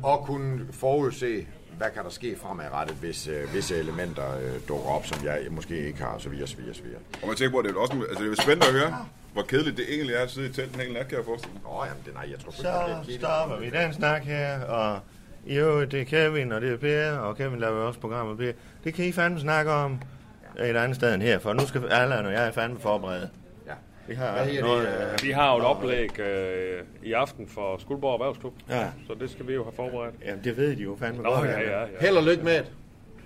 at, 0.04 0.12
at 0.14 0.20
kunne 0.26 0.60
forudse, 0.94 1.48
hvad 1.78 1.88
kan 1.96 2.04
der 2.04 2.10
ske 2.10 2.36
fremadrettet, 2.42 2.98
hvis 2.98 3.28
øh, 3.28 3.54
visse 3.54 3.76
elementer 3.76 4.38
øh, 4.38 4.54
dukker 4.68 4.90
op, 4.90 5.06
som 5.06 5.26
jeg 5.26 5.40
måske 5.50 5.88
ikke 5.88 6.00
har, 6.04 6.18
så 6.18 6.30
videre, 6.30 6.48
så 6.48 6.58
videre, 6.58 6.76
så 6.76 6.84
videre. 6.84 7.00
Og 7.22 7.28
man 7.28 7.36
tænker 7.38 7.52
på, 7.52 7.58
at 7.60 7.66
det 7.66 7.76
er 7.76 7.80
også 7.80 7.94
altså, 8.10 8.24
det 8.24 8.38
er 8.38 8.42
spændende 8.42 8.68
at 8.68 8.74
høre, 8.74 9.06
hvor 9.34 9.42
kedeligt 9.42 9.78
det 9.78 9.86
egentlig 9.94 10.16
er 10.16 10.22
at 10.22 10.32
sidde 10.32 10.48
i 10.50 10.52
telten 10.52 10.80
en 10.80 10.86
hel 10.86 10.94
nat, 10.94 11.08
kan 11.08 11.18
jeg 11.18 11.26
forestille 11.26 11.54
mig. 11.54 11.72
Åh, 11.74 11.88
jamen, 11.90 12.04
det, 12.06 12.14
nej, 12.14 12.26
jeg 12.32 12.40
tror 12.40 12.52
Så 12.52 13.16
stopper 13.20 13.60
vi 13.60 13.70
den 13.70 13.94
snak 13.94 14.24
her, 14.24 14.62
og 14.64 15.00
jo, 15.46 15.86
det 15.86 16.02
er 16.02 16.06
Kevin, 16.06 16.52
og 16.52 16.62
det 16.62 16.72
er 16.74 16.78
Per, 16.78 17.18
og 17.18 17.38
Kevin 17.38 17.60
laver 17.60 17.82
også 17.90 18.00
programmet 18.00 18.38
Per. 18.38 18.52
Det 18.84 18.94
kan 18.94 19.06
I 19.06 19.12
fandme 19.12 19.40
snakke 19.40 19.72
om 19.72 20.02
et 20.60 20.76
andet 20.76 20.96
sted 20.96 21.14
end 21.14 21.24
her, 21.24 21.40
for 21.40 21.54
nu 21.54 21.68
skal 21.68 21.88
Allan 21.90 22.26
og 22.26 22.34
jeg 22.34 22.54
fandme 22.54 22.80
forberede. 22.80 23.30
Ja. 24.08 24.14
Vi 24.14 24.16
har 24.16 24.32
Hvad 24.44 24.62
noget, 24.62 24.88
det? 24.88 25.14
øh, 25.14 25.24
Vi 25.24 25.32
har 25.32 25.52
jo 25.54 25.58
et 25.60 25.66
oplæg 25.66 26.20
øh, 26.20 26.82
i 27.04 27.14
aften 27.14 27.48
for 27.48 27.78
Skuldborg 27.78 28.14
Erhvervsklub, 28.14 28.54
Ja. 28.70 28.88
så 29.08 29.14
det 29.20 29.32
skal 29.32 29.48
vi 29.48 29.54
jo 29.54 29.64
have 29.64 29.74
forberedt. 29.76 30.16
Jamen, 30.26 30.44
det 30.44 30.58
ved 30.58 30.76
de 30.76 30.84
jo 30.84 30.96
fandme 31.00 31.24
Nå, 31.24 31.30
godt. 31.30 31.46
ja, 31.50 31.60
ja, 31.60 31.80
ja. 31.82 31.86
Held 32.02 32.18
og 32.18 32.24
lykke 32.24 32.44
med 32.44 32.54
det. 32.58 32.72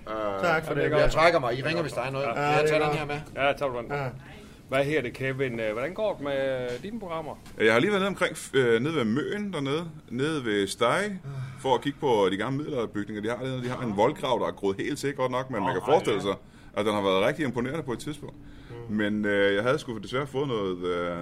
Uh, 0.06 0.42
Tak 0.42 0.64
for 0.66 0.74
det. 0.74 0.90
Jeg 0.90 1.10
trækker 1.10 1.40
mig. 1.40 1.58
I 1.58 1.62
ringer, 1.62 1.82
hvis 1.82 1.92
der 1.92 2.00
er 2.02 2.10
noget. 2.10 2.26
Ja, 2.26 2.40
Ja, 2.40 2.46
jeg 2.48 2.62
det 2.62 2.70
tager 2.70 2.82
er 2.84 2.88
den 2.88 2.98
her 2.98 3.06
med. 3.06 3.20
Ja, 3.36 3.52
tager 3.52 3.72
du 3.72 3.78
den. 3.78 3.86
Ja. 3.92 4.06
Hvad 4.68 4.84
her 4.84 5.02
det, 5.02 5.12
Kevin? 5.12 5.60
Øh, 5.60 5.72
Hvordan 5.72 5.94
går 5.94 6.12
det 6.14 6.22
med 6.24 6.68
dine 6.82 7.00
programmer? 7.00 7.34
Jeg 7.60 7.72
har 7.72 7.80
lige 7.80 7.90
været 7.90 8.00
nede 8.00 8.08
omkring, 8.08 8.36
øh, 8.54 8.80
nede 8.82 8.94
ved 8.94 9.04
Møen 9.04 9.52
dernede, 9.52 9.84
nede 10.10 10.44
ved 10.44 10.66
Stege, 10.66 11.20
for 11.60 11.74
at 11.74 11.80
kigge 11.80 11.98
på 12.00 12.28
de 12.30 12.36
gamle 12.36 12.56
middelalderbygninger, 12.58 13.22
de 13.22 13.28
har 13.28 13.36
dernede. 13.36 13.62
De 13.64 13.68
har 13.68 13.86
en 13.86 13.96
voldgrav, 13.96 14.38
der 14.42 14.46
er 14.46 14.52
groet 14.52 14.76
helt 14.80 14.98
til 14.98 15.14
godt 15.14 15.32
nok, 15.32 15.50
men 15.50 15.62
man 15.62 15.72
kan 15.72 15.82
forestille 15.86 16.22
sig, 16.22 16.34
at 16.76 16.86
den 16.86 16.94
har 16.94 17.02
været 17.02 17.26
rigtig 17.26 17.44
imponerende 17.44 17.82
på 17.82 17.92
et 17.92 17.98
tidspunkt. 17.98 18.34
Men 18.88 19.24
øh, 19.24 19.54
jeg 19.54 19.62
havde 19.62 19.78
sgu 19.78 19.98
desværre 19.98 20.26
fået 20.26 20.48
noget, 20.48 20.78
øh, 20.86 21.16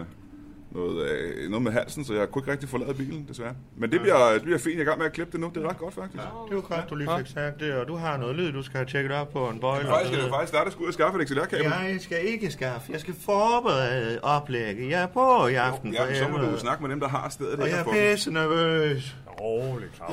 noget, 0.70 1.10
øh, 1.10 1.50
noget 1.50 1.62
med 1.62 1.72
halsen, 1.72 2.04
så 2.04 2.14
jeg 2.14 2.30
kunne 2.30 2.42
ikke 2.42 2.52
rigtig 2.52 2.68
forlade 2.68 2.94
bilen, 2.94 3.26
desværre. 3.28 3.54
Men 3.76 3.92
det 3.92 4.00
bliver, 4.00 4.32
det 4.32 4.42
bliver 4.42 4.58
fint. 4.58 4.74
Jeg 4.74 4.78
er 4.78 4.82
i 4.82 4.84
gang 4.84 4.98
med 4.98 5.06
at 5.06 5.12
klippe 5.12 5.32
det 5.32 5.40
nu. 5.40 5.50
Det 5.54 5.64
er 5.64 5.68
ret 5.68 5.78
godt, 5.78 5.94
faktisk. 5.94 6.22
Det 6.48 6.56
var 6.56 6.60
godt, 6.60 6.90
du 6.90 6.94
lige 6.94 7.10
fik 7.18 7.26
sagt 7.26 7.60
det, 7.60 7.74
og 7.74 7.88
du 7.88 7.96
har 7.96 8.16
noget 8.16 8.36
lyd, 8.36 8.52
du 8.52 8.62
skal 8.62 8.76
have 8.76 8.86
tjekket 8.86 9.12
op 9.12 9.32
på 9.32 9.48
en 9.48 9.60
bøjle. 9.60 9.88
Faktisk 9.88 10.12
skal 10.12 10.24
det 10.24 10.32
faktisk 10.32 10.48
starte 10.48 10.66
at 10.66 10.72
skulle 10.72 10.84
ud 10.84 10.88
og 10.88 10.94
skaffe 10.94 11.22
et 11.22 11.28
XLR-kabel. 11.28 11.64
Jeg 11.64 11.96
skal 12.00 12.18
ikke 12.26 12.50
skaffe, 12.50 12.92
jeg 12.92 13.00
skal 13.00 13.14
forberede 13.24 14.18
oplægget. 14.22 14.90
Jeg 14.90 15.02
er 15.02 15.06
på 15.06 15.46
i 15.46 15.54
aften. 15.54 15.92
Ja, 15.94 16.04
for 16.10 16.14
så 16.14 16.28
må 16.28 16.38
du 16.38 16.58
snakke 16.58 16.82
med 16.82 16.90
dem, 16.90 17.00
der 17.00 17.08
har 17.08 17.28
stedet 17.28 17.60
Og 17.60 17.68
jeg 17.68 17.74
her 17.74 17.80
er 17.80 17.84
for 17.84 17.92
pisse 17.92 18.30
nervøs. 18.32 19.16
Rolig, 19.40 19.88
Claus. 19.94 20.12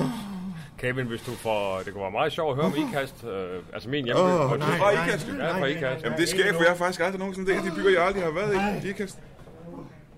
Kevin, 0.84 1.06
hvis 1.06 1.22
du 1.22 1.30
får... 1.30 1.78
Det 1.84 1.92
kunne 1.92 2.02
være 2.02 2.10
meget 2.10 2.32
sjovt 2.32 2.50
at 2.50 2.56
høre 2.56 2.66
om 2.66 2.88
IKAST. 2.88 3.24
Øh, 3.24 3.62
altså 3.72 3.88
min 3.88 4.04
hjemme. 4.04 4.22
Åh, 4.22 4.28
nej, 4.58 4.68
fra 4.78 4.92
nej, 4.94 5.06
IKAST. 5.06 5.28
nej, 5.28 5.50
fra 5.52 5.58
nej, 5.58 5.68
IKAST. 5.68 6.04
Jamen 6.04 6.18
det 6.18 6.28
sker 6.28 6.44
ikke, 6.44 6.54
for 6.54 6.62
jeg 6.62 6.70
har 6.70 6.76
faktisk 6.76 7.00
aldrig 7.00 7.18
nogensinde 7.18 7.52
det. 7.52 7.64
De 7.64 7.70
byer, 7.76 7.90
jeg 7.90 8.02
aldrig 8.06 8.22
har 8.22 8.30
været 8.30 8.84
i. 8.84 8.88
Ikast. 8.88 9.18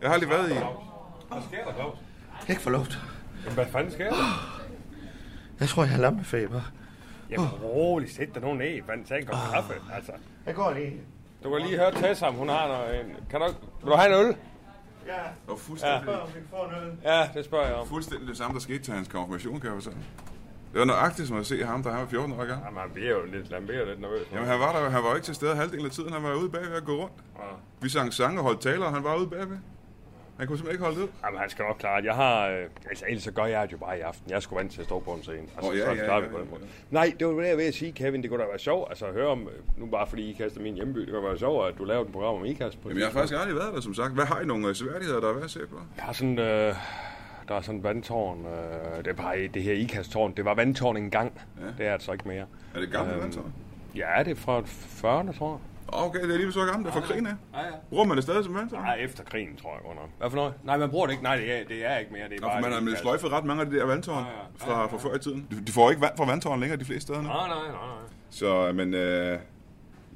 Jeg 0.01 0.09
har 0.09 0.15
aldrig 0.15 0.31
været 0.31 0.51
i. 0.51 0.55
Hvad 0.55 1.43
sker 1.49 1.65
der, 1.65 1.73
Claus? 1.75 1.95
Jeg 2.39 2.47
kan 2.47 2.53
ikke 2.53 2.63
få 2.63 2.71
luft. 2.71 2.99
Jamen, 3.45 3.55
Hvad 3.55 3.67
fanden 3.67 3.93
sker 3.93 4.11
der? 4.11 4.17
Jeg 5.61 5.69
tror, 5.69 5.83
jeg 5.83 5.91
har 5.93 5.99
lammefeber. 6.01 6.61
Jamen, 7.31 7.49
rolig. 7.49 8.11
Sæt 8.11 8.29
dig 8.35 8.43
nu 8.43 8.55
ned. 8.55 8.83
Fanden, 8.87 9.07
tag 9.07 9.19
en 9.21 9.27
kop 9.27 9.39
kaffe. 9.55 9.75
Altså, 9.95 10.13
Jeg 10.47 10.55
går 10.55 10.73
lige. 10.73 10.93
du 11.45 11.51
kan 11.51 11.67
lige 11.67 11.79
høre 11.79 11.93
Tessa, 11.93 12.27
om 12.27 12.35
hun 12.35 12.49
har 12.49 12.69
noget... 12.69 13.01
En, 13.01 13.07
kan 13.31 13.41
du, 13.41 13.47
vil 13.83 13.91
du 13.93 13.97
have 13.97 14.21
en 14.21 14.27
øl? 14.27 14.37
Ja. 15.07 15.13
Og 15.53 15.59
fuldstændig, 15.59 16.09
Ja. 17.05 17.19
Ja, 17.21 17.29
det 17.35 17.45
spørger 17.45 17.67
jeg 17.67 17.75
om. 17.75 17.87
fuldstændig 17.89 18.29
det 18.29 18.37
samme, 18.37 18.55
der 18.55 18.61
skete 18.61 18.79
til 18.79 18.95
hans 18.95 19.09
konfirmation, 19.09 19.61
kan 19.61 19.71
jeg 19.71 19.75
fortælle. 19.83 19.99
Det 20.77 20.81
var 20.81 20.87
nøjagtigt 20.87 21.29
som 21.29 21.37
at 21.37 21.47
se 21.47 21.65
ham, 21.65 21.83
da 21.83 21.89
han 21.91 22.01
var 22.01 22.07
14 22.07 22.33
år 22.33 22.37
gammel. 22.37 22.57
Jamen, 22.65 22.81
han 22.81 22.91
bliver 22.95 23.11
jo 23.11 23.25
lidt, 23.33 23.53
han 23.55 23.67
bliver 23.67 23.85
lidt 23.87 24.01
nervøs. 24.01 24.27
Jamen, 24.33 24.49
han 24.49 24.61
var 24.61 24.73
der, 24.73 24.91
han 24.91 25.03
var 25.03 25.15
ikke 25.15 25.25
til 25.25 25.35
stede 25.35 25.57
halvdelen 25.57 25.85
af 25.87 25.91
tiden. 25.91 26.13
Han 26.13 26.23
var 26.23 26.35
ude 26.35 26.51
bagved 26.51 26.77
at 26.77 26.85
gå 26.85 26.93
rundt. 27.03 27.15
Vi 27.81 27.89
sang 27.89 28.13
sange 28.13 28.39
og 28.41 28.45
holdt 28.45 28.61
taler, 28.61 28.85
og 28.87 28.93
han 28.95 29.05
var 29.05 29.17
ude 29.17 29.27
bagved. 29.27 29.57
Han 30.39 30.47
kunne 30.47 30.59
simpelthen 30.59 30.71
ikke 30.75 30.85
holde 30.85 31.01
ud. 31.03 31.09
Jamen, 31.25 31.41
han 31.41 31.51
skal 31.51 31.65
nok 31.65 31.77
klare. 31.79 32.05
Jeg 32.05 32.15
har... 32.15 32.49
Øh, 32.49 32.65
altså, 32.91 33.05
ellers 33.09 33.23
så 33.23 33.31
gør 33.33 33.45
jeg 33.45 33.67
det 33.67 33.73
jo 33.73 33.79
bare 33.79 33.99
i 33.99 34.01
aften. 34.01 34.31
Jeg 34.31 34.43
skulle 34.43 34.59
vant 34.59 34.73
til 34.73 34.81
at 34.81 34.87
stå 34.87 34.99
på 35.01 35.11
en 35.11 35.23
scene. 35.23 35.39
Altså, 35.57 35.71
Åh, 35.71 35.79
ja, 35.79 35.85
så 35.85 35.91
ja, 35.93 36.05
klarer 36.05 36.21
vi 36.21 36.27
ja, 36.27 36.33
på 36.33 36.39
den 36.39 36.45
ja, 36.47 36.51
måde. 36.51 36.63
Nej, 36.91 37.13
det 37.19 37.27
var 37.27 37.33
det, 37.41 37.49
jeg 37.49 37.57
ved 37.57 37.65
at 37.65 37.75
sige, 37.75 37.93
Kevin. 37.93 38.23
Det 38.23 38.31
kunne 38.31 38.43
da 38.43 38.49
være 38.49 38.59
sjovt. 38.59 38.89
Altså, 38.91 39.07
at 39.07 39.13
høre 39.13 39.27
om... 39.29 39.41
øh, 39.43 39.49
Nu 39.77 39.87
bare 39.87 40.07
fordi 40.07 40.31
I 40.31 40.33
kaster 40.33 40.61
min 40.61 40.75
hjemby. 40.75 41.01
Det 41.01 41.09
kunne 41.11 41.23
være 41.23 41.39
sjovt, 41.39 41.69
at 41.69 41.79
du 41.79 41.85
lavede 41.85 42.07
et 42.07 42.13
program 42.13 42.35
om 42.35 42.45
IKAST. 42.45 42.83
På 42.83 42.89
Jamen, 42.89 42.99
jeg 43.01 43.07
har 43.09 43.13
faktisk 43.13 43.35
aldrig 43.41 43.55
været 43.57 43.75
der, 43.75 43.81
som 43.81 43.95
sagt. 43.95 44.15
Hvad 44.15 44.25
har 44.25 44.41
I 44.41 44.45
nogle 44.47 44.69
øh, 44.69 44.75
seværdigheder, 44.75 45.21
der 45.21 45.29
er 45.29 45.33
værd 45.33 45.45
at 45.45 45.51
se 45.51 45.61
på? 45.71 45.77
Jeg 45.97 46.05
har 46.05 46.13
sådan... 46.13 46.39
Øh, 46.39 46.75
der 47.49 47.55
er 47.55 47.61
sådan 47.61 47.79
et 47.79 47.85
vandtårn. 47.85 48.47
Øh, 48.47 49.05
det 49.05 49.19
var 49.19 49.37
det 49.55 49.63
her 49.63 49.73
IKAST-tårn. 49.73 50.33
Det 50.37 50.45
var 50.45 50.55
vandtårn 50.55 50.97
engang. 50.97 51.41
Ja. 51.61 51.67
Det 51.79 51.87
er 51.87 51.93
altså 51.93 52.13
ikke 52.13 52.29
mere. 52.29 52.45
Er 52.75 52.81
det 52.81 52.91
gamle 52.93 53.13
Øhm, 53.13 53.23
vandtårn? 53.23 53.53
Ja, 53.97 54.23
det 54.25 54.31
er 54.31 54.35
fra 54.35 54.61
40'erne, 54.61 55.39
tror 55.39 55.51
jeg. 55.51 55.59
Okay, 55.89 56.23
det 56.23 56.35
er 56.35 56.39
lige 56.39 56.53
så 56.53 56.65
gammelt. 56.65 56.87
Det 56.95 56.97
er 56.97 57.01
fra 57.01 57.07
krigen 57.13 57.27
af. 57.27 57.33
Ja, 57.55 57.59
ja. 57.59 57.71
Bruger 57.91 58.05
man 58.05 58.17
det 58.17 58.25
stadig 58.25 58.45
som 58.45 58.55
vandtårn? 58.55 58.83
Nej, 58.83 58.97
efter 59.01 59.25
krigen, 59.25 59.57
tror 59.57 59.73
jeg 59.73 59.81
godt 59.85 59.97
nok. 59.97 60.09
Hvad 60.19 60.31
for 60.31 60.37
noget? 60.37 60.53
Nej, 60.65 60.77
man 60.77 60.91
bruger 60.91 61.07
det 61.07 61.13
ikke. 61.13 61.23
Nej, 61.25 61.37
det 61.37 61.61
er, 61.61 61.65
det 61.69 61.87
er 61.87 61.97
ikke 61.99 62.13
mere. 62.13 62.29
Det 62.29 62.37
er 62.37 62.41
Nå, 62.41 62.47
bare 62.49 62.61
man 62.61 62.71
har 62.71 62.79
et 62.79 62.85
med 62.85 62.93
IKAST. 62.93 63.03
sløjfet 63.03 63.33
ret 63.33 63.45
mange 63.45 63.63
af 63.63 63.71
de 63.71 63.77
der 63.77 63.85
vandtårn 63.87 64.25
fra, 64.57 64.87
fra 64.87 64.97
før 64.99 65.15
i 65.15 65.19
tiden. 65.19 65.47
De, 65.51 65.65
de 65.67 65.73
får 65.73 65.91
ikke 65.91 66.03
vand 66.03 66.13
fra 66.17 66.25
vandtårn 66.27 66.61
længere 66.61 66.79
de 66.81 66.85
fleste 66.85 67.01
steder 67.03 67.23
nu. 67.23 67.29
Nej, 67.29 67.49
nej, 67.49 67.57
nej, 67.59 67.69
nej. 67.71 67.97
Så, 68.31 68.73
men 68.75 68.95
øh, 68.95 69.39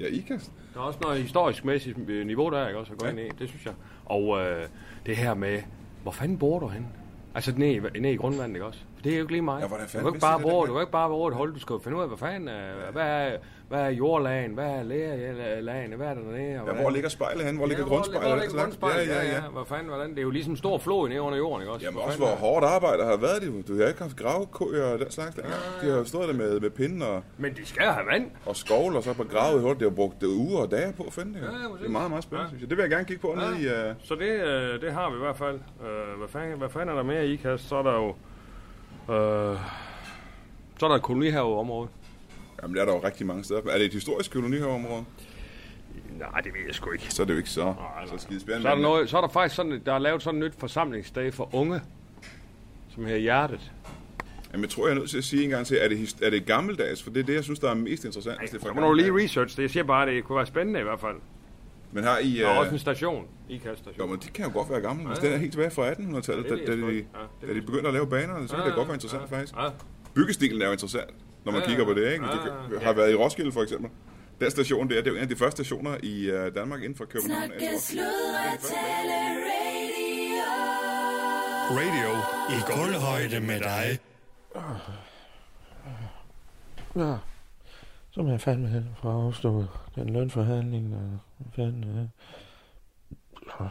ja, 0.01 0.07
IKAST. 0.07 0.51
Der 0.75 0.81
er 0.81 0.85
også 0.85 0.99
noget 1.03 1.23
historisk 1.23 1.65
mæssigt 1.65 1.99
øh, 2.09 2.27
niveau 2.27 2.51
der, 2.51 2.67
ikke 2.69 2.81
også, 2.81 2.93
at 2.93 2.99
gå 2.99 3.07
Ja. 3.07 3.11
ind 3.13 3.21
i. 3.21 3.29
Det 3.39 3.49
synes 3.49 3.65
jeg. 3.67 3.75
Og 4.05 4.41
øh, 4.41 4.67
det 5.07 5.17
her 5.17 5.35
med, 5.35 5.63
hvor 6.03 6.11
fanden 6.13 6.39
bor 6.39 6.59
du 6.59 6.67
hen? 6.69 6.87
Altså 7.35 7.53
ned, 7.57 7.69
i- 7.69 8.01
ned 8.01 8.11
i 8.13 8.17
grundvandet, 8.17 8.57
ikke 8.57 8.67
også? 8.67 8.81
Det 9.05 9.13
er 9.13 9.17
jo 9.17 9.23
ikke 9.23 9.33
lige 9.33 9.43
mig. 9.43 9.61
Ja, 9.61 9.67
du 9.99 10.05
kan 10.05 10.07
ikke 10.15 10.21
bare 10.21 10.41
bruge, 10.41 10.67
du 10.67 10.73
kan 10.73 10.81
ikke 10.83 10.93
bare 10.93 11.09
bruge 11.09 11.29
et 11.31 11.37
hul, 11.37 11.55
du 11.55 11.61
skal 11.61 11.77
finde 11.85 11.97
ud 11.97 12.03
af, 12.03 12.09
hvad 12.09 12.19
fanden 12.19 12.49
er, 12.49 12.93
hvad 12.93 13.03
er, 13.03 13.37
hvad 13.69 13.81
er 13.81 13.89
jordlagen, 13.89 14.55
hvad 14.55 14.65
er 14.67 14.83
lærlagen, 14.83 15.93
hvad 15.93 16.07
er 16.07 16.15
der 16.15 16.23
dernede? 16.23 16.61
og 16.61 16.67
Ja, 16.77 16.81
hvor 16.83 16.91
ligger 16.91 17.09
spejlet 17.09 17.45
hen? 17.47 17.57
Hvor 17.57 17.67
ligger 17.67 17.85
ja, 17.85 17.89
grundspejlet? 17.89 18.29
Hvor 18.31 18.37
ligger 18.41 18.61
grundspejlet? 18.63 19.09
Ja, 19.09 19.23
ja, 19.23 19.35
ja. 19.35 19.41
Hvad 19.41 19.63
fanden, 19.67 19.89
hvordan? 19.89 20.11
Det 20.11 20.19
er 20.19 20.23
jo 20.23 20.31
ligesom 20.31 20.53
en 20.53 20.57
stor 20.57 20.79
flod 20.79 21.09
nede 21.09 21.21
under 21.21 21.39
jorden, 21.39 21.63
ikke 21.63 21.73
også? 21.73 21.87
Jamen 21.87 22.01
også, 22.03 22.19
hvor 22.19 22.27
hårdt 22.27 22.65
arbejde 22.67 23.05
har 23.05 23.17
været 23.17 23.43
det. 23.43 23.69
Du 23.69 23.81
har 23.81 23.89
ikke 23.89 24.03
haft 24.03 24.17
gravekøer 24.17 24.93
og 24.93 24.99
den 24.99 25.11
slags 25.11 25.37
længere. 25.37 25.57
De 25.83 25.91
har 25.91 25.99
jo 25.99 26.05
stået 26.05 26.29
der 26.29 26.35
med, 26.35 26.61
med 26.61 26.71
pinden 26.71 27.03
og... 27.03 27.23
Men 27.39 27.55
de 27.55 27.67
skal 27.67 27.83
have 27.87 28.07
vand. 28.13 28.31
Og 28.47 28.57
skovl, 28.57 28.97
og 28.97 29.03
så 29.03 29.15
på 29.15 29.25
gravet 29.25 29.59
i 29.59 29.63
hullet. 29.63 29.81
Det 29.81 29.89
har 29.91 29.95
brugt 29.97 30.23
uger 30.23 30.61
og 30.61 30.71
dage 30.71 30.93
på 30.97 31.03
at 31.03 31.13
finde 31.13 31.35
det. 31.35 31.41
Ja, 31.41 31.47
ja, 31.47 31.75
det 31.79 31.87
er 31.87 31.91
meget, 31.91 32.11
meget 32.11 32.25
spændende, 32.25 32.45
Ja. 32.45 32.49
synes 32.49 32.61
jeg. 32.63 32.71
Det 32.71 32.77
vil 32.77 32.83
jeg 32.83 32.91
gerne 32.91 33.05
kigge 33.05 33.21
på 33.21 33.35
nede 33.37 33.63
i... 33.63 33.67
Uh... 33.67 33.97
Så 34.03 34.15
det, 34.15 34.31
øh, 34.31 34.81
det 34.81 34.93
har 34.93 35.11
vi 35.11 35.17
i 35.17 35.19
hvert 35.19 35.37
fald. 35.37 35.55
Øh, 35.87 36.19
hvad, 36.19 36.29
fanden, 36.29 36.59
hvad 36.59 36.69
fanden 36.69 36.89
er 36.89 36.95
der 36.95 37.03
mere 37.03 37.27
i? 37.27 37.41
Så 37.57 37.77
er 37.77 37.83
der 37.83 37.93
jo... 37.93 38.15
Øh, 39.09 39.57
så 40.79 40.87
er 40.87 40.89
der 40.89 40.97
et 40.97 41.03
kolonihaveområde. 41.03 41.89
Jamen, 42.63 42.75
det 42.75 42.81
er 42.81 42.87
der 42.87 42.93
jo 42.93 43.01
rigtig 43.05 43.27
mange 43.27 43.45
steder. 43.45 43.61
Er 43.61 43.79
det 43.79 43.87
et 43.87 43.93
historisk 43.93 44.33
kolonihaveområde? 44.33 45.05
Nej, 46.19 46.41
det 46.41 46.53
ved 46.55 46.61
jeg 46.67 46.75
sgu 46.75 46.91
ikke. 46.91 47.15
Så 47.15 47.23
er 47.23 47.27
det 47.27 47.33
jo 47.33 47.39
ikke 47.39 47.51
så, 47.51 47.75
så 48.07 48.19
skide 48.19 48.41
spændende. 48.41 48.63
Så 48.63 48.69
er, 48.69 48.75
der 48.75 48.83
noget, 48.83 49.11
så 49.11 49.17
er 49.17 49.21
der 49.21 49.29
faktisk 49.29 49.55
sådan, 49.57 49.83
der 49.87 49.95
er 49.95 49.99
lavet 49.99 50.23
sådan 50.23 50.43
et 50.43 50.51
nyt 50.51 50.61
forsamlingsdag 50.61 51.35
for 51.35 51.55
unge, 51.55 51.81
som 52.95 53.07
her 53.07 53.17
Hjertet. 53.17 53.73
Jamen, 54.53 54.63
jeg 54.63 54.71
tror, 54.71 54.87
jeg 54.87 54.95
er 54.95 54.99
nødt 54.99 55.11
til 55.11 55.19
at 55.19 55.25
sige 55.25 55.45
en 55.45 55.51
gang 55.51 55.67
til, 55.67 55.79
er 55.81 55.89
det, 55.89 56.17
er 56.23 56.31
det 56.31 56.47
gammeldags? 56.47 57.03
For 57.03 57.11
det 57.11 57.21
er 57.21 57.25
det, 57.25 57.35
jeg 57.35 57.45
synes, 57.45 57.59
der 57.59 57.71
er 57.71 57.75
mest 57.75 58.05
interessant. 58.05 58.39
hvis 58.39 58.51
det 58.51 58.57
er 58.57 58.61
Så 58.61 58.69
fra 58.69 58.81
må 58.81 58.87
du 58.87 58.93
lige 58.95 59.25
research 59.25 59.57
det. 59.57 59.63
Jeg 59.63 59.71
siger 59.71 59.85
bare, 59.85 60.03
at 60.03 60.09
det 60.09 60.25
kunne 60.25 60.37
være 60.37 60.47
spændende 60.47 60.81
i 60.81 60.83
hvert 60.83 61.01
fald. 61.01 61.17
Men 61.93 62.05
har 62.05 62.19
I... 62.19 62.39
Der 62.39 62.47
er 62.47 62.53
øh, 62.53 62.59
også 62.59 62.73
en 62.73 62.79
station. 62.79 63.27
IKAST 63.49 63.79
station. 63.83 63.99
Jo, 64.01 64.07
men 64.07 64.19
de 64.21 64.29
kan 64.29 64.45
jo 64.45 64.51
godt 64.53 64.71
være. 64.71 64.95
Hvis 64.95 65.19
Ja. 65.23 65.27
den 65.27 65.33
er 65.35 65.39
helt 65.39 65.53
tilbage 65.53 65.71
fra 65.71 65.91
1800-tallet, 65.93 66.45
Ja, 66.45 66.51
da, 66.51 66.55
det 66.57 66.67
da, 66.67 66.73
de. 66.73 66.81
Ja, 66.81 66.93
det 67.41 67.49
da 67.49 67.55
de 67.55 67.61
begyndte 67.63 67.89
at 67.89 67.95
lave 67.95 68.07
banerne, 68.07 68.49
så 68.49 68.55
kan 68.55 68.63
Ja, 68.65 68.69
det 68.69 68.75
godt 68.77 68.89
være 68.89 68.95
interessant 68.95 69.31
ja, 69.31 69.37
faktisk. 69.37 69.55
ja. 69.57 69.69
Byggestilen 70.15 70.63
er 70.63 70.67
jo 70.67 70.73
interessant, 70.73 71.11
når 71.45 71.53
man 71.53 71.61
Ja, 71.61 71.67
kigger 71.69 71.85
på 71.85 71.95
det, 71.95 72.13
ikke? 72.13 72.25
ja, 72.27 72.75
Det 72.75 72.83
har 72.83 72.93
været 72.93 73.11
i 73.13 73.15
Roskilde 73.15 73.53
for 73.53 73.63
eksempel. 73.63 73.91
Den 74.41 74.51
station 74.51 74.89
der, 74.91 74.95
det 74.97 75.07
er 75.07 75.11
jo 75.11 75.17
en 75.17 75.23
af 75.23 75.29
de 75.29 75.37
første 75.37 75.65
stationer 75.65 75.97
i 76.03 76.31
uh, 76.31 76.55
Danmark 76.55 76.81
inden 76.83 76.97
for 76.97 77.05
København. 77.05 77.47
Snakke, 77.47 77.79
sludre, 77.81 78.57
tale, 78.61 79.17
radio. 79.51 80.43
Radio 81.71 82.11
i 82.57 82.59
kulhøjde 82.71 83.41
med 83.41 83.61
dig. 83.61 83.99
Ja. 86.97 87.17
Så 88.11 88.23
må 88.23 88.31
jeg 88.31 88.41
fandme 88.41 88.69
hen 88.69 88.87
for 89.03 89.09
at 89.21 89.27
afstå 89.27 89.65
den 89.95 90.11
lønforhandling, 90.13 90.95
og 90.95 91.19
fanden 91.53 91.85
øh? 91.85 92.07
er 93.59 93.69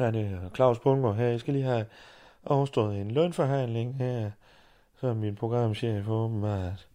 Ja, 0.00 0.10
det 0.10 0.26
er 0.26 0.50
Claus 0.54 0.78
Bundgaard 0.78 1.16
her. 1.16 1.26
Jeg 1.26 1.40
skal 1.40 1.54
lige 1.54 1.64
have 1.64 1.86
overstået 2.44 3.00
en 3.00 3.10
lønforhandling 3.10 3.94
her, 3.94 4.30
som 5.00 5.16
min 5.16 5.36
programchef 5.36 6.08
åbenbart 6.08 6.88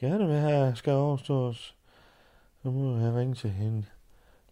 gerne 0.00 0.26
vil 0.26 0.36
have, 0.36 0.76
skal 0.76 0.92
overstås. 0.92 1.76
Så 2.62 2.70
må 2.70 2.98
jeg 2.98 3.14
ringe 3.14 3.34
til 3.34 3.50
hende. 3.50 3.84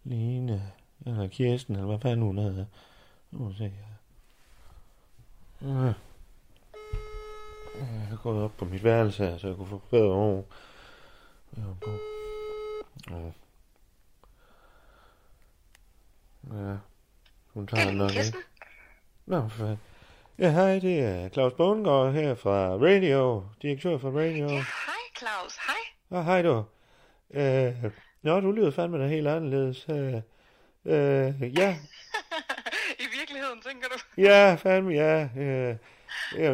Line, 0.05 0.73
eller 1.07 1.29
Kirsten, 1.29 1.75
eller 1.75 1.87
hvad 1.87 1.99
fanden 1.99 2.27
hun 2.27 2.39
hedder. 2.39 2.65
Nu 3.31 3.39
må 3.39 3.53
se 3.53 3.69
her. 3.69 3.97
Ja. 5.61 5.93
Jeg 7.81 8.09
er 8.13 8.17
gået 8.23 8.43
op 8.43 8.57
på 8.57 8.65
mit 8.65 8.85
værelse 8.85 9.39
så 9.39 9.49
jeg 9.49 9.57
kunne 9.57 9.67
få 9.67 9.83
bedre 9.91 10.15
ro. 10.15 10.47
På. 11.55 11.91
Ja. 13.11 13.31
Ja. 16.53 16.77
Hun 17.55 17.67
tager 17.67 17.93
nok 17.93 18.11
ikke. 18.11 18.39
Nå, 19.27 19.49
for. 19.49 19.77
Ja, 20.39 20.51
hej, 20.51 20.79
det 20.79 21.01
er 21.01 21.29
Claus 21.29 21.53
Bundgaard 21.53 22.13
her 22.13 22.35
fra 22.35 22.69
Radio. 22.77 23.45
Direktør 23.63 23.99
for 23.99 24.09
Radio. 24.11 24.49
Hej 24.49 25.03
Claus, 25.19 25.57
hej. 25.57 26.19
Åh, 26.19 26.25
hej 26.25 26.43
du. 26.43 26.65
Øh, 27.31 27.75
nå, 28.23 28.41
du 28.41 28.53
lyder 28.53 28.71
fandme 28.71 28.99
da 29.03 29.07
helt 29.07 29.29
anderledes. 29.29 29.87
Øh, 29.91 30.15
øh, 30.85 31.59
ja, 31.59 31.77
I 33.05 33.07
virkeligheden, 33.19 33.61
tænker 33.69 33.89
du? 33.89 34.23
ja, 34.23 34.55
fandme, 34.55 34.93
ja. 34.95 35.29
Øh, 35.37 35.77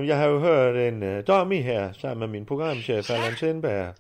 jeg 0.08 0.16
har 0.18 0.26
jo 0.26 0.38
hørt 0.40 0.76
en 0.76 1.02
øh, 1.02 1.26
dummy 1.26 1.62
her, 1.62 1.92
sammen 1.92 2.18
med 2.18 2.26
min 2.28 2.46
programchef, 2.46 3.10
Allan 3.10 3.36
Sindberg. 3.36 3.94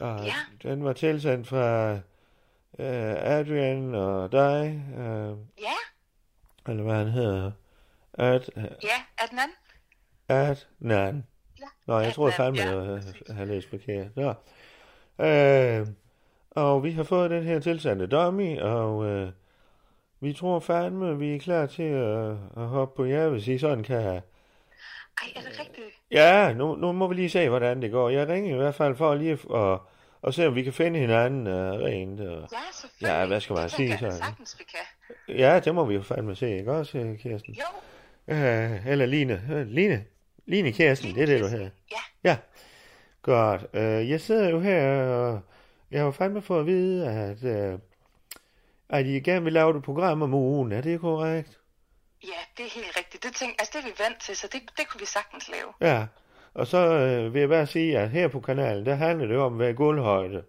Og 0.00 0.24
Ja. 0.24 0.34
den 0.62 0.84
var 0.84 0.92
tilsendt 0.92 1.48
fra 1.48 1.98
øh, 2.78 3.14
Adrian 3.38 3.94
og 3.94 4.32
dig. 4.32 4.84
Øh, 4.98 5.36
Ja, 5.60 5.76
eller 6.68 6.82
hvad 6.82 6.94
han 6.94 7.08
hedder. 7.10 7.50
Ad, 8.18 8.40
ja, 8.56 9.24
Adnan. 9.24 9.48
Adnan. 10.28 11.26
Ja, 11.60 11.64
Nå, 11.86 11.98
jeg 11.98 12.14
tror 12.14 12.30
fandme, 12.30 12.60
ja, 12.62 12.80
jeg 12.80 13.02
jeg 13.28 13.36
har 13.36 13.44
læst 13.44 13.70
forkert. 13.70 14.16
Nå. 14.16 14.34
Øh, 15.24 15.86
og 16.50 16.84
vi 16.84 16.90
har 16.90 17.02
fået 17.02 17.30
den 17.30 17.44
her 17.44 17.60
tilsendte 17.60 18.06
dummy, 18.06 18.60
og 18.60 19.06
øh, 19.06 19.32
vi 20.20 20.32
tror 20.32 20.58
fandme, 20.60 21.18
vi 21.18 21.34
er 21.34 21.38
klar 21.38 21.66
til 21.66 21.82
at, 21.82 22.30
at 22.56 22.66
hoppe 22.68 22.96
på 22.96 23.04
jer, 23.04 23.28
hvis 23.28 23.48
I 23.48 23.58
sådan 23.58 23.84
kan... 23.84 23.96
Ej, 24.00 24.12
er 25.36 25.40
det 25.40 25.60
rigtigt? 25.60 25.86
Ja, 26.10 26.52
nu, 26.52 26.74
nu 26.74 26.92
må 26.92 27.06
vi 27.06 27.14
lige 27.14 27.30
se, 27.30 27.48
hvordan 27.48 27.82
det 27.82 27.90
går. 27.90 28.08
Jeg 28.08 28.28
ringer 28.28 28.54
i 28.54 28.58
hvert 28.58 28.74
fald 28.74 28.96
for 28.96 29.14
lige 29.14 29.32
at, 29.32 29.54
at, 29.54 29.78
at 30.26 30.34
se, 30.34 30.46
om 30.46 30.54
vi 30.54 30.62
kan 30.62 30.72
finde 30.72 30.98
hinanden 31.00 31.46
uh, 31.46 31.80
rent. 31.80 32.20
Og, 32.20 32.48
Ja, 32.52 32.58
selvfølgelig. 32.72 33.08
ja, 33.20 33.26
hvad 33.26 33.40
skal 33.40 33.54
man 33.54 33.62
det 33.62 33.72
sige 33.72 33.98
sådan? 33.98 34.18
sagtens, 34.18 34.56
vi 34.58 34.64
kan. 34.64 35.36
Ja, 35.36 35.60
det 35.60 35.74
må 35.74 35.84
vi 35.84 35.94
jo 35.94 36.02
fandme 36.02 36.36
se, 36.36 36.58
ikke 36.58 36.72
også, 36.72 36.98
øh, 36.98 37.18
Kirsten? 37.18 37.54
Jo, 37.54 37.64
Uh, 38.26 38.86
eller 38.86 39.06
Line. 39.06 39.42
Uh, 39.52 39.60
Line. 39.66 40.04
Line 40.46 40.72
Kirsten, 40.72 41.14
det 41.14 41.22
er 41.22 41.26
det, 41.26 41.40
du 41.40 41.46
hedder. 41.46 41.70
ja. 41.92 41.96
Ja. 42.24 42.36
Godt. 43.22 43.62
Uh, 43.74 44.10
jeg 44.10 44.20
sidder 44.20 44.50
jo 44.50 44.60
her, 44.60 45.02
og 45.08 45.40
jeg 45.90 46.02
har 46.02 46.10
fandme 46.10 46.42
fået 46.42 46.60
at 46.60 46.66
vide, 46.66 47.06
at, 47.10 47.72
uh, 47.74 47.80
at 48.88 49.06
I 49.06 49.20
gerne 49.20 49.44
vil 49.44 49.52
lave 49.52 49.76
et 49.76 49.82
program 49.82 50.22
om 50.22 50.34
ugen. 50.34 50.72
Er 50.72 50.80
det 50.80 51.00
korrekt? 51.00 51.58
Ja, 52.24 52.28
det 52.56 52.64
er 52.66 52.70
helt 52.70 52.96
rigtigt. 52.96 53.22
Det, 53.24 53.34
tænk, 53.34 53.54
altså, 53.58 53.72
det 53.78 53.84
er 53.84 53.88
vi 53.88 53.94
vant 53.98 54.20
til, 54.20 54.36
så 54.36 54.48
det, 54.52 54.62
det 54.78 54.88
kunne 54.88 55.00
vi 55.00 55.06
sagtens 55.06 55.48
lave. 55.48 55.92
Ja. 55.94 56.06
Og 56.54 56.66
så 56.66 56.78
øh, 56.78 57.34
vil 57.34 57.40
jeg 57.40 57.48
bare 57.48 57.66
sige, 57.66 57.98
at 57.98 58.10
her 58.10 58.28
på 58.28 58.40
kanalen, 58.40 58.86
der 58.86 58.94
handler 58.94 59.26
det 59.26 59.36
om 59.36 59.52
at 59.52 59.58
være 59.58 59.72
gulvhøjde. 59.74 60.42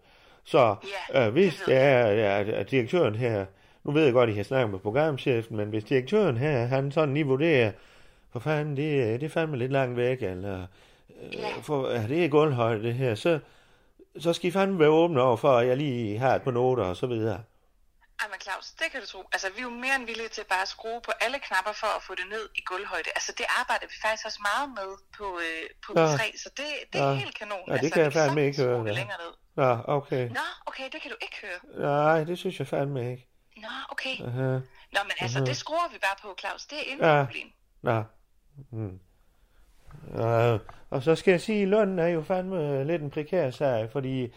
Så 0.43 0.75
Ja, 1.13 1.27
øh, 1.27 1.33
hvis 1.33 1.63
det 1.65 1.77
er, 1.77 2.05
at, 2.37 2.49
at 2.49 2.71
direktøren 2.71 3.15
her, 3.15 3.45
nu 3.83 3.91
ved 3.91 4.03
jeg 4.03 4.13
godt, 4.13 4.29
at 4.29 4.33
I 4.33 4.37
har 4.37 4.43
snakket 4.43 4.71
med 4.71 4.79
programchefen, 4.79 5.57
men 5.57 5.69
hvis 5.69 5.83
direktøren 5.83 6.37
her, 6.37 6.65
han 6.65 6.91
sådan 6.91 7.13
lige 7.13 7.25
vurderer, 7.25 7.71
for 8.31 8.39
fanden, 8.39 8.77
det, 8.77 9.19
det 9.21 9.25
er 9.25 9.29
fandme 9.29 9.57
lidt 9.57 9.71
langt 9.71 9.97
væk, 9.97 10.23
eller 10.23 10.65
øh, 11.23 11.63
for, 11.63 11.89
ja, 11.89 12.07
det 12.07 12.25
er 12.25 12.29
gulvhøjde 12.29 12.83
det 12.83 12.93
her, 12.93 13.15
så, 13.15 13.39
så 14.19 14.33
skal 14.33 14.47
I 14.47 14.51
fandme 14.51 14.79
være 14.79 14.89
åbne 14.89 15.21
over 15.21 15.37
for, 15.37 15.49
at 15.49 15.67
jeg 15.67 15.77
lige 15.77 16.17
har 16.17 16.35
et 16.35 16.41
par 16.41 16.51
noter 16.51 16.83
og 16.83 16.97
så 16.97 17.07
videre. 17.07 17.39
Ej, 18.21 18.27
men 18.31 18.39
Claus, 18.45 18.65
det 18.79 18.87
kan 18.91 18.99
du 19.03 19.07
tro. 19.13 19.21
Altså, 19.35 19.47
vi 19.55 19.59
er 19.59 19.67
jo 19.69 19.69
mere 19.85 19.95
end 19.99 20.05
villige 20.11 20.29
til 20.37 20.43
bare 20.53 20.61
at 20.61 20.67
skrue 20.75 21.01
på 21.07 21.11
alle 21.23 21.37
knapper 21.47 21.73
for 21.81 21.91
at 21.97 22.01
få 22.07 22.15
det 22.19 22.27
ned 22.35 22.43
i 22.59 22.61
gulvhøjde. 22.69 23.09
Altså, 23.17 23.31
det 23.39 23.45
arbejder 23.61 23.85
vi 23.91 23.95
faktisk 24.05 24.25
også 24.29 24.41
meget 24.51 24.67
med 24.79 24.91
på, 25.17 25.25
øh, 25.45 25.63
på 25.85 25.89
Nå. 25.93 26.01
B3, 26.05 26.21
så 26.43 26.49
det, 26.59 26.69
det 26.93 27.01
er 27.01 27.05
Nå. 27.09 27.13
helt 27.23 27.35
kanon. 27.39 27.63
Ja, 27.67 27.73
det 27.73 27.79
altså, 27.79 27.93
kan 27.93 28.03
jeg 28.03 28.13
fandme 28.13 28.41
ikke 28.45 28.61
høre. 28.63 28.77
det 28.87 28.95
længere 29.01 29.17
ned. 29.25 29.33
Nå, 29.61 29.69
okay. 29.97 30.23
Nå, 30.39 30.45
okay, 30.69 30.85
det 30.93 30.99
kan 31.01 31.11
du 31.13 31.17
ikke 31.25 31.37
høre. 31.45 31.59
Nej, 31.89 32.23
det 32.23 32.37
synes 32.37 32.59
jeg 32.59 32.67
fandme 32.67 33.11
ikke. 33.11 33.27
Nå, 33.57 33.67
okay. 33.89 34.15
Uh-huh. 34.27 34.57
Nå, 34.95 34.99
men 35.07 35.15
altså, 35.23 35.39
Mhm. 35.39 35.45
det 35.45 35.57
skruer 35.57 35.89
vi 35.93 35.97
bare 36.07 36.17
på, 36.21 36.35
Claus. 36.39 36.65
Det 36.65 36.77
er 36.77 36.83
ingen 36.91 37.05
Ja. 37.07 37.23
problem. 37.23 37.47
Nå. 37.81 38.03
Mm. 38.71 38.99
Uh, 40.13 40.59
og 40.89 41.03
så 41.03 41.15
skal 41.15 41.31
jeg 41.31 41.41
sige, 41.41 41.61
at 41.61 41.67
lønnen 41.67 41.99
er 41.99 42.07
jo 42.07 42.23
fandme 42.23 42.83
lidt 42.83 43.01
en 43.01 43.09
prekær 43.11 43.51
sag, 43.51 43.89
fordi 43.91 44.33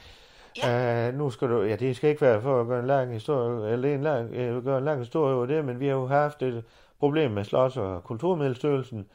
ja. 0.62 1.08
uh, 1.08 1.14
nu 1.14 1.30
skal 1.30 1.48
du, 1.48 1.62
ja 1.62 1.76
det 1.76 1.96
skal 1.96 2.10
ikke 2.10 2.22
være 2.22 2.42
for 2.42 2.60
at 2.60 2.66
gøre 2.66 2.80
en 2.80 2.86
lang 2.86 3.12
historie, 3.12 3.72
eller 3.72 3.94
en 3.94 4.02
lang, 4.02 4.30
uh, 4.30 4.64
gøre 4.64 4.78
en 4.78 4.84
lang 4.84 4.98
historie 4.98 5.34
over 5.34 5.46
det, 5.46 5.64
men 5.64 5.80
vi 5.80 5.86
har 5.86 5.94
jo 5.94 6.06
haft 6.06 6.42
et 6.42 6.64
problem 6.98 7.30
med 7.30 7.44
Slots- 7.44 7.78
og 7.80 8.04
Kulturmiddelstyrelsen, 8.04 9.06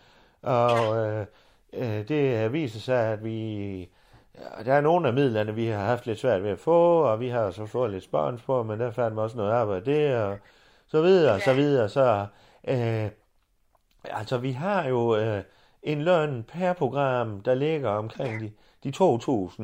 og 0.41 0.97
øh, 0.97 1.25
øh, 1.73 2.07
det 2.07 2.53
viser 2.53 2.79
sig, 2.79 3.05
at 3.13 3.23
vi... 3.23 3.79
ja, 4.35 4.63
Der 4.65 4.73
er 4.73 4.81
nogle 4.81 5.07
af 5.07 5.13
midlerne, 5.13 5.55
vi 5.55 5.67
har 5.67 5.79
haft 5.85 6.05
lidt 6.05 6.19
svært 6.19 6.43
ved 6.43 6.49
at 6.49 6.59
få, 6.59 7.01
og 7.01 7.19
vi 7.19 7.29
har 7.29 7.51
så 7.51 7.65
fået 7.65 7.91
lidt 7.91 8.03
spons 8.03 8.41
på, 8.41 8.63
men 8.63 8.79
der 8.79 8.91
fandt 8.91 9.15
vi 9.15 9.21
også 9.21 9.37
noget 9.37 9.51
arbejde 9.51 9.91
der, 9.91 10.23
og 10.23 10.37
så 10.87 11.01
videre, 11.01 11.33
og 11.35 11.41
så 11.41 11.53
videre. 11.53 11.89
Så, 11.89 12.25
øh, 12.67 13.09
altså, 14.03 14.37
vi 14.37 14.51
har 14.51 14.87
jo 14.87 15.15
øh, 15.15 15.43
en 15.83 16.01
løn 16.01 16.43
per 16.43 16.73
program, 16.73 17.41
der 17.41 17.53
ligger 17.53 17.89
omkring 17.89 18.39
de, 18.41 18.51
de 18.83 18.89
2.000. 18.95 19.63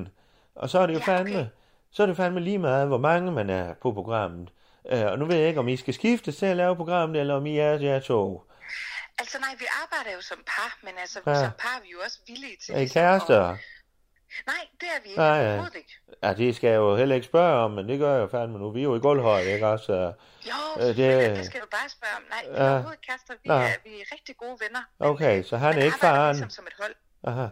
Og 0.55 0.69
så 0.69 0.79
er 0.79 0.85
det 0.85 0.93
jo 0.93 0.99
fandme, 0.99 1.49
så 1.95 2.03
er 2.03 2.07
det 2.07 2.17
fandme 2.17 2.39
lige 2.39 2.57
meget, 2.57 2.87
hvor 2.87 2.97
mange 2.97 3.31
man 3.31 3.49
er 3.49 3.73
på 3.73 3.91
programmet. 3.91 4.49
Øh, 4.91 5.05
og 5.05 5.19
nu 5.19 5.25
ved 5.25 5.35
jeg 5.35 5.47
ikke, 5.47 5.59
om 5.59 5.67
I 5.67 5.77
skal 5.77 5.93
skifte 5.93 6.31
til 6.31 6.45
at 6.45 6.57
lave 6.57 6.75
programmet, 6.75 7.19
eller 7.21 7.33
om 7.35 7.45
I 7.45 7.57
er 7.57 7.79
jer 7.79 7.99
to. 7.99 8.43
Altså 9.19 9.39
nej, 9.39 9.49
vi 9.59 9.65
arbejder 9.83 10.15
jo 10.17 10.21
som 10.21 10.37
par, 10.47 10.77
men 10.83 10.93
altså 10.99 11.19
Ja. 11.27 11.35
som 11.35 11.51
par 11.59 11.77
er 11.77 11.81
vi 11.83 11.89
jo 11.91 11.97
også 12.05 12.19
villige 12.27 12.57
til... 12.65 12.73
Er 12.73 12.77
I 12.77 12.79
ligesom 12.81 12.93
kærester? 13.01 13.57
Nej, 14.47 14.55
det 14.81 14.87
er 14.95 15.01
vi 15.03 15.09
ikke. 15.09 15.19
Nej, 15.19 15.37
ja. 15.37 15.65
Ikke. 15.75 15.93
Ja, 16.23 16.33
det 16.33 16.55
skal 16.55 16.67
jeg 16.67 16.77
jo 16.77 16.95
heller 16.95 17.15
ikke 17.15 17.27
spørge 17.27 17.55
om, 17.63 17.71
men 17.71 17.89
det 17.89 17.99
gør 17.99 18.13
jeg 18.13 18.21
jo 18.21 18.27
fandme 18.27 18.59
nu. 18.59 18.71
Vi 18.71 18.79
er 18.79 18.83
jo 18.83 18.95
i 18.95 18.99
gulvhøjde, 18.99 19.51
ikke 19.53 19.67
også? 19.67 19.85
Så, 19.85 20.13
Jo, 20.47 20.81
øh, 20.81 20.87
det... 20.87 20.97
det 21.37 21.45
skal 21.45 21.61
du 21.61 21.67
bare 21.71 21.89
spørge 21.89 22.13
om. 22.17 22.23
Nej, 22.29 22.41
vi 22.51 22.55
er 22.57 22.63
Ja. 22.63 22.69
overhovedet 22.71 22.93
ikke 22.93 23.07
kærester. 23.07 23.33
Vi, 23.43 23.47
Nå. 23.49 23.53
er, 23.53 23.67
vi 23.83 23.89
er 23.89 24.05
rigtig 24.13 24.37
gode 24.37 24.57
venner. 24.63 24.79
Men, 24.99 25.09
Okay, 25.09 25.43
så 25.43 25.57
han 25.57 25.77
er 25.77 25.83
ikke 25.83 25.97
faren. 25.99 26.35
Ligesom 26.35 26.49
som 26.49 26.67
et 26.67 26.73
hold. 26.79 26.95
Aha. 27.23 27.47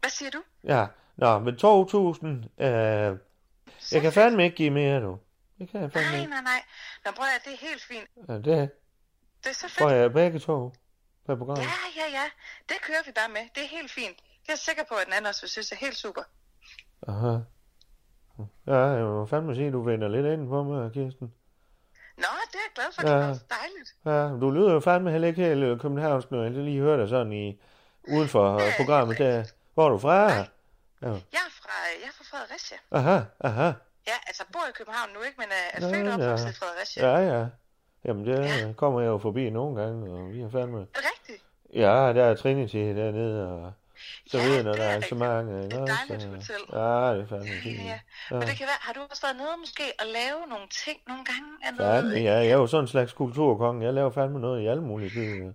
Hvad 0.00 0.10
siger 0.10 0.30
du? 0.30 0.42
Ja, 0.64 0.86
nå, 1.16 1.38
men 1.38 1.54
2.000, 1.54 2.64
øh, 2.64 3.18
jeg 3.92 4.02
kan 4.02 4.12
fandme 4.12 4.44
ikke 4.44 4.56
give 4.56 4.70
mere, 4.70 5.00
du. 5.00 5.18
Det 5.58 5.68
kan 5.68 5.80
jeg 5.82 5.92
fandme 5.92 6.10
Nej, 6.10 6.20
ikke. 6.20 6.30
nej, 6.30 6.42
nej. 6.42 6.62
Nå, 7.04 7.10
prøv 7.16 7.26
at 7.36 7.42
det 7.44 7.52
er 7.52 7.66
helt 7.68 7.82
fint. 7.82 8.08
Ja, 8.28 8.34
det 8.34 8.44
Det 9.44 9.50
er 9.50 9.54
så 9.54 9.68
får 9.78 9.88
fedt. 9.88 10.00
jeg 10.00 10.12
begge 10.12 10.38
to 10.38 10.72
på 11.26 11.36
programmet. 11.36 11.64
Ja, 11.64 12.00
ja, 12.00 12.06
ja. 12.18 12.24
Det 12.68 12.76
kører 12.82 13.02
vi 13.06 13.12
bare 13.12 13.28
med. 13.28 13.40
Det 13.54 13.62
er 13.64 13.68
helt 13.78 13.90
fint. 13.90 14.16
Det 14.16 14.48
er 14.48 14.52
jeg 14.52 14.58
sikker 14.58 14.82
på, 14.88 14.94
at 14.94 15.04
den 15.06 15.12
anden 15.12 15.26
også 15.28 15.42
vil 15.42 15.50
synes 15.50 15.72
er 15.72 15.76
helt 15.76 15.96
super. 15.96 16.22
Aha. 17.08 17.36
Ja, 18.66 18.76
jeg 18.98 19.04
må 19.04 19.26
fandme 19.26 19.54
sige, 19.54 19.66
at 19.66 19.72
du 19.72 19.82
vender 19.82 20.08
lidt 20.08 20.26
ind 20.26 20.48
på 20.48 20.62
mig, 20.62 20.92
Kirsten. 20.92 21.32
Nå, 22.16 22.24
det 22.52 22.54
er 22.54 22.64
jeg 22.66 22.72
glad 22.74 22.84
for. 22.94 23.08
Ja. 23.08 23.16
Det 23.16 23.24
er 23.24 23.28
også 23.28 23.44
dejligt. 23.60 23.90
Ja, 24.04 24.40
du 24.40 24.50
lyder 24.50 24.72
jo 24.72 24.80
fandme 24.80 25.10
heller 25.10 25.28
ikke 25.28 25.42
helt 25.44 25.62
øh, 25.64 25.80
københavnsk, 25.80 26.30
når 26.30 26.42
jeg 26.42 26.52
lige 26.52 26.80
hører 26.80 26.96
dig 26.96 27.08
sådan 27.08 27.32
i, 27.32 27.60
uden 28.08 28.28
for 28.28 28.54
øh, 28.54 28.76
programmet 28.76 29.18
der. 29.18 29.44
Hvor 29.74 29.84
er 29.86 29.88
du 29.88 29.98
fra? 29.98 30.44
Ja. 31.06 31.12
Jeg 31.36 31.42
er 31.48 31.52
fra, 31.60 31.72
jeg 32.02 32.08
er 32.08 32.14
fra 32.18 32.24
Fredericia. 32.30 32.78
Aha, 32.90 33.18
aha. 33.40 33.72
Ja, 34.10 34.16
altså 34.26 34.42
bor 34.52 34.60
i 34.68 34.72
København 34.78 35.08
nu, 35.14 35.20
ikke? 35.26 35.38
Men 35.38 35.48
er, 35.50 35.64
er 35.72 35.88
Ja, 35.88 35.96
født 35.96 36.08
og 36.14 36.18
ja. 36.20 36.24
opvokset 36.26 36.50
i 36.50 36.58
Fredericia. 36.58 37.06
Ja, 37.08 37.38
ja. 37.38 37.46
Jamen, 38.04 38.26
det 38.26 38.38
ja. 38.38 38.72
kommer 38.72 39.00
jeg 39.00 39.08
jo 39.08 39.18
forbi 39.18 39.50
nogle 39.50 39.80
gange, 39.82 40.12
og 40.12 40.32
vi 40.32 40.40
har 40.40 40.50
fandme... 40.50 40.80
Er 40.80 40.84
det 41.00 41.04
rigtigt? 41.18 41.42
Ja, 41.74 42.12
der 42.16 42.24
er 42.24 42.34
Trinity 42.34 42.76
dernede, 42.76 43.48
og 43.48 43.72
så 44.26 44.38
videre, 44.38 44.62
når 44.62 44.72
der 44.72 44.82
er 44.82 44.88
arrangementer. 44.88 45.62
Det 45.62 45.72
er 45.72 45.82
et 45.82 45.88
dejligt 46.08 46.28
hotel. 46.34 46.62
Ja, 46.72 47.14
det 47.14 47.22
er 47.22 47.26
fandme 47.28 47.48
fint. 47.62 47.82
Ja, 47.84 47.98
Ja. 48.30 48.34
Men 48.38 48.48
det 48.48 48.56
kan 48.56 48.66
være, 48.66 48.80
har 48.80 48.92
du 48.92 49.00
også 49.10 49.22
været 49.26 49.36
nede 49.36 49.56
måske 49.58 49.82
og 50.00 50.06
lave 50.06 50.38
nogle 50.48 50.66
ting 50.84 50.98
nogle 51.08 51.24
gange? 51.24 51.48
Er 51.62 51.66
Fandme, 51.66 52.10
noget, 52.10 52.24
ja, 52.24 52.34
jeg 52.34 52.48
er 52.48 52.56
jo 52.56 52.66
sådan 52.66 52.84
en 52.84 52.88
slags 52.88 53.12
kulturkonge. 53.12 53.84
Jeg 53.84 53.94
laver 53.94 54.10
fandme 54.10 54.40
noget 54.40 54.62
i 54.62 54.66
alle 54.66 54.82
mulige 54.82 55.10
byer. 55.10 55.52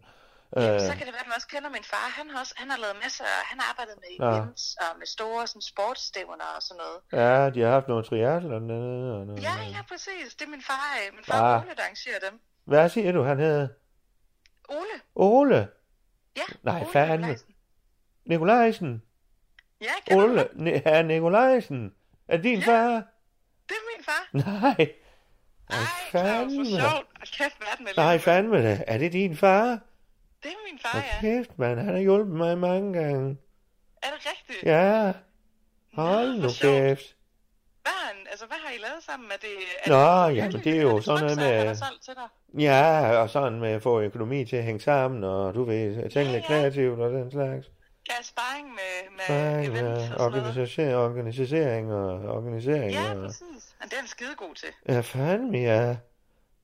Jamen, 0.55 0.69
Øh, 0.75 0.79
så 0.89 0.93
kan 0.97 1.05
det 1.07 1.13
være, 1.15 1.19
at 1.19 1.25
du 1.29 1.31
også 1.35 1.47
kender 1.47 1.69
min 1.69 1.83
far. 1.83 2.05
Han 2.19 2.29
har 2.29 2.39
også 2.39 2.53
han 2.57 2.69
har 2.69 2.77
lavet 2.77 2.95
masser, 3.03 3.23
han 3.51 3.59
har 3.59 3.67
arbejdet 3.69 3.95
med 4.03 4.09
Nå. 4.19 4.29
events 4.37 4.63
og 4.81 4.97
med 4.99 5.07
store 5.07 5.47
sådan, 5.47 5.61
sportsstævner 5.61 6.45
og 6.55 6.61
sådan 6.61 6.81
noget. 6.83 6.97
ja, 7.23 7.49
de 7.49 7.59
har 7.61 7.71
haft 7.71 7.87
noget 7.87 8.05
triathlon 8.05 8.69
dernede. 8.69 9.13
Og 9.19 9.25
noget. 9.27 9.43
Ja, 9.43 9.55
ja, 9.75 9.81
præcis. 9.91 10.35
Det 10.37 10.45
er 10.45 10.49
min 10.49 10.61
far, 10.61 10.85
øh, 11.07 11.15
min 11.15 11.25
far 11.25 11.41
Ah. 11.55 11.61
Ole, 11.61 11.75
der 11.75 11.81
arrangerer 11.83 12.19
dem. 12.29 12.39
Hvad 12.65 12.89
siger 12.89 13.11
du, 13.11 13.23
han 13.23 13.39
hedder? 13.39 13.67
Ole? 14.69 14.95
Ole? 15.15 15.67
Ja, 16.37 16.41
Nej, 16.63 16.81
Ole 16.81 16.91
fandme. 16.93 17.15
Nikolajsen. 17.27 17.47
Nikolajsen? 18.25 19.01
Ja, 19.81 19.91
du 20.11 20.21
Ole? 20.21 20.43
Ne- 20.53 20.81
Herr 20.85 21.01
Nikolajsen? 21.03 21.93
Er 22.27 22.35
det 22.35 22.43
din 22.43 22.59
ja. 22.59 22.65
far? 22.65 22.91
Det 23.69 23.75
er 23.81 23.97
min 23.97 24.05
far. 24.05 24.29
Nej. 24.33 24.93
Ej, 25.69 25.77
Claus, 26.09 26.23
fandme. 26.23 26.55
hvor 26.55 26.79
sjovt. 26.79 27.31
Kæft, 27.37 27.59
verden 27.59 27.87
er 27.87 27.91
Nej, 27.97 28.17
fandme 28.17 28.63
da. 28.63 28.83
Er 28.87 28.97
det 28.97 29.13
din 29.13 29.37
far? 29.37 29.79
Det 30.43 30.51
er 30.51 30.71
min 30.71 30.79
far, 30.79 30.97
ja. 30.97 31.21
kæft, 31.21 31.59
mand. 31.59 31.79
Han 31.79 31.89
har 31.93 32.01
hjulpet 32.01 32.35
mig 32.35 32.57
mange 32.57 32.93
gange. 32.99 33.37
Er 34.03 34.07
det 34.07 34.25
rigtigt? 34.31 34.63
Ja. 34.63 35.13
Hold 35.93 36.35
nu 36.35 36.47
kæft. 36.61 37.15
Hvad, 37.81 37.91
har 37.91 38.07
han- 38.13 38.27
altså, 38.31 38.45
hvad 38.45 38.57
har 38.65 38.73
I 38.73 38.77
lavet 38.77 39.03
sammen? 39.03 39.31
Er 39.31 39.37
det, 39.41 39.49
er 39.85 39.89
Nå, 40.25 40.29
det, 40.29 40.35
jamen 40.37 40.63
det 40.63 40.77
er 40.77 40.81
jo 40.81 41.01
sådan 41.01 41.21
noget 41.21 41.37
med... 41.37 41.75
til 42.01 42.13
dig? 42.15 42.61
Ja, 42.61 43.17
og 43.17 43.29
sådan 43.29 43.59
med 43.59 43.69
at 43.69 43.83
få 43.83 44.01
økonomi 44.01 44.45
til 44.45 44.55
at 44.55 44.63
hænge 44.63 44.79
sammen, 44.81 45.23
og 45.23 45.53
du 45.53 45.63
ved, 45.63 46.09
tænke 46.09 46.31
lidt 46.31 46.45
kreativt 46.45 46.99
og 46.99 47.11
den 47.11 47.31
slags. 47.31 47.67
Ja, 48.09 48.13
sparring 48.23 48.67
med, 48.67 49.11
med 49.17 49.37
Nej, 49.53 49.61
events 49.65 50.09
ja, 50.09 50.15
og 50.15 50.25
organisation, 50.25 50.93
organisering 50.93 51.93
og 51.93 52.35
organisering. 52.35 52.91
Ja, 52.91 53.11
og, 53.15 53.25
præcis. 53.25 53.75
Men 53.79 53.89
det 53.89 53.93
er 53.93 53.97
han 53.99 54.07
skide 54.07 54.35
god 54.35 54.55
til. 54.55 54.67
ja, 54.89 54.99
fandme, 54.99 55.57
ja. 55.57 55.95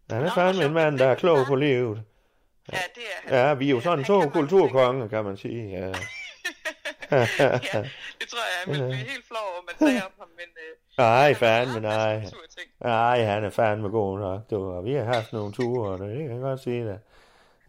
Han 0.09 0.25
er 0.25 0.34
fandme 0.34 0.65
en 0.65 0.73
mand, 0.73 0.97
der 0.97 1.05
er 1.07 1.15
klog 1.15 1.45
på 1.47 1.55
livet. 1.55 2.01
Ja, 2.72 2.78
det 2.95 3.03
er 3.03 3.36
han. 3.36 3.47
Ja, 3.47 3.53
vi 3.53 3.65
er 3.65 3.70
jo 3.70 3.82
sådan 3.82 4.05
to 4.05 4.30
kulturkonger, 4.30 5.07
kan 5.07 5.24
man 5.26 5.38
sige. 5.38 5.70
Ja. 5.70 5.78
ja, 7.11 7.82
det 8.20 8.28
tror 8.30 8.43
jeg, 8.47 8.57
han 8.65 8.74
ville 8.74 8.86
blive 8.86 8.95
helt 8.95 9.28
flov 9.28 9.45
over, 9.53 9.61
man 9.68 9.88
sagde 9.88 10.05
om 10.05 10.11
ham, 10.20 10.28
men 10.38 10.49
øh, 10.55 10.78
Nej, 10.97 11.34
fandme 11.34 11.80
nej. 11.80 12.26
Nej, 12.80 13.24
han 13.24 13.43
er 13.43 13.49
fandme 13.49 13.89
god 13.89 14.20
nok. 14.20 14.49
Du, 14.49 14.72
og 14.72 14.86
vi 14.86 14.93
har 14.93 15.03
haft 15.03 15.34
nogle 15.34 15.53
ture, 15.53 15.91
og 15.91 15.99
det 15.99 16.18
kan 16.18 16.32
jeg 16.32 16.39
godt 16.39 16.59
sige 16.59 16.86
det. 16.86 16.99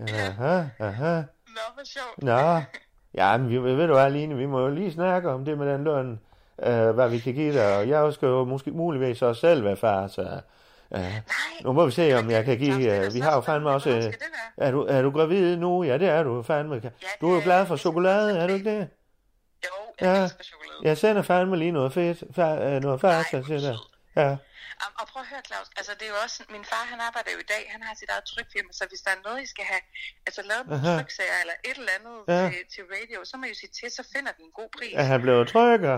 Aha, 0.00 0.64
aha. 0.78 1.16
Nå, 1.46 1.60
hvor 1.74 1.84
sjovt. 1.84 2.22
Nå, 2.22 2.62
ja, 3.14 3.36
men 3.36 3.50
vi, 3.50 3.58
ved 3.58 3.86
du 3.86 3.92
hvad, 3.92 4.10
Line, 4.10 4.36
vi 4.36 4.46
må 4.46 4.60
jo 4.60 4.68
lige 4.68 4.92
snakke 4.92 5.30
om 5.30 5.44
det 5.44 5.58
med 5.58 5.72
den 5.72 5.84
løn, 5.84 6.20
øh, 6.62 6.90
hvad 6.90 7.08
vi 7.08 7.18
kan 7.18 7.34
give 7.34 7.54
dig, 7.54 7.76
og 7.78 7.88
jeg 7.88 8.12
skal 8.12 8.26
jo 8.26 8.44
måske 8.44 8.70
muligvis 8.70 9.22
også 9.22 9.40
selv 9.40 9.64
være 9.64 9.76
far, 9.76 10.06
så 10.06 10.40
nu 11.64 11.72
må 11.72 11.86
vi 11.86 11.92
se, 11.92 12.14
om 12.14 12.30
jeg 12.30 12.44
kan 12.44 12.58
give, 12.58 13.06
øh, 13.06 13.14
vi 13.14 13.20
har 13.20 13.34
jo 13.34 13.40
fandme 13.40 13.70
også, 13.70 13.90
øh, 13.90 14.12
er 14.56 14.70
du, 14.70 14.82
er 14.82 15.02
du 15.02 15.10
gravid 15.10 15.56
nu? 15.56 15.82
Ja, 15.82 15.98
det 15.98 16.08
er 16.08 16.22
du 16.22 16.42
fandme. 16.42 16.82
Du 17.20 17.30
er 17.30 17.34
jo 17.34 17.40
glad 17.44 17.66
for 17.66 17.76
chokolade, 17.76 18.38
er 18.38 18.46
du 18.46 18.54
ikke 18.54 18.70
det? 18.70 18.88
Jo, 19.64 19.70
jeg 20.00 20.16
ja. 20.16 20.22
elsker 20.22 20.44
chokolade. 20.44 20.88
Jeg 20.88 20.98
sender 20.98 21.22
fandme 21.22 21.56
lige 21.56 21.72
noget 21.72 21.92
fedt, 21.92 22.24
fa, 22.34 22.74
øh, 22.74 22.82
noget 22.82 23.00
fasta 23.00 23.42
til 23.42 23.62
dig. 23.62 23.76
Ja. 24.16 24.36
Um, 24.84 24.92
og 25.00 25.04
prøv 25.12 25.20
at 25.24 25.28
høre, 25.32 25.42
Claus, 25.48 25.68
altså 25.80 25.92
det 25.98 26.04
er 26.08 26.12
jo 26.14 26.18
også, 26.26 26.38
min 26.56 26.64
far 26.72 26.84
han 26.92 26.98
arbejder 27.08 27.30
jo 27.36 27.38
i 27.46 27.48
dag, 27.54 27.62
han 27.74 27.80
har 27.86 27.94
sit 28.00 28.10
eget 28.14 28.24
trykfirma, 28.32 28.70
så 28.78 28.84
hvis 28.90 29.00
der 29.06 29.10
er 29.16 29.20
noget, 29.26 29.38
I 29.46 29.48
skal 29.54 29.64
have, 29.72 29.82
altså 30.26 30.40
lavet 30.50 30.64
nogle 30.70 30.82
tryksager 30.98 31.36
eller 31.42 31.56
et 31.68 31.76
eller 31.80 31.92
andet 31.98 32.16
Ja. 32.34 32.42
til, 32.50 32.58
til 32.74 32.82
radio, 32.94 33.18
så 33.30 33.34
må 33.38 33.42
I 33.48 33.50
jo 33.54 33.56
sige 33.62 33.72
til, 33.78 33.88
så 33.98 34.02
finder 34.14 34.32
vi 34.38 34.42
en 34.48 34.54
god 34.60 34.68
pris. 34.78 34.92
Er 35.02 35.06
han 35.12 35.20
blevet 35.26 35.44
trykker? 35.54 35.96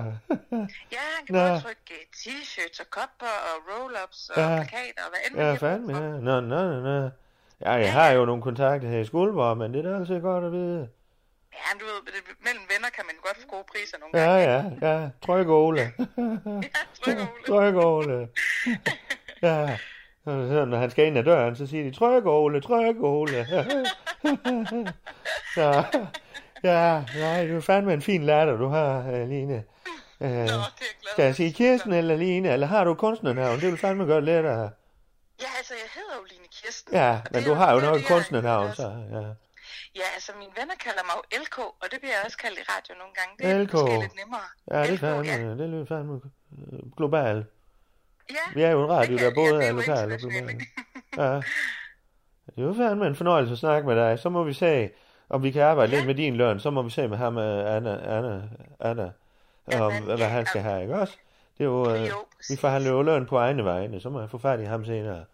Ja, 0.96 1.04
han 1.16 1.22
kan 1.26 1.32
Nå. 1.36 1.42
både 1.48 1.60
trykke 1.66 1.90
øh, 1.98 2.04
t-shirts 2.20 2.78
og 2.84 2.88
kopper 2.98 3.34
og 3.48 3.54
roll-ups 3.70 4.20
og 4.32 4.36
Ja. 4.42 4.48
plakater 4.58 5.02
og 5.06 5.10
hvad 5.12 5.20
end 5.26 5.34
Ja, 5.40 5.42
man 5.42 5.52
vil. 5.52 5.58
fandme, 5.66 5.92
ja. 6.00 6.08
Nå, 6.28 6.34
nå, 6.52 6.60
nå. 6.88 6.96
Ja, 7.66 7.72
jeg 7.86 7.92
har 7.98 8.08
jo 8.16 8.22
nogle 8.30 8.42
kontakter 8.48 8.88
her 8.88 9.00
i 9.04 9.08
Skuldborg, 9.10 9.56
men 9.60 9.66
det 9.74 9.78
er 9.86 9.90
da 9.90 9.96
altid 9.98 10.20
godt 10.20 10.44
at 10.44 10.52
vide. 10.52 10.82
Ja, 11.62 11.70
du 11.80 11.84
ved, 11.84 11.98
det- 12.06 12.36
mellem 12.46 12.62
venner 12.72 12.90
kan 12.96 13.04
man 13.06 13.14
godt 13.26 13.36
få 13.42 13.46
gode 13.48 13.64
priser 13.72 13.96
nogle 13.98 14.12
Ja, 14.20 14.38
gange. 14.40 14.78
ja, 14.86 15.00
ja. 15.00 15.08
Tryk 15.26 15.48
Ole. 15.48 15.92
Tryk 17.48 17.74
Ole. 17.74 18.28
Ja. 19.42 19.78
Og 20.24 20.48
så 20.48 20.64
når 20.64 20.78
han 20.78 20.90
skal 20.90 21.06
ind 21.06 21.18
ad 21.18 21.24
døren, 21.24 21.56
så 21.56 21.66
siger 21.66 21.84
de, 21.84 21.90
tryk 21.96 22.26
Ole, 22.26 22.60
tryk 22.60 22.96
Ole. 23.00 23.46
ja, 25.56 25.84
ja, 26.64 27.02
nej, 27.18 27.46
du 27.46 27.56
er 27.56 27.60
fandme 27.60 27.92
en 27.94 28.02
fin 28.02 28.22
latter, 28.22 28.56
du 28.56 28.68
har, 28.68 28.98
øh, 29.12 29.28
Line. 29.28 29.64
Øh, 30.20 30.48
skal 31.12 31.24
jeg 31.24 31.34
sige 31.36 31.52
Kirsten 31.52 31.92
eller 31.92 32.16
Line, 32.16 32.52
eller 32.52 32.66
har 32.66 32.84
du 32.84 32.94
kunstnernavn? 32.94 33.60
Det 33.60 33.70
vil 33.70 33.78
fandme 33.78 34.04
gøre 34.04 34.20
lettere. 34.20 34.70
Ja, 35.40 35.46
altså 35.58 35.74
jeg 35.74 35.90
hedder 35.94 36.14
jo 36.16 36.22
Line 36.30 36.44
Kirsten. 36.62 36.94
Ja, 36.94 37.20
det 37.24 37.32
men 37.32 37.42
er 37.42 37.46
du 37.48 37.54
har 37.54 37.72
jo 37.72 37.78
det 37.80 37.84
er 37.86 37.90
nok 37.90 37.96
det, 37.98 38.02
et 38.02 38.08
kunstnernavn, 38.08 38.74
så 38.74 38.82
ja. 39.12 39.18
Ja, 39.96 40.06
altså 40.14 40.32
mine 40.38 40.52
venner 40.58 40.74
kalder 40.74 41.02
mig 41.08 41.14
jo 41.18 41.42
LK, 41.42 41.58
og 41.58 41.86
det 41.90 41.98
bliver 42.00 42.14
jeg 42.16 42.22
også 42.24 42.38
kaldt 42.38 42.58
i 42.58 42.62
radio 42.62 42.94
nogle 43.00 43.14
gange. 43.18 43.32
Det 43.38 43.46
er 43.46 43.62
LK. 43.64 43.72
måske 43.72 44.00
lidt 44.00 44.16
nemmere. 44.22 44.46
Ja, 44.70 44.82
det 44.82 44.90
er 44.90 44.94
LK, 44.94 45.00
fandme, 45.00 45.58
det 45.58 45.68
lyder 45.70 45.84
fandme 45.84 46.20
globalt. 46.96 47.46
Ja. 48.30 48.44
Vi 48.54 48.62
er 48.62 48.70
jo 48.70 48.84
en 48.84 48.90
radio, 48.90 49.16
der 49.16 49.34
både 49.34 49.64
er 49.64 49.72
lokal 49.72 50.12
og 50.12 50.18
global. 50.18 50.60
Ja. 51.16 51.34
Det 52.46 52.58
er 52.58 52.62
jo 52.62 52.74
fandme 52.74 53.06
en 53.06 53.16
fornøjelse 53.16 53.52
at 53.52 53.58
snakke 53.58 53.88
med 53.88 53.96
dig. 53.96 54.18
Så 54.18 54.28
må 54.28 54.44
vi 54.44 54.52
se, 54.52 54.90
om 55.28 55.42
vi 55.42 55.50
kan 55.50 55.62
arbejde 55.62 55.90
lidt 55.90 56.06
med 56.06 56.14
din 56.14 56.36
løn. 56.36 56.60
Så 56.60 56.70
må 56.70 56.82
vi 56.82 56.90
se 56.90 57.08
med 57.08 57.16
ham, 57.18 57.38
øh, 57.38 57.76
Anna, 57.76 58.16
Anna, 58.16 58.42
Anna 58.80 59.12
om 59.78 59.92
hvad 60.02 60.28
han 60.28 60.46
skal 60.46 60.62
have, 60.62 60.82
ikke 60.82 60.94
også? 60.94 61.16
Det 61.58 61.64
er 61.64 61.68
jo, 61.68 61.94
øh, 61.94 62.10
vi 62.50 62.56
forhandler 62.56 62.90
jo 62.90 63.02
løn 63.02 63.26
på 63.26 63.36
egne 63.36 63.64
vegne, 63.64 64.00
så 64.00 64.10
må 64.10 64.20
jeg 64.20 64.30
få 64.30 64.38
fat 64.38 64.60
i 64.60 64.64
ham 64.64 64.84
senere. 64.84 65.24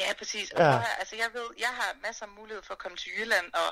Ja, 0.00 0.08
præcis. 0.20 0.48
Og 0.50 0.60
Ja. 0.60 0.70
ja. 0.70 0.80
altså, 1.00 1.14
jeg 1.22 1.28
ved, 1.36 1.48
jeg 1.66 1.72
har 1.80 1.88
masser 2.06 2.24
af 2.28 2.32
mulighed 2.40 2.62
for 2.68 2.74
at 2.76 2.80
komme 2.84 2.96
til 3.02 3.08
Jylland, 3.18 3.46
og 3.62 3.68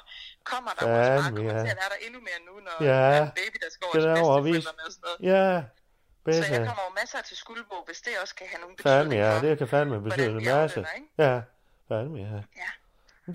kommer 0.53 0.71
der 0.79 0.85
Fandme, 0.87 0.99
også 0.99 1.23
bare, 1.23 1.37
kommer 1.37 1.53
ja. 1.59 1.63
til 1.67 1.73
at 1.75 1.79
være 1.83 1.91
der 1.95 2.01
endnu 2.07 2.21
mere 2.29 2.41
nu, 2.49 2.55
når 2.67 2.75
Ja. 2.81 2.87
der 2.91 3.17
er 3.19 3.23
en 3.31 3.35
baby, 3.41 3.57
der 3.65 3.71
skal 3.75 3.83
over 3.87 3.95
til 3.95 4.03
bedsteforældrene 4.09 4.83
og 4.87 4.93
sådan 4.97 5.05
noget. 5.09 5.19
Ja, 5.33 5.47
Så 5.63 6.31
jeg 6.31 6.51
bedre. 6.51 6.67
kommer 6.69 6.85
jo 6.89 6.93
masser 7.01 7.19
til 7.29 7.37
Skuldbo, 7.43 7.77
hvis 7.89 8.01
det 8.07 8.13
også 8.23 8.35
kan 8.41 8.47
have 8.53 8.61
nogen 8.65 8.77
Fandme, 8.87 9.11
betydning 9.11 9.21
ja, 9.45 9.49
det 9.49 9.59
kan 9.61 9.69
fandme 9.75 9.97
betyde 10.07 10.27
en 10.41 10.45
masse. 10.45 10.81
ikke? 10.97 11.09
Ja, 11.25 11.35
fandme, 11.91 12.17
ja. 12.33 12.41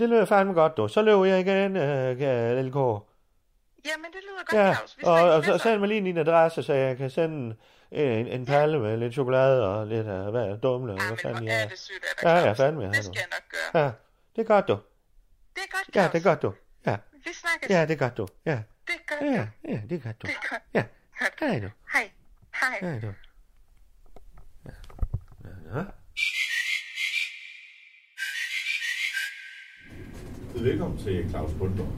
Det 0.01 0.09
lyder 0.11 0.25
fandme 0.25 0.53
godt, 0.61 0.73
du. 0.77 0.87
Så 0.87 1.01
løber 1.01 1.25
jeg 1.25 1.39
igen, 1.45 1.71
uh, 1.77 2.65
LK. 2.67 2.79
Jamen, 3.85 4.05
det 4.11 4.21
lyder 4.23 4.43
godt, 4.45 4.61
Ja, 4.61 4.73
Claus. 4.75 4.97
Vi 4.97 5.03
og, 5.05 5.21
og 5.35 5.43
så 5.45 5.57
send 5.57 5.79
mig 5.79 5.89
lige 5.89 6.01
din 6.01 6.17
adresse, 6.17 6.63
så 6.63 6.73
jeg 6.73 6.97
kan 6.97 7.09
sende 7.09 7.55
en, 7.91 8.27
en 8.27 8.45
palle 8.45 8.79
med 8.79 8.97
lidt 8.97 9.13
chokolade 9.13 9.67
og 9.67 9.87
lidt 9.87 10.07
af 10.07 10.31
hvad, 10.31 10.57
dumle. 10.57 10.93
Ja, 10.93 11.07
hvad 11.07 11.17
fanden 11.17 11.45
jeg 11.47 11.63
er 11.63 11.67
det 11.67 11.79
sødt 11.79 12.03
af 12.03 12.21
dig, 12.21 12.27
Ja, 12.29 12.47
ja, 12.47 12.51
fandme. 12.53 12.87
Det 12.87 12.95
skal 13.05 13.13
jeg 13.15 13.27
nok 13.31 13.43
gøre. 13.73 13.83
Ja, 13.83 13.91
det 14.35 14.41
er 14.41 14.45
godt, 14.47 14.67
du. 14.67 14.73
Det 15.55 15.61
er 15.63 15.77
godt, 15.77 15.95
Ja, 15.95 16.01
Claus. 16.01 16.11
det 16.11 16.19
er 16.19 16.23
godt, 16.23 16.41
du. 16.41 16.53
Ja, 16.85 16.97
Vi 17.13 17.33
snakkes. 17.33 17.69
ja 17.69 17.81
det 17.85 17.91
er 17.91 17.97
godt, 17.97 18.17
du. 18.17 18.27
Ja, 18.45 18.59
Det 18.87 18.93
er 18.95 19.15
godt, 19.15 19.31
ja, 19.33 19.47
ja, 19.73 19.81
det 19.89 19.95
er 19.95 19.99
godt, 20.03 20.21
du. 20.21 20.27
Det 20.27 20.35
er 20.43 20.49
godt. 20.49 20.61
Ja, 20.73 20.83
hej 21.39 21.59
du. 21.59 21.69
Hej. 21.93 22.09
Hej. 22.61 22.77
Hej 22.91 22.99
du. 22.99 23.13
Ja. 24.65 25.79
Ja. 25.79 25.83
Velkommen 30.55 30.97
til 30.97 31.29
Claus 31.29 31.51
Bundgaard. 31.59 31.91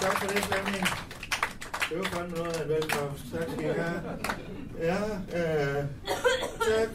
Tak 0.00 0.18
for 0.20 0.26
det, 0.28 0.44
Flemming. 0.44 0.84
Det 1.88 1.98
var 1.98 2.04
fandme 2.04 2.36
noget 2.36 2.56
af 2.56 2.62
en 2.62 2.68
velkomst. 2.68 3.24
Tak 3.32 3.48
skal 3.52 3.64
I 3.64 3.72
have. 3.82 4.00
Ja, 4.82 5.02
øh, 5.38 5.84
tak. 6.68 6.88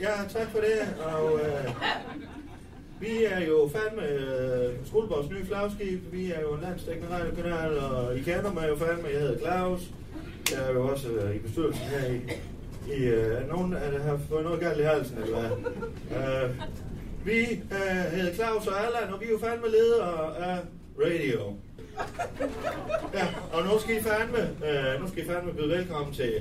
Ja, 0.00 0.12
tak 0.28 0.50
for 0.50 0.58
det. 0.58 1.04
Og 1.04 1.40
øh, 1.40 1.70
vi 3.00 3.24
er 3.24 3.40
jo 3.46 3.70
fandme 3.74 4.08
øh, 4.08 4.74
Skuldborgs 4.86 5.30
nye 5.30 5.46
flagskib. 5.46 6.12
Vi 6.12 6.32
er 6.32 6.40
jo 6.40 6.54
en 6.54 6.60
landstækkende 6.60 7.14
radiokanal, 7.16 7.78
og 7.78 8.18
I 8.18 8.22
kender 8.22 8.52
mig 8.52 8.68
jo 8.68 8.76
fandme. 8.76 9.08
Jeg 9.12 9.20
hedder 9.20 9.38
Claus. 9.38 9.80
Jeg 10.50 10.68
er 10.68 10.72
jo 10.72 10.88
også 10.88 11.08
øh, 11.08 11.36
i 11.36 11.38
bestyrelsen 11.38 11.84
her 11.84 12.06
i... 12.12 12.20
i 12.96 13.04
øh, 13.04 13.42
er 13.42 13.46
nogen 13.46 13.74
af 13.74 13.90
det 13.92 14.02
har 14.02 14.20
fået 14.28 14.44
noget 14.44 14.60
galt 14.60 14.80
i 14.80 14.82
halsen, 14.82 15.18
eller 15.18 15.40
hvad? 15.40 15.50
Øh, 16.18 16.50
vi 17.24 17.40
øh, 17.52 18.12
hedder 18.12 18.34
Claus 18.34 18.66
og 18.66 18.86
Allan, 18.86 19.14
og 19.14 19.20
vi 19.20 19.26
er 19.26 19.30
jo 19.30 19.38
fandme 19.38 19.68
ledere 19.68 20.36
af 20.36 20.58
radio. 20.98 21.56
Ja, 23.14 23.26
og 23.52 23.64
nu 23.64 23.78
skal 23.80 23.96
I 23.96 24.02
fandme, 24.02 24.38
øh, 24.38 25.00
nu 25.00 25.08
skal 25.08 25.24
I 25.24 25.26
fandme 25.26 25.52
byde 25.52 25.68
velkommen 25.68 26.14
til 26.14 26.32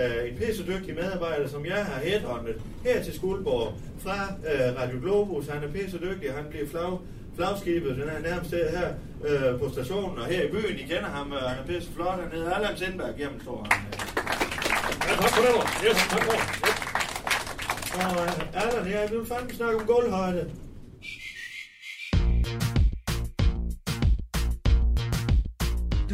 øh, 0.00 0.30
en 0.30 0.38
pissedygtig 0.38 0.94
medarbejder, 0.94 1.48
som 1.48 1.66
jeg 1.66 1.84
har 1.84 2.00
headhunted 2.00 2.54
her 2.84 3.02
til 3.02 3.14
Skuldborg 3.14 3.72
fra 4.02 4.16
øh, 4.52 4.80
Radio 4.80 4.98
Globus. 5.00 5.46
Han 5.46 5.64
er 5.64 5.68
pissedygtig, 5.72 6.32
han 6.32 6.44
bliver 6.50 6.66
flag, 6.66 6.98
flagskibet 7.36 7.96
den 7.96 8.08
her 8.10 8.20
nærmest 8.20 8.50
her 8.50 8.88
øh, 9.28 9.60
på 9.60 9.68
stationen 9.72 10.18
og 10.18 10.24
her 10.26 10.42
i 10.42 10.50
byen. 10.50 10.78
I 10.78 10.82
kender 10.82 11.08
ham, 11.08 11.32
øh, 11.32 11.38
han 11.38 11.58
er 11.58 11.66
pisse 11.66 11.92
flot. 11.92 12.20
Han 12.22 12.32
hedder 12.32 12.54
Allan 12.54 12.76
Sindberg. 12.76 13.14
Jamen, 13.18 13.40
står 13.40 13.66
han. 13.70 13.82
Ja, 15.08 15.14
tak 15.14 15.30
for 15.30 15.42
det. 15.42 15.86
Yes, 15.86 15.96
tak 16.10 16.24
for 16.24 16.32
det. 16.32 16.42
Og 17.94 18.24
øh, 18.24 18.62
Allan, 18.62 19.10
vi 19.10 19.16
vil 19.16 19.26
fandme 19.26 19.54
snakke 19.54 19.76
om 19.80 19.86
gulvhøjde. 19.86 20.50